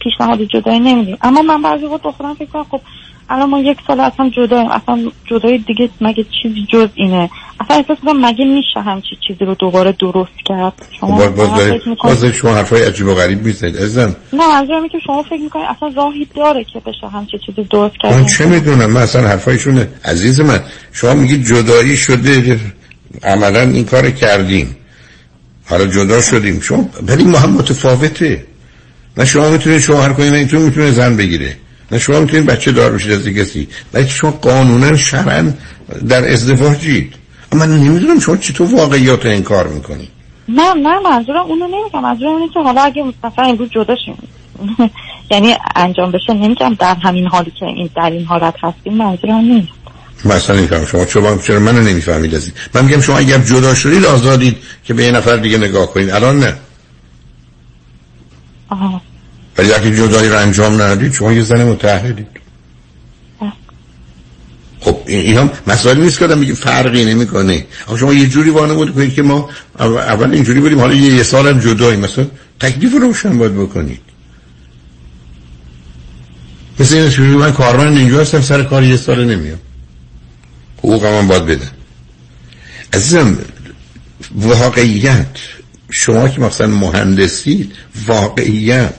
پیشنهاد 0.00 0.42
جدایی 0.42 0.80
نمیدیم 0.80 1.18
اما 1.22 1.42
من 1.42 1.62
بعضی 1.62 1.84
وقت 1.84 2.02
با 2.02 2.12
خودم 2.12 2.34
فکر 2.34 2.46
کنم 2.46 2.64
خب 2.70 2.80
الان 3.28 3.50
ما 3.50 3.60
یک 3.60 3.78
سال 3.86 4.00
اصلا 4.00 4.30
جداییم 4.36 4.70
اصلا 4.70 5.10
جدای 5.24 5.58
دیگه 5.58 5.88
مگه 6.00 6.24
چیزی 6.42 6.66
جز 6.72 6.88
اینه؟ 6.94 7.30
اصلا 7.60 7.76
احساس 7.76 7.98
کنم 8.04 8.26
مگه 8.26 8.44
میشه 8.44 8.80
همچی 8.80 9.16
چیزی 9.28 9.44
رو 9.44 9.54
دوباره 9.54 9.92
درست 9.92 10.44
کرد؟ 10.44 10.72
شما 11.00 11.16
باز 11.16 11.34
باز 11.34 11.72
باز 12.02 12.24
شما 12.24 12.54
حرفای 12.54 12.84
عجیب 12.84 13.06
و 13.06 13.14
غریب 13.14 13.42
می‌زنید 13.42 13.76
عزیزم. 13.76 14.16
نه 14.32 14.60
اینه 14.60 14.88
که 14.88 14.98
شما 15.06 15.22
فکر 15.22 15.40
می‌کنید 15.40 15.66
اصلا 15.76 15.92
راهی 15.96 16.28
داره 16.36 16.64
که 16.64 16.80
بشه 16.80 17.08
همچی 17.08 17.38
چیزی 17.46 17.68
درست 17.70 17.94
کرد؟ 18.02 18.12
من 18.12 18.26
چه 18.26 18.46
می‌دونم؟ 18.46 18.90
من 18.90 19.02
اصلا 19.02 19.28
حرفایشونه 19.28 19.88
عزیز 20.04 20.40
من. 20.40 20.60
شما 20.92 21.14
میگید 21.14 21.44
جدایی 21.44 21.96
شده 21.96 22.60
عملا 23.24 23.60
این 23.60 23.84
کار 23.84 24.10
کردیم. 24.10 24.76
حالا 25.68 25.86
جدا 25.86 26.20
شدیم. 26.20 26.60
شما 26.60 26.88
ولی 27.06 27.24
ما 27.24 27.38
هم 27.38 27.50
متفاوته. 27.50 28.44
نه 29.16 29.24
شما 29.24 29.50
می‌تونید 29.50 29.80
شوهر 29.80 30.12
کنید 30.12 30.32
نه 30.32 30.38
ایتون 30.38 30.62
می‌تونه 30.62 30.90
زن 30.90 31.16
بگیره. 31.16 31.56
نه 31.92 31.98
شما 31.98 32.20
می‌تونید 32.20 32.46
بچه 32.46 32.72
دار 32.72 32.92
بشید 32.92 33.12
از 33.12 33.28
کسی 33.28 33.68
نه 33.94 34.06
شما 34.06 34.30
قانونا 34.30 34.96
شرعا 34.96 35.52
در 36.08 36.32
ازدواجید 36.32 37.14
من 37.52 37.68
نمی‌دونم 37.68 38.20
شما 38.20 38.36
چطور 38.36 38.74
واقعیات 38.74 39.26
رو 39.26 39.30
انکار 39.30 39.68
می‌کنید 39.68 40.08
نه 40.48 40.74
نه 40.74 41.00
منظورم 41.00 41.46
اونو 41.46 41.66
نمیگم 41.66 42.02
منظورم 42.02 42.36
اینه 42.36 42.52
که 42.52 42.60
حالا 42.60 42.82
اگه 42.82 43.02
مثلا 43.24 43.44
امروز 43.44 43.70
جدا 43.70 43.96
شیم. 44.04 44.28
یعنی 45.30 45.54
انجام 45.76 46.10
بشه 46.10 46.34
نمیگم 46.34 46.74
در 46.74 46.94
همین 46.94 47.26
حالی 47.26 47.52
که 47.60 47.66
این 47.66 47.90
در 47.96 48.10
این 48.10 48.24
حالت 48.24 48.54
هستیم 48.62 48.94
منظورم 48.94 49.40
نیست 49.40 49.85
مثلا 50.24 50.56
این 50.56 50.84
شما 50.84 51.04
چرا 51.04 51.38
چرا 51.38 51.60
منو 51.60 51.80
نمی‌فهمید 51.80 52.34
از 52.34 52.44
این؟ 52.44 52.54
من 52.74 52.84
میگم 52.84 53.00
شما 53.00 53.18
اگر 53.18 53.38
جدا 53.38 53.74
شدید 53.74 54.04
آزادید 54.04 54.56
که 54.84 54.94
به 54.94 55.04
یه 55.04 55.10
نفر 55.10 55.36
دیگه 55.36 55.58
نگاه 55.58 55.92
کنید. 55.92 56.10
الان 56.10 56.38
نه. 56.38 56.54
آها. 58.68 59.02
ولی 59.58 59.72
اگه 59.72 59.96
جدایی 59.96 60.28
رو 60.28 60.38
انجام 60.38 60.82
ندید 60.82 61.12
شما 61.12 61.32
یه 61.32 61.42
زن 61.42 61.64
متحدید 61.64 62.26
خب 64.80 64.98
این 65.06 65.20
این 65.20 65.36
هم 65.36 65.50
مسائل 65.66 66.00
نیست 66.00 66.18
که 66.18 66.24
آدم 66.24 66.38
میگه 66.38 66.54
فرقی 66.54 67.04
نمی‌کنه. 67.04 67.66
اما 67.88 67.96
شما 67.96 68.14
یه 68.14 68.26
جوری 68.26 68.50
وانمود 68.50 68.94
کنید 68.94 69.14
که 69.14 69.22
ما 69.22 69.50
اول 69.78 70.34
اینجوری 70.34 70.60
بودیم 70.60 70.80
حالا 70.80 70.94
یه, 70.94 71.22
سال 71.22 71.48
هم 71.48 71.58
جدایی. 71.58 71.96
مثلا 71.96 72.26
تکلیف 72.60 72.92
رو 72.92 72.98
روشن 72.98 73.38
باید 73.38 73.54
بکنید. 73.54 74.00
مثل 76.80 76.96
این 76.96 77.30
من 77.30 77.52
کارمند 77.52 77.96
اینجا 77.96 78.20
هستم 78.20 78.40
سر 78.40 78.62
کار 78.62 78.82
یه 78.82 78.96
سال 78.96 79.24
نمیام. 79.24 79.58
حقوق 80.78 81.04
من 81.04 81.28
باید 81.28 81.46
بدن. 81.46 81.70
عزیزم 82.92 83.38
واقعیت. 84.34 85.26
شما 85.90 86.28
که 86.28 86.40
مثلا 86.40 86.66
مهندسید 86.66 87.72
واقعیت. 88.06 88.94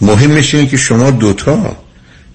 مهمش 0.00 0.54
اینه 0.54 0.68
که 0.68 0.76
شما 0.76 1.10
دوتا 1.10 1.76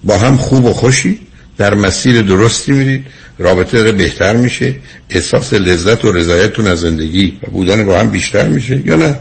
با 0.04 0.18
هم 0.18 0.36
خوب 0.36 0.64
و 0.64 0.72
خوشی 0.72 1.20
در 1.58 1.74
مسیر 1.74 2.22
درستی 2.22 2.72
میرید. 2.72 3.06
رابطه 3.38 3.78
داره 3.78 3.92
بهتر 3.92 4.36
میشه. 4.36 4.74
احساس 5.10 5.52
لذت 5.52 6.04
و 6.04 6.12
رضایتتون 6.12 6.66
از 6.66 6.80
زندگی 6.80 7.38
و 7.42 7.50
بودن 7.50 7.86
با 7.86 7.98
هم 7.98 8.10
بیشتر 8.10 8.48
میشه. 8.48 8.82
یا 8.86 8.96
نه؟ 8.96 9.18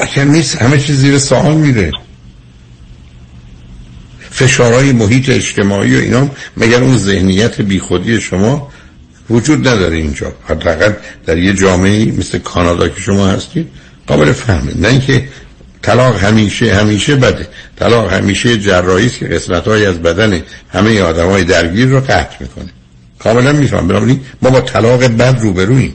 اگر 0.00 0.24
نیست. 0.24 0.62
همه 0.62 0.78
چیز 0.80 0.96
زیر 0.96 1.18
سوال 1.18 1.54
میره. 1.56 1.92
فشارهای 4.40 4.92
محیط 4.92 5.28
اجتماعی 5.28 5.96
و 5.96 5.98
اینا 5.98 6.30
مگر 6.56 6.82
اون 6.82 6.98
ذهنیت 6.98 7.60
بیخودی 7.60 8.20
شما 8.20 8.72
وجود 9.30 9.68
نداره 9.68 9.96
اینجا؟ 9.96 10.32
حداقل 10.48 10.92
در 11.26 11.38
یه 11.38 11.54
جامعه 11.54 12.12
مثل 12.12 12.38
کانادا 12.38 12.88
که 12.88 13.00
شما 13.00 13.26
هستید 13.26 13.68
قابل 14.06 14.32
فهمه. 14.32 14.72
نه 14.76 14.88
اینکه 14.88 15.28
طلاق 15.82 16.16
همیشه 16.16 16.74
همیشه 16.74 17.16
بده. 17.16 17.48
طلاق 17.76 18.12
همیشه 18.12 18.58
جراحی 18.58 19.06
است 19.06 19.18
که 19.18 19.26
قسمت 19.26 19.68
از 19.68 20.02
بدن 20.02 20.42
همه 20.72 21.00
آدم 21.00 21.28
های 21.28 21.44
درگیر 21.44 21.88
رو 21.88 22.00
قطع 22.00 22.36
می‌کنه. 22.40 22.70
کاملا 23.18 23.52
میفهم 23.52 23.88
بنابراین 23.88 24.20
ما 24.42 24.50
با 24.50 24.60
طلاق 24.60 25.04
بد 25.04 25.38
روبرویم. 25.40 25.94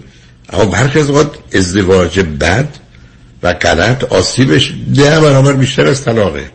اما 0.53 0.65
برخی 0.65 0.99
از 0.99 1.09
اوقات 1.09 1.35
ازدواج 1.53 2.19
بد 2.19 2.69
و 3.43 3.53
غلط 3.53 4.03
آسیبش 4.03 4.73
ده 4.95 5.19
برابر 5.19 5.53
بیشتر 5.53 5.87
از 5.87 6.03
طلاقه. 6.03 6.45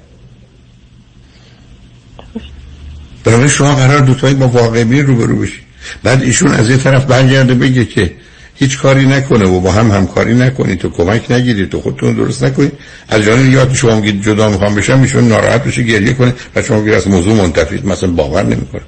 بنابراین 3.25 3.51
شما 3.51 3.75
قرار 3.75 4.01
دوتایی 4.01 4.35
با 4.35 4.49
واقع 4.49 4.85
بین 4.85 5.07
روبرو 5.07 5.37
بشید 5.37 5.63
بعد 6.03 6.23
ایشون 6.23 6.51
از 6.51 6.71
یه 6.71 6.77
طرف 6.77 7.05
برگرده 7.05 7.55
بگه 7.55 7.85
که 7.85 8.13
هیچ 8.55 8.79
کاری 8.79 9.07
نکنه 9.07 9.45
و 9.45 9.61
با 9.61 9.73
هم 9.73 9.91
همکاری 9.91 10.35
نکنید 10.35 10.79
تو 10.79 10.91
کمک 10.91 11.31
نگیرید 11.31 11.71
تو 11.71 11.81
خودتون 11.81 12.15
درست 12.15 12.45
نکنید 12.45 12.73
از 13.09 13.23
جانب 13.23 13.53
یاد 13.53 13.75
شما 13.75 13.95
میگید 13.95 14.23
جدا 14.23 14.49
می‌خوام 14.49 14.75
بشم 14.75 15.01
ایشون 15.01 15.29
ناراحت 15.29 15.65
بشه 15.65 15.83
گریه 15.83 16.13
کنه. 16.13 16.35
و 16.57 16.63
شما 16.63 16.79
میگید 16.79 16.95
از 16.95 17.09
موضوع 17.09 17.35
منتفید 17.35 17.87
مثلا 17.87 18.11
باور 18.11 18.43
نمی‌کنه 18.43 18.83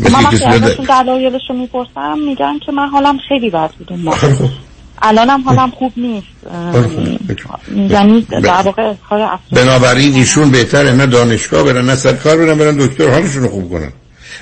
من 0.00 0.12
وقتی 0.12 0.44
ازشون 0.44 0.86
دلایلش 0.86 1.42
رو 1.48 1.56
می‌پرسم 1.56 2.18
میگن 2.26 2.58
که 2.66 2.72
من 2.72 2.88
حالم 2.88 3.18
خیلی 3.28 3.50
بد 3.50 3.70
بود 3.78 3.92
موقع. 3.92 4.16
خب. 4.16 4.69
الانم 5.02 5.40
حالم 5.40 5.70
خوب 5.70 5.92
نیست. 5.96 6.26
یعنی 7.90 8.26
در 8.42 8.62
واقع 8.62 8.82
اظهار 8.82 9.20
افسوس 9.20 9.58
بنابراین 9.58 10.14
ایشون 10.14 10.50
بهتره 10.50 10.92
نه 10.92 11.06
دانشگاه 11.06 11.62
برن 11.62 11.84
نه 11.84 11.96
سرکار 11.96 12.36
برن 12.36 12.58
برن 12.58 12.76
دکتر 12.76 13.10
حالشون 13.10 13.42
رو 13.42 13.48
خوب 13.48 13.70
کنن. 13.70 13.92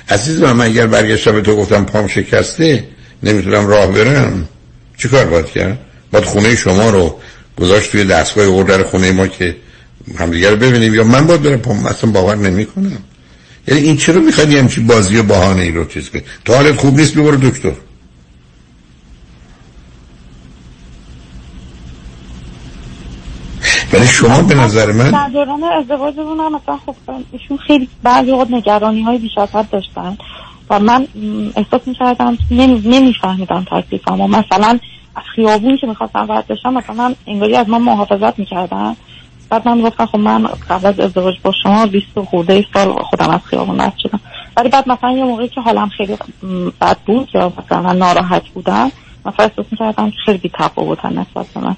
عزیز 0.09 0.41
من 0.41 0.65
اگر 0.65 0.87
برگشتم 0.87 1.31
به 1.31 1.41
تو 1.41 1.55
گفتم 1.55 1.85
پام 1.85 2.07
شکسته 2.07 2.83
نمی‌تونم 3.23 3.67
راه 3.67 3.87
برم 3.87 4.47
چیکار 4.97 5.25
باید 5.25 5.45
کرد؟ 5.45 5.79
باید 6.11 6.25
خونه 6.25 6.55
شما 6.55 6.89
رو 6.89 7.19
گذاشت 7.59 7.91
توی 7.91 8.03
دستگاه 8.03 8.45
اوردر 8.45 8.83
خونه 8.83 9.11
ما 9.11 9.27
که 9.27 9.55
همدیگه 10.19 10.49
رو 10.49 10.55
ببینیم 10.55 10.95
یا 10.95 11.03
من 11.03 11.27
باید 11.27 11.41
برم 11.41 11.57
پام 11.57 11.85
اصلا 11.85 12.11
باور 12.11 12.35
نمی‌کنم. 12.35 12.97
یعنی 13.67 13.81
این 13.81 13.97
چرا 13.97 14.21
می‌خواد 14.21 14.53
همچین 14.53 14.87
بازی 14.87 15.17
و 15.17 15.23
بهانه 15.23 15.61
ای 15.61 15.71
رو 15.71 15.85
چیز 15.85 16.09
کنی؟ 16.09 16.21
تو 16.45 16.53
حالت 16.53 16.75
خوب 16.75 16.97
نیست 16.97 17.15
ببر 17.15 17.35
دکتر. 17.35 17.71
ولی 23.93 24.07
شما 24.07 24.41
به 24.41 24.55
نظر 24.55 24.91
من 24.91 25.11
در 25.11 25.29
دوران 25.29 25.63
ازدواجمون 25.63 26.39
هم 26.39 26.55
مثلا 26.55 26.77
خب 26.85 26.95
ایشون 27.31 27.57
خیلی 27.57 27.89
بعضی 28.03 28.31
اوقات 28.31 28.51
نگرانی 28.51 29.01
های 29.01 29.17
بیش 29.17 29.37
از 29.37 29.55
حد 29.55 29.69
داشتن. 29.69 30.17
و 30.69 30.79
من 30.79 31.07
احساس 31.55 31.87
می‌کردم 31.87 32.37
نمی 32.51 32.81
نمیفهمیدم 32.85 33.65
مثلا 34.29 34.79
از 35.15 35.23
خیابون 35.35 35.77
که 35.77 35.87
می‌خواستم 35.87 36.31
رد 36.31 36.47
بشم 36.47 36.73
مثلا 36.73 37.15
انگاری 37.27 37.55
از 37.55 37.69
من 37.69 37.81
محافظت 37.81 38.39
می‌کردن. 38.39 38.95
بعد 39.49 39.67
من 39.67 39.81
گفتم 39.81 40.05
خب 40.05 40.17
من 40.17 40.49
قبل 40.69 40.87
از 40.87 40.99
ازدواج 40.99 41.35
با 41.43 41.51
شما 41.63 41.85
20 41.85 42.05
خورده 42.25 42.65
سال 42.73 42.91
خودم 42.91 43.29
از 43.29 43.41
خیابون 43.45 43.81
رد 43.81 43.93
شدم. 43.97 44.19
ولی 44.57 44.69
بعد 44.69 44.89
مثلا 44.89 45.11
یه 45.11 45.23
موقعی 45.23 45.47
که 45.47 45.61
حالم 45.61 45.89
خیلی 45.89 46.17
بد 46.81 46.97
بود 47.05 47.29
یا 47.33 47.53
مثلا 47.57 47.93
ناراحت 47.93 48.47
بودم 48.47 48.91
مثلا 49.25 49.45
احساس 49.45 49.65
می‌کردم 49.71 50.11
خیلی 50.25 50.37
بی 50.37 50.51
تفاوتن 50.53 51.09
نسبت 51.19 51.47
به 51.53 51.59
من. 51.59 51.75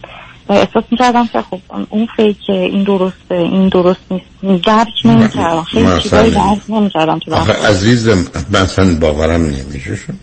و 0.52 0.54
احساس 0.54 0.84
می‌کردم 0.92 1.28
که 1.28 1.42
خب 1.42 1.60
اون 1.90 2.08
فیکه 2.16 2.54
این 2.54 2.84
درسته 2.84 3.36
این 3.36 3.70
درست 3.70 4.00
نیست. 4.12 4.64
درک 4.66 4.88
نمی‌کردم. 5.06 5.64
خیلی 5.64 6.02
چیزایی 6.04 6.32
درک 6.32 6.62
نمی‌کردم 6.70 7.20
تو 7.20 7.34
آخه 7.34 7.54
عزیزم 7.54 8.26
مثلا 8.52 8.96
باورم 8.96 9.42
نمیشه 9.42 9.96
شد؟ 9.96 10.14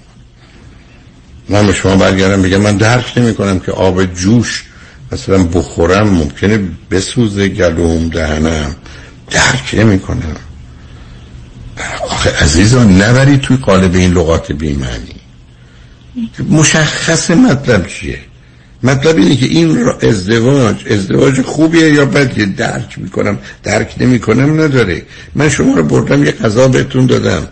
من 1.48 1.66
به 1.66 1.72
شما 1.72 1.96
برگردم 1.96 2.42
بگم 2.42 2.56
من 2.60 2.76
درک 2.76 3.12
نمی 3.16 3.34
کنم 3.34 3.60
که 3.60 3.72
آب 3.72 4.04
جوش 4.04 4.64
مثلا 5.12 5.44
بخورم 5.44 6.08
ممکنه 6.08 6.68
بسوزه 6.90 7.48
گلوم 7.48 8.08
دهنم. 8.08 8.76
درک 9.30 9.70
نمی 9.72 10.00
کنم 10.00 10.36
آخه 12.10 12.30
عزیزان 12.44 13.02
نبرید 13.02 13.40
توی 13.40 13.56
قالب 13.56 13.94
این 13.94 14.12
لغات 14.12 14.52
بیمعنی. 14.52 15.14
مشخص 16.50 17.30
مطلب 17.30 17.86
چیه؟ 17.86 18.18
مطلب 18.82 19.16
اینه 19.16 19.36
که 19.36 19.46
این 19.46 19.88
ازدواج 20.02 20.76
ازدواج 20.90 21.42
خوبیه 21.42 21.92
یا 21.92 22.04
بدیه؟ 22.04 22.46
درک 22.46 22.98
می‌کنم. 22.98 23.38
درک 23.62 23.94
نمی‌کنم 24.00 24.60
نداره. 24.60 25.02
من 25.34 25.48
شما 25.48 25.74
رو 25.74 25.82
بردم 25.82 26.24
یه 26.24 26.32
غذا 26.32 26.68
بهتون 26.68 27.06
دادم. 27.06 27.48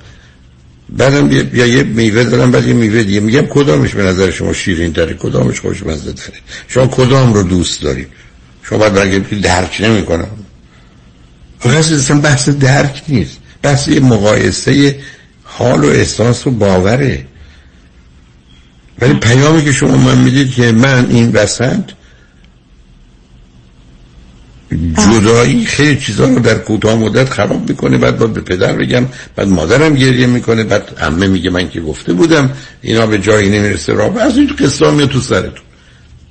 بعدم 0.89 1.33
یا 1.33 1.67
یه 1.67 1.83
میوه 1.83 2.25
دارم 2.25 2.51
بعد 2.51 2.67
یه 2.67 2.75
میوه 2.75 3.03
دیگه. 3.03 3.21
میگم 3.21 3.47
کدامش 3.47 3.95
به 3.95 4.03
نظر 4.03 4.31
شما 4.31 4.53
شیرین 4.53 4.93
تره؟ 4.93 5.15
کدامش 5.15 5.61
خوشمزه 5.61 6.13
تره؟ 6.13 6.37
شما 6.69 6.87
کدام 6.87 7.33
رو 7.33 7.43
دوست 7.43 7.83
دارید 7.83 8.09
شما 8.63 8.79
باید 8.79 8.95
بگید 8.95 9.29
که 9.29 9.37
درک 9.37 9.81
نمی‌کنم. 9.81 10.29
اصلا 11.65 12.21
بحث 12.21 12.49
درک 12.49 13.03
نیست. 13.09 13.39
بحث 13.63 13.89
یه 13.89 14.01
مقایسه 14.01 14.99
حال 15.43 15.85
و 15.85 15.87
احساس 15.87 16.47
و 16.47 16.51
باوره. 16.51 17.27
ولی 19.01 19.15
پیامی 19.15 19.65
که 19.65 19.73
شما 19.73 19.97
من 19.97 20.19
می‌دید 20.19 20.55
که 20.55 20.73
من 20.73 21.07
این 21.11 21.33
وسط 21.33 21.81
جدایی 24.95 25.67
خیلی 25.67 25.97
چیزا 25.97 26.25
رو 26.25 26.39
در 26.39 26.59
کوتاه 26.59 26.95
مدت 26.95 27.31
خراب 27.31 27.69
می‌کنه. 27.69 27.99
بعد 27.99 28.19
باید 28.19 28.33
به 28.33 28.41
پدر 28.41 28.73
بگم 28.73 29.07
بعد 29.37 29.49
مادرم 29.49 29.95
گریه 29.95 30.27
می‌کنه. 30.27 30.65
بعد 30.65 30.99
عمه 31.01 31.27
میگه 31.27 31.51
من 31.51 31.71
که 31.71 31.81
گفته 31.81 32.13
بودم 32.13 32.51
اینا 32.83 33.07
به 33.07 33.19
جایی 33.19 33.49
نمی‌رسه. 33.49 33.93
راه 33.93 34.19
از 34.19 34.39
این 34.39 34.51
قصه 34.59 34.91
میاد 34.91 35.09
تو 35.09 35.21
سرتون. 35.21 35.65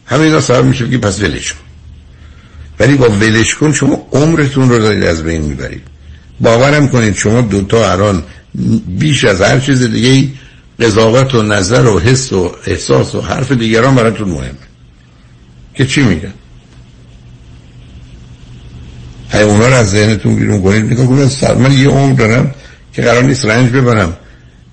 همه 0.06 0.22
اینا 0.22 0.42
سبب 0.42 0.66
میشه 0.66 0.90
که 0.90 0.98
پس 0.98 1.22
ولش 1.22 1.54
کن. 1.54 1.60
ولی 2.80 2.96
با 2.96 3.10
ولش 3.10 3.56
کن 3.56 3.72
شما 3.72 4.08
عمرتون 4.12 4.70
رو 4.70 4.80
دارید 4.80 5.04
از 5.04 5.24
بین 5.24 5.42
می‌برید. 5.42 5.82
باورم 6.40 6.88
کنید 6.88 7.16
شما 7.16 7.42
دوتا 7.42 7.92
الان 7.92 8.24
بیش 8.88 9.26
از 9.26 9.42
هر 9.42 9.60
چیز 9.60 9.84
دیگه 9.84 10.30
قضاوت 10.80 11.36
و 11.36 11.42
نظر 11.42 11.86
و 11.86 12.00
حس 12.00 12.34
و 12.34 12.52
احساس 12.68 13.16
و 13.16 13.22
حرف 13.22 13.52
دیگران 13.52 13.96
براتون 13.96 14.30
مهمه 14.30 14.56
که 15.74 15.86
چی 15.86 16.04
میگن؟ 16.04 16.34
های 19.32 19.44
اونا 19.44 19.68
رو 19.68 19.74
از 19.74 19.92
ذهنتون 19.92 20.36
بیرون 20.36 20.62
کنید. 20.62 20.86
نگاه 20.86 21.08
کنید 21.08 21.28
سر 21.28 21.56
من 21.56 21.72
یه 21.72 21.90
عمر 21.90 22.14
دارم 22.14 22.52
که 22.94 23.02
قرار 23.02 23.24
نیست 23.24 23.46
رنج 23.46 23.72
ببرم. 23.72 24.18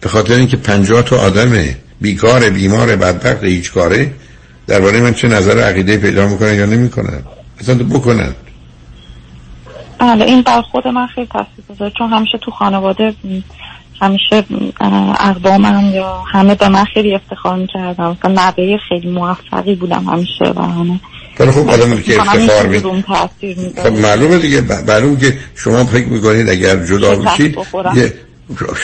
به 0.01 0.09
خاطر 0.09 0.35
اینکه 0.35 0.57
پنجاه 0.57 1.03
تا 1.03 1.19
آدم 1.19 1.65
بیکار 2.01 2.51
بیمار 2.51 2.97
بدبخت 2.97 3.45
هیچ 3.45 3.73
کاره 3.73 4.15
درباره 4.67 5.01
من 5.01 5.15
چه 5.15 5.29
نظر 5.29 5.59
عقیده 5.59 5.97
پیدا 5.97 6.27
می‌کنن 6.27 6.55
یا 6.55 6.67
نمی‌کنن؟ 6.67 7.23
اصلا 7.61 7.75
تو 7.75 7.85
بکنن. 7.85 8.35
بله 9.99 10.25
این 10.25 10.43
بر 10.43 10.63
خود 10.63 10.89
من 10.89 11.07
خیلی 11.07 11.27
تاثیر 11.27 11.65
گذاره. 11.69 11.93
چون 11.99 12.11
همیشه 12.11 12.39
تو 12.39 12.51
خانواده 12.51 13.15
همیشه 14.03 14.45
اقوامم 15.21 15.95
یا 15.95 16.23
همه 16.33 16.55
به 16.55 16.69
من 16.69 16.85
خیلی 16.85 17.15
افتخار 17.15 17.57
می‌کردم 17.57 18.17
مثلا 18.25 18.33
نبه 18.49 18.79
خیلی 18.89 19.11
موفقی 19.11 19.75
بودم 19.75 20.05
همیشه 20.05 20.45
و 20.57 20.63
همه. 20.63 21.01
خیلی 21.39 21.51
خوب 21.51 21.71
آدم 21.71 22.01
که 22.01 22.21
افتخار 22.21 22.67
می 22.67 22.81
خب 23.83 23.93
معلومه 23.93 24.39
دیگه 24.39 24.61
معلومه 24.89 25.21
که 25.21 25.39
شما 25.55 25.85
فکر 25.85 26.07
می‌کنید 26.07 26.49
اگر 26.49 26.77
جدا 26.87 27.17
بشید 27.17 27.59
یه 27.95 28.15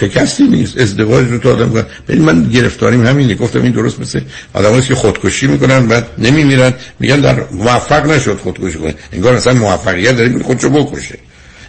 شکستی 0.00 0.44
نیست 0.44 0.78
ازدواج 0.78 1.26
رو 1.28 1.38
تو 1.38 1.52
آدم 1.52 1.86
ببین 2.08 2.22
من 2.22 2.44
گرفتاریم 2.44 3.06
همینه. 3.06 3.34
گفتم 3.34 3.62
این 3.62 3.72
درست 3.72 4.00
مثل 4.00 4.20
آدم 4.54 4.80
که 4.80 4.94
خودکشی 4.94 5.46
می‌کنن 5.46 5.86
بعد 5.86 6.06
نمیمیرن. 6.18 6.74
میگن 7.00 7.20
در 7.20 7.36
موفق 7.52 8.06
نشد 8.06 8.38
خودکشی 8.38 8.78
کنه 8.78 8.94
انگار 9.12 9.34
اصلا 9.34 9.54
موفقیت 9.54 10.16
داره 10.16 10.42
خودشو 10.42 10.70
بکشه. 10.70 11.18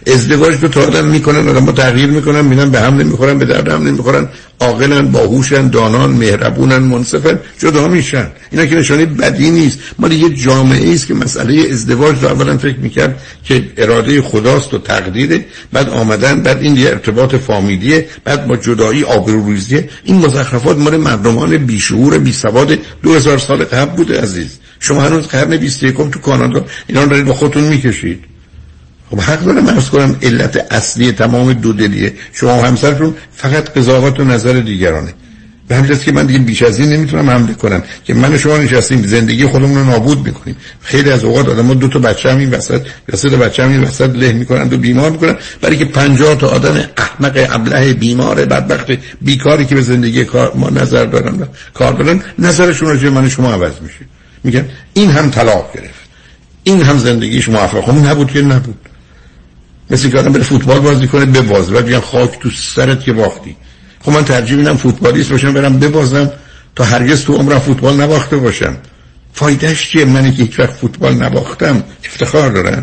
ازدواج 0.06 0.60
دو 0.60 0.68
تا 0.68 0.80
آدم 0.80 1.06
می‌کنن 1.06 1.48
آدم 1.48 1.64
با 1.64 1.72
تغییر 1.72 2.06
می‌کنن 2.06 2.40
می‌بینن 2.40 2.70
به 2.70 2.80
هم 2.80 2.96
نمی‌خورن 2.96 3.38
به 3.38 3.44
درد 3.44 3.68
هم 3.68 3.82
نمی‌خورن 3.86 4.28
عاقلن 4.60 5.08
باهوشن 5.08 5.68
دانان 5.68 6.10
مهربونن 6.10 6.78
منصفن 6.78 7.38
جدا 7.58 7.88
میشن. 7.88 8.30
اینا 8.50 8.66
که 8.66 8.74
نشانی 8.76 9.06
بدی 9.06 9.50
نیست. 9.50 9.78
مال 9.98 10.12
یه 10.12 10.30
جامعه 10.30 10.94
است 10.94 11.06
که 11.06 11.14
مسئله 11.14 11.70
ازدواج 11.70 12.22
رو 12.22 12.28
اولا 12.28 12.58
فکر 12.58 12.78
می‌کرد 12.78 13.22
که 13.44 13.64
اراده 13.76 14.22
خداست 14.22 14.74
و 14.74 14.78
تقدیره 14.78 15.44
بعد 15.72 15.88
آمدن 15.88 16.42
بعد 16.42 16.62
این 16.62 16.76
یه 16.76 16.88
ارتباط 16.88 17.34
فامیلیه 17.34 18.06
بعد 18.24 18.46
با 18.46 18.56
جدایی 18.56 19.04
آبروریزیه. 19.04 19.88
این 20.04 20.16
مزخرفات 20.16 20.78
مال 20.78 20.96
مردمان 20.96 21.56
بیشعور 21.56 22.18
بیسواد 22.18 22.78
دو 23.02 23.14
هزار 23.14 23.38
سال 23.38 23.64
قبل 23.64 23.96
بوده 23.96 24.20
عزیز. 24.20 24.58
شما 24.80 25.02
هنوز 25.02 25.26
قرن 25.26 25.56
21 25.56 25.96
تو 25.96 26.20
کانادا 26.20 26.64
اینا 26.86 27.02
رو 27.04 27.24
با 27.24 27.34
خودتون 27.34 27.64
می‌کشید. 27.64 28.29
خب 29.10 29.20
حق 29.20 29.44
دارم 29.44 29.66
ارز 29.66 29.88
کنم 29.88 30.16
علت 30.22 30.66
اصلی 30.70 31.12
تمام 31.12 31.52
دودلیه. 31.52 32.14
شما 32.32 32.58
و 32.58 32.64
همسرتون 32.64 33.14
فقط 33.32 33.70
قضاوت 33.70 34.20
و 34.20 34.24
نظر 34.24 34.52
دیگرانه. 34.52 35.14
به 35.68 35.76
همین 35.76 35.98
که 35.98 36.12
من 36.12 36.26
دیگه 36.26 36.38
بیش 36.38 36.62
از 36.62 36.78
این 36.78 36.88
نمی‌تونم 36.88 37.30
حمله 37.30 37.54
کنم. 37.54 37.82
که 38.04 38.14
من 38.14 38.38
شما 38.38 38.56
نشستیم 38.56 39.06
زندگی 39.06 39.46
خودمون 39.46 39.78
رو 39.78 39.84
نابود 39.84 40.26
می‌کنیم. 40.26 40.56
خیلی 40.80 41.10
از 41.10 41.24
اوقات 41.24 41.48
آدم 41.48 41.74
دو 41.74 41.88
تا 41.88 41.98
بچه 41.98 42.32
هم 42.32 42.38
این 42.38 42.50
وسط 42.50 42.80
یا 43.08 43.16
سه 43.16 43.30
تا 43.30 43.36
بچه 43.36 43.64
هم 43.64 43.70
این 43.70 43.82
وسط 43.82 44.10
له 44.16 44.32
می‌کنن 44.32 44.62
و 44.62 44.76
بیمار 44.76 45.10
می‌کنن 45.10 45.36
برای 45.60 45.76
که 45.76 45.84
50 45.84 46.34
تا 46.34 46.48
آدم 46.48 46.84
احمق 46.96 47.46
ابله 47.50 47.92
بیمار 47.92 48.34
بدبخت 48.34 48.86
بیکاری 49.20 49.66
که 49.66 49.74
به 49.74 49.82
زندگی 49.82 50.26
ما 50.54 50.70
نظر 50.70 51.04
دارن 51.04 51.48
کار 51.74 51.92
دارن 51.92 52.22
نظرشون 52.38 52.88
رو 52.88 53.10
من 53.10 53.28
شما 53.28 53.52
عوض 53.52 53.72
میشه. 53.82 54.00
میگن 54.44 54.68
این 54.94 55.10
هم 55.10 55.30
طلاق 55.30 55.70
گرفت. 55.74 56.00
این 56.64 56.82
هم 56.82 56.98
زندگیش 56.98 57.48
موفق 57.48 57.80
خب 57.80 58.06
نبود 58.06 58.32
که 58.32 58.42
نبود. 58.42 58.89
مثل 59.90 60.10
که 60.10 60.18
آدم 60.18 60.32
بره 60.32 60.42
فوتبال 60.42 60.80
بازی 60.80 61.06
کنه 61.06 61.24
ببازه. 61.24 61.72
بعد 61.72 61.84
بیان 61.84 62.00
خاک 62.00 62.38
تو 62.38 62.50
سرت 62.50 63.04
که 63.04 63.12
باختی. 63.12 63.56
خب 64.00 64.12
من 64.12 64.24
ترجیح 64.24 64.56
میدم 64.56 64.76
فوتبالیست 64.76 65.30
باشم 65.30 65.52
برم 65.52 65.78
ببازم 65.78 66.30
تا 66.76 66.84
هرگز 66.84 67.24
تو 67.24 67.34
عمرم 67.34 67.58
فوتبال 67.58 68.00
نباخته 68.00 68.36
باشم. 68.36 68.76
فایدهش 69.32 69.90
چیه؟ 69.90 70.04
منی 70.04 70.32
که 70.32 70.42
هیچ 70.42 70.60
وقت 70.60 70.70
فوتبال 70.70 71.14
نباختم. 71.14 71.84
افتخار 72.04 72.50
دارن 72.50 72.82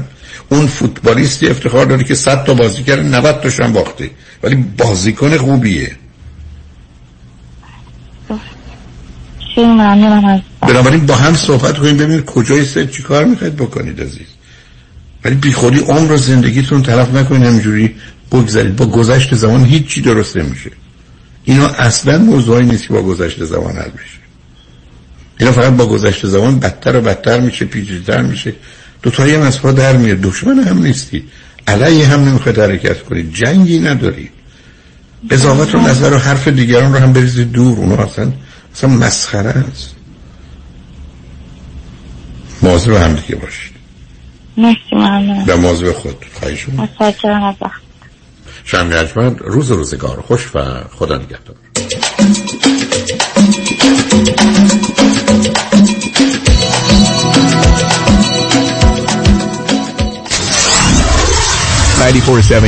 اون 0.50 0.68
فوتبالیستی 0.68 1.48
افتخار 1.48 1.86
داره 1.86 2.04
که 2.04 2.16
100 2.16 2.44
تا 2.44 2.54
بازی 2.54 2.84
کرده 2.84 3.04
90 3.04 3.42
تاشم 3.42 3.74
باخته. 3.74 4.10
ولی 4.44 4.56
بازیکن 4.56 5.38
خوبیه. 5.38 5.92
بنابراین 10.62 11.06
با 11.06 11.16
هم 11.16 11.36
صحبت 11.36 11.78
کنیم 11.78 11.98
ببینید 11.98 12.26
کجای 12.26 12.66
سر 12.66 12.86
چی 12.86 13.04
کار 13.04 13.26
می‌خواید 13.26 13.56
بکنید 13.56 14.02
عزیز. 14.02 14.37
ولی 15.28 15.36
بی 15.36 15.54
خودی 15.54 15.80
عمر 15.80 16.12
و 16.12 16.18
زندگیتون 16.18 16.84
طرف 16.84 17.14
نکنید 17.14 17.44
همینجوری 17.44 17.96
بگذارید 18.32 18.76
با 18.76 18.86
گذشت 18.86 19.36
زمان 19.36 19.66
هیچی 19.66 20.02
درست 20.02 20.38
نمیشه. 20.38 20.72
اینا 21.44 21.68
اصلا 21.68 22.18
موضوعی 22.18 22.66
نیست 22.66 22.88
که 22.88 22.94
با 22.94 23.02
گذشت 23.02 23.44
زمان 23.44 23.76
حل 23.76 23.90
بشه. 23.90 24.20
اینا 25.40 25.52
فقط 25.52 25.74
با 25.74 25.86
گذشت 25.86 26.26
زمان 26.26 26.60
بدتر 26.60 26.96
و 26.96 27.02
بدتر 27.02 27.40
میشه 27.40 27.66
پیچیده‌تر 27.66 28.22
میشه. 28.22 28.54
دو 29.02 29.10
تایی 29.10 29.36
هم 29.36 29.42
از 29.42 29.62
در 29.62 29.98
میاد. 29.98 30.22
دشمن 30.22 30.60
هم 30.60 30.84
نیستید 30.84 31.24
علیه 31.68 32.08
هم 32.08 32.30
نمی‌خواید 32.30 32.60
حرکت 32.60 33.04
کنید. 33.04 33.34
جنگی 33.34 33.80
ندارید 33.80 34.32
قضاوت 35.32 35.76
و 35.76 35.82
نظر 35.82 36.14
و 36.14 36.18
حرف 36.18 36.48
دیگران 36.48 36.94
رو 36.94 37.00
هم 37.00 37.14
بریزید 37.14 37.52
دور. 37.52 37.78
اونا 37.78 37.96
اصلا 37.96 38.32
اصلا 38.76 38.90
مسخره 38.90 39.50
است. 39.72 39.96
مواظب 42.62 42.92
هم 42.92 43.14
دیگه 43.14 43.36
باشید. 43.36 43.77
مرسی 44.58 44.96
ممنون. 44.96 45.46
به 45.46 45.56
موضوع 45.56 45.94
خود. 45.94 46.26
خواهی 46.40 46.58
شما 46.58 46.84
متشکرم 46.84 47.44
از 47.44 47.56
وقت. 47.62 47.82
شمی 48.64 48.94
روز 49.40 49.72
روزگار 49.72 50.22
خوش 50.22 50.56
و 50.56 50.60
خدا 50.96 51.18
نگهدار. 51.18 51.56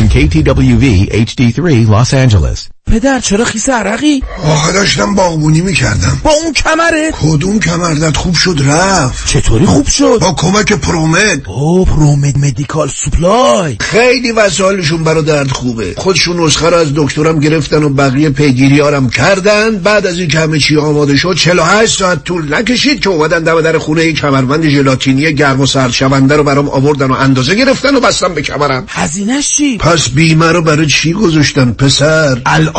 KTWV 0.09 1.09
HD3 1.11 1.87
Los 1.87 2.13
Angeles. 2.13 2.78
پدر 2.89 3.19
چرا 3.19 3.45
خیس 3.45 3.69
عرقی؟ 3.69 4.23
آخه 4.43 4.73
داشتم 4.73 5.15
باغبونی 5.15 5.61
می‌کردم 5.61 6.21
با 6.23 6.31
اون 6.31 6.53
کمره؟ 6.53 7.11
کدوم 7.21 7.59
کمردت 7.59 8.17
خوب 8.17 8.35
شد 8.35 8.59
رفت 8.67 9.27
چطوری 9.27 9.65
خوب 9.65 9.87
شد؟ 9.87 10.17
با 10.21 10.33
کمک 10.33 10.73
پرومد 10.73 11.41
او 11.47 11.85
پرومد 11.85 12.37
مدیکال 12.37 12.87
سوپلای 12.87 13.77
خیلی 13.79 14.31
وسایلشون 14.31 15.03
برا 15.03 15.21
درد 15.21 15.51
خوبه 15.51 15.93
خودشون 15.97 16.39
نسخه 16.39 16.69
رو 16.69 16.77
از 16.77 16.87
دکترم 16.95 17.39
گرفتن 17.39 17.83
و 17.83 17.89
بقیه 17.89 18.29
پیگیریارم 18.29 19.09
کردن 19.09 19.77
بعد 19.77 20.05
از 20.05 20.19
این 20.19 20.31
همه 20.31 20.59
چی 20.59 20.77
آماده 20.77 21.17
شد 21.17 21.35
48 21.35 21.99
ساعت 21.99 22.23
طول 22.23 22.53
نکشید 22.55 22.99
که 22.99 23.09
اومدن 23.09 23.43
دم 23.43 23.61
در 23.61 23.77
خونه 23.77 24.13
کمربند 24.13 24.69
ژلاتینی 24.69 25.33
گرم 25.33 25.61
و 25.61 25.65
سرد 25.65 25.91
شونده 25.91 26.35
رو 26.35 26.43
برام 26.43 26.69
آوردن 26.69 27.07
و 27.07 27.13
اندازه 27.13 27.55
گرفتن 27.55 27.95
و 27.95 27.99
بستم 27.99 28.33
به 28.33 28.41
کمرم 28.41 28.85
هزینه‌ش 28.87 29.49
چی؟ 29.49 29.77
پس 29.77 30.09
بیمه 30.09 30.51
رو 30.51 30.61
برای 30.61 30.87
چی 30.87 31.13
گذاشتن 31.13 31.71
پسر 31.71 32.41
الان 32.45 32.78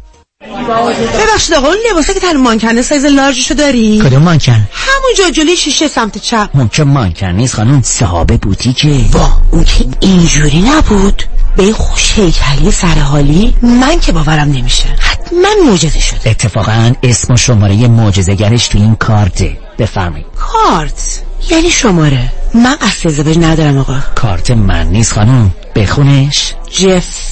ببخشید 0.41 1.53
آقا 1.55 1.67
اون 1.67 1.77
لباسه 1.91 2.13
که 2.13 2.19
تن 2.19 2.37
مانکنه 2.37 2.81
سایز 2.81 3.05
large 3.05 3.35
شو 3.35 3.53
داری؟ 3.53 4.01
کدوم 4.05 4.21
مانکن؟ 4.21 4.67
همونجا 4.73 5.29
جلوی 5.29 5.57
شیشه 5.57 5.87
سمت 5.87 6.17
چپ. 6.17 6.49
ممکن 6.53 6.83
مانکن 6.83 7.27
نیست 7.27 7.55
خانم. 7.55 7.81
صحابه 7.81 8.37
بوتیکه 8.37 9.05
با 9.11 9.29
اون 9.51 9.63
که 9.63 9.85
اینجوری 9.99 10.61
نبود. 10.61 11.23
به 11.57 11.63
این 11.63 11.73
خوش 11.73 12.13
هیکلی 12.15 12.71
سرحالی 12.71 13.55
من 13.61 13.99
که 13.99 14.11
باورم 14.11 14.49
نمیشه. 14.51 14.87
حتما 14.99 15.47
معجزه 15.67 15.99
شده. 15.99 16.29
اتفاقا 16.29 16.91
اسم 17.03 17.33
و 17.33 17.37
شماره 17.37 17.87
معجزه‌گرش 17.87 18.67
تو 18.67 18.77
این 18.77 18.95
کارته. 18.95 19.57
بفرمایید. 19.79 20.25
کارت؟ 20.35 21.21
یعنی 21.49 21.69
شماره. 21.69 22.33
من 22.53 22.75
قصد 22.75 23.07
ازدواج 23.07 23.37
ندارم 23.37 23.77
آقا. 23.77 23.99
کارت 24.15 24.51
من 24.51 24.87
نیست 24.87 25.13
خانم. 25.13 25.51
بخونش. 25.75 26.53
جف. 26.79 27.31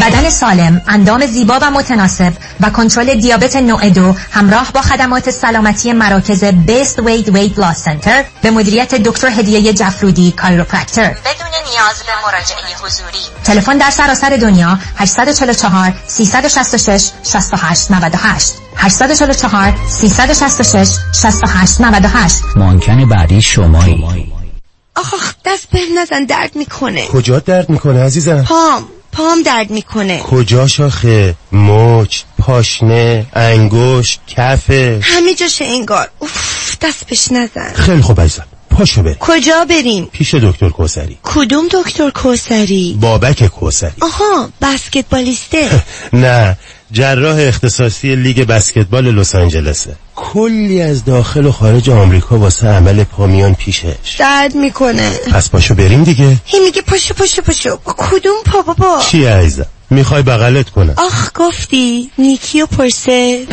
بدن 0.00 0.30
سالم، 0.30 0.82
اندام 0.88 1.26
زیبا 1.26 1.58
و 1.62 1.70
متناسب 1.70 2.32
و 2.60 2.70
کنترل 2.70 3.14
دیابت 3.14 3.56
نوع 3.56 3.90
دو 3.90 4.14
همراه 4.30 4.72
با 4.72 4.80
خدمات 4.80 5.30
سلامتی 5.30 5.92
مراکز 5.92 6.44
Best 6.44 6.98
Weight 6.98 7.28
Weight 7.28 7.58
Loss 7.58 7.82
Center 7.82 8.24
به 8.42 8.50
مدیریت 8.50 8.94
دکتر 8.94 9.28
هدیه 9.28 9.72
جفرودی 9.72 10.32
chiropractor 10.32 11.08
بدون 11.08 11.48
نیاز 11.70 12.02
به 12.06 12.12
مراجعه 12.26 12.76
حضوری. 12.84 13.18
تلفن 13.44 13.78
در 13.78 13.90
سراسر 13.90 14.36
دنیا 14.36 14.78
844 14.96 15.94
366 16.06 17.10
68 17.22 17.90
98 17.90 18.52
844 18.76 19.74
366 19.88 20.88
68 21.12 21.80
98 21.80 22.38
مانکن 22.56 23.08
بعدی 23.08 23.42
شمایی. 23.42 24.32
آخ 24.96 25.34
دست 25.44 25.70
به 25.72 25.78
نزن 25.98 26.24
درد 26.24 26.56
می‌کنه. 26.56 27.06
کجا 27.06 27.38
درد 27.38 27.70
می‌کنه 27.70 28.04
عزیزم؟ 28.04 28.44
پام. 28.44 28.84
پام 29.18 29.42
درد 29.42 29.70
می‌کنه. 29.70 30.18
کجا 30.18 30.66
شاخه 30.66 31.34
مچ 31.52 32.22
پاشنه 32.38 33.26
انگوش 33.32 34.18
کفه. 34.36 35.00
همه 35.02 35.34
جاشه 35.34 35.64
انگار. 35.64 36.08
اوف 36.18 36.76
دست 36.80 37.06
بهش 37.06 37.32
نزن. 37.32 37.72
خیلی 37.74 38.02
خوب 38.02 38.20
عزیزم. 38.20 38.44
پاشو 38.70 39.02
بریم 39.02 39.16
کجا 39.20 39.64
بریم؟ 39.64 40.04
پیش 40.04 40.34
دکتر 40.34 40.68
کوسری. 40.68 41.18
کدوم 41.22 41.68
دکتر 41.72 42.10
کوسری؟ 42.10 42.96
بابک 43.00 43.46
کوسری. 43.46 43.90
آها 44.00 44.50
بسکتبالیسته. 44.62 45.82
نه 46.12 46.56
جراح 46.92 47.36
اختصاصی 47.38 48.16
لیگ 48.16 48.44
بسکتبال 48.44 49.14
لس 49.14 49.34
آنجلسه. 49.34 49.96
کلی 50.16 50.82
از 50.82 51.04
داخل 51.04 51.46
و 51.46 51.52
خارج 51.52 51.90
آمریکا 51.90 52.38
واسه 52.38 52.66
عمل 52.68 53.04
پامیان 53.04 53.54
پیشش. 53.54 54.16
درد 54.18 54.54
می‌کنه. 54.54 55.10
پس 55.32 55.50
پاشو 55.50 55.74
بریم 55.74 56.04
دیگه. 56.04 56.36
هی 56.44 56.60
میگه 56.60 56.82
پاشو 56.82 57.14
پاشو 57.14 57.42
پاشو. 57.42 57.78
با 57.84 57.94
کدوم 57.98 58.36
پا 58.46 58.62
بابا؟ 58.62 59.02
چی 59.10 59.24
عزیزم؟ 59.24 59.66
می‌خوای 59.90 60.22
بغلت 60.22 60.70
کنم. 60.70 60.94
آخ 60.96 61.30
گفتی. 61.34 62.10
نیکی 62.18 62.62
و 62.62 62.66
پرسه. 62.66 63.46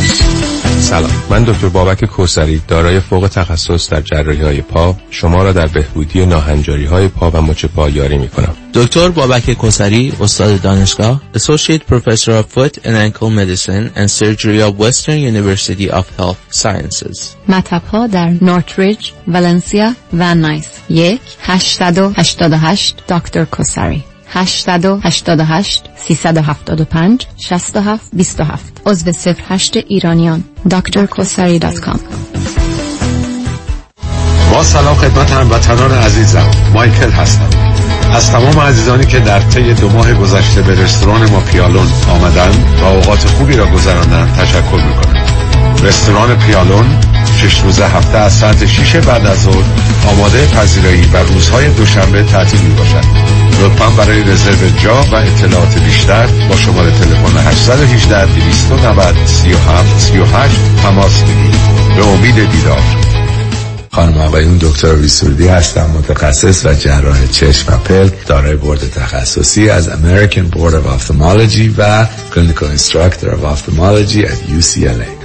سلام. 0.85 1.11
من 1.29 1.43
دکتر 1.43 1.67
بابک 1.67 2.05
کوسری 2.05 2.61
دارای 2.67 2.99
فوق 2.99 3.27
تخصص 3.27 3.89
در 3.89 4.01
جراحی 4.01 4.41
های 4.41 4.61
پا. 4.61 4.95
شما 5.09 5.43
را 5.43 5.51
در 5.51 5.67
بهبودی 5.67 6.25
ناهنجاری 6.25 6.85
های 6.85 7.07
پا 7.07 7.31
و 7.31 7.41
مچ 7.41 7.65
پا 7.65 7.89
یاری 7.89 8.17
می 8.17 8.27
کنم 8.29 8.55
دکتر 8.73 9.09
بابک 9.09 9.53
کوسری 9.53 10.13
استاد 10.21 10.61
دانشگاه 10.61 11.21
Associate 11.37 11.81
Professor 11.91 12.31
of 12.31 12.45
Foot 12.55 12.77
and 12.83 12.95
Ankle 12.95 13.29
Medicine 13.29 13.89
and 13.95 14.11
Surgery 14.11 14.61
of 14.61 14.79
Western 14.79 15.17
University 15.17 15.89
of 15.91 16.05
Health 16.19 16.37
Sciences. 16.51 17.35
مطب 17.49 17.81
ها 17.91 18.07
در 18.07 18.33
نورتریج، 18.41 19.11
ولنسیا 19.27 19.93
و 20.13 20.35
نایس. 20.35 20.69
یک 20.89 21.21
888 21.41 22.95
دکتر 23.09 23.45
کوسری 23.45 24.03
888 24.33 25.89
375 25.95 27.27
67 27.37 28.09
27 28.13 28.81
عضو 28.85 29.11
08 29.49 29.77
ایرانیان. 29.87 30.43
drkosari.com 30.69 31.99
با 34.51 34.63
سلام 34.63 34.95
خدمت 34.95 35.31
هموطنان 35.31 35.91
عزیزم. 35.91 36.51
مایکل 36.73 37.11
هستم. 37.11 37.49
از 38.13 38.31
تمام 38.31 38.59
عزیزانی 38.59 39.05
که 39.05 39.19
در 39.19 39.39
طی 39.39 39.73
دو 39.73 39.89
ماه 39.89 40.13
گذشته 40.13 40.61
به 40.61 40.83
رستوران 40.83 41.29
ما 41.29 41.39
پیالون 41.39 41.87
آمدن 42.09 42.51
و 42.81 42.85
اوقات 42.85 43.27
خوبی 43.27 43.55
را 43.55 43.65
گذراندن 43.65 44.33
تشکر 44.37 44.75
می‌کنم. 44.75 45.25
رستوران 45.83 46.37
پیالون 46.37 46.85
شش 47.35 47.61
روزه 47.61 47.85
هفته 47.85 48.17
از 48.17 48.33
ساعت 48.33 48.65
6 48.65 48.95
بعد 48.95 49.25
از 49.25 49.41
ظهر 49.43 49.63
آماده 50.07 50.47
پذیرایی 50.47 51.05
و 51.13 51.17
روزهای 51.17 51.69
دوشنبه 51.69 52.23
تعطیل 52.23 52.61
می 52.61 52.73
باشد 52.73 53.44
لطفا 53.61 53.89
برای 53.89 54.23
رزرو 54.23 54.69
جا 54.83 55.03
و 55.11 55.15
اطلاعات 55.15 55.79
بیشتر 55.79 56.27
با 56.49 56.55
شماره 56.55 56.91
تلفن 56.91 57.37
818 57.37 58.25
290 58.25 59.15
37 59.25 59.99
38 59.99 60.55
تماس 60.83 61.21
بگیرید. 61.21 61.95
به 61.95 62.07
امید 62.07 62.51
دیدار. 62.51 62.83
خانم 63.91 64.17
آقایون 64.17 64.57
دکتر 64.57 64.95
ویسوردی 64.95 65.47
هستم 65.47 65.89
متخصص 65.97 66.65
و 66.65 66.73
جراح 66.73 67.27
چشم 67.27 67.73
و 67.73 67.77
پلک 67.77 68.27
دارای 68.27 68.55
بورد 68.55 68.89
تخصصی 68.89 69.69
از 69.69 69.89
American 69.89 70.55
Board 70.55 70.73
of 70.73 71.01
Ophthalmology 71.01 71.69
و 71.77 72.07
Clinical 72.33 72.79
Instructor 72.79 73.27
of 73.27 73.43
Ophthalmology 73.43 74.25
at 74.25 74.59
UCLA 74.59 75.24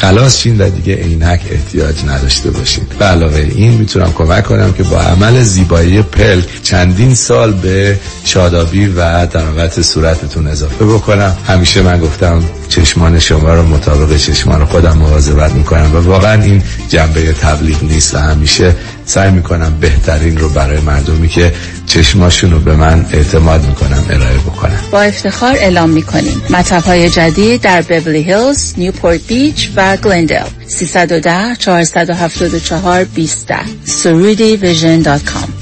خلاص 0.00 0.38
شین 0.38 0.60
و 0.60 0.70
دیگه 0.70 0.94
عینک 0.94 1.40
احتیاج 1.50 2.04
نداشته 2.04 2.50
باشین 2.50 2.84
به 2.98 3.04
علاوه 3.04 3.36
این 3.36 3.72
می‌تونم 3.72 4.12
کمک 4.12 4.44
کنم 4.44 4.72
که 4.72 4.82
با 4.82 5.00
عمل 5.00 5.42
زیبایی 5.42 6.02
پلک 6.02 6.62
چندین 6.62 7.14
سال 7.14 7.52
به 7.52 7.98
شادابی 8.24 8.86
و 8.86 9.26
درامت 9.26 9.82
صورتتون 9.82 10.46
اضافه 10.46 10.84
بکنم. 10.84 11.36
همیشه 11.46 11.82
من 11.82 12.00
گفتم 12.00 12.42
چشمان 12.68 13.18
شما 13.18 13.54
رو 13.54 13.62
مطابق 13.62 14.16
چشمان 14.16 14.64
خودم 14.64 14.98
مواظبت 14.98 15.52
می‌کنم 15.52 15.94
و 15.94 15.98
واقعا 15.98 16.42
این 16.42 16.62
جنبه 16.88 17.32
تبلیغ 17.32 17.84
نیست 17.84 18.14
و 18.14 18.18
همیشه 18.18 18.74
سعی 19.10 19.30
می‌کنم 19.30 19.76
بهترین 19.80 20.38
رو 20.38 20.48
برای 20.48 20.80
مردمی 20.80 21.28
که 21.28 21.52
چشماشون 21.86 22.50
رو 22.50 22.58
به 22.58 22.76
من 22.76 23.06
اعتماد 23.12 23.66
می‌کنم 23.66 24.04
ارائه 24.10 24.38
بکنم 24.38 24.80
با 24.90 25.02
افتخار 25.02 25.56
اعلام 25.56 25.90
می‌کنیم. 25.90 26.42
مطب 26.50 26.82
های 26.82 27.10
جدید 27.10 27.60
در 27.60 27.82
بیبلی 27.82 28.22
هیلز، 28.22 28.74
نیوپورت 28.76 29.26
بیچ 29.26 29.70
و 29.76 29.96
گلندل 29.96 30.46
310 30.66 31.56
474 31.58 33.04
20 33.04 33.48
سرودی 33.84 34.56
ویژن 34.56 35.00
دات 35.00 35.24
کام. 35.24 35.60